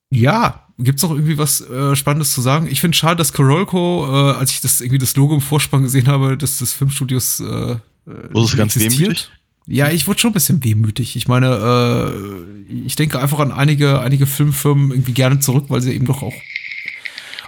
ja, 0.09 0.65
gibt's 0.79 1.03
noch 1.03 1.11
irgendwie 1.11 1.37
was 1.37 1.59
äh, 1.59 1.97
Spannendes 1.97 2.31
zu 2.31 2.39
sagen? 2.39 2.67
Ich 2.67 2.79
finde 2.79 2.95
schade, 2.95 3.17
dass 3.17 3.33
Korolko, 3.33 4.07
äh, 4.07 4.37
als 4.37 4.51
ich 4.51 4.61
das 4.61 4.79
irgendwie 4.79 4.99
das 4.99 5.13
Logo 5.17 5.35
im 5.35 5.41
Vorspann 5.41 5.83
gesehen 5.83 6.07
habe, 6.07 6.37
dass 6.37 6.59
des 6.59 6.71
Filmstudios 6.71 7.41
äh, 7.41 7.75
Wurdest 8.05 8.53
du 8.53 8.57
ganz 8.57 8.77
existiert. 8.77 9.29
Ja, 9.67 9.89
ich 9.89 10.07
wurde 10.07 10.19
schon 10.19 10.31
ein 10.31 10.33
bisschen 10.33 10.63
wehmütig. 10.63 11.15
Ich 11.15 11.27
meine, 11.27 12.11
äh, 12.11 12.85
ich 12.85 12.95
denke 12.95 13.19
einfach 13.19 13.39
an 13.39 13.51
einige, 13.51 14.01
einige 14.01 14.25
Filmfirmen 14.25 14.91
irgendwie 14.91 15.13
gerne 15.13 15.39
zurück, 15.39 15.65
weil 15.69 15.81
sie 15.81 15.93
eben 15.93 16.05
doch 16.05 16.21
auch, 16.21 16.33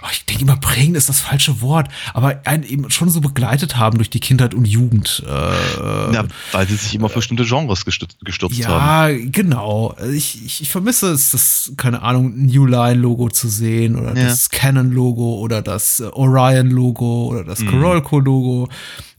oh, 0.06 0.10
ich 0.12 0.24
denke 0.24 0.42
immer 0.42 0.56
prägend 0.56 0.96
ist 0.96 1.08
das 1.08 1.20
falsche 1.20 1.60
Wort, 1.60 1.88
aber 2.14 2.40
einen 2.44 2.62
eben 2.62 2.90
schon 2.90 3.08
so 3.10 3.20
begleitet 3.20 3.76
haben 3.76 3.98
durch 3.98 4.10
die 4.10 4.20
Kindheit 4.20 4.54
und 4.54 4.64
Jugend. 4.66 5.22
Äh, 5.26 6.12
Ja, 6.14 6.24
weil 6.52 6.68
sie 6.68 6.76
sich 6.76 6.94
immer 6.94 7.06
auf 7.06 7.14
bestimmte 7.14 7.44
Genres 7.44 7.84
gestützt, 7.84 8.18
gestürzt 8.24 8.66
haben. 8.68 9.12
ja, 9.18 9.26
genau. 9.30 9.94
Ich, 10.12 10.44
ich, 10.44 10.62
ich 10.62 10.70
vermisse 10.70 11.10
es, 11.10 11.30
das, 11.32 11.72
keine 11.76 12.02
Ahnung, 12.02 12.46
New 12.46 12.66
Line-Logo 12.66 13.28
zu 13.30 13.48
sehen 13.48 13.96
oder 13.96 14.16
Ja. 14.16 14.24
das 14.28 14.48
Canon-Logo 14.50 15.38
oder 15.40 15.62
das 15.62 16.00
äh, 16.00 16.04
Orion-Logo 16.12 17.26
oder 17.30 17.44
das 17.44 17.60
Mhm. 17.60 17.70
Corolco-Logo, 17.70 18.68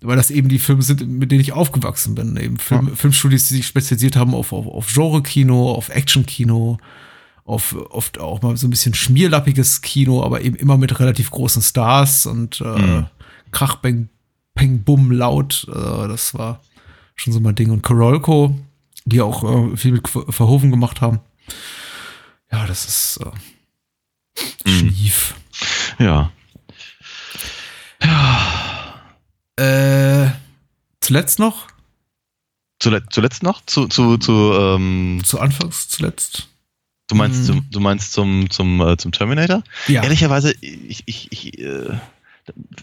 weil 0.02 0.16
das 0.18 0.32
eben 0.32 0.48
die 0.50 0.60
Filme 0.60 0.82
sind, 0.84 1.08
mit 1.08 1.32
denen 1.32 1.42
ich 1.42 1.54
aufgewachsen 1.54 2.16
bin. 2.16 2.38
Eben 2.38 2.58
Film, 2.58 2.96
Filmstudios, 2.96 3.48
die 3.48 3.56
sich 3.56 3.68
spezialisiert 3.68 4.16
haben 4.16 4.34
auf, 4.34 4.54
auf, 4.54 4.68
auf 4.68 4.88
Genre-Kino, 4.94 5.72
auf 5.72 5.90
Action-Kino, 5.90 6.78
auf 7.48 7.76
oft 7.90 8.20
auch 8.20 8.42
mal 8.42 8.56
so 8.58 8.68
ein 8.68 8.70
bisschen 8.70 8.94
schmierlappiges 8.94 9.82
Kino, 9.82 10.24
aber 10.24 10.42
eben 10.42 10.56
immer 10.58 10.78
mit 10.78 11.00
relativ 11.00 11.32
großen 11.32 11.62
Stars 11.62 12.26
und 12.26 12.62
äh, 12.62 12.66
Mhm. 12.66 13.06
Krach, 13.52 13.76
Bang, 13.78 14.10
Peng, 14.54 14.84
Bum, 14.84 15.12
laut. 15.12 15.66
Äh, 15.70 16.08
das 16.08 16.34
war 16.34 16.62
schon 17.16 17.32
so 17.34 17.40
mein 17.40 17.56
Ding. 17.56 17.72
Und 17.72 17.82
Korolko, 17.84 18.58
die 19.06 19.22
auch 19.22 19.44
äh, 19.72 19.78
viel 19.78 19.94
mit 19.94 20.08
Ver- 20.08 20.32
Verhoeven 20.32 20.70
gemacht 20.72 21.00
haben. 21.02 21.20
Ja, 22.52 22.66
das 22.68 22.86
ist 22.86 23.20
äh, 23.26 24.70
Mhm. 24.70 24.90
schief. 24.92 25.36
Ja. 26.00 26.32
Äh, 29.56 30.28
zuletzt 31.02 31.40
noch, 31.40 31.68
Zuletzt, 32.80 33.08
zuletzt 33.12 33.42
noch? 33.42 33.66
Zu, 33.66 33.88
zu, 33.88 34.18
zu, 34.20 34.54
ähm, 34.54 35.22
zu 35.26 35.40
Anfangs 35.40 35.88
zuletzt. 35.90 36.48
Du 37.08 37.16
meinst, 37.16 37.42
Mhm. 37.42 37.46
zum, 37.46 37.66
du 37.72 37.80
meinst 37.80 38.14
zum, 38.14 38.50
zum, 38.50 38.82
äh, 38.82 38.98
zum 38.98 39.12
Terminator? 39.12 39.64
Ja, 39.88 40.04
Ehrlicherweise, 40.04 40.54
ich, 40.62 41.04
ich, 41.06 41.32
ich, 41.32 41.60
äh, 41.60 41.90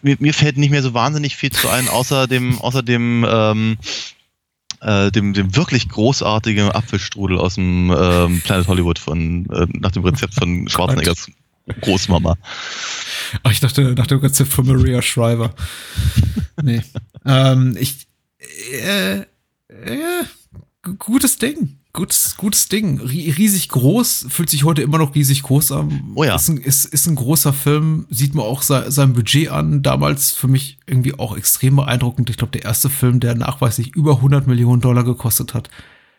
mir, 0.03 0.17
mir 0.19 0.35
fällt 0.35 0.57
nicht 0.57 0.71
mehr 0.71 0.83
so 0.83 0.95
wahnsinnig 0.95 1.37
viel 1.37 1.51
zu 1.51 1.69
ein, 1.69 1.89
außer 1.89 2.27
dem, 2.27 2.59
außer 2.61 2.83
dem, 2.83 3.25
ähm, 3.29 3.79
äh, 4.81 5.11
dem, 5.11 5.33
dem 5.33 5.57
wirklich 5.57 5.89
großartigen 5.89 6.71
Apfelstrudel 6.71 7.39
aus 7.39 7.55
dem 7.55 7.95
ähm, 7.97 8.41
Planet 8.43 8.69
Hollywood 8.69 8.99
von, 8.99 9.47
äh, 9.51 9.67
nach 9.79 9.93
dem 9.93 10.05
Rezept 10.05 10.35
von 10.35 10.69
Schwarzeneggers 10.71 11.31
Großmama. 11.81 12.37
Ach, 13.43 13.51
ich 13.51 13.61
dachte, 13.61 13.95
nach 13.95 14.07
dem 14.07 14.19
Rezept 14.19 14.53
von 14.53 14.67
Maria 14.67 15.01
Shriver. 15.01 15.55
nee. 16.63 16.83
ähm, 17.25 17.75
ich, 17.81 18.07
äh, 18.73 19.21
äh, 19.21 19.25
gutes 20.99 21.39
Ding. 21.39 21.79
Gutes, 21.95 22.37
gutes 22.37 22.69
Ding. 22.69 22.99
Rie- 23.01 23.31
Riesig 23.31 23.69
groß, 23.69 24.27
fühlt 24.29 24.51
sich 24.51 24.65
heute 24.65 24.83
immer 24.83 24.99
noch 24.99 25.15
riesig 25.15 25.45
groß 25.45 25.71
an. 25.73 26.11
Oh 26.17 26.25
ja. 26.25 26.35
Ist 26.35 26.49
ein, 26.49 26.57
ist, 26.59 26.87
ist 26.87 27.07
ein 27.07 27.15
großer 27.15 27.53
Film, 27.53 28.07
sieht 28.11 28.35
man 28.35 28.45
auch 28.45 28.63
sein, 28.63 28.91
sein 28.91 29.13
Budget 29.13 29.49
an. 29.51 29.83
Damals 29.83 30.33
für 30.33 30.49
mich 30.49 30.79
irgendwie 30.87 31.15
auch 31.17 31.37
extrem 31.37 31.77
beeindruckend. 31.77 32.29
Ich 32.31 32.37
glaube, 32.37 32.51
der 32.51 32.65
erste 32.65 32.91
Film, 32.91 33.21
der 33.21 33.37
nachweislich 33.37 33.95
über 33.95 34.17
100 34.17 34.47
Millionen 34.49 34.81
Dollar 34.83 35.05
gekostet 35.05 35.55
hat. 35.55 35.71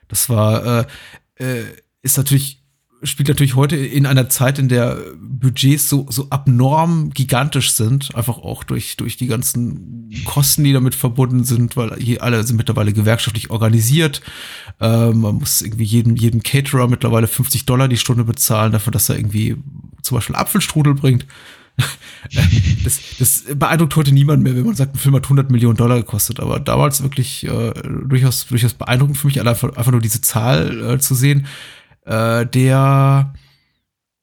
Das 0.08 0.30
war, 0.30 0.66
äh, 0.66 0.86
äh, 1.44 1.66
ist 2.02 2.16
natürlich, 2.18 2.64
spielt 3.06 3.30
natürlich 3.30 3.56
heute 3.56 3.76
in 3.76 4.06
einer 4.06 4.30
Zeit, 4.30 4.60
in 4.60 4.70
der 4.70 5.00
Budgets 5.20 5.90
so, 5.90 6.06
so 6.10 6.28
abnorm 6.30 7.12
gigantisch 7.12 7.72
sind, 7.72 8.16
einfach 8.16 8.38
auch 8.38 8.64
durch, 8.64 8.98
durch 8.98 9.18
die 9.18 9.28
ganzen 9.28 10.10
Kosten, 10.26 10.64
die 10.64 10.74
damit 10.74 10.96
verbunden 10.96 11.44
sind, 11.44 11.78
weil 11.78 11.98
hier 12.00 12.24
alle 12.24 12.44
sind 12.44 12.58
mittlerweile 12.58 12.94
gewerkschaftlich 12.94 13.50
organisiert. 13.50 14.22
Ähm, 14.80 15.22
man 15.22 15.36
muss 15.36 15.62
irgendwie 15.62 15.84
jedem, 15.84 16.16
jedem 16.16 16.44
Caterer 16.44 16.88
mittlerweile 16.88 17.28
50 17.28 17.66
Dollar 17.66 17.88
die 17.88 17.98
Stunde 17.98 18.24
bezahlen 18.24 18.72
dafür, 18.72 18.92
dass 18.92 19.10
er 19.10 19.18
irgendwie 19.18 19.58
zum 20.02 20.16
Beispiel 20.16 20.36
Apfelstrudel 20.36 20.96
bringt. 20.96 21.26
das, 22.84 23.00
das 23.20 23.44
beeindruckt 23.56 23.96
heute 23.96 24.14
niemand 24.14 24.42
mehr, 24.44 24.56
wenn 24.56 24.66
man 24.66 24.76
sagt, 24.76 24.96
ein 24.96 25.00
Film 25.00 25.16
hat 25.16 25.26
100 25.26 25.52
Millionen 25.52 25.76
Dollar 25.76 25.98
gekostet. 25.98 26.40
Aber 26.40 26.60
damals 26.60 27.04
wirklich 27.04 27.46
äh, 27.46 27.74
durchaus, 28.06 28.48
durchaus 28.48 28.74
beeindruckend 28.74 29.18
für 29.18 29.28
mich, 29.28 29.42
einfach, 29.42 29.76
einfach 29.76 29.92
nur 29.92 30.02
diese 30.02 30.22
Zahl 30.22 30.94
äh, 30.94 31.00
zu 31.00 31.16
sehen. 31.16 31.48
Äh, 32.06 32.46
der, 32.46 33.34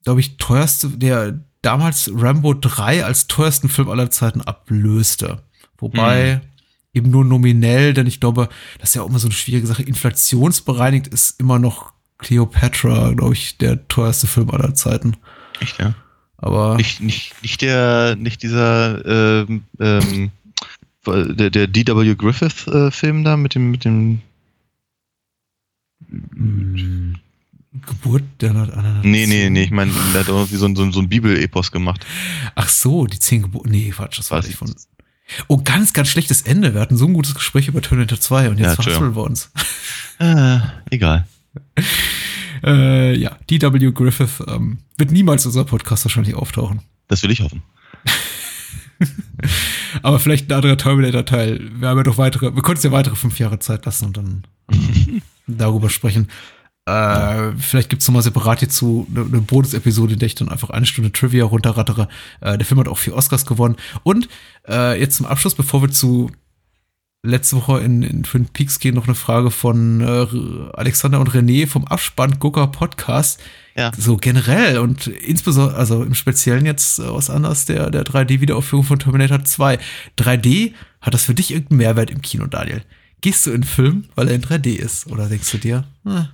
glaube 0.03 0.19
ich, 0.19 0.37
teuerste, 0.37 0.89
der 0.89 1.39
damals 1.61 2.11
Rambo 2.13 2.53
3 2.53 3.05
als 3.05 3.27
teuersten 3.27 3.69
Film 3.69 3.89
aller 3.89 4.11
Zeiten 4.11 4.41
ablöste. 4.41 5.43
Wobei 5.77 6.41
eben 6.93 7.09
nur 7.09 7.25
nominell, 7.25 7.93
denn 7.93 8.07
ich 8.07 8.19
glaube, 8.19 8.49
das 8.79 8.89
ist 8.89 8.95
ja 8.95 9.01
auch 9.01 9.09
immer 9.09 9.19
so 9.19 9.27
eine 9.27 9.33
schwierige 9.33 9.67
Sache. 9.67 9.83
Inflationsbereinigt 9.83 11.07
ist 11.07 11.39
immer 11.39 11.59
noch 11.59 11.93
Cleopatra, 12.19 13.13
glaube 13.13 13.33
ich, 13.33 13.57
der 13.57 13.87
teuerste 13.87 14.27
Film 14.27 14.49
aller 14.51 14.75
Zeiten. 14.75 15.17
Echt, 15.59 15.79
ja? 15.79 15.95
Aber 16.37 16.75
Nicht, 16.75 17.01
nicht, 17.01 17.41
nicht 17.41 17.61
der, 17.61 18.15
nicht 18.17 18.43
dieser, 18.43 19.05
ähm, 19.05 19.63
ähm, 19.79 20.31
der, 21.05 21.49
der 21.49 21.67
D.W. 21.67 22.15
Griffith-Film 22.15 23.23
da 23.23 23.37
mit 23.37 23.55
dem, 23.55 23.71
mit 23.71 23.85
dem, 23.85 24.21
mh, 26.09 27.17
Geburt 27.85 28.23
der 28.41 28.51
Ananas. 28.51 29.03
nee, 29.03 29.25
nee, 29.25 29.49
nee, 29.49 29.63
ich 29.63 29.71
meine, 29.71 29.91
der 30.13 30.21
hat 30.21 30.27
irgendwie 30.27 30.55
so 30.55 30.65
ein, 30.65 30.75
so 30.75 30.83
ein, 30.83 30.91
so 30.91 30.99
ein 30.99 31.09
Bibel-Epos 31.09 31.71
gemacht. 31.71 32.05
Ach 32.55 32.69
so, 32.69 33.07
die 33.07 33.19
zehn 33.19 33.41
Geburten. 33.41 33.71
Nee, 33.71 33.89
Quatsch, 33.89 34.19
das 34.19 34.29
war 34.29 34.37
Weiß 34.39 34.45
nicht 34.45 34.53
ich. 34.53 34.59
von. 34.59 34.73
Oh, 35.47 35.57
ganz, 35.63 35.93
ganz 35.93 36.09
schlechtes 36.09 36.43
Ende. 36.43 36.73
Wir 36.73 36.81
hatten 36.81 36.97
so 36.97 37.05
ein 37.07 37.13
gutes 37.13 37.33
Gespräch 37.33 37.67
über 37.67 37.81
Terminator 37.81 38.19
2 38.19 38.49
und 38.49 38.59
Ja, 38.59 38.67
jetzt 38.67 38.75
verhaspeln 38.83 39.15
wir 39.15 39.23
uns. 39.23 39.51
Äh, 40.19 40.59
egal. 40.91 41.27
Äh, 42.65 43.17
ja, 43.17 43.37
D.W. 43.49 43.91
Griffith 43.91 44.41
ähm, 44.47 44.77
wird 44.97 45.11
niemals 45.11 45.45
unser 45.45 45.65
Podcast 45.65 46.05
wahrscheinlich 46.05 46.33
auftauchen. 46.35 46.79
Das 47.09 47.21
will 47.21 47.31
ich 47.31 47.41
hoffen. 47.41 47.61
Aber 50.01 50.17
vielleicht 50.19 50.49
ein 50.49 50.55
anderer 50.55 50.77
Terminator-Teil. 50.77 51.71
Wir 51.75 51.89
haben 51.89 51.97
ja 51.97 52.03
doch 52.03 52.17
weitere, 52.17 52.55
wir 52.55 52.61
konnten 52.61 52.77
uns 52.77 52.83
ja 52.83 52.91
weitere 52.93 53.17
fünf 53.17 53.37
Jahre 53.37 53.59
Zeit 53.59 53.85
lassen 53.85 54.05
und 54.05 54.15
dann 54.17 54.43
äh, 54.71 55.19
darüber 55.47 55.89
sprechen. 55.89 56.29
Äh, 56.85 57.53
vielleicht 57.57 57.89
gibt's 57.89 58.07
noch 58.07 58.13
mal 58.13 58.21
separat 58.21 58.59
hierzu 58.59 59.07
eine, 59.09 59.25
eine 59.25 59.41
Bonus-Episode, 59.41 60.13
in 60.13 60.19
der 60.19 60.27
ich 60.27 60.35
dann 60.35 60.49
einfach 60.49 60.69
eine 60.69 60.85
Stunde 60.85 61.11
Trivia 61.11 61.45
runterrattere. 61.45 62.09
Äh, 62.41 62.57
der 62.57 62.65
Film 62.65 62.79
hat 62.79 62.87
auch 62.87 62.97
vier 62.97 63.15
Oscars 63.15 63.45
gewonnen. 63.45 63.77
Und 64.03 64.27
äh, 64.67 64.99
jetzt 64.99 65.17
zum 65.17 65.25
Abschluss, 65.25 65.55
bevor 65.55 65.81
wir 65.81 65.91
zu 65.91 66.29
letzte 67.25 67.55
Woche 67.55 67.79
in, 67.79 68.03
in 68.03 68.23
Twin 68.23 68.47
Peaks 68.47 68.79
gehen, 68.79 68.95
noch 68.95 69.05
eine 69.05 69.15
Frage 69.15 69.49
von 69.49 70.01
äh, 70.01 70.27
Alexander 70.73 71.21
und 71.21 71.29
René 71.29 71.67
vom 71.67 71.85
Abspann 71.85 72.37
Gucker 72.37 72.67
Podcast. 72.67 73.39
Ja. 73.75 73.91
So 73.97 74.17
generell 74.17 74.77
und 74.77 75.07
insbesondere, 75.07 75.77
also 75.77 76.03
im 76.03 76.15
Speziellen 76.15 76.65
jetzt 76.65 76.99
äh, 76.99 77.03
was 77.11 77.29
anderes, 77.29 77.65
der, 77.65 77.89
der 77.91 78.03
3D-Wiederaufführung 78.03 78.83
von 78.83 78.99
Terminator 78.99 79.43
2. 79.43 79.79
3D, 80.19 80.73
hat 80.99 81.13
das 81.13 81.23
für 81.23 81.33
dich 81.33 81.51
irgendeinen 81.51 81.77
Mehrwert 81.77 82.11
im 82.11 82.21
Kino, 82.21 82.45
Daniel? 82.45 82.83
Gehst 83.21 83.45
du 83.45 83.51
in 83.51 83.61
den 83.61 83.67
Film, 83.67 84.05
weil 84.15 84.27
er 84.27 84.35
in 84.35 84.43
3D 84.43 84.75
ist? 84.75 85.07
Oder 85.07 85.29
denkst 85.29 85.49
du 85.49 85.57
dir, 85.57 85.85
hm, 86.03 86.27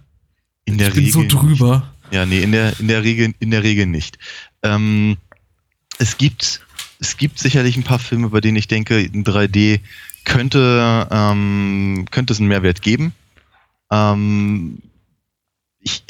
In 0.69 0.77
der 0.77 0.89
ich 0.89 0.93
bin 0.95 1.09
so 1.11 1.23
drüber? 1.23 1.93
Ja, 2.11 2.25
nee, 2.25 2.41
in 2.41 2.51
der, 2.51 2.79
in 2.79 2.87
der 2.87 3.03
Regel, 3.03 3.33
in 3.39 3.51
der 3.51 3.63
Regel 3.63 3.85
nicht. 3.85 4.17
Ähm, 4.63 5.17
es 5.99 6.17
gibt, 6.17 6.61
es 6.99 7.17
gibt 7.17 7.39
sicherlich 7.39 7.77
ein 7.77 7.83
paar 7.83 7.99
Filme, 7.99 8.29
bei 8.29 8.41
denen 8.41 8.57
ich 8.57 8.67
denke, 8.67 8.99
in 9.01 9.23
3D 9.23 9.79
könnte, 10.25 11.07
ähm, 11.11 12.05
könnte 12.11 12.33
es 12.33 12.39
einen 12.39 12.47
Mehrwert 12.49 12.81
geben. 12.81 13.13
Ähm, 13.91 14.79
ich 15.81 16.03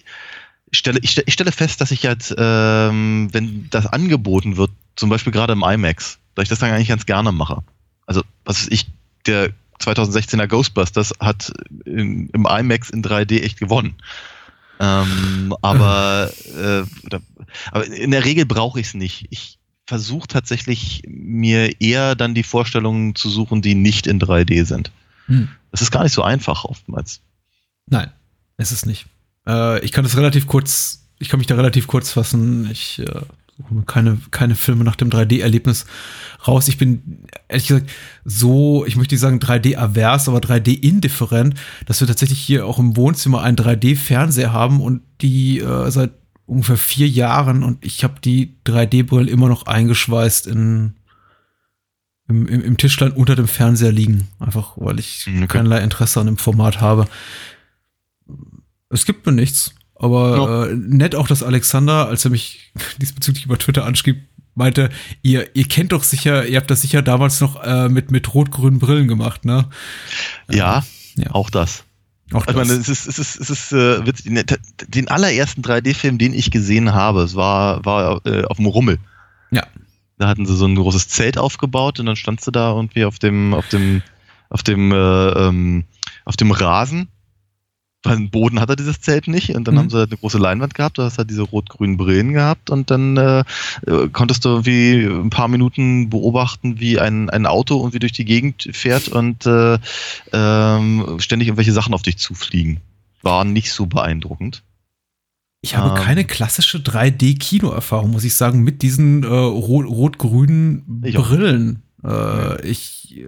stelle, 0.71 0.99
ich, 1.01 1.11
stelle- 1.11 1.25
ich 1.27 1.33
stelle 1.33 1.51
fest, 1.51 1.81
dass 1.81 1.91
ich 1.91 2.03
jetzt, 2.03 2.33
ähm, 2.37 3.29
wenn 3.31 3.67
das 3.69 3.87
angeboten 3.87 4.57
wird, 4.57 4.71
zum 4.95 5.09
Beispiel 5.09 5.31
gerade 5.33 5.53
im 5.53 5.63
IMAX, 5.63 6.17
dass 6.35 6.43
ich 6.43 6.49
das 6.49 6.59
dann 6.59 6.71
eigentlich 6.71 6.89
ganz 6.89 7.05
gerne 7.05 7.31
mache. 7.31 7.61
Also, 8.05 8.23
was 8.45 8.61
weiß 8.63 8.67
ich, 8.71 8.87
der 9.25 9.51
2016er 9.81 10.47
Ghostbusters 10.47 11.13
hat 11.19 11.51
in, 11.85 12.29
im 12.29 12.45
IMAX 12.45 12.89
in 12.89 13.03
3D 13.03 13.41
echt 13.41 13.59
gewonnen. 13.59 13.95
Ähm, 14.79 15.53
aber, 15.61 16.31
äh, 16.55 16.83
oder, 17.05 17.21
aber 17.71 17.85
in 17.87 18.11
der 18.11 18.23
Regel 18.23 18.45
brauche 18.45 18.79
ich 18.79 18.87
es 18.87 18.93
nicht. 18.93 19.27
Ich 19.29 19.59
versuche 19.85 20.27
tatsächlich 20.27 21.01
mir 21.07 21.81
eher 21.81 22.15
dann 22.15 22.33
die 22.33 22.43
Vorstellungen 22.43 23.15
zu 23.15 23.29
suchen, 23.29 23.61
die 23.61 23.75
nicht 23.75 24.07
in 24.07 24.21
3D 24.21 24.65
sind. 24.65 24.91
Hm. 25.25 25.49
Das 25.71 25.81
ist 25.81 25.91
gar 25.91 26.03
nicht 26.03 26.13
so 26.13 26.23
einfach 26.23 26.63
oftmals. 26.63 27.21
Nein, 27.87 28.11
es 28.57 28.71
ist 28.71 28.85
nicht. 28.85 29.07
Äh, 29.47 29.83
ich 29.83 29.91
kann 29.91 30.03
das 30.03 30.15
relativ 30.15 30.47
kurz, 30.47 31.07
ich 31.17 31.27
kann 31.27 31.39
mich 31.39 31.47
da 31.47 31.55
relativ 31.55 31.87
kurz 31.87 32.11
fassen. 32.11 32.69
Ich 32.71 32.99
äh, 32.99 33.21
keine, 33.85 34.19
keine 34.31 34.55
Filme 34.55 34.83
nach 34.83 34.95
dem 34.95 35.09
3D-Erlebnis 35.09 35.85
raus. 36.47 36.67
Ich 36.67 36.77
bin 36.77 37.23
ehrlich 37.47 37.67
gesagt 37.67 37.89
so, 38.23 38.85
ich 38.85 38.95
möchte 38.95 39.15
nicht 39.15 39.21
sagen 39.21 39.39
3D-avers, 39.39 40.29
aber 40.29 40.39
3D-indifferent, 40.39 41.55
dass 41.85 41.99
wir 41.99 42.07
tatsächlich 42.07 42.39
hier 42.39 42.65
auch 42.65 42.79
im 42.79 42.95
Wohnzimmer 42.95 43.41
einen 43.41 43.57
3D-Fernseher 43.57 44.53
haben 44.53 44.81
und 44.81 45.01
die 45.21 45.59
äh, 45.59 45.91
seit 45.91 46.11
ungefähr 46.45 46.77
vier 46.77 47.07
Jahren 47.07 47.63
und 47.63 47.85
ich 47.85 48.03
habe 48.03 48.15
die 48.23 48.55
3D-Brille 48.65 49.29
immer 49.29 49.49
noch 49.49 49.67
eingeschweißt 49.67 50.47
in 50.47 50.95
im, 52.29 52.47
im, 52.47 52.61
im 52.61 52.77
Tischlein 52.77 53.11
unter 53.11 53.35
dem 53.35 53.47
Fernseher 53.47 53.91
liegen. 53.91 54.27
Einfach, 54.39 54.73
weil 54.77 54.99
ich 54.99 55.25
okay. 55.27 55.47
keinerlei 55.47 55.81
Interesse 55.81 56.19
an 56.19 56.27
dem 56.27 56.37
Format 56.37 56.79
habe. 56.79 57.07
Es 58.89 59.05
gibt 59.05 59.25
mir 59.25 59.31
nichts. 59.31 59.73
Aber 59.99 60.69
äh, 60.69 60.73
nett 60.75 61.13
auch, 61.15 61.27
dass 61.27 61.43
Alexander, 61.43 62.07
als 62.07 62.25
er 62.25 62.31
mich 62.31 62.71
diesbezüglich 63.01 63.45
über 63.45 63.57
Twitter 63.57 63.85
anschrieb, 63.85 64.23
meinte, 64.55 64.89
ihr, 65.21 65.55
ihr 65.55 65.65
kennt 65.67 65.91
doch 65.91 66.03
sicher, 66.03 66.45
ihr 66.47 66.57
habt 66.57 66.71
das 66.71 66.81
sicher 66.81 67.01
damals 67.01 67.39
noch 67.41 67.63
äh, 67.63 67.87
mit, 67.89 68.09
mit 68.11 68.33
rot-grünen 68.33 68.79
Brillen 68.79 69.07
gemacht, 69.07 69.45
ne? 69.45 69.69
Ja, 70.49 70.83
ja. 71.15 71.31
auch 71.31 71.49
das. 71.49 71.83
Auch 72.31 72.45
Ich 72.47 72.55
meine, 72.55 72.73
es 72.73 72.87
ist, 72.89 73.07
es 73.07 73.17
ist, 73.19 73.39
es 73.39 73.49
ist 73.49 73.71
äh, 73.73 74.05
witzig. 74.05 74.25
Den- 74.33 74.45
Den 74.87 75.07
allerersten 75.07 75.61
3D-Film, 75.63 76.17
den 76.17 76.33
ich 76.33 76.51
gesehen 76.51 76.93
habe, 76.93 77.21
es 77.23 77.35
war, 77.35 77.83
war 77.85 78.25
äh, 78.25 78.43
auf 78.45 78.57
dem 78.57 78.67
Rummel. 78.67 78.99
Ja. 79.51 79.65
Da 80.17 80.27
hatten 80.27 80.45
sie 80.45 80.55
so 80.55 80.65
ein 80.65 80.75
großes 80.75 81.07
Zelt 81.07 81.37
aufgebaut 81.37 81.99
und 81.99 82.05
dann 82.05 82.15
standst 82.17 82.45
du 82.45 82.51
da 82.51 82.71
irgendwie 82.75 83.05
auf 83.05 83.17
dem, 83.19 83.53
auf 83.53 83.67
dem, 83.69 84.01
auf 84.49 84.61
dem, 84.63 84.91
äh, 84.91 84.95
ähm, 85.47 85.85
auf 86.25 86.35
dem 86.35 86.51
Rasen. 86.51 87.07
Weil 88.03 88.15
den 88.15 88.29
Boden 88.29 88.61
hat 88.61 88.69
er 88.69 88.77
dieses 88.77 89.01
Zelt 89.01 89.27
nicht 89.27 89.53
und 89.55 89.67
dann 89.67 89.75
Mhm. 89.75 89.79
haben 89.79 89.89
sie 89.89 89.97
halt 89.97 90.09
eine 90.11 90.17
große 90.17 90.37
Leinwand 90.37 90.73
gehabt, 90.73 90.97
da 90.97 91.03
hast 91.03 91.17
halt 91.17 91.29
diese 91.29 91.41
rot-grünen 91.41 91.97
Brillen 91.97 92.31
gehabt 92.31 92.69
und 92.69 92.89
dann 92.89 93.17
äh, 93.17 93.43
äh, 93.87 94.07
konntest 94.13 94.45
du 94.45 94.49
irgendwie 94.49 95.03
ein 95.05 95.29
paar 95.29 95.49
Minuten 95.49 96.09
beobachten, 96.09 96.79
wie 96.79 96.97
ein, 96.97 97.29
ein 97.29 97.45
Auto 97.45 97.77
irgendwie 97.77 97.99
durch 97.99 98.13
die 98.13 98.23
Gegend 98.23 98.69
fährt 98.71 99.09
und 99.09 99.45
äh, 99.45 99.77
ähm, 100.31 101.17
ständig 101.19 101.49
irgendwelche 101.49 101.73
Sachen 101.73 101.93
auf 101.93 102.01
dich 102.01 102.17
zufliegen. 102.17 102.79
War 103.21 103.43
nicht 103.43 103.73
so 103.73 103.85
beeindruckend. 103.85 104.63
Ich 105.61 105.75
habe 105.75 105.89
Ähm. 105.89 105.95
keine 105.95 106.23
klassische 106.23 106.77
3D-Kino-Erfahrung, 106.77 108.11
muss 108.11 108.23
ich 108.23 108.33
sagen, 108.35 108.63
mit 108.63 108.81
diesen 108.81 109.23
äh, 109.23 109.27
rot- 109.27 109.87
rot-grünen 109.87 111.01
Ich. 111.03 111.15
Brillen. 111.15 111.81
Äh, 112.01 112.65
ich 112.65 113.17
äh, 113.17 113.23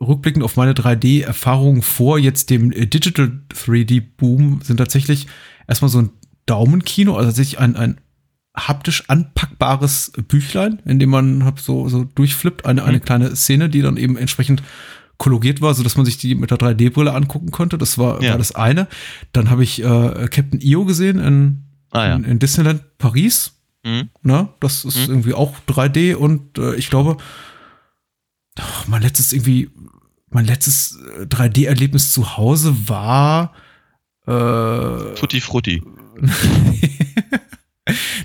rückblickend 0.00 0.44
auf 0.44 0.56
meine 0.56 0.72
3D-Erfahrungen 0.74 1.82
vor 1.82 2.18
jetzt 2.18 2.50
dem 2.50 2.70
äh, 2.72 2.86
Digital 2.86 3.40
3D-Boom 3.54 4.60
sind 4.62 4.76
tatsächlich 4.78 5.26
erstmal 5.66 5.88
so 5.90 5.98
ein 6.00 6.10
Daumenkino, 6.46 7.14
also 7.16 7.28
tatsächlich 7.28 7.58
ein, 7.58 7.76
ein 7.76 8.00
haptisch 8.56 9.04
anpackbares 9.08 10.12
Büchlein, 10.28 10.80
in 10.86 10.98
dem 10.98 11.10
man 11.10 11.44
hab 11.44 11.60
so, 11.60 11.88
so 11.88 12.04
durchflippt, 12.04 12.64
eine, 12.66 12.84
eine 12.84 13.00
kleine 13.00 13.34
Szene, 13.36 13.68
die 13.68 13.82
dann 13.82 13.96
eben 13.96 14.16
entsprechend 14.16 14.62
kollogiert 15.18 15.60
war, 15.60 15.74
so 15.74 15.82
dass 15.82 15.96
man 15.96 16.04
sich 16.06 16.18
die 16.18 16.34
mit 16.34 16.50
der 16.50 16.58
3D-Brille 16.58 17.12
angucken 17.12 17.50
konnte. 17.50 17.78
Das 17.78 17.96
war, 17.98 18.22
Ja. 18.22 18.30
war 18.32 18.38
das 18.38 18.54
eine. 18.54 18.86
Dann 19.32 19.50
habe 19.50 19.62
ich 19.64 19.82
äh, 19.82 20.28
Captain 20.30 20.60
EO 20.62 20.84
gesehen 20.84 21.18
in, 21.18 21.64
Ah 21.90 22.06
ja. 22.08 22.16
in, 22.16 22.24
in 22.24 22.38
Disneyland 22.38 22.82
Paris. 22.98 23.52
Mhm. 23.84 24.10
Ne? 24.22 24.48
Das 24.60 24.84
ist 24.84 24.96
Mhm. 25.08 25.14
irgendwie 25.14 25.34
auch 25.34 25.54
3D 25.68 26.14
und 26.14 26.58
äh, 26.58 26.74
ich 26.76 26.90
glaube, 26.90 27.16
oh, 28.58 28.62
mein 28.88 29.02
letztes 29.02 29.32
irgendwie, 29.32 29.70
mein 30.30 30.46
letztes 30.46 30.98
äh, 31.18 31.24
3D-Erlebnis 31.24 32.12
zu 32.12 32.36
Hause 32.36 32.88
war 32.88 33.52
äh, 34.26 35.14
Tutti 35.14 35.40
Frutti. 35.40 35.82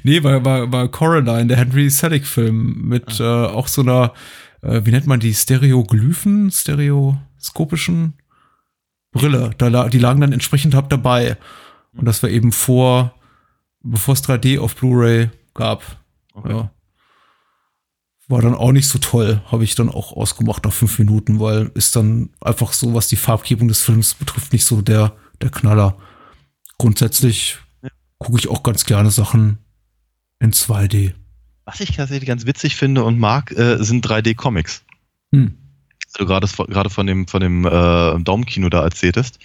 nee, 0.04 0.24
war, 0.24 0.44
war, 0.44 0.72
war 0.72 0.88
Coraline, 0.90 1.48
der 1.48 1.58
Henry 1.58 1.90
Selick-Film 1.90 2.88
mit 2.88 3.20
äh, 3.20 3.24
auch 3.24 3.68
so 3.68 3.82
einer, 3.82 4.14
äh, 4.62 4.82
wie 4.84 4.92
nennt 4.92 5.08
man 5.08 5.20
die, 5.20 5.34
Stereoglyphen, 5.34 6.52
stereoskopischen 6.52 8.14
Brille. 9.12 9.52
Da, 9.58 9.90
die 9.90 10.00
lagen 10.00 10.22
dann 10.22 10.34
entsprechend 10.34 10.74
hab 10.74 10.90
dabei. 10.90 11.38
Und 11.96 12.06
das 12.06 12.24
war 12.24 12.30
eben 12.30 12.52
vor, 12.52 13.14
bevor 13.84 14.14
es 14.14 14.24
3D 14.24 14.60
auf 14.60 14.76
Blu-ray 14.76 15.30
gab. 15.54 15.84
Okay. 16.34 16.52
Ja. 16.52 16.72
War 18.32 18.42
dann 18.42 18.56
auch 18.56 18.72
nicht 18.72 18.88
so 18.88 18.98
toll, 18.98 19.42
habe 19.52 19.64
ich 19.66 19.76
dann 19.76 19.90
auch 19.90 20.14
ausgemacht 20.14 20.64
nach 20.64 20.72
fünf 20.74 20.98
Minuten, 21.00 21.40
weil 21.40 21.70
ist 21.74 21.96
dann 21.96 22.30
einfach 22.40 22.72
so, 22.74 22.94
was 22.94 23.08
die 23.10 23.18
Farbgebung 23.18 23.68
des 23.68 23.82
Films 23.82 24.14
betrifft, 24.14 24.54
nicht 24.54 24.64
so 24.66 24.82
der, 24.82 25.14
der 25.42 25.50
Knaller. 25.50 25.98
Grundsätzlich 26.78 27.58
gucke 28.18 28.40
ich 28.40 28.48
auch 28.50 28.64
ganz 28.64 28.86
gerne 28.86 29.12
Sachen 29.12 29.58
in 30.40 30.52
2D. 30.54 31.14
Was 31.66 31.80
ich 31.82 31.96
tatsächlich 31.96 32.28
ganz 32.28 32.46
witzig 32.46 32.76
finde 32.76 33.04
und 33.04 33.20
mag, 33.20 33.52
äh, 33.52 33.84
sind 33.84 34.06
3D-Comics. 34.08 34.84
Hm. 35.34 35.58
du 36.18 36.26
gerade 36.26 36.48
von- 36.48 36.68
gerade 36.68 36.90
von 36.90 37.08
dem 37.08 37.28
von 37.28 37.40
dem 37.42 37.66
äh, 37.66 38.20
Daumenkino 38.24 38.70
da 38.70 38.84
erzähltest. 38.84 39.40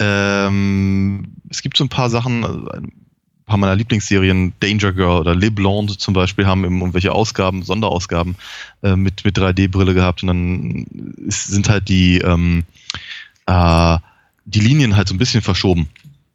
Ähm, 0.00 1.34
es 1.50 1.62
gibt 1.62 1.76
so 1.76 1.84
ein 1.84 1.88
paar 1.88 2.10
Sachen, 2.10 2.44
also 2.44 2.68
ein 2.68 2.92
paar 3.48 3.58
meiner 3.58 3.76
Lieblingsserien, 3.76 4.52
Danger 4.60 4.92
Girl 4.92 5.20
oder 5.20 5.34
Le 5.34 5.50
Blonde 5.50 5.96
zum 5.98 6.14
Beispiel, 6.14 6.46
haben 6.46 6.64
eben 6.64 6.80
irgendwelche 6.80 7.12
Ausgaben, 7.12 7.62
Sonderausgaben 7.62 8.36
äh, 8.82 8.96
mit, 8.96 9.24
mit 9.24 9.36
3D-Brille 9.36 9.94
gehabt 9.94 10.22
und 10.22 10.28
dann 10.28 10.86
ist, 11.26 11.48
sind 11.48 11.68
halt 11.68 11.88
die, 11.88 12.18
ähm, 12.18 12.64
äh, 13.46 13.98
die 14.44 14.60
Linien 14.60 14.96
halt 14.96 15.08
so 15.08 15.14
ein 15.14 15.18
bisschen 15.18 15.42
verschoben. 15.42 15.88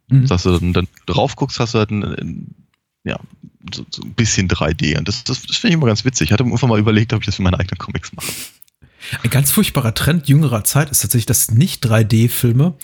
Mhm. 0.08 0.26
Dass 0.26 0.42
du 0.42 0.58
dann, 0.58 0.72
dann 0.72 0.88
drauf 1.06 1.36
guckst, 1.36 1.58
hast 1.58 1.74
du 1.74 1.78
halt 1.78 1.90
ein, 1.90 2.04
ein, 2.04 2.54
ja, 3.04 3.18
so, 3.72 3.84
so 3.90 4.02
ein 4.02 4.12
bisschen 4.12 4.48
3D. 4.48 4.98
Und 4.98 5.08
das, 5.08 5.24
das, 5.24 5.42
das 5.42 5.56
finde 5.56 5.68
ich 5.68 5.74
immer 5.74 5.86
ganz 5.86 6.04
witzig. 6.04 6.28
Ich 6.28 6.32
hatte 6.32 6.44
irgendwann 6.44 6.68
mal 6.68 6.78
überlegt, 6.78 7.12
ob 7.12 7.20
ich 7.20 7.26
das 7.26 7.36
für 7.36 7.42
meine 7.42 7.58
eigenen 7.58 7.78
Comics 7.78 8.12
mache. 8.12 8.30
Ein 9.22 9.30
ganz 9.30 9.50
furchtbarer 9.50 9.94
Trend 9.94 10.28
jüngerer 10.28 10.64
Zeit 10.64 10.90
ist 10.90 11.00
tatsächlich, 11.02 11.26
dass 11.26 11.50
nicht 11.50 11.84
3D-Filme 11.84 12.74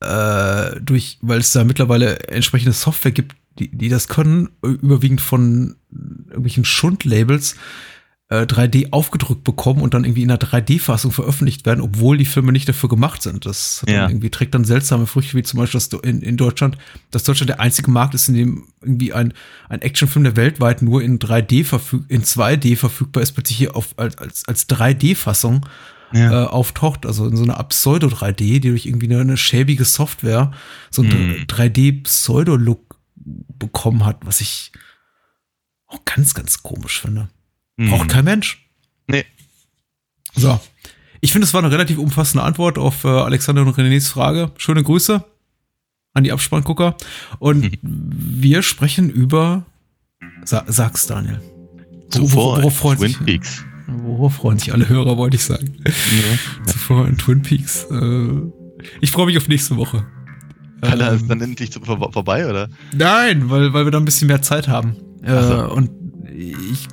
äh, 0.00 0.80
durch, 0.80 1.18
weil 1.22 1.40
es 1.40 1.52
da 1.52 1.64
mittlerweile 1.64 2.20
entsprechende 2.28 2.72
Software 2.72 3.12
gibt, 3.12 3.34
die, 3.58 3.68
die 3.76 3.88
das 3.88 4.08
können, 4.08 4.50
äh, 4.62 4.68
überwiegend 4.68 5.20
von 5.20 5.76
irgendwelchen 5.90 6.64
Schundlabels 6.64 7.56
äh, 8.28 8.42
3D 8.42 8.88
aufgedrückt 8.90 9.44
bekommen 9.44 9.80
und 9.80 9.94
dann 9.94 10.04
irgendwie 10.04 10.22
in 10.22 10.30
einer 10.30 10.40
3D-Fassung 10.40 11.12
veröffentlicht 11.12 11.64
werden, 11.64 11.80
obwohl 11.80 12.18
die 12.18 12.24
Filme 12.24 12.50
nicht 12.50 12.68
dafür 12.68 12.88
gemacht 12.88 13.22
sind. 13.22 13.46
Das 13.46 13.84
Ja. 13.86 14.08
irgendwie 14.08 14.30
trägt 14.30 14.54
dann 14.54 14.64
seltsame 14.64 15.06
Früchte, 15.06 15.36
wie 15.36 15.42
zum 15.42 15.60
Beispiel 15.60 15.78
dass 15.78 15.88
du 15.88 15.98
in, 15.98 16.22
in 16.22 16.36
Deutschland, 16.36 16.76
dass 17.10 17.22
Deutschland 17.22 17.50
der 17.50 17.60
einzige 17.60 17.90
Markt 17.90 18.14
ist, 18.14 18.28
in 18.28 18.34
dem 18.34 18.68
irgendwie 18.82 19.12
ein, 19.12 19.32
ein 19.68 19.80
Actionfilm, 19.82 20.24
der 20.24 20.36
weltweit 20.36 20.82
nur 20.82 21.02
in 21.02 21.18
3D 21.18 21.64
verfüg 21.64 22.04
in 22.08 22.22
2D 22.22 22.76
verfügbar 22.76 23.22
ist, 23.22 23.32
plötzlich 23.32 23.58
hier 23.58 23.76
auf, 23.76 23.94
als, 23.96 24.18
als, 24.18 24.48
als 24.48 24.68
3D-Fassung 24.68 25.64
ja. 26.12 26.44
äh, 26.44 26.46
auftaucht, 26.46 27.06
also 27.06 27.26
in 27.26 27.36
so 27.36 27.44
einer 27.44 27.62
Pseudo 27.64 28.08
3D, 28.08 28.34
die 28.34 28.60
durch 28.60 28.86
irgendwie 28.86 29.06
eine, 29.06 29.20
eine 29.20 29.36
schäbige 29.36 29.84
Software 29.84 30.52
so 30.90 31.02
ein 31.02 31.10
hm. 31.10 31.46
3D 31.46 32.02
Pseudo-Look 32.02 32.85
bekommen 33.26 34.04
hat, 34.04 34.18
was 34.24 34.40
ich 34.40 34.72
auch 35.86 36.04
ganz, 36.04 36.34
ganz 36.34 36.62
komisch 36.62 37.00
finde. 37.00 37.28
Hm. 37.78 37.90
Braucht 37.90 38.08
kein 38.08 38.24
Mensch. 38.24 38.68
Nee. 39.08 39.24
So. 40.34 40.60
Ich 41.20 41.32
finde, 41.32 41.46
es 41.46 41.54
war 41.54 41.62
eine 41.62 41.72
relativ 41.72 41.98
umfassende 41.98 42.44
Antwort 42.44 42.78
auf 42.78 43.04
äh, 43.04 43.08
Alexander 43.08 43.62
und 43.62 43.76
Renés 43.76 44.08
Frage. 44.08 44.52
Schöne 44.58 44.82
Grüße 44.82 45.24
an 46.12 46.24
die 46.24 46.32
Abspanngucker. 46.32 46.96
Und 47.38 47.64
hm. 47.64 47.72
wir 47.82 48.62
sprechen 48.62 49.10
über. 49.10 49.66
Sa 50.44 50.64
sag's, 50.66 51.06
Daniel. 51.06 51.40
Zuvor 52.08 52.58
worauf 52.58 52.76
freuen 52.76 52.98
Twin 52.98 53.08
sich, 53.08 53.24
Peaks. 53.24 53.64
Worauf 53.86 54.34
freuen 54.36 54.58
sich 54.58 54.72
alle 54.72 54.88
Hörer, 54.88 55.16
wollte 55.16 55.36
ich 55.36 55.44
sagen. 55.44 55.76
Ja. 55.84 56.66
Zuvor 56.66 57.06
in 57.06 57.18
Twin 57.18 57.42
Peaks. 57.42 57.84
Äh, 57.90 58.28
ich 59.00 59.10
freue 59.10 59.26
mich 59.26 59.36
auf 59.36 59.48
nächste 59.48 59.76
Woche. 59.76 60.06
Kann 60.80 61.00
ähm, 61.00 61.14
ist 61.14 61.30
dann 61.30 61.40
endlich 61.40 61.70
vorbei, 61.72 62.48
oder? 62.48 62.68
Nein, 62.92 63.48
weil, 63.50 63.72
weil 63.72 63.84
wir 63.84 63.90
da 63.90 63.98
ein 63.98 64.04
bisschen 64.04 64.28
mehr 64.28 64.42
Zeit 64.42 64.68
haben. 64.68 64.96
Äh, 65.22 65.42
so. 65.42 65.72
Und 65.72 65.90
ich 66.38 66.88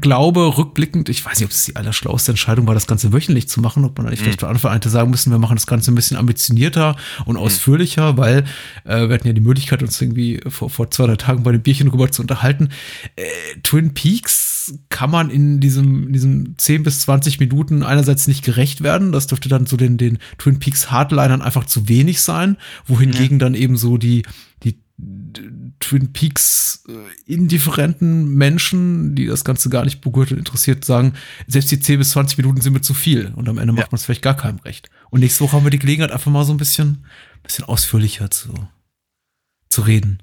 glaube, 0.00 0.56
rückblickend, 0.56 1.08
ich 1.08 1.24
weiß 1.24 1.40
nicht, 1.40 1.46
ob 1.46 1.50
es 1.50 1.64
die 1.64 1.74
allerschlauste 1.74 2.32
Entscheidung 2.32 2.66
war, 2.66 2.74
das 2.74 2.86
Ganze 2.86 3.12
wöchentlich 3.12 3.48
zu 3.48 3.60
machen, 3.60 3.84
ob 3.84 3.98
man 3.98 4.06
eigentlich 4.06 4.20
mhm. 4.20 4.24
vielleicht 4.24 4.40
von 4.40 4.50
Anfang 4.50 4.70
an 4.70 4.76
hätte 4.76 4.90
sagen 4.90 5.10
müssen, 5.10 5.32
wir 5.32 5.38
machen 5.38 5.56
das 5.56 5.66
Ganze 5.66 5.90
ein 5.90 5.96
bisschen 5.96 6.16
ambitionierter 6.16 6.94
und 7.24 7.34
mhm. 7.34 7.42
ausführlicher, 7.42 8.16
weil 8.16 8.44
äh, 8.84 9.08
wir 9.08 9.14
hatten 9.14 9.26
ja 9.26 9.32
die 9.32 9.40
Möglichkeit, 9.40 9.82
uns 9.82 10.00
irgendwie 10.00 10.40
vor, 10.46 10.70
vor 10.70 10.90
zwei, 10.90 11.06
drei 11.06 11.16
Tagen 11.16 11.42
bei 11.42 11.52
dem 11.52 11.62
Bierchen 11.62 11.88
rüber 11.88 12.10
zu 12.12 12.22
unterhalten. 12.22 12.68
Äh, 13.16 13.24
Twin 13.62 13.92
Peaks 13.92 14.55
kann 14.88 15.10
man 15.10 15.30
in 15.30 15.60
diesem, 15.60 16.08
in 16.08 16.12
diesem 16.12 16.58
10 16.58 16.82
bis 16.82 17.00
20 17.00 17.40
Minuten 17.40 17.82
einerseits 17.82 18.26
nicht 18.26 18.44
gerecht 18.44 18.82
werden. 18.82 19.12
Das 19.12 19.26
dürfte 19.26 19.48
dann 19.48 19.66
so 19.66 19.76
den, 19.76 19.98
den 19.98 20.18
Twin 20.38 20.58
Peaks 20.58 20.90
Hardlinern 20.90 21.42
einfach 21.42 21.66
zu 21.66 21.88
wenig 21.88 22.20
sein, 22.20 22.56
wohingegen 22.86 23.36
mhm. 23.36 23.40
dann 23.40 23.54
eben 23.54 23.76
so 23.76 23.96
die, 23.96 24.22
die 24.62 24.80
Twin 25.78 26.12
Peaks 26.12 26.84
äh, 26.88 27.32
indifferenten 27.32 28.34
Menschen, 28.34 29.14
die 29.14 29.26
das 29.26 29.44
Ganze 29.44 29.68
gar 29.68 29.84
nicht 29.84 30.00
berührt 30.00 30.32
und 30.32 30.38
interessiert, 30.38 30.84
sagen, 30.84 31.12
selbst 31.46 31.70
die 31.70 31.80
10 31.80 31.98
bis 31.98 32.10
20 32.10 32.38
Minuten 32.38 32.60
sind 32.60 32.72
mir 32.72 32.80
zu 32.80 32.94
viel 32.94 33.32
und 33.36 33.48
am 33.48 33.58
Ende 33.58 33.74
ja. 33.74 33.80
macht 33.80 33.92
man 33.92 33.96
es 33.96 34.04
vielleicht 34.04 34.22
gar 34.22 34.36
keinem 34.36 34.58
recht. 34.60 34.88
Und 35.10 35.20
nächste 35.20 35.44
Woche 35.44 35.56
haben 35.56 35.64
wir 35.64 35.70
die 35.70 35.78
Gelegenheit, 35.78 36.12
einfach 36.12 36.30
mal 36.30 36.44
so 36.44 36.52
ein 36.52 36.58
bisschen, 36.58 37.04
bisschen 37.42 37.64
ausführlicher 37.66 38.30
zu, 38.30 38.52
zu 39.68 39.82
reden. 39.82 40.22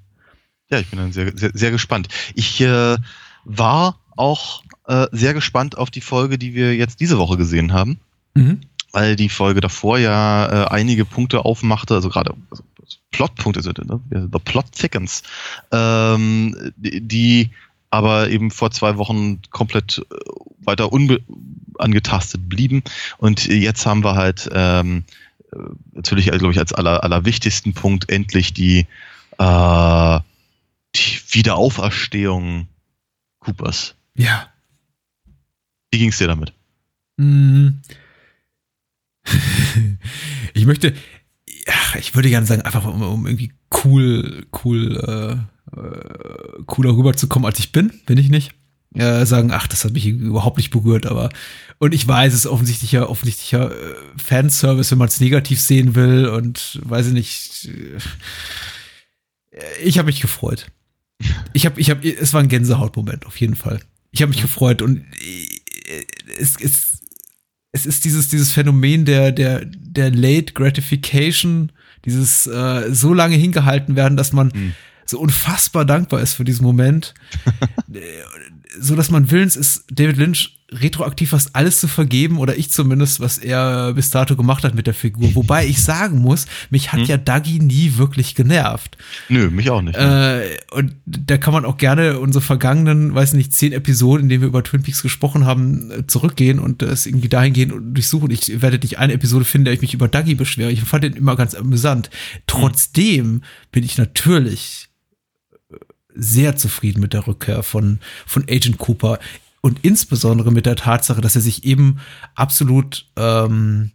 Ja, 0.70 0.80
ich 0.80 0.88
bin 0.88 0.98
dann 0.98 1.12
sehr, 1.12 1.32
sehr, 1.38 1.52
sehr 1.54 1.72
gespannt. 1.72 2.08
Ich 2.34 2.60
äh, 2.62 2.98
war 3.46 4.00
auch 4.16 4.64
äh, 4.88 5.08
sehr 5.12 5.34
gespannt 5.34 5.78
auf 5.78 5.90
die 5.92 6.02
Folge, 6.02 6.38
die 6.38 6.54
wir 6.54 6.76
jetzt 6.76 7.00
diese 7.00 7.18
Woche 7.18 7.38
gesehen 7.38 7.74
haben. 7.74 8.00
Mhm. 8.34 8.62
Weil 8.92 9.16
die 9.16 9.30
Folge 9.30 9.62
davor 9.62 9.98
ja 9.98 10.66
äh, 10.66 10.68
einige 10.68 11.06
Punkte 11.06 11.46
aufmachte, 11.46 11.96
also 11.96 12.10
gerade 12.10 12.36
also 12.52 12.64
Plotpunkte 13.12 13.62
sind, 13.62 13.84
ne? 13.86 14.00
The 14.12 14.40
Plot 14.44 14.72
Thickens, 14.72 15.24
ähm, 15.72 16.74
die 16.78 17.52
aber 17.90 18.30
eben 18.30 18.52
vor 18.52 18.72
zwei 18.72 18.98
Wochen 18.98 19.40
komplett 19.52 20.00
äh, 20.00 20.16
weiter 20.66 20.92
unangetastet 20.92 22.50
blieben. 22.50 22.84
Und 23.18 23.46
jetzt 23.46 23.86
haben 23.86 24.04
wir 24.04 24.16
halt 24.16 24.50
ähm, 24.52 25.04
natürlich, 25.94 26.28
glaube 26.28 26.52
ich, 26.52 26.60
als 26.60 26.74
aller, 26.74 27.04
allerwichtigsten 27.04 27.74
Punkt 27.74 28.10
endlich 28.10 28.54
die, 28.54 28.88
äh, 29.38 30.20
die 30.96 31.20
Wiederauferstehung 31.30 32.68
Coopers. 33.40 33.96
Ja. 34.16 34.52
Wie 35.92 36.00
ging 36.00 36.10
es 36.10 36.18
dir 36.18 36.28
damit? 36.28 36.54
Mm. 37.18 37.82
ich 40.54 40.66
möchte, 40.66 40.94
ach, 41.68 41.96
ich 41.96 42.16
würde 42.16 42.30
gerne 42.30 42.46
sagen, 42.46 42.62
einfach 42.64 42.86
um, 42.86 43.02
um 43.02 43.28
irgendwie 43.28 43.54
cool, 43.84 44.46
cool, 44.64 44.98
äh, 44.98 45.80
äh, 45.80 46.64
cooler 46.66 46.96
rüberzukommen, 46.96 47.46
als 47.46 47.60
ich 47.60 47.72
bin, 47.72 47.92
bin 48.06 48.18
ich 48.18 48.30
nicht. 48.30 48.54
Äh, 48.96 49.26
sagen, 49.26 49.52
ach, 49.52 49.66
das 49.66 49.86
hat 49.86 49.94
mich 49.94 50.06
überhaupt 50.06 50.58
nicht 50.58 50.70
berührt, 50.70 51.08
aber 51.08 51.30
und 51.80 51.96
ich 51.96 52.08
weiß, 52.08 52.32
es 52.32 52.42
ist 52.42 52.46
offensichtlicher, 52.46 53.10
offensichtlicher 53.10 53.72
äh, 53.72 53.96
Fanservice, 54.18 54.92
wenn 54.92 55.00
man 55.00 55.08
es 55.08 55.20
negativ 55.20 55.60
sehen 55.60 55.96
will 55.96 56.28
und 56.28 56.80
weiß 56.84 57.08
ich 57.08 57.14
nicht. 57.14 57.70
Äh, 59.52 59.60
ich 59.84 59.98
habe 59.98 60.06
mich 60.08 60.22
gefreut. 60.22 60.68
Ich 61.54 61.66
habe, 61.68 61.80
ich 61.80 61.90
habe, 61.90 62.08
es 62.08 62.34
war 62.34 62.42
ein 62.42 62.48
Gänsehautmoment 62.50 63.28
auf 63.28 63.38
jeden 63.38 63.56
Fall. 63.56 63.80
Ich 64.14 64.22
habe 64.22 64.30
mich 64.30 64.42
gefreut 64.42 64.82
und 64.82 65.00
äh, 65.00 66.06
es, 66.40 66.56
es, 66.62 67.02
es 67.72 67.86
ist 67.86 68.06
dieses, 68.06 68.30
dieses 68.30 68.54
Phänomen 68.54 69.06
der, 69.06 69.32
der, 69.32 69.66
der 69.66 70.12
Late 70.12 70.54
Gratification, 70.54 71.72
dieses 72.06 72.46
äh, 72.48 72.94
so 72.94 73.14
lange 73.14 73.36
hingehalten 73.36 73.96
werden, 73.96 74.16
dass 74.16 74.32
man 74.32 74.52
mhm. 74.54 74.74
so 75.06 75.20
unfassbar 75.20 75.84
dankbar 75.84 76.22
ist 76.22 76.36
für 76.36 76.44
diesen 76.44 76.64
Moment. 76.64 77.16
so 78.80 78.96
dass 78.96 79.10
man 79.10 79.32
willens 79.32 79.56
ist, 79.56 79.86
David 79.90 80.18
Lynch 80.18 80.63
retroaktiv 80.72 81.30
fast 81.32 81.56
alles 81.56 81.80
zu 81.80 81.88
vergeben 81.88 82.38
oder 82.38 82.58
ich 82.58 82.72
zumindest, 82.72 83.20
was 83.20 83.38
er 83.38 83.94
bis 83.94 84.10
dato 84.10 84.36
gemacht 84.36 84.64
hat 84.64 84.76
mit 84.76 84.88
der 84.88 84.94
Figur. 84.94 85.30
Wobei 85.36 85.66
ich 85.66 85.84
sagen 85.84 86.20
muss, 86.20 86.46
mich 86.70 86.92
hat 86.92 87.02
hm? 87.02 87.08
ja 87.08 87.18
Dougie 87.18 87.60
nie 87.60 87.98
wirklich 87.98 88.36
genervt. 88.36 88.98
Nö, 89.30 89.50
mich 89.50 89.70
auch 89.70 89.82
nicht. 89.82 89.96
Äh, 89.96 90.58
und 90.72 90.96
da 91.06 91.38
kann 91.38 91.54
man 91.54 91.66
auch 91.66 91.78
gerne 91.78 92.20
unsere 92.20 92.42
vergangenen, 92.42 93.14
weiß 93.14 93.34
nicht, 93.34 93.54
zehn 93.54 93.74
Episoden, 93.74 94.24
in 94.24 94.30
denen 94.30 94.42
wir 94.42 94.48
über 94.48 94.64
Twin 94.64 94.84
Peaks 94.84 95.02
gesprochen 95.02 95.46
haben, 95.46 96.06
zurückgehen 96.08 96.60
und 96.60 96.82
es 96.82 97.06
irgendwie 97.06 97.30
dahin 97.30 97.54
gehen 97.54 97.72
und 97.72 97.94
durchsuchen. 97.94 98.32
Ich 98.32 98.62
werde 98.62 98.80
nicht 98.80 98.98
eine 98.98 99.14
Episode 99.14 99.46
finden, 99.46 99.66
der 99.66 99.74
ich 99.74 99.82
mich 99.82 99.94
über 99.94 100.08
Dougie 100.08 100.36
beschwere. 100.36 100.72
Ich 100.72 100.82
fand 100.82 101.04
den 101.04 101.14
immer 101.14 101.36
ganz 101.36 101.56
amüsant. 101.56 102.10
Trotzdem 102.48 103.26
hm. 103.26 103.42
bin 103.72 103.84
ich 103.84 103.98
natürlich 103.98 104.90
sehr 106.16 106.56
zufrieden 106.56 107.02
mit 107.02 107.14
der 107.14 107.28
Rückkehr 107.28 107.64
von, 107.64 108.00
von 108.26 108.44
Agent 108.50 108.78
Cooper 108.78 109.20
und 109.64 109.80
insbesondere 109.82 110.52
mit 110.52 110.66
der 110.66 110.76
Tatsache, 110.76 111.22
dass 111.22 111.36
er 111.36 111.42
sich 111.42 111.64
eben 111.64 112.00
absolut 112.36 113.08
ähm, 113.16 113.92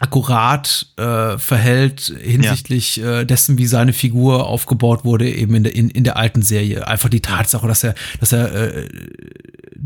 akkurat 0.00 0.86
äh, 0.96 1.38
verhält 1.38 2.12
hinsichtlich 2.20 2.96
ja. 2.96 3.20
äh, 3.20 3.26
dessen, 3.26 3.56
wie 3.56 3.66
seine 3.66 3.92
Figur 3.92 4.48
aufgebaut 4.48 5.04
wurde, 5.04 5.30
eben 5.30 5.54
in 5.54 5.62
der, 5.62 5.74
in, 5.76 5.90
in 5.90 6.02
der 6.02 6.16
alten 6.16 6.42
Serie. 6.42 6.88
Einfach 6.88 7.08
die 7.08 7.20
Tatsache, 7.20 7.68
dass 7.68 7.84
er, 7.84 7.94
dass 8.18 8.32
er 8.32 8.52
äh, 8.52 8.88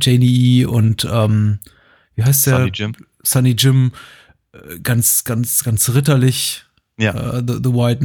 Janie 0.00 0.64
und 0.64 1.06
ähm, 1.10 1.58
wie 2.14 2.24
heißt 2.24 2.46
der? 2.46 2.56
Sunny 2.56 2.70
Jim. 2.72 2.92
Sunny 3.22 3.50
Jim 3.50 3.92
äh, 4.52 4.78
ganz, 4.80 5.24
ganz, 5.24 5.64
ganz 5.64 5.90
ritterlich 5.90 6.64
ja. 6.98 7.14
Uh, 7.14 7.40
the, 7.40 7.58
the, 7.62 7.72
White, 7.72 8.00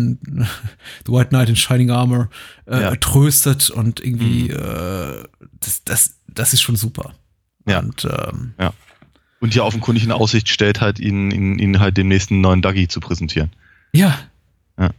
the 1.05 1.11
White 1.11 1.29
Knight 1.29 1.49
in 1.49 1.55
Shining 1.55 1.91
Armor 1.91 2.29
äh, 2.65 2.81
ja. 2.81 2.95
tröstet 2.95 3.69
und 3.69 3.99
irgendwie 3.99 4.45
mhm. 4.45 4.51
äh, 4.51 5.23
das, 5.59 5.83
das, 5.83 6.16
das 6.37 6.53
ist 6.53 6.61
schon 6.61 6.75
super. 6.75 7.13
Ja. 7.67 7.79
Und, 7.79 8.05
ähm, 8.05 8.53
ja. 8.59 8.73
Und 9.39 9.53
hier 9.53 9.65
offenkundig 9.65 10.03
in 10.03 10.11
Aussicht 10.11 10.49
stellt, 10.49 10.81
halt 10.81 10.99
ihn, 10.99 11.31
ihn, 11.31 11.59
ihn 11.59 11.79
halt 11.79 11.97
dem 11.97 12.07
nächsten 12.07 12.41
neuen 12.41 12.61
Dougie 12.61 12.87
zu 12.87 12.99
präsentieren. 12.99 13.51
Ja. 13.93 14.17
Ja, 14.79 14.89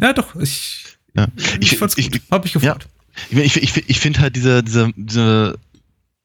ja 0.00 0.12
doch, 0.12 0.36
ich, 0.36 0.96
ja. 1.14 1.26
ich, 1.36 1.72
ich 1.72 1.78
fand's 1.78 1.96
gut. 1.96 2.14
Ich, 2.14 2.22
Hab 2.30 2.44
mich 2.44 2.52
gefreut. 2.52 2.88
Ja. 3.30 3.40
Ich, 3.40 3.56
ich, 3.56 3.88
ich 3.88 4.00
finde 4.00 4.20
halt 4.20 4.36
diese, 4.36 4.62
diese, 4.62 4.92
diese, 4.96 5.58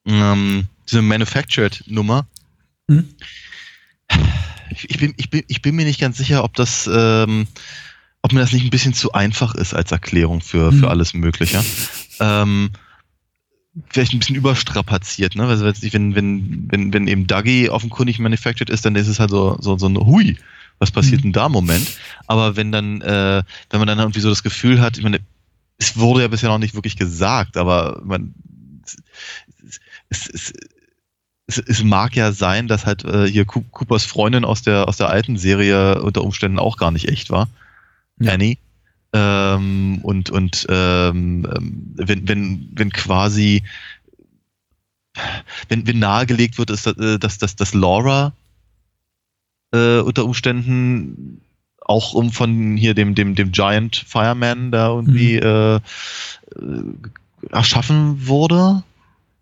ähm, 0.06 0.68
diese 0.88 1.02
Manufactured-Nummer. 1.02 2.28
Mhm 2.88 3.10
ich, 4.70 4.98
bin, 4.98 5.14
ich, 5.18 5.30
bin, 5.30 5.44
ich 5.48 5.62
bin 5.62 5.76
mir 5.76 5.86
nicht 5.86 6.00
ganz 6.00 6.18
sicher, 6.18 6.44
ob 6.44 6.56
das, 6.56 6.90
ähm, 6.92 7.48
ob 8.22 8.34
mir 8.34 8.40
das 8.40 8.54
nicht 8.54 8.64
ein 8.64 8.70
bisschen 8.70 8.94
zu 8.94 9.12
einfach 9.14 9.56
ist 9.56 9.74
als 9.74 9.92
Erklärung 9.92 10.42
für, 10.42 10.72
für 10.72 10.78
mhm. 10.78 10.86
alles 10.86 11.14
Mögliche. 11.14 11.64
Ähm, 12.20 12.72
vielleicht 13.90 14.14
ein 14.14 14.20
bisschen 14.20 14.36
überstrapaziert, 14.36 15.36
ne? 15.36 15.46
Also 15.46 15.66
wenn, 15.66 16.16
wenn, 16.16 16.72
wenn, 16.72 16.94
wenn 16.94 17.08
eben 17.08 17.28
Dougie 17.28 17.70
offenkundig 17.70 18.20
manufactured 18.20 18.70
ist, 18.70 18.86
dann 18.86 18.96
ist 18.96 19.08
es 19.08 19.20
halt 19.20 19.32
so, 19.32 19.58
so, 19.60 19.78
so 19.78 19.88
ein 19.88 19.98
Hui, 19.98 20.38
was 20.80 20.92
passiert 20.92 21.22
mhm. 21.22 21.24
denn 21.24 21.34
da 21.34 21.50
Moment? 21.50 21.88
Aber 22.28 22.56
wenn 22.56 22.72
dann, 22.72 23.02
äh, 23.02 23.44
wenn 23.70 23.80
man 23.80 23.88
dann 23.88 24.00
irgendwie 24.00 24.20
so 24.20 24.30
das 24.30 24.44
Gefühl 24.44 24.80
hat, 24.80 24.98
ich 24.98 25.04
meine, 25.04 25.20
es 25.78 25.98
wurde 25.98 26.22
ja 26.22 26.28
bisher 26.28 26.50
noch 26.50 26.60
nicht 26.60 26.76
wirklich 26.76 26.98
gesagt, 26.98 27.58
aber 27.58 28.02
man, 28.04 28.36
es, 28.86 29.80
es, 30.10 30.30
es, 30.30 30.54
es, 31.48 31.58
es 31.58 31.84
mag 31.84 32.16
ja 32.16 32.32
sein, 32.32 32.68
dass 32.68 32.86
halt 32.86 33.04
äh, 33.06 33.28
hier 33.28 33.46
Coopers 33.46 34.06
Freundin 34.06 34.46
aus 34.46 34.62
der, 34.62 34.88
aus 34.88 34.98
der 34.98 35.10
alten 35.10 35.38
Serie 35.38 36.02
unter 36.02 36.24
Umständen 36.24 36.60
auch 36.60 36.78
gar 36.78 36.92
nicht 36.92 37.10
echt 37.10 37.32
war. 37.32 37.50
Ja. 38.20 38.34
Annie. 38.34 38.58
Ähm, 39.14 40.00
und 40.04 40.30
und 40.32 40.66
ähm, 40.70 41.48
ähm 41.56 41.94
wenn, 41.96 42.28
wenn, 42.28 42.70
wenn 42.74 42.92
quasi 42.92 43.64
wenn, 45.70 45.86
wenn 45.86 46.00
nahegelegt 46.00 46.58
wird, 46.58 46.72
ist, 46.72 46.88
äh, 46.88 47.20
dass, 47.20 47.38
dass, 47.38 47.56
dass 47.56 47.74
Laura 47.74 48.34
äh, 49.72 50.00
unter 50.00 50.26
Umständen 50.26 51.42
auch 51.86 52.14
um 52.14 52.32
von 52.32 52.78
hier 52.78 52.94
dem, 52.94 53.14
dem, 53.14 53.36
dem 53.36 53.52
Giant 53.52 53.96
Fireman 54.08 54.72
da 54.72 54.88
irgendwie 54.88 55.36
mhm. 55.36 55.44
äh, 55.44 55.76
äh 55.76 55.82
erschaffen 57.52 58.26
wurde 58.26 58.84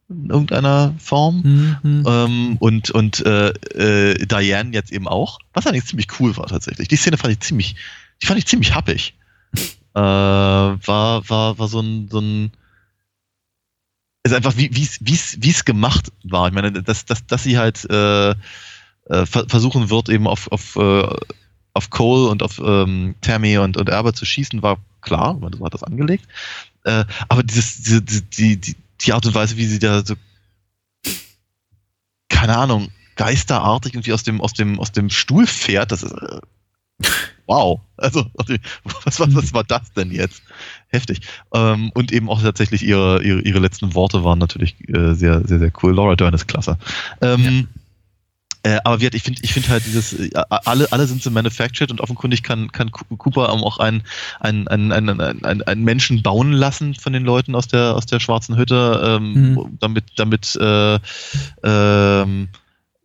in 0.10 0.30
irgendeiner 0.30 0.96
Form. 0.98 1.78
Mhm. 1.84 2.04
Ähm, 2.08 2.58
und 2.60 2.90
und 2.90 3.24
äh, 3.26 3.50
äh, 3.50 4.26
Diane 4.26 4.72
jetzt 4.74 4.92
eben 4.92 5.08
auch. 5.08 5.38
Was 5.54 5.68
eigentlich 5.68 5.86
ziemlich 5.86 6.08
cool 6.20 6.36
war 6.36 6.48
tatsächlich. 6.48 6.88
Die 6.88 6.96
Szene 6.96 7.18
fand 7.18 7.34
ich 7.34 7.40
ziemlich, 7.42 7.76
die 8.22 8.26
fand 8.26 8.40
ich 8.40 8.48
ziemlich 8.48 8.74
happig. 8.74 9.14
Äh, 9.54 10.00
war, 10.00 11.30
war, 11.30 11.60
war 11.60 11.68
so 11.68 11.80
ein, 11.82 12.08
so 12.10 12.20
ein 12.20 12.52
ist 14.24 14.34
einfach, 14.34 14.56
wie 14.56 14.68
es 14.68 15.00
wie's, 15.02 15.38
wie's 15.40 15.66
gemacht 15.66 16.12
war. 16.24 16.48
Ich 16.48 16.54
meine, 16.54 16.72
dass, 16.72 17.06
dass, 17.06 17.26
dass 17.26 17.44
sie 17.44 17.58
halt 17.58 17.90
äh, 17.90 18.32
äh, 18.32 19.26
versuchen 19.26 19.90
wird, 19.90 20.10
eben 20.10 20.28
auf, 20.28 20.52
auf, 20.52 20.76
äh, 20.76 21.16
auf 21.74 21.90
Cole 21.90 22.30
und 22.30 22.44
auf 22.44 22.60
ähm, 22.64 23.16
Tammy 23.22 23.58
und, 23.58 23.78
und 23.78 23.90
Erber 23.90 24.14
zu 24.14 24.26
schießen, 24.26 24.62
war 24.62 24.78
klar, 25.02 25.34
man 25.34 25.60
hat 25.64 25.74
das 25.74 25.84
angelegt. 25.84 26.28
Äh, 26.84 27.06
aber 27.30 27.44
dieses, 27.44 27.82
diese, 27.82 28.02
die, 28.02 28.58
die, 28.58 28.76
die 29.02 29.14
Art 29.14 29.26
und 29.26 29.34
Weise, 29.34 29.58
wie 29.58 29.66
sie 29.66 29.80
da 29.80 30.06
so, 30.06 30.16
keine 32.30 32.58
Ahnung, 32.58 32.90
geisterartig 33.16 33.94
irgendwie 33.94 34.14
aus 34.14 34.24
dem, 34.24 34.40
aus 34.40 34.54
dem, 34.54 34.80
aus 34.80 34.92
dem 34.92 35.10
Stuhl 35.10 35.48
fährt, 35.48 35.92
das 35.92 36.04
ist, 36.04 36.12
äh, 36.12 36.42
wow. 37.48 37.80
Also, 38.02 38.26
was, 38.34 39.20
was, 39.20 39.36
was 39.36 39.54
war 39.54 39.64
das 39.64 39.94
denn 39.94 40.10
jetzt? 40.10 40.42
Heftig. 40.88 41.22
Ähm, 41.54 41.92
und 41.94 42.12
eben 42.12 42.30
auch 42.30 42.42
tatsächlich 42.42 42.82
ihre, 42.82 43.22
ihre, 43.22 43.42
ihre 43.42 43.60
letzten 43.60 43.94
Worte 43.94 44.24
waren 44.24 44.40
natürlich 44.40 44.76
äh, 44.90 45.14
sehr, 45.14 45.48
sehr, 45.48 45.60
sehr 45.60 45.72
cool. 45.84 45.94
Laura 45.94 46.16
Dern 46.16 46.34
ist 46.34 46.48
klasse. 46.48 46.80
Ähm, 47.22 47.44
ja. 47.44 47.82
Äh, 48.64 48.80
aber 48.84 49.02
wie 49.02 49.08
ich 49.08 49.24
finde 49.24 49.42
ich 49.44 49.54
finde 49.54 49.70
halt 49.70 49.86
dieses, 49.88 50.14
äh, 50.14 50.30
alle, 50.50 50.92
alle 50.92 51.08
sind 51.08 51.24
so 51.24 51.32
manufactured 51.32 51.90
und 51.90 52.00
offenkundig 52.00 52.44
kann, 52.44 52.72
kann 52.72 52.92
Cooper 52.92 53.50
auch 53.50 53.80
einen, 53.80 54.04
einen, 54.40 54.68
einen, 54.68 54.92
einen, 54.92 55.20
einen, 55.20 55.62
einen 55.64 55.84
Menschen 55.84 56.22
bauen 56.22 56.54
lassen 56.54 56.94
von 56.94 57.12
den 57.12 57.24
Leuten 57.24 57.56
aus 57.56 57.68
der, 57.68 57.96
aus 57.96 58.06
der 58.06 58.20
schwarzen 58.20 58.58
Hütte, 58.58 59.02
ähm, 59.04 59.34
mhm. 59.34 59.78
damit, 59.80 60.06
damit 60.16 60.56
äh, 60.62 61.00
ähm, 61.64 62.50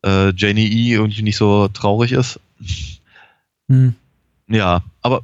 äh, 0.05 0.33
Janie 0.37 0.67
E. 0.67 0.93
irgendwie 0.93 1.23
nicht 1.23 1.39
so 1.39 1.69
traurig 1.69 2.13
ist. 2.13 2.39
Mhm. 3.69 3.95
Ja, 4.49 4.83
aber 5.03 5.23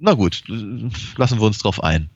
na 0.00 0.14
gut, 0.14 0.42
lassen 0.46 1.38
wir 1.38 1.46
uns 1.46 1.58
drauf 1.58 1.82
ein. 1.82 2.10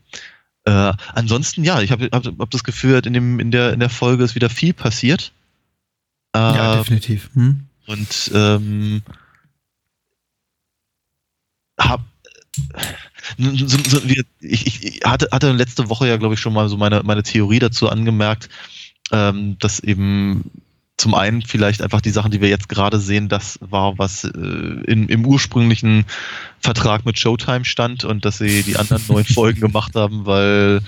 Äh, 0.65 0.93
ansonsten, 1.13 1.65
ja, 1.65 1.81
ich 1.81 1.91
habe 1.91 2.09
hab, 2.13 2.25
hab 2.25 2.51
das 2.51 2.65
Gefühl, 2.65 3.01
in, 3.05 3.13
dem, 3.13 3.41
in, 3.41 3.51
der, 3.51 3.73
in 3.73 3.81
der 3.81 3.91
Folge 3.91 4.23
ist 4.23 4.35
wieder 4.35 4.51
viel 4.51 4.73
passiert. 4.73 5.33
Äh, 6.35 6.39
ja, 6.39 6.77
definitiv. 6.77 7.31
Hm? 7.35 7.67
Und 7.87 8.31
ähm, 8.33 9.03
hab 11.79 12.05
so, 13.39 13.79
so, 13.79 14.01
ich, 14.41 14.85
ich 14.85 15.01
hatte, 15.05 15.29
hatte 15.33 15.53
letzte 15.53 15.89
Woche 15.89 16.09
ja, 16.09 16.17
glaube 16.17 16.35
ich, 16.35 16.41
schon 16.41 16.53
mal 16.53 16.69
so 16.69 16.77
meine, 16.77 17.03
meine 17.03 17.23
Theorie 17.23 17.59
dazu 17.59 17.89
angemerkt, 17.89 18.49
ähm, 19.11 19.57
dass 19.59 19.81
eben 19.81 20.51
zum 20.97 21.15
einen 21.15 21.43
vielleicht 21.43 21.83
einfach 21.83 22.01
die 22.01 22.11
Sachen, 22.11 22.31
die 22.31 22.41
wir 22.41 22.49
jetzt 22.49 22.69
gerade 22.69 23.01
sehen, 23.01 23.29
das 23.29 23.59
war, 23.61 23.99
was 23.99 24.25
äh, 24.25 24.29
in, 24.29 25.09
im 25.09 25.27
ursprünglichen 25.27 26.05
Vertrag 26.61 27.05
mit 27.05 27.19
Showtime 27.19 27.65
stand 27.65 28.05
und 28.05 28.25
dass 28.25 28.39
sie 28.39 28.63
die 28.63 28.77
anderen 28.77 29.03
neun 29.09 29.25
Folgen 29.35 29.61
gemacht 29.61 29.95
haben, 29.95 30.27
weil 30.27 30.81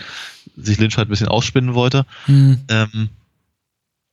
sich 0.56 0.78
Lynch 0.78 0.96
halt 0.96 1.08
ein 1.08 1.10
bisschen 1.10 1.28
ausspinnen 1.28 1.74
wollte. 1.74 2.06
Mhm. 2.26 2.60
Ähm, 2.68 3.08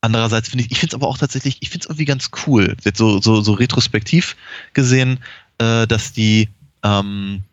andererseits 0.00 0.48
finde 0.48 0.64
ich, 0.64 0.72
ich 0.72 0.78
finde 0.78 0.96
es 0.96 1.00
aber 1.00 1.08
auch 1.08 1.18
tatsächlich, 1.18 1.58
ich 1.60 1.70
finde 1.70 1.84
es 1.84 1.90
irgendwie 1.90 2.06
ganz 2.06 2.30
cool, 2.46 2.76
jetzt 2.84 2.98
so, 2.98 3.20
so, 3.20 3.40
so 3.42 3.52
retrospektiv 3.52 4.36
gesehen, 4.72 5.18
äh, 5.58 5.86
dass 5.86 6.12
die 6.12 6.48
ähm, 6.82 7.44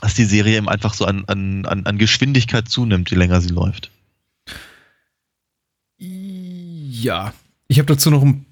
dass 0.00 0.14
die 0.14 0.24
Serie 0.24 0.58
eben 0.58 0.68
einfach 0.68 0.94
so 0.94 1.04
an, 1.04 1.24
an, 1.26 1.64
an 1.64 1.98
Geschwindigkeit 1.98 2.68
zunimmt, 2.68 3.10
je 3.10 3.16
länger 3.16 3.40
sie 3.40 3.48
läuft. 3.48 3.90
Ja, 5.98 7.32
ich 7.68 7.78
habe 7.78 7.86
dazu 7.86 8.10
noch 8.10 8.22
ein 8.22 8.46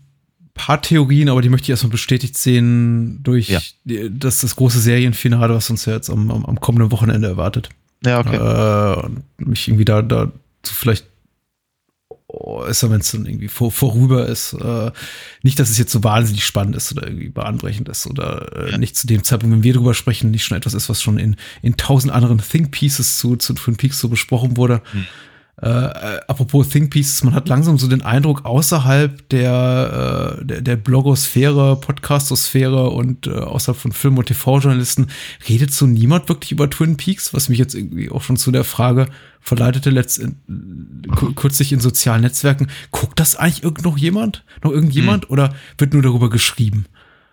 paar 0.55 0.81
Theorien, 0.81 1.29
aber 1.29 1.43
die 1.43 1.49
möchte 1.49 1.67
ich 1.67 1.71
erstmal 1.71 1.91
bestätigt 1.91 2.39
sehen 2.39 3.23
durch 3.23 3.49
ja. 3.49 3.61
das, 4.09 4.41
das 4.41 4.57
große 4.57 4.79
Serienfinale, 4.79 5.55
was 5.55 5.71
uns 5.71 5.85
ja 5.85 5.95
jetzt 5.95 6.11
am, 6.11 6.31
am, 6.31 6.47
am 6.47 6.61
kommenden 6.61 6.93
Wochenende 6.93 7.29
erwartet. 7.29 7.69
Ja, 8.05 8.21
okay. 8.21 8.37
Äh, 8.37 9.07
und 9.07 9.25
mich 9.39 9.69
irgendwie 9.69 9.85
da, 9.85 10.03
da 10.03 10.31
vielleicht 10.63 11.07
äußern, 12.29 12.91
wenn 12.91 13.01
es 13.01 13.13
dann 13.13 13.27
irgendwie 13.27 13.49
vor, 13.49 13.71
vorüber 13.71 14.27
ist. 14.27 14.55
Äh, 14.55 14.91
nicht, 15.43 15.59
dass 15.59 15.71
es 15.71 15.79
jetzt 15.79 15.93
so 15.93 16.03
wahnsinnig 16.05 16.45
spannend 16.45 16.77
ist 16.77 16.93
oder 16.93 17.07
irgendwie 17.07 17.29
bahnbrechend 17.29 17.89
ist 17.89 18.07
oder 18.07 18.67
äh, 18.67 18.73
ja. 18.73 18.79
nicht 18.79 18.97
zu 18.97 19.07
dem 19.07 19.25
Zeitpunkt, 19.25 19.55
wenn 19.55 19.63
wir 19.63 19.75
drüber 19.75 19.95
sprechen, 19.95 20.31
nicht 20.31 20.45
schon 20.45 20.57
etwas 20.57 20.75
ist, 20.75 20.89
was 20.89 21.03
schon 21.03 21.19
in, 21.19 21.37
in 21.63 21.77
tausend 21.77 22.13
anderen 22.13 22.39
Think 22.39 22.71
Pieces 22.71 23.19
zu, 23.19 23.37
zu 23.37 23.55
Twin 23.55 23.77
Peaks 23.77 23.99
so 23.99 24.09
besprochen 24.09 24.57
wurde. 24.57 24.83
Hm. 24.93 25.07
Äh, 25.65 25.69
äh, 25.69 26.21
apropos 26.29 26.69
Think 26.69 26.91
Pieces, 26.91 27.25
man 27.25 27.33
hat 27.33 27.49
langsam 27.49 27.79
so 27.79 27.89
den 27.89 28.03
Eindruck, 28.03 28.45
außerhalb 28.45 29.27
der, 29.31 30.37
äh, 30.39 30.45
der, 30.45 30.61
der 30.61 30.77
Blogosphäre, 30.77 31.81
Podcastosphäre 31.81 32.91
und 32.91 33.27
äh, 33.27 33.31
außerhalb 33.31 33.79
von 33.81 33.93
Film- 33.93 34.19
und 34.19 34.27
TV-Journalisten 34.27 35.07
redet 35.49 35.73
so 35.73 35.87
niemand 35.87 36.29
wirklich 36.29 36.53
über 36.53 36.69
Twin 36.69 36.99
Peaks, 36.99 37.33
was 37.33 37.49
mich 37.49 37.59
jetzt 37.59 37.75
irgendwie 37.75 38.11
auch 38.11 38.21
schon 38.21 38.37
zu 38.37 38.51
der 38.51 38.65
Frage 38.65 39.07
verleitete, 39.41 39.89
in, 39.89 40.37
kürzlich 41.35 41.73
in 41.73 41.81
sozialen 41.81 42.21
Netzwerken. 42.21 42.67
Guckt 42.91 43.19
das 43.19 43.35
eigentlich 43.35 43.65
irgend 43.65 43.87
noch 43.87 43.97
jemand? 43.97 44.45
Noch 44.63 44.71
irgendjemand? 44.71 45.25
Hm. 45.25 45.31
Oder 45.31 45.55
wird 45.79 45.95
nur 45.95 46.03
darüber 46.03 46.29
geschrieben? 46.29 46.85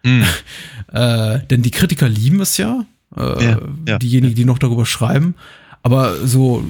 Hm. 0.06 0.24
äh, 0.94 1.40
denn 1.48 1.64
die 1.64 1.72
Kritiker 1.72 2.08
lieben 2.08 2.40
es 2.40 2.56
ja, 2.56 2.86
äh, 3.18 3.44
ja, 3.44 3.60
ja 3.90 3.98
diejenigen, 3.98 4.36
die 4.36 4.46
noch 4.46 4.58
darüber 4.58 4.86
schreiben. 4.86 5.36
Aber 5.84 6.16
so 6.26 6.64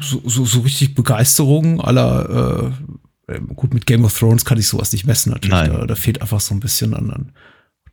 so, 0.00 0.22
so, 0.24 0.44
so 0.44 0.60
richtig 0.60 0.94
Begeisterung 0.94 1.80
aller, 1.80 2.72
äh, 3.28 3.34
ähm, 3.34 3.48
gut, 3.54 3.74
mit 3.74 3.86
Game 3.86 4.04
of 4.04 4.18
Thrones 4.18 4.44
kann 4.44 4.58
ich 4.58 4.68
sowas 4.68 4.92
nicht 4.92 5.06
messen 5.06 5.32
natürlich. 5.32 5.68
Da, 5.68 5.86
da, 5.86 5.94
fehlt 5.94 6.20
einfach 6.20 6.40
so 6.40 6.54
ein 6.54 6.60
bisschen 6.60 6.94
an, 6.94 7.10
an 7.10 7.32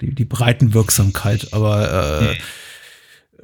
die, 0.01 0.13
die 0.13 0.25
Breitenwirksamkeit. 0.25 1.53
Aber 1.53 2.21
äh, 2.21 2.35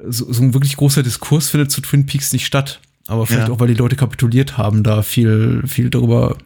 so, 0.08 0.32
so 0.32 0.42
ein 0.42 0.54
wirklich 0.54 0.76
großer 0.76 1.02
Diskurs 1.02 1.48
findet 1.50 1.70
zu 1.70 1.80
Twin 1.80 2.06
Peaks 2.06 2.32
nicht 2.32 2.46
statt. 2.46 2.80
Aber 3.06 3.26
vielleicht 3.26 3.48
ja. 3.48 3.54
auch, 3.54 3.60
weil 3.60 3.68
die 3.68 3.74
Leute 3.74 3.96
kapituliert 3.96 4.56
haben, 4.56 4.82
da 4.82 5.02
viel, 5.02 5.62
viel 5.66 5.90
darüber 5.90 6.38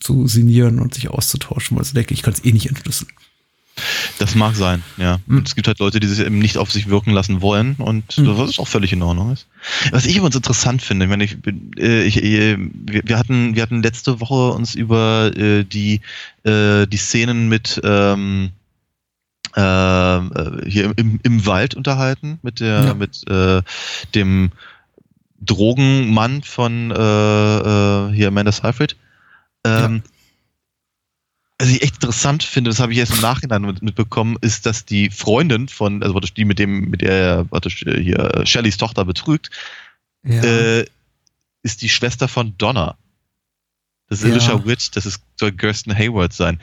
zu 0.00 0.26
sinnieren 0.26 0.78
und 0.78 0.94
sich 0.94 1.10
auszutauschen, 1.10 1.76
weil 1.76 1.84
ich 1.84 1.92
denke, 1.92 2.14
ich 2.14 2.22
kann 2.22 2.32
es 2.32 2.44
eh 2.44 2.52
nicht 2.52 2.66
entschlüsseln. 2.66 3.10
Das 4.18 4.34
mag 4.34 4.56
sein, 4.56 4.82
ja. 4.96 5.18
Mhm. 5.26 5.42
Es 5.44 5.54
gibt 5.54 5.68
halt 5.68 5.78
Leute, 5.78 6.00
die 6.00 6.06
sich 6.06 6.24
eben 6.24 6.38
nicht 6.38 6.56
auf 6.56 6.72
sich 6.72 6.88
wirken 6.88 7.10
lassen 7.10 7.42
wollen 7.42 7.76
und 7.78 8.16
mhm. 8.16 8.38
was 8.38 8.58
auch 8.58 8.68
völlig 8.68 8.92
in 8.92 9.02
Ordnung 9.02 9.32
ist. 9.32 9.46
Was 9.90 10.06
ich 10.06 10.16
übrigens 10.16 10.36
interessant 10.36 10.80
finde, 10.80 11.04
ich 11.04 11.10
meine, 11.10 11.24
ich, 11.24 11.36
äh, 11.78 12.02
ich, 12.04 12.22
äh, 12.22 12.56
wir, 12.58 13.18
hatten, 13.18 13.54
wir 13.54 13.62
hatten 13.62 13.82
letzte 13.82 14.20
Woche 14.20 14.52
uns 14.52 14.74
über 14.74 15.30
äh, 15.36 15.64
die, 15.64 16.00
äh, 16.44 16.86
die 16.86 16.96
Szenen 16.96 17.48
mit 17.48 17.80
ähm, 17.84 18.52
äh, 19.54 19.60
äh, 19.60 20.70
hier 20.70 20.92
im, 20.96 21.20
im 21.22 21.46
Wald 21.46 21.74
unterhalten, 21.74 22.38
mit 22.42 22.60
der, 22.60 22.84
ja. 22.84 22.94
mit 22.94 23.28
äh, 23.28 23.60
dem 24.14 24.52
Drogenmann 25.40 26.42
von 26.42 26.90
hier 28.14 28.28
Amanda 28.28 28.52
Seyfried. 28.52 28.96
Ähm, 29.64 30.02
ja 30.04 30.10
was 31.58 31.68
ich 31.68 31.82
echt 31.82 31.94
interessant 31.94 32.42
finde, 32.42 32.70
das 32.70 32.80
habe 32.80 32.92
ich 32.92 32.98
erst 32.98 33.14
im 33.14 33.20
Nachhinein 33.20 33.62
mitbekommen, 33.80 34.36
ist, 34.42 34.66
dass 34.66 34.84
die 34.84 35.10
Freundin 35.10 35.68
von, 35.68 36.02
also 36.02 36.18
die 36.20 36.44
mit 36.44 36.58
dem, 36.58 36.90
mit 36.90 37.00
der, 37.00 37.46
warte, 37.50 37.70
hier, 37.70 38.42
Shellys 38.44 38.76
Tochter 38.76 39.04
betrügt, 39.04 39.50
ja. 40.22 40.42
äh, 40.42 40.86
ist 41.62 41.82
die 41.82 41.88
Schwester 41.88 42.28
von 42.28 42.56
Donna. 42.58 42.96
Das 44.08 44.20
ist 44.20 44.26
ja. 44.26 44.32
Alicia 44.32 44.66
Witt, 44.66 44.96
das 44.96 45.06
ist, 45.06 45.22
soll 45.36 45.52
Kirsten 45.52 45.96
Hayward 45.96 46.32
sein. 46.32 46.60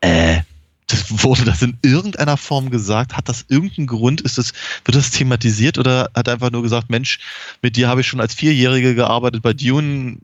Äh, 0.00 0.40
das 0.88 1.22
wurde 1.22 1.44
das 1.44 1.62
in 1.62 1.78
irgendeiner 1.82 2.36
Form 2.36 2.70
gesagt? 2.70 3.16
Hat 3.16 3.28
das 3.28 3.46
irgendeinen 3.48 3.86
Grund? 3.86 4.20
Ist 4.20 4.38
das, 4.38 4.52
wird 4.84 4.96
das 4.96 5.12
thematisiert 5.12 5.78
oder 5.78 6.10
hat 6.14 6.26
er 6.26 6.34
einfach 6.34 6.50
nur 6.50 6.62
gesagt, 6.62 6.90
Mensch, 6.90 7.20
mit 7.62 7.76
dir 7.76 7.88
habe 7.88 8.00
ich 8.00 8.08
schon 8.08 8.20
als 8.20 8.34
Vierjährige 8.34 8.96
gearbeitet 8.96 9.42
bei 9.42 9.52
Dune, 9.52 10.18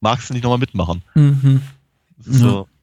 magst 0.00 0.30
du 0.30 0.34
nicht 0.34 0.44
nochmal 0.44 0.58
mitmachen? 0.58 1.02
Mhm. 1.14 1.60
So. 2.20 2.48
Ja. 2.48 2.77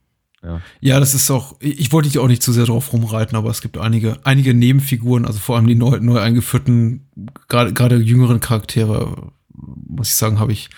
Ja. 0.46 0.62
ja, 0.80 1.00
das 1.00 1.16
ist 1.16 1.32
auch, 1.32 1.56
ich 1.60 1.92
wollte 1.92 2.08
dich 2.08 2.20
auch 2.20 2.28
nicht 2.28 2.44
zu 2.44 2.54
sehr 2.54 2.66
drauf 2.66 2.94
rumreiten, 2.94 3.36
aber 3.36 3.50
es 3.50 3.62
gibt 3.62 3.80
einige, 3.80 4.20
einige 4.24 4.54
Nebenfiguren, 4.54 5.26
also 5.26 5.40
vor 5.40 5.56
allem 5.56 5.66
die 5.66 5.74
neu, 5.74 6.00
neu 6.00 6.20
eingeführten, 6.20 7.10
gerade, 7.48 7.74
gerade 7.74 7.96
jüngeren 7.96 8.40
Charaktere, 8.40 9.32
muss 9.50 10.10
ich 10.10 10.16
sagen, 10.16 10.40
habe 10.40 10.52
ich, 10.52 10.70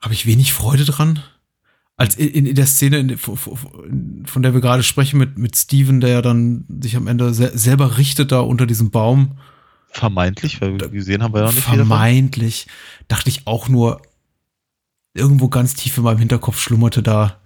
habe 0.00 0.12
ich 0.12 0.26
wenig 0.26 0.52
Freude 0.52 0.84
dran. 0.84 1.20
Als 1.96 2.16
in, 2.16 2.46
in 2.46 2.54
der 2.54 2.66
Szene, 2.66 3.16
von 3.16 4.42
der 4.42 4.52
wir 4.52 4.60
gerade 4.60 4.82
sprechen, 4.82 5.18
mit, 5.18 5.38
mit 5.38 5.56
Steven, 5.56 6.00
der 6.00 6.10
ja 6.10 6.22
dann 6.22 6.66
sich 6.82 6.96
am 6.96 7.06
Ende 7.06 7.32
se 7.32 7.56
selber 7.56 7.96
richtet 7.96 8.32
da 8.32 8.40
unter 8.40 8.66
diesem 8.66 8.90
Baum. 8.90 9.38
Vermeintlich, 9.88 10.60
weil 10.60 10.78
wir 10.78 10.88
gesehen 10.88 11.22
haben 11.22 11.32
wir 11.32 11.40
ja 11.40 11.46
noch 11.46 11.54
nicht 11.54 11.64
Vermeintlich. 11.64 12.66
Dachte 13.08 13.30
ich 13.30 13.46
auch 13.46 13.68
nur, 13.68 14.02
irgendwo 15.14 15.48
ganz 15.48 15.74
tief 15.74 15.96
in 15.96 16.04
meinem 16.04 16.18
Hinterkopf 16.18 16.60
schlummerte 16.60 17.02
da 17.02 17.41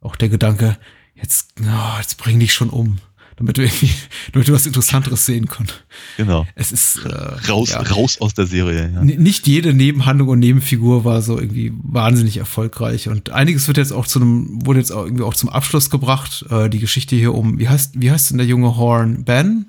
auch 0.00 0.16
der 0.16 0.28
Gedanke, 0.28 0.76
jetzt, 1.14 1.54
oh, 1.60 1.98
jetzt 1.98 2.18
bring 2.18 2.38
dich 2.40 2.52
schon 2.52 2.70
um. 2.70 2.98
damit 3.36 3.56
du 3.56 3.62
irgendwie, 3.62 3.90
damit 4.32 4.48
du 4.48 4.52
was 4.52 4.66
Interessanteres 4.66 5.24
sehen 5.26 5.46
kannst. 5.48 5.84
Genau. 6.16 6.46
Es 6.54 6.72
ist 6.72 6.96
äh, 7.04 7.08
Raus, 7.48 7.70
ja. 7.70 7.82
raus 7.82 8.20
aus 8.20 8.34
der 8.34 8.46
Serie. 8.46 8.90
Ja. 8.92 9.02
Nicht 9.04 9.46
jede 9.46 9.72
Nebenhandlung 9.74 10.28
und 10.28 10.38
Nebenfigur 10.40 11.04
war 11.04 11.22
so 11.22 11.38
irgendwie 11.38 11.72
wahnsinnig 11.82 12.36
erfolgreich 12.38 13.08
und 13.08 13.30
einiges 13.30 13.66
wird 13.68 13.76
jetzt 13.76 13.92
auch 13.92 14.06
zu 14.06 14.20
einem, 14.20 14.66
wurde 14.66 14.80
jetzt 14.80 14.90
auch 14.90 15.04
irgendwie 15.04 15.24
auch 15.24 15.34
zum 15.34 15.48
Abschluss 15.50 15.88
gebracht. 15.90 16.44
Äh, 16.50 16.68
die 16.68 16.80
Geschichte 16.80 17.14
hier 17.16 17.34
um, 17.34 17.58
wie 17.58 17.68
heißt, 17.68 18.00
wie 18.00 18.10
heißt 18.10 18.30
denn 18.30 18.38
der 18.38 18.46
junge 18.46 18.76
Horn? 18.76 19.24
Ben? 19.24 19.66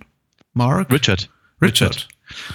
Mark? 0.54 0.92
Richard. 0.92 1.30
Richard. 1.62 2.08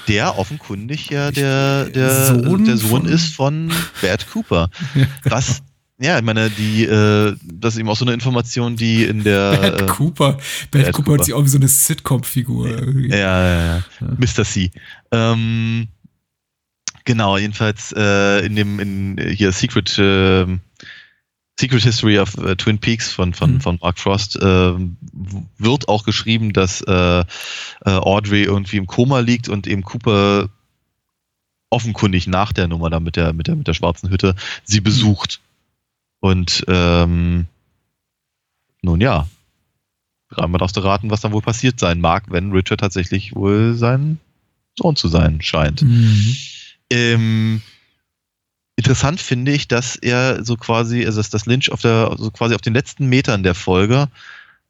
Der 0.09 0.39
offenkundig 0.39 1.11
ja 1.11 1.31
der, 1.33 1.87
der 1.87 2.27
Sohn 2.27 2.65
der 2.65 2.77
Sohn 2.77 2.89
von- 3.03 3.07
ist 3.07 3.35
von 3.35 3.73
Bert 4.01 4.27
Cooper. 4.33 4.71
Was, 5.25 5.63
ja, 5.99 6.19
ich 6.19 6.25
meine, 6.25 6.51
die, 6.51 6.85
äh, 6.85 7.37
das 7.45 7.75
ist 7.75 7.81
eben 7.81 7.89
auch 7.89 7.97
so 7.97 8.05
eine 8.05 8.15
Information, 8.15 8.77
die 8.77 9.05
in 9.05 9.23
der. 9.23 9.51
Bad 9.61 9.83
äh, 9.83 9.87
Cooper. 9.87 10.33
Bad 10.71 10.85
Bad 10.85 10.93
Cooper 10.93 11.13
hat 11.15 11.25
sich 11.25 11.35
auch 11.35 11.45
wie 11.45 11.49
so 11.49 11.59
eine 11.59 11.69
Sitcom-Figur. 11.69 12.69
irgendwie. 12.69 13.11
Ja, 13.11 13.17
ja, 13.17 13.77
ja. 13.77 13.83
Mr. 14.19 14.45
C. 14.45 14.71
Ähm, 15.13 15.89
genau, 17.05 17.37
jedenfalls 17.39 17.93
äh, 17.97 18.45
in 18.45 18.57
dem 18.57 18.81
in 18.81 19.19
äh, 19.19 19.35
hier 19.35 19.53
Secret 19.53 19.95
ähm, 19.99 20.61
Secret 21.61 21.85
History 21.85 22.19
of 22.19 22.37
äh, 22.39 22.57
Twin 22.57 22.79
Peaks 22.79 23.13
von 23.13 23.33
von 23.33 23.55
Mhm. 23.55 23.61
von 23.61 23.79
Mark 23.81 24.01
Frost 24.01 24.37
ähm, 24.43 24.97
wird 25.59 25.89
auch 25.89 26.05
geschrieben, 26.05 26.53
dass 26.53 26.81
äh, 26.81 27.21
äh, 27.21 27.25
Audrey 27.85 28.43
irgendwie 28.43 28.79
im 28.79 28.89
Koma 28.89 29.21
liegt 29.21 29.49
und 29.49 29.69
eben 29.69 29.83
Cooper 29.83 30.49
offenkundig 31.71 32.27
nach 32.27 32.53
der 32.53 32.67
Nummer 32.67 32.91
da 32.91 32.99
mit 32.99 33.15
der 33.15 33.33
mit 33.33 33.47
der 33.47 33.55
mit 33.55 33.69
der 33.69 33.75
schwarzen 33.75 34.11
Hütte 34.11 34.35
sie 34.65 34.81
besucht 34.81 35.41
und 36.25 36.65
ähm, 36.69 37.45
nun 38.81 39.03
ja, 39.03 39.29
Rahmen 40.31 40.57
darfst 40.57 40.75
du 40.75 40.81
raten, 40.81 41.11
was 41.11 41.21
dann 41.21 41.33
wohl 41.33 41.43
passiert 41.43 41.79
sein 41.79 42.01
mag, 42.01 42.25
wenn 42.29 42.51
Richard 42.51 42.81
tatsächlich 42.81 43.35
wohl 43.35 43.75
sein 43.75 44.19
Sohn 44.75 44.97
zu 44.97 45.09
sein 45.09 45.43
scheint. 45.43 45.83
Mhm. 45.83 46.37
Ähm, 46.89 47.63
interessant 48.75 49.21
finde 49.21 49.53
ich, 49.53 49.69
dass 49.69 49.97
er 49.97 50.43
so 50.47 50.57
quasi, 50.57 51.05
also 51.05 51.19
dass 51.19 51.29
das 51.29 51.45
Lynch 51.45 51.71
auf 51.71 51.83
der, 51.83 52.15
so 52.17 52.31
quasi 52.31 52.55
auf 52.55 52.63
den 52.63 52.73
letzten 52.73 53.07
Metern 53.07 53.43
der 53.43 53.55
Folge 53.55 54.09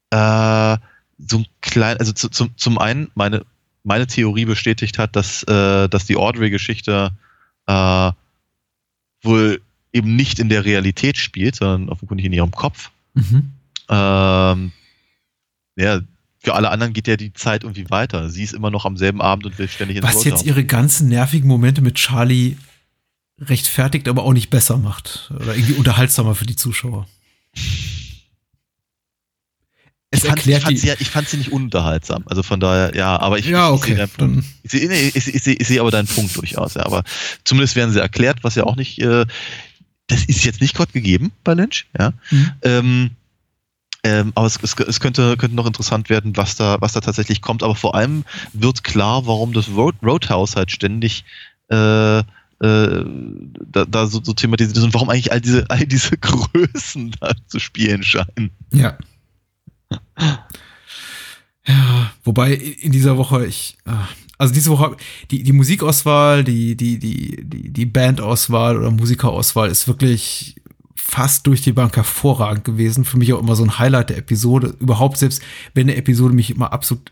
äh, 0.09 0.77
so 1.19 1.37
ein 1.37 1.45
klein, 1.61 1.95
also 1.99 2.11
zu, 2.11 2.27
zum, 2.27 2.49
zum 2.57 2.77
einen 2.79 3.11
meine, 3.15 3.45
meine 3.85 4.07
Theorie 4.07 4.43
bestätigt 4.43 4.99
hat, 4.99 5.15
dass, 5.15 5.43
äh, 5.43 5.87
dass 5.87 6.03
die 6.03 6.17
Audrey-Geschichte 6.17 7.11
äh, 7.65 8.11
wohl 9.23 9.61
eben 9.95 10.15
nicht 10.15 10.39
in 10.39 10.49
der 10.49 10.65
Realität 10.65 11.17
spielt, 11.17 11.55
sondern 11.55 11.89
offenkundig 11.89 12.25
in 12.25 12.33
ihrem 12.33 12.51
Kopf. 12.51 12.91
Mhm. 13.13 13.53
Ähm, 13.89 14.71
ja, 15.77 16.01
für 16.39 16.53
alle 16.53 16.69
anderen 16.69 16.93
geht 16.93 17.07
ja 17.07 17.17
die 17.17 17.33
Zeit 17.33 17.63
irgendwie 17.63 17.89
weiter. 17.89 18.29
Sie 18.29 18.43
ist 18.43 18.53
immer 18.53 18.69
noch 18.69 18.85
am 18.85 18.97
selben 18.97 19.21
Abend 19.21 19.45
und 19.45 19.57
will 19.57 19.67
ständig 19.67 19.97
ins 19.97 20.05
Was 20.05 20.23
jetzt 20.25 20.45
ihre 20.45 20.65
ganzen 20.65 21.09
nervigen 21.09 21.47
Momente 21.47 21.81
mit 21.81 21.95
Charlie 21.95 22.57
rechtfertigt, 23.39 24.07
aber 24.07 24.23
auch 24.23 24.33
nicht 24.33 24.49
besser 24.49 24.77
macht. 24.77 25.31
Oder 25.33 25.55
irgendwie 25.55 25.73
unterhaltsamer 25.73 26.35
für 26.35 26.45
die 26.45 26.55
Zuschauer. 26.55 27.07
Es 30.11 30.23
ich 30.23 30.29
fand, 30.29 30.47
ich, 30.47 30.59
fand 30.59 30.79
sie, 30.79 30.93
ich 30.99 31.09
fand 31.09 31.27
sie 31.27 31.37
nicht 31.37 31.51
unterhaltsam. 31.51 32.23
Also 32.27 32.43
von 32.43 32.59
daher, 32.59 32.95
ja, 32.95 33.19
aber 33.19 33.39
ich, 33.39 33.47
Ja, 33.47 33.71
okay, 33.71 34.07
ich 34.63 34.71
sehe 34.71 35.11
ich, 35.13 35.43
sehe, 35.43 35.55
ich 35.55 35.67
sehe 35.67 35.81
aber 35.81 35.91
deinen 35.91 36.07
Punkt 36.07 36.35
durchaus, 36.37 36.75
ja. 36.75 36.85
Aber 36.85 37.03
zumindest 37.43 37.75
werden 37.75 37.91
sie 37.91 37.99
erklärt, 37.99 38.43
was 38.43 38.55
ja 38.55 38.63
auch 38.63 38.75
nicht, 38.75 38.99
äh, 39.01 39.25
das 40.07 40.25
ist 40.25 40.43
jetzt 40.43 40.61
nicht 40.61 40.75
Gott 40.75 40.93
gegeben 40.93 41.31
bei 41.43 41.53
Lynch, 41.53 41.87
ja. 41.97 42.13
Mhm. 42.29 42.51
Ähm, 42.61 43.11
ähm, 44.03 44.31
aber 44.35 44.45
es, 44.45 44.59
es, 44.61 44.75
es 44.75 44.99
könnte, 44.99 45.35
könnte 45.35 45.55
noch 45.55 45.65
interessant 45.65 46.09
werden, 46.09 46.37
was 46.37 46.55
da, 46.55 46.77
was 46.79 46.93
da 46.93 47.01
tatsächlich 47.01 47.41
kommt. 47.41 47.63
Aber 47.63 47.75
vor 47.75 47.95
allem 47.95 48.23
wird 48.53 48.83
klar, 48.83 49.25
warum 49.25 49.51
das 49.51 49.67
Road, 49.69 49.95
Roadhouse 50.03 50.55
halt 50.55 50.71
ständig 50.71 51.25
äh, 51.69 52.19
äh, 52.19 52.23
da, 52.61 53.85
da 53.85 54.07
so, 54.07 54.21
so 54.23 54.33
thematisiert 54.33 54.77
ist 54.77 54.83
und 54.83 54.93
warum 54.93 55.09
eigentlich 55.09 55.31
all 55.31 55.41
diese, 55.41 55.65
all 55.69 55.85
diese 55.85 56.17
Größen 56.17 57.11
da 57.19 57.33
zu 57.47 57.59
spielen 57.59 58.03
scheinen. 58.03 58.51
Ja. 58.71 58.97
Ja, 61.67 62.11
wobei 62.23 62.53
in 62.53 62.91
dieser 62.91 63.17
Woche 63.17 63.45
ich, 63.45 63.77
ah, 63.85 64.07
also 64.37 64.53
diese 64.53 64.69
Woche, 64.69 64.95
die, 65.31 65.43
die 65.43 65.53
Musikauswahl, 65.53 66.43
die, 66.43 66.75
die, 66.75 66.99
die, 66.99 67.43
die, 67.43 67.85
Bandauswahl 67.85 68.77
oder 68.77 68.91
Musikerauswahl 68.91 69.69
ist 69.69 69.87
wirklich 69.87 70.55
fast 70.95 71.47
durch 71.47 71.61
die 71.61 71.73
Bank 71.73 71.95
hervorragend 71.95 72.63
gewesen. 72.63 73.05
Für 73.05 73.17
mich 73.17 73.31
auch 73.33 73.39
immer 73.39 73.55
so 73.55 73.63
ein 73.63 73.77
Highlight 73.79 74.09
der 74.09 74.17
Episode. 74.17 74.75
Überhaupt 74.79 75.17
selbst, 75.17 75.41
wenn 75.73 75.87
eine 75.87 75.95
Episode 75.97 76.33
mich 76.33 76.51
immer 76.51 76.73
absolut 76.73 77.11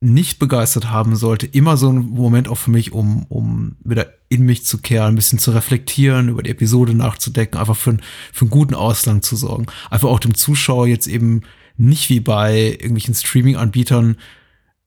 nicht 0.00 0.38
begeistert 0.40 0.90
haben 0.90 1.14
sollte, 1.14 1.46
immer 1.46 1.76
so 1.76 1.88
ein 1.88 1.98
Moment 1.98 2.48
auch 2.48 2.56
für 2.58 2.72
mich, 2.72 2.92
um, 2.92 3.24
um 3.28 3.76
wieder 3.84 4.12
in 4.28 4.42
mich 4.44 4.64
zu 4.64 4.78
kehren, 4.78 5.12
ein 5.12 5.14
bisschen 5.14 5.38
zu 5.38 5.52
reflektieren, 5.52 6.28
über 6.28 6.42
die 6.42 6.50
Episode 6.50 6.92
nachzudenken, 6.94 7.58
einfach 7.58 7.76
für, 7.76 7.90
einen- 7.90 8.02
für 8.32 8.46
einen 8.46 8.50
guten 8.50 8.74
Ausgang 8.74 9.22
zu 9.22 9.36
sorgen. 9.36 9.66
Einfach 9.90 10.08
auch 10.08 10.18
dem 10.18 10.34
Zuschauer 10.34 10.88
jetzt 10.88 11.06
eben 11.06 11.42
nicht 11.76 12.08
wie 12.10 12.20
bei 12.20 12.70
irgendwelchen 12.70 13.14
Streaming-Anbietern 13.14 14.16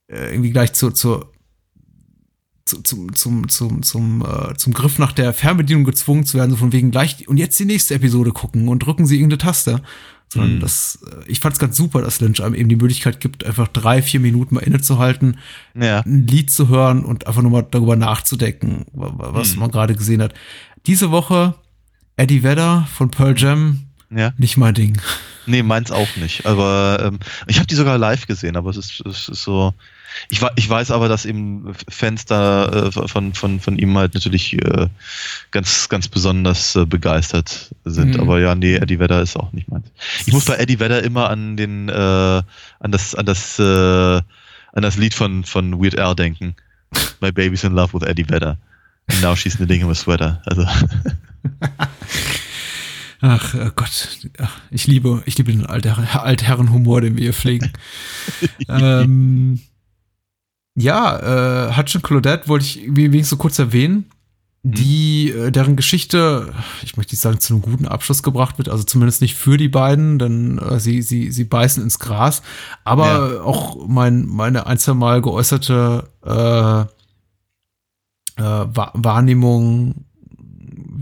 äh, 0.08 0.32
irgendwie 0.32 0.52
gleich 0.52 0.74
zu, 0.74 0.92
zu, 0.92 1.26
zu, 2.68 2.82
zum, 2.82 3.14
zum, 3.16 3.48
zum, 3.48 3.84
zum, 3.84 4.26
äh, 4.26 4.56
zum 4.56 4.74
Griff 4.74 4.98
nach 4.98 5.12
der 5.12 5.34
Fernbedienung 5.34 5.84
gezwungen 5.84 6.26
zu 6.26 6.38
werden, 6.38 6.50
so 6.50 6.58
von 6.58 6.72
wegen 6.74 6.90
gleich 6.90 7.28
und 7.28 7.38
jetzt 7.38 7.60
die 7.60 7.66
nächste 7.66 7.94
Episode 7.94 8.32
gucken 8.32 8.68
und 8.70 8.80
drücken 8.80 9.06
sie 9.06 9.16
irgendeine 9.18 9.38
Taste. 9.38 9.82
Sondern 10.28 10.56
Mhm. 10.56 10.60
das, 10.62 10.98
äh, 11.08 11.30
ich 11.32 11.40
fand 11.40 11.54
es 11.54 11.60
ganz 11.60 11.78
super, 11.78 12.02
dass 12.02 12.20
Lynch 12.20 12.42
einem 12.44 12.56
eben 12.56 12.68
die 12.68 12.76
Möglichkeit 12.76 13.20
gibt, 13.20 13.44
einfach 13.46 13.68
drei, 13.68 14.02
vier 14.02 14.20
Minuten 14.20 14.56
mal 14.56 14.62
innezuhalten, 14.62 15.38
Ja. 15.80 16.00
ein 16.00 16.26
Lied 16.26 16.50
zu 16.50 16.68
hören 16.68 17.06
und 17.06 17.28
einfach 17.28 17.44
nur 17.44 17.52
mal 17.52 17.68
darüber 17.70 17.96
nachzudenken, 17.96 18.86
wa- 18.94 19.14
wa- 19.16 19.30
was 19.36 19.52
Hm. 19.54 19.60
man 19.60 19.70
gerade 19.70 19.94
gesehen 19.94 20.24
hat. 20.24 20.34
Diese 20.88 21.12
Woche 21.12 21.54
Eddie 22.18 22.42
Vedder 22.42 22.88
von 22.92 23.12
Pearl 23.12 23.36
Jam, 23.38 23.82
Ja. 24.10 24.34
nicht 24.40 24.58
mein 24.58 24.74
Ding. 24.74 24.98
Nee, 25.46 25.62
meins 25.62 25.92
auch 25.92 26.16
nicht. 26.16 26.48
Aber 26.48 26.98
ähm, 27.04 27.20
ich 27.46 27.58
habe 27.58 27.68
die 27.68 27.76
sogar 27.76 28.00
live 28.00 28.26
gesehen, 28.26 28.56
aber 28.56 28.72
es 28.72 28.78
ist, 28.78 29.04
es 29.06 29.30
ist 29.30 29.44
so. 29.44 29.76
Ich, 30.30 30.42
ich 30.56 30.70
weiß 30.70 30.92
aber, 30.92 31.10
dass 31.10 31.26
eben 31.26 31.74
Fans 31.90 32.26
da 32.26 32.68
äh, 32.68 32.92
von, 32.92 33.34
von, 33.34 33.60
von 33.60 33.78
ihm 33.78 33.98
halt 33.98 34.14
natürlich 34.14 34.54
äh, 34.54 34.88
ganz, 35.52 35.90
ganz 35.90 36.08
besonders 36.08 36.76
äh, 36.76 36.86
begeistert 36.86 37.74
sind. 37.86 38.16
Mhm. 38.16 38.20
Aber 38.20 38.40
ja, 38.40 38.56
nee, 38.56 38.76
Eddie 38.76 39.00
Vedder 39.00 39.22
ist 39.22 39.36
auch 39.36 39.52
nicht 39.52 39.70
meins. 39.70 39.88
Ich 40.26 40.34
muss 40.34 40.46
bei 40.46 40.56
Eddie 40.56 40.80
Vedder 40.80 41.04
immer 41.04 41.30
an 41.30 41.58
den, 41.58 41.90
äh, 41.90 41.94
an 41.94 42.92
das, 42.92 43.16
an 43.16 43.26
das, 43.26 43.60
äh, 43.60 43.64
an 43.64 44.82
das 44.82 44.98
Lied 44.98 45.14
von, 45.14 45.44
von 45.44 45.82
Weird 45.82 46.00
Al 46.00 46.16
denken. 46.16 46.56
My 47.22 47.32
Baby's 47.32 47.64
in 47.64 47.74
Love 47.74 47.94
with 47.94 48.08
Eddie 48.08 48.28
Vedder. 48.28 48.58
And 49.08 49.22
now 49.22 49.36
she's 49.36 49.58
knitting 49.58 49.82
him 49.82 49.90
a 49.90 49.96
sweater. 49.96 50.42
Also, 50.46 50.66
Ach 53.22 53.56
äh, 53.56 53.72
Gott, 53.76 54.20
ich 54.72 54.88
liebe, 54.88 55.24
ich 55.26 55.38
liebe 55.38 55.52
den 55.52 55.66
Altherren, 55.66 56.06
Altherrenhumor, 56.06 57.02
den 57.02 57.16
wir 57.16 57.24
hier 57.24 57.34
pflegen. 57.34 57.72
ähm, 58.70 59.62
ja, 60.76 61.68
äh, 61.70 61.78
Hutch 61.78 61.96
und 61.96 62.04
Claudette 62.04 62.48
wollte 62.48 62.66
ich 62.66 62.82
wenigstens 62.88 63.30
so 63.30 63.38
kurz 63.38 63.58
erwähnen, 63.60 64.06
die, 64.64 65.30
äh, 65.30 65.52
deren 65.52 65.76
Geschichte, 65.76 66.52
ich 66.82 66.98
möchte 66.98 67.14
nicht 67.14 67.22
sagen, 67.22 67.40
zu 67.40 67.54
einem 67.54 67.62
guten 67.62 67.88
Abschluss 67.88 68.24
gebracht 68.24 68.58
wird, 68.58 68.68
also 68.68 68.84
zumindest 68.84 69.22
nicht 69.22 69.36
für 69.36 69.58
die 69.58 69.70
beiden, 69.70 70.18
denn 70.18 70.58
äh, 70.58 70.80
sie, 70.80 71.04
sie, 71.04 71.32
sie 71.32 71.44
beißen 71.44 71.84
ins 71.84 72.00
Gras, 72.00 72.42
aber 72.84 73.46
auch 73.46 73.88
mein, 73.88 74.26
meine 74.26 74.66
ein, 74.66 74.80
zwei 74.80 74.96
Mal 74.96 75.22
geäußerte 75.22 76.10
äh, 76.26 76.82
äh, 78.42 78.66
Wa- 78.76 78.92
Wahrnehmung 78.96 80.06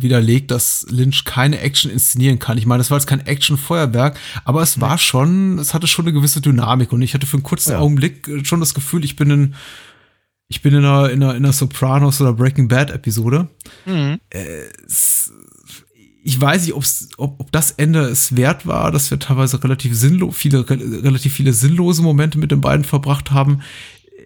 widerlegt, 0.03 0.51
dass 0.51 0.85
Lynch 0.89 1.25
keine 1.25 1.59
Action 1.59 1.89
inszenieren 1.91 2.39
kann. 2.39 2.57
Ich 2.57 2.65
meine, 2.65 2.79
das 2.79 2.91
war 2.91 2.97
jetzt 2.97 3.07
kein 3.07 3.25
Action-Feuerwerk, 3.25 4.19
aber 4.45 4.61
es 4.61 4.79
war 4.79 4.97
schon, 4.97 5.57
es 5.57 5.73
hatte 5.73 5.87
schon 5.87 6.05
eine 6.05 6.13
gewisse 6.13 6.41
Dynamik 6.41 6.91
und 6.91 7.01
ich 7.01 7.13
hatte 7.13 7.25
für 7.25 7.37
einen 7.37 7.43
kurzen 7.43 7.71
Ja. 7.71 7.79
Augenblick 7.79 8.27
äh, 8.27 8.45
schon 8.45 8.59
das 8.59 8.73
Gefühl, 8.73 9.03
ich 9.03 9.15
bin 9.15 9.31
in, 9.31 9.55
ich 10.47 10.61
bin 10.61 10.73
in 10.73 10.85
einer, 10.85 11.09
in 11.09 11.23
einer, 11.23 11.35
in 11.35 11.43
einer 11.43 11.53
Sopranos 11.53 12.21
oder 12.21 12.33
Breaking 12.33 12.67
Bad 12.67 12.91
Episode. 12.91 13.47
Es, 14.29 15.31
ich 16.23 16.39
weiß 16.39 16.63
nicht, 16.65 16.73
ob's, 16.73 17.09
ob, 17.17 17.39
ob 17.39 17.51
das 17.51 17.71
Ende 17.71 18.01
es 18.01 18.35
wert 18.35 18.65
war, 18.65 18.91
dass 18.91 19.11
wir 19.11 19.19
teilweise 19.19 19.61
relativ 19.63 19.95
sinnlos, 19.95 20.35
viele, 20.35 20.69
relativ 20.69 21.33
viele 21.33 21.53
sinnlose 21.53 22.01
Momente 22.01 22.37
mit 22.37 22.51
den 22.51 22.61
beiden 22.61 22.85
verbracht 22.85 23.31
haben. 23.31 23.61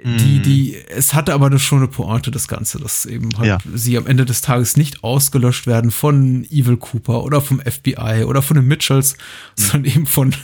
Die, 0.03 0.41
die, 0.41 0.76
es 0.90 1.14
hatte 1.14 1.34
aber 1.34 1.48
eine- 1.48 1.60
schon 1.60 1.80
eine 1.80 1.88
Pointe, 1.88 2.30
das 2.32 2.48
Ganze, 2.48 2.80
dass 2.80 3.06
eben 3.06 3.30
halt 3.38 3.48
Ja. 3.48 3.57
sie 3.74 3.98
am 3.98 4.06
Ende 4.07 4.26
des 4.26 4.41
Tages 4.41 4.78
nicht 4.78 5.03
ausgelöscht 5.03 5.65
werden 5.68 5.91
von 5.91 6.44
Evil 6.45 6.78
Cooper 6.78 7.24
oder 7.24 7.41
vom 7.41 7.60
FBI 7.60 8.24
oder 8.26 8.41
von 8.41 8.56
den 8.56 8.68
Mitchells, 8.68 9.18
sondern 9.56 9.91
eben 9.91 10.06
von 10.06 10.36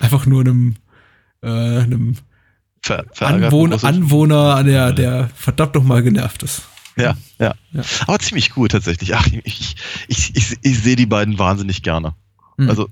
einfach 0.00 0.26
nur 0.26 0.40
einem, 0.40 0.76
äh, 1.42 1.48
einem 1.48 2.16
ver 2.82 3.04
Anwohner, 3.20 3.74
russischen- 3.76 3.86
Anwohner, 4.02 4.64
der, 4.64 4.92
der 4.92 5.30
verdammt 5.34 5.74
noch 5.74 5.84
mal 5.84 6.02
genervt 6.02 6.42
ist. 6.42 6.62
Ja, 6.96 7.16
ja, 7.38 7.54
Ja. 7.72 7.82
Aber 8.06 8.18
ziemlich 8.18 8.56
cool 8.56 8.68
tatsächlich. 8.68 9.14
Ach, 9.14 9.26
ich, 9.26 9.76
ich, 10.08 10.34
ich, 10.34 10.58
ich 10.60 10.78
sehe 10.80 10.96
die 10.96 11.06
beiden 11.06 11.38
wahnsinnig 11.38 11.82
gerne. 11.82 12.14
Hm. 12.58 12.68
Also, 12.68 12.88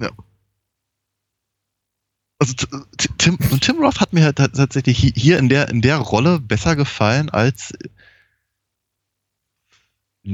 ja. 0.00 0.10
Also 2.44 2.54
Tim, 3.18 3.38
und 3.50 3.60
Tim 3.62 3.78
Roth 3.78 4.00
hat 4.00 4.12
mir 4.12 4.24
halt 4.24 4.36
tatsächlich 4.36 5.12
hier 5.14 5.38
in 5.38 5.48
der, 5.48 5.68
in 5.68 5.80
der 5.80 5.96
Rolle 5.96 6.40
besser 6.40 6.76
gefallen 6.76 7.30
als 7.30 7.72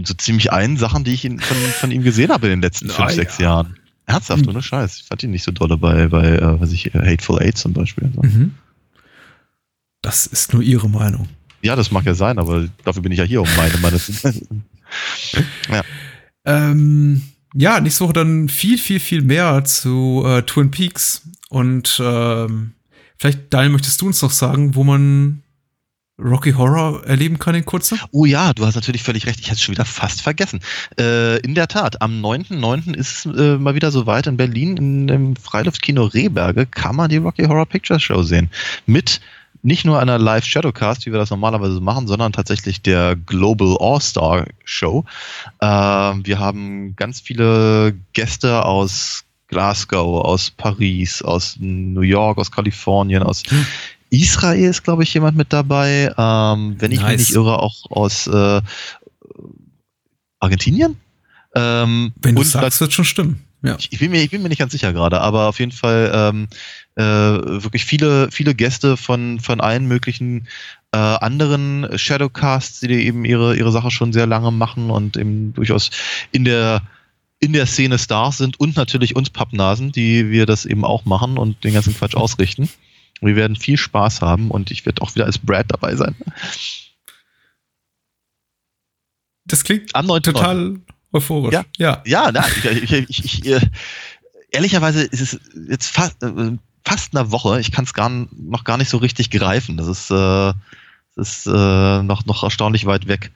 so 0.04 0.14
ziemlich 0.14 0.52
allen 0.52 0.76
Sachen, 0.76 1.04
die 1.04 1.12
ich 1.12 1.24
in, 1.24 1.40
von, 1.40 1.56
von 1.56 1.90
ihm 1.90 2.02
gesehen 2.02 2.30
habe 2.30 2.46
in 2.46 2.52
den 2.52 2.62
letzten 2.62 2.88
fünf, 2.90 3.12
sechs 3.12 3.38
ja. 3.38 3.44
Jahren. 3.44 3.76
Ernsthaft, 4.06 4.46
ohne 4.48 4.62
Scheiß. 4.62 4.96
Ich 4.96 5.04
fand 5.04 5.22
ihn 5.22 5.30
nicht 5.30 5.44
so 5.44 5.52
dolle 5.52 5.76
bei, 5.76 6.08
bei 6.08 6.36
äh, 6.36 6.60
was 6.60 6.72
ich, 6.72 6.86
Hateful 6.94 7.40
Eight 7.40 7.56
zum 7.56 7.72
Beispiel. 7.72 8.10
Mhm. 8.20 8.54
Das 10.02 10.26
ist 10.26 10.52
nur 10.52 10.62
Ihre 10.62 10.88
Meinung. 10.88 11.28
Ja, 11.62 11.76
das 11.76 11.90
mag 11.90 12.06
ja 12.06 12.14
sein, 12.14 12.38
aber 12.38 12.68
dafür 12.84 13.02
bin 13.02 13.12
ich 13.12 13.18
ja 13.18 13.24
hier, 13.24 13.42
um 13.42 13.48
meine 13.56 13.76
Meinung 13.78 14.00
zu 14.00 14.12
ja. 15.68 15.82
Ähm, 16.44 17.22
ja, 17.54 17.80
nächste 17.80 18.04
Woche 18.04 18.14
dann 18.14 18.48
viel, 18.48 18.78
viel, 18.78 18.98
viel 18.98 19.22
mehr 19.22 19.64
zu 19.64 20.24
äh, 20.26 20.42
Twin 20.42 20.70
Peaks. 20.70 21.22
Und 21.50 22.00
ähm, 22.02 22.72
vielleicht, 23.18 23.52
Daniel, 23.52 23.72
möchtest 23.72 24.00
du 24.00 24.06
uns 24.06 24.22
noch 24.22 24.30
sagen, 24.30 24.76
wo 24.76 24.84
man 24.84 25.42
Rocky 26.16 26.52
Horror 26.52 27.04
erleben 27.04 27.38
kann 27.38 27.56
in 27.56 27.64
kurzer? 27.64 27.96
Oh 28.12 28.24
ja, 28.24 28.52
du 28.52 28.64
hast 28.64 28.76
natürlich 28.76 29.02
völlig 29.02 29.26
recht. 29.26 29.40
Ich 29.40 29.46
hatte 29.46 29.56
es 29.56 29.62
schon 29.62 29.74
wieder 29.74 29.84
fast 29.84 30.22
vergessen. 30.22 30.60
Äh, 30.98 31.38
in 31.40 31.56
der 31.56 31.66
Tat, 31.66 32.00
am 32.02 32.24
9.9. 32.24 32.94
ist 32.94 33.26
es 33.26 33.36
äh, 33.36 33.58
mal 33.58 33.74
wieder 33.74 33.90
soweit 33.90 34.28
in 34.28 34.36
Berlin 34.36 34.76
in 34.76 35.06
dem 35.08 35.36
Freiluftkino 35.36 36.04
Rehberge 36.04 36.66
kann 36.66 36.94
man 36.94 37.10
die 37.10 37.16
Rocky 37.16 37.44
Horror 37.44 37.66
Picture 37.66 37.98
Show 37.98 38.22
sehen. 38.22 38.48
Mit 38.86 39.20
nicht 39.62 39.84
nur 39.84 39.98
einer 39.98 40.18
Live 40.18 40.44
Shadowcast, 40.44 41.04
wie 41.04 41.12
wir 41.12 41.18
das 41.18 41.30
normalerweise 41.30 41.80
machen, 41.80 42.06
sondern 42.06 42.32
tatsächlich 42.32 42.80
der 42.80 43.16
Global 43.16 43.76
All-Star 43.80 44.46
Show. 44.64 45.04
Äh, 45.58 45.66
wir 45.66 46.38
haben 46.38 46.94
ganz 46.94 47.20
viele 47.20 47.94
Gäste 48.12 48.64
aus 48.64 49.24
Glasgow, 49.50 50.24
aus 50.24 50.50
Paris, 50.50 51.22
aus 51.22 51.56
New 51.58 52.00
York, 52.00 52.38
aus 52.38 52.50
Kalifornien, 52.50 53.22
aus 53.22 53.42
Israel 54.10 54.68
ist, 54.68 54.82
glaube 54.82 55.02
ich, 55.02 55.14
jemand 55.14 55.36
mit 55.36 55.52
dabei. 55.52 56.12
Ähm, 56.16 56.76
wenn 56.78 56.92
ich 56.92 57.00
nice. 57.00 57.10
mich 57.10 57.28
nicht 57.28 57.36
irre, 57.36 57.60
auch 57.60 57.90
aus 57.90 58.26
äh, 58.26 58.60
Argentinien. 60.40 60.96
Ähm, 61.54 62.12
wenn 62.22 62.34
du 62.34 62.42
sagst, 62.42 62.80
wird 62.80 62.92
schon 62.92 63.04
stimmen. 63.04 63.44
Ja. 63.62 63.76
Ich, 63.78 63.98
bin 63.98 64.10
mir, 64.10 64.22
ich 64.22 64.30
bin 64.30 64.42
mir 64.42 64.48
nicht 64.48 64.58
ganz 64.58 64.72
sicher 64.72 64.92
gerade, 64.92 65.20
aber 65.20 65.48
auf 65.48 65.58
jeden 65.58 65.72
Fall 65.72 66.10
ähm, 66.14 66.48
äh, 66.96 67.02
wirklich 67.02 67.84
viele, 67.84 68.30
viele 68.30 68.54
Gäste 68.54 68.96
von, 68.96 69.38
von 69.38 69.60
allen 69.60 69.86
möglichen 69.86 70.48
äh, 70.92 70.96
anderen 70.96 71.86
Shadowcasts, 71.98 72.80
die 72.80 72.90
eben 72.90 73.24
ihre, 73.24 73.56
ihre 73.56 73.70
Sache 73.70 73.90
schon 73.90 74.12
sehr 74.12 74.26
lange 74.26 74.50
machen 74.50 74.90
und 74.90 75.18
eben 75.18 75.52
durchaus 75.52 75.90
in 76.32 76.44
der 76.44 76.82
in 77.40 77.54
der 77.54 77.66
Szene 77.66 77.98
Stars 77.98 78.38
sind 78.38 78.60
und 78.60 78.76
natürlich 78.76 79.16
uns 79.16 79.30
Pappnasen, 79.30 79.92
die 79.92 80.30
wir 80.30 80.46
das 80.46 80.66
eben 80.66 80.84
auch 80.84 81.06
machen 81.06 81.38
und 81.38 81.64
den 81.64 81.72
ganzen 81.72 81.96
Quatsch 81.96 82.14
ausrichten. 82.16 82.68
Wir 83.22 83.36
werden 83.36 83.56
viel 83.56 83.76
Spaß 83.76 84.20
haben 84.22 84.50
und 84.50 84.70
ich 84.70 84.86
werde 84.86 85.02
auch 85.02 85.14
wieder 85.14 85.26
als 85.26 85.38
Brad 85.38 85.66
dabei 85.68 85.96
sein. 85.96 86.14
Das 89.44 89.64
klingt 89.64 89.94
total 90.22 90.80
euphorisch. 91.12 91.52
Ja, 91.52 91.64
ja, 91.76 92.02
ja 92.06 92.30
na, 92.32 92.44
ich, 92.48 92.92
ich, 92.92 93.08
ich, 93.08 93.46
ich, 93.46 93.60
ehrlicherweise 94.50 95.02
ist 95.02 95.20
es 95.20 95.40
jetzt 95.68 95.88
fast, 95.88 96.22
äh, 96.22 96.56
fast 96.84 97.16
eine 97.16 97.30
Woche. 97.30 97.60
Ich 97.60 97.72
kann 97.72 97.84
es 97.84 97.94
gar, 97.94 98.10
noch 98.10 98.64
gar 98.64 98.76
nicht 98.76 98.90
so 98.90 98.98
richtig 98.98 99.30
greifen. 99.30 99.76
Das 99.76 99.86
ist, 99.86 100.10
äh, 100.10 100.52
das 101.16 101.38
ist 101.38 101.46
äh, 101.46 102.02
noch, 102.02 102.24
noch 102.26 102.42
erstaunlich 102.42 102.86
weit 102.86 103.06
weg. 103.06 103.30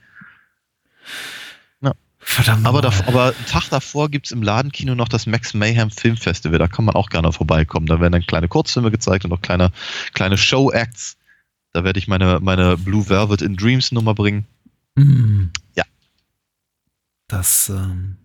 Verdammt. 2.27 2.65
Aber, 2.65 2.81
da, 2.81 2.91
aber 3.05 3.35
einen 3.37 3.45
Tag 3.45 3.69
davor 3.69 4.09
gibt 4.09 4.25
es 4.25 4.31
im 4.31 4.41
Ladenkino 4.41 4.95
noch 4.95 5.07
das 5.07 5.27
Max 5.27 5.53
Mayhem 5.53 5.91
Film 5.91 6.17
Festival. 6.17 6.57
Da 6.57 6.67
kann 6.67 6.83
man 6.83 6.95
auch 6.95 7.09
gerne 7.09 7.31
vorbeikommen. 7.31 7.85
Da 7.85 7.99
werden 7.99 8.13
dann 8.13 8.25
kleine 8.25 8.47
Kurzfilme 8.47 8.89
gezeigt 8.89 9.25
und 9.25 9.31
auch 9.31 9.41
kleine, 9.41 9.71
kleine 10.13 10.35
Show-Acts. 10.35 11.17
Da 11.71 11.83
werde 11.83 11.99
ich 11.99 12.07
meine, 12.07 12.39
meine 12.41 12.77
Blue 12.77 13.07
Velvet 13.07 13.43
in 13.43 13.55
Dreams 13.55 13.91
Nummer 13.91 14.15
bringen. 14.15 14.47
Mm. 14.95 15.45
Ja. 15.75 15.83
Das, 17.27 17.69
ähm, 17.69 18.17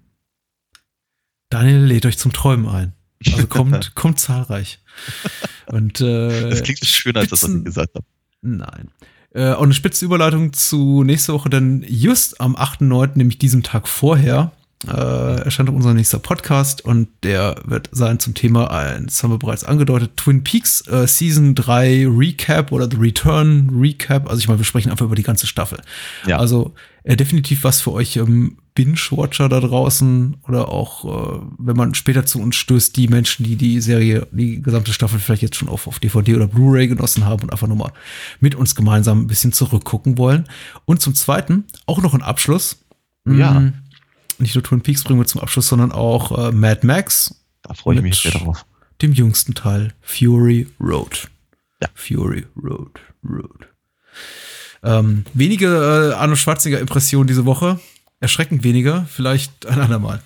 Daniel 1.50 1.84
lädt 1.84 2.06
euch 2.06 2.16
zum 2.16 2.32
Träumen 2.32 2.68
ein. 2.68 2.94
Also 3.26 3.46
kommt, 3.48 3.94
kommt 3.94 4.18
zahlreich. 4.18 4.78
Und, 5.66 6.00
äh, 6.00 6.48
das 6.48 6.62
klingt 6.62 6.84
schöner, 6.86 7.20
als 7.20 7.30
das, 7.30 7.42
was 7.42 7.50
ich 7.50 7.64
gesagt 7.64 7.94
habe. 7.94 8.06
Nein. 8.40 8.90
Äh, 9.32 9.52
auch 9.52 9.62
eine 9.62 9.74
spitze 9.74 10.04
Überleitung 10.04 10.52
zu 10.52 11.04
nächste 11.04 11.32
Woche, 11.32 11.50
denn 11.50 11.84
just 11.88 12.40
am 12.40 12.56
8.9., 12.56 13.10
nämlich 13.14 13.38
diesem 13.38 13.62
Tag 13.62 13.86
vorher, 13.86 14.52
äh, 14.88 15.42
erscheint 15.42 15.68
unser 15.68 15.94
nächster 15.94 16.18
Podcast 16.18 16.84
und 16.84 17.08
der 17.22 17.56
wird 17.64 17.90
sein 17.92 18.18
zum 18.18 18.34
Thema, 18.34 18.66
das 19.04 19.22
haben 19.22 19.30
wir 19.30 19.38
bereits 19.38 19.62
angedeutet, 19.62 20.16
Twin 20.16 20.42
Peaks 20.42 20.86
äh, 20.88 21.06
Season 21.06 21.54
3 21.54 22.06
Recap 22.08 22.72
oder 22.72 22.88
The 22.90 22.96
Return 22.96 23.70
Recap. 23.78 24.28
Also 24.28 24.40
ich 24.40 24.48
meine, 24.48 24.58
wir 24.58 24.64
sprechen 24.64 24.90
einfach 24.90 25.04
über 25.04 25.16
die 25.16 25.22
ganze 25.22 25.46
Staffel. 25.46 25.80
Ja. 26.26 26.38
Also 26.38 26.74
äh, 27.04 27.16
definitiv 27.16 27.62
was 27.64 27.82
für 27.82 27.92
euch 27.92 28.16
ähm, 28.16 28.56
Binge-Watcher 28.80 29.50
da 29.50 29.60
draußen 29.60 30.38
oder 30.48 30.70
auch, 30.70 31.04
äh, 31.04 31.40
wenn 31.58 31.76
man 31.76 31.92
später 31.94 32.24
zu 32.24 32.40
uns 32.40 32.56
stößt, 32.56 32.96
die 32.96 33.08
Menschen, 33.08 33.44
die 33.44 33.56
die 33.56 33.78
Serie, 33.82 34.26
die 34.30 34.62
gesamte 34.62 34.94
Staffel 34.94 35.18
vielleicht 35.18 35.42
jetzt 35.42 35.56
schon 35.56 35.68
auf, 35.68 35.86
auf 35.86 35.98
DVD 35.98 36.36
oder 36.36 36.46
Blu-ray 36.46 36.88
genossen 36.88 37.26
haben 37.26 37.42
und 37.42 37.52
einfach 37.52 37.66
nur 37.66 37.76
mal 37.76 37.92
mit 38.40 38.54
uns 38.54 38.74
gemeinsam 38.74 39.20
ein 39.20 39.26
bisschen 39.26 39.52
zurückgucken 39.52 40.16
wollen. 40.16 40.46
Und 40.86 41.02
zum 41.02 41.14
Zweiten 41.14 41.64
auch 41.84 42.00
noch 42.00 42.14
ein 42.14 42.22
Abschluss. 42.22 42.82
Ja. 43.28 43.56
Hm, 43.56 43.74
nicht 44.38 44.54
nur 44.54 44.64
Twin 44.64 44.80
Peaks 44.80 45.04
bringen 45.04 45.20
wir 45.20 45.26
zum 45.26 45.42
Abschluss, 45.42 45.68
sondern 45.68 45.92
auch 45.92 46.48
äh, 46.48 46.52
Mad 46.52 46.86
Max. 46.86 47.44
Da 47.62 47.74
freue 47.74 47.96
ich 47.96 48.02
mich 48.02 48.16
sehr 48.16 48.32
drauf. 48.32 48.64
Dem 49.02 49.12
jüngsten 49.12 49.54
Teil, 49.54 49.92
Fury 50.00 50.68
Road. 50.80 51.28
Ja. 51.82 51.88
Fury 51.94 52.46
Road, 52.56 52.98
Road. 53.22 53.68
Ähm, 54.82 55.24
wenige 55.34 55.66
äh, 55.66 56.14
Arno 56.14 56.36
Schwarzenegger 56.36 56.80
Impressionen 56.80 57.26
diese 57.26 57.44
Woche. 57.44 57.78
Erschreckend 58.20 58.62
weniger, 58.64 59.06
vielleicht 59.08 59.66
ein 59.66 59.80
andermal. 59.80 60.20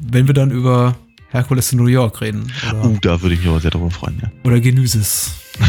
Wenn 0.00 0.28
wir 0.28 0.34
dann 0.34 0.52
über 0.52 0.94
Herkules 1.30 1.72
in 1.72 1.78
New 1.78 1.86
York 1.86 2.20
reden. 2.20 2.52
Oder, 2.68 2.84
uh, 2.84 2.96
da 3.00 3.20
würde 3.20 3.34
ich 3.34 3.40
mich 3.40 3.48
aber 3.48 3.58
sehr 3.58 3.72
darüber 3.72 3.90
freuen, 3.90 4.20
ja. 4.22 4.30
Oder 4.44 4.60
Genesis. 4.60 5.32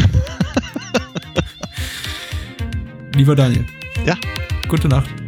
Lieber 3.16 3.34
Daniel. 3.34 3.64
Ja. 4.06 4.16
Gute 4.68 4.88
Nacht. 4.88 5.23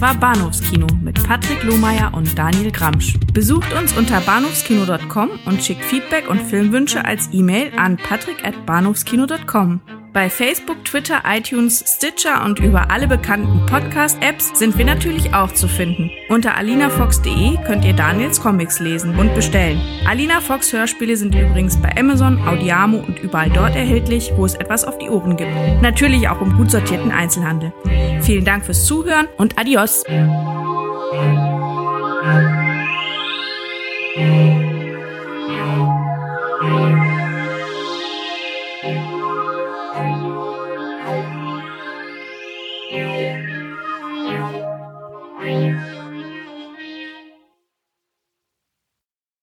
War 0.00 0.14
Bahnhofskino 0.14 0.86
mit 1.02 1.22
Patrick 1.26 1.62
Lohmeier 1.62 2.12
und 2.14 2.38
Daniel 2.38 2.70
Gramsch. 2.70 3.14
Besucht 3.32 3.72
uns 3.72 3.96
unter 3.96 4.20
bahnhofskino.com 4.20 5.30
und 5.46 5.62
schickt 5.62 5.84
Feedback 5.84 6.28
und 6.28 6.40
Filmwünsche 6.40 7.04
als 7.04 7.28
E-Mail 7.32 7.72
an 7.76 7.96
patrick@bahnhofskino.com. 7.96 9.80
Bei 10.14 10.30
Facebook, 10.30 10.84
Twitter, 10.84 11.24
iTunes, 11.26 11.84
Stitcher 11.84 12.44
und 12.44 12.60
über 12.60 12.88
alle 12.92 13.08
bekannten 13.08 13.66
Podcast-Apps 13.66 14.56
sind 14.56 14.78
wir 14.78 14.84
natürlich 14.84 15.34
auch 15.34 15.52
zu 15.52 15.66
finden. 15.66 16.08
Unter 16.28 16.56
alinafox.de 16.56 17.58
könnt 17.66 17.84
ihr 17.84 17.94
Daniels 17.94 18.40
Comics 18.40 18.78
lesen 18.78 19.18
und 19.18 19.34
bestellen. 19.34 19.80
Alina 20.06 20.40
Fox 20.40 20.72
Hörspiele 20.72 21.16
sind 21.16 21.34
übrigens 21.34 21.82
bei 21.82 21.90
Amazon, 21.98 22.38
Audiamo 22.46 22.98
und 22.98 23.18
überall 23.18 23.50
dort 23.50 23.74
erhältlich, 23.74 24.30
wo 24.36 24.46
es 24.46 24.54
etwas 24.54 24.84
auf 24.84 24.98
die 24.98 25.10
Ohren 25.10 25.36
gibt. 25.36 25.50
Natürlich 25.82 26.28
auch 26.28 26.40
im 26.40 26.56
gut 26.56 26.70
sortierten 26.70 27.10
Einzelhandel. 27.10 27.72
Vielen 28.22 28.44
Dank 28.44 28.64
fürs 28.64 28.86
Zuhören 28.86 29.26
und 29.36 29.58
adios. 29.58 30.04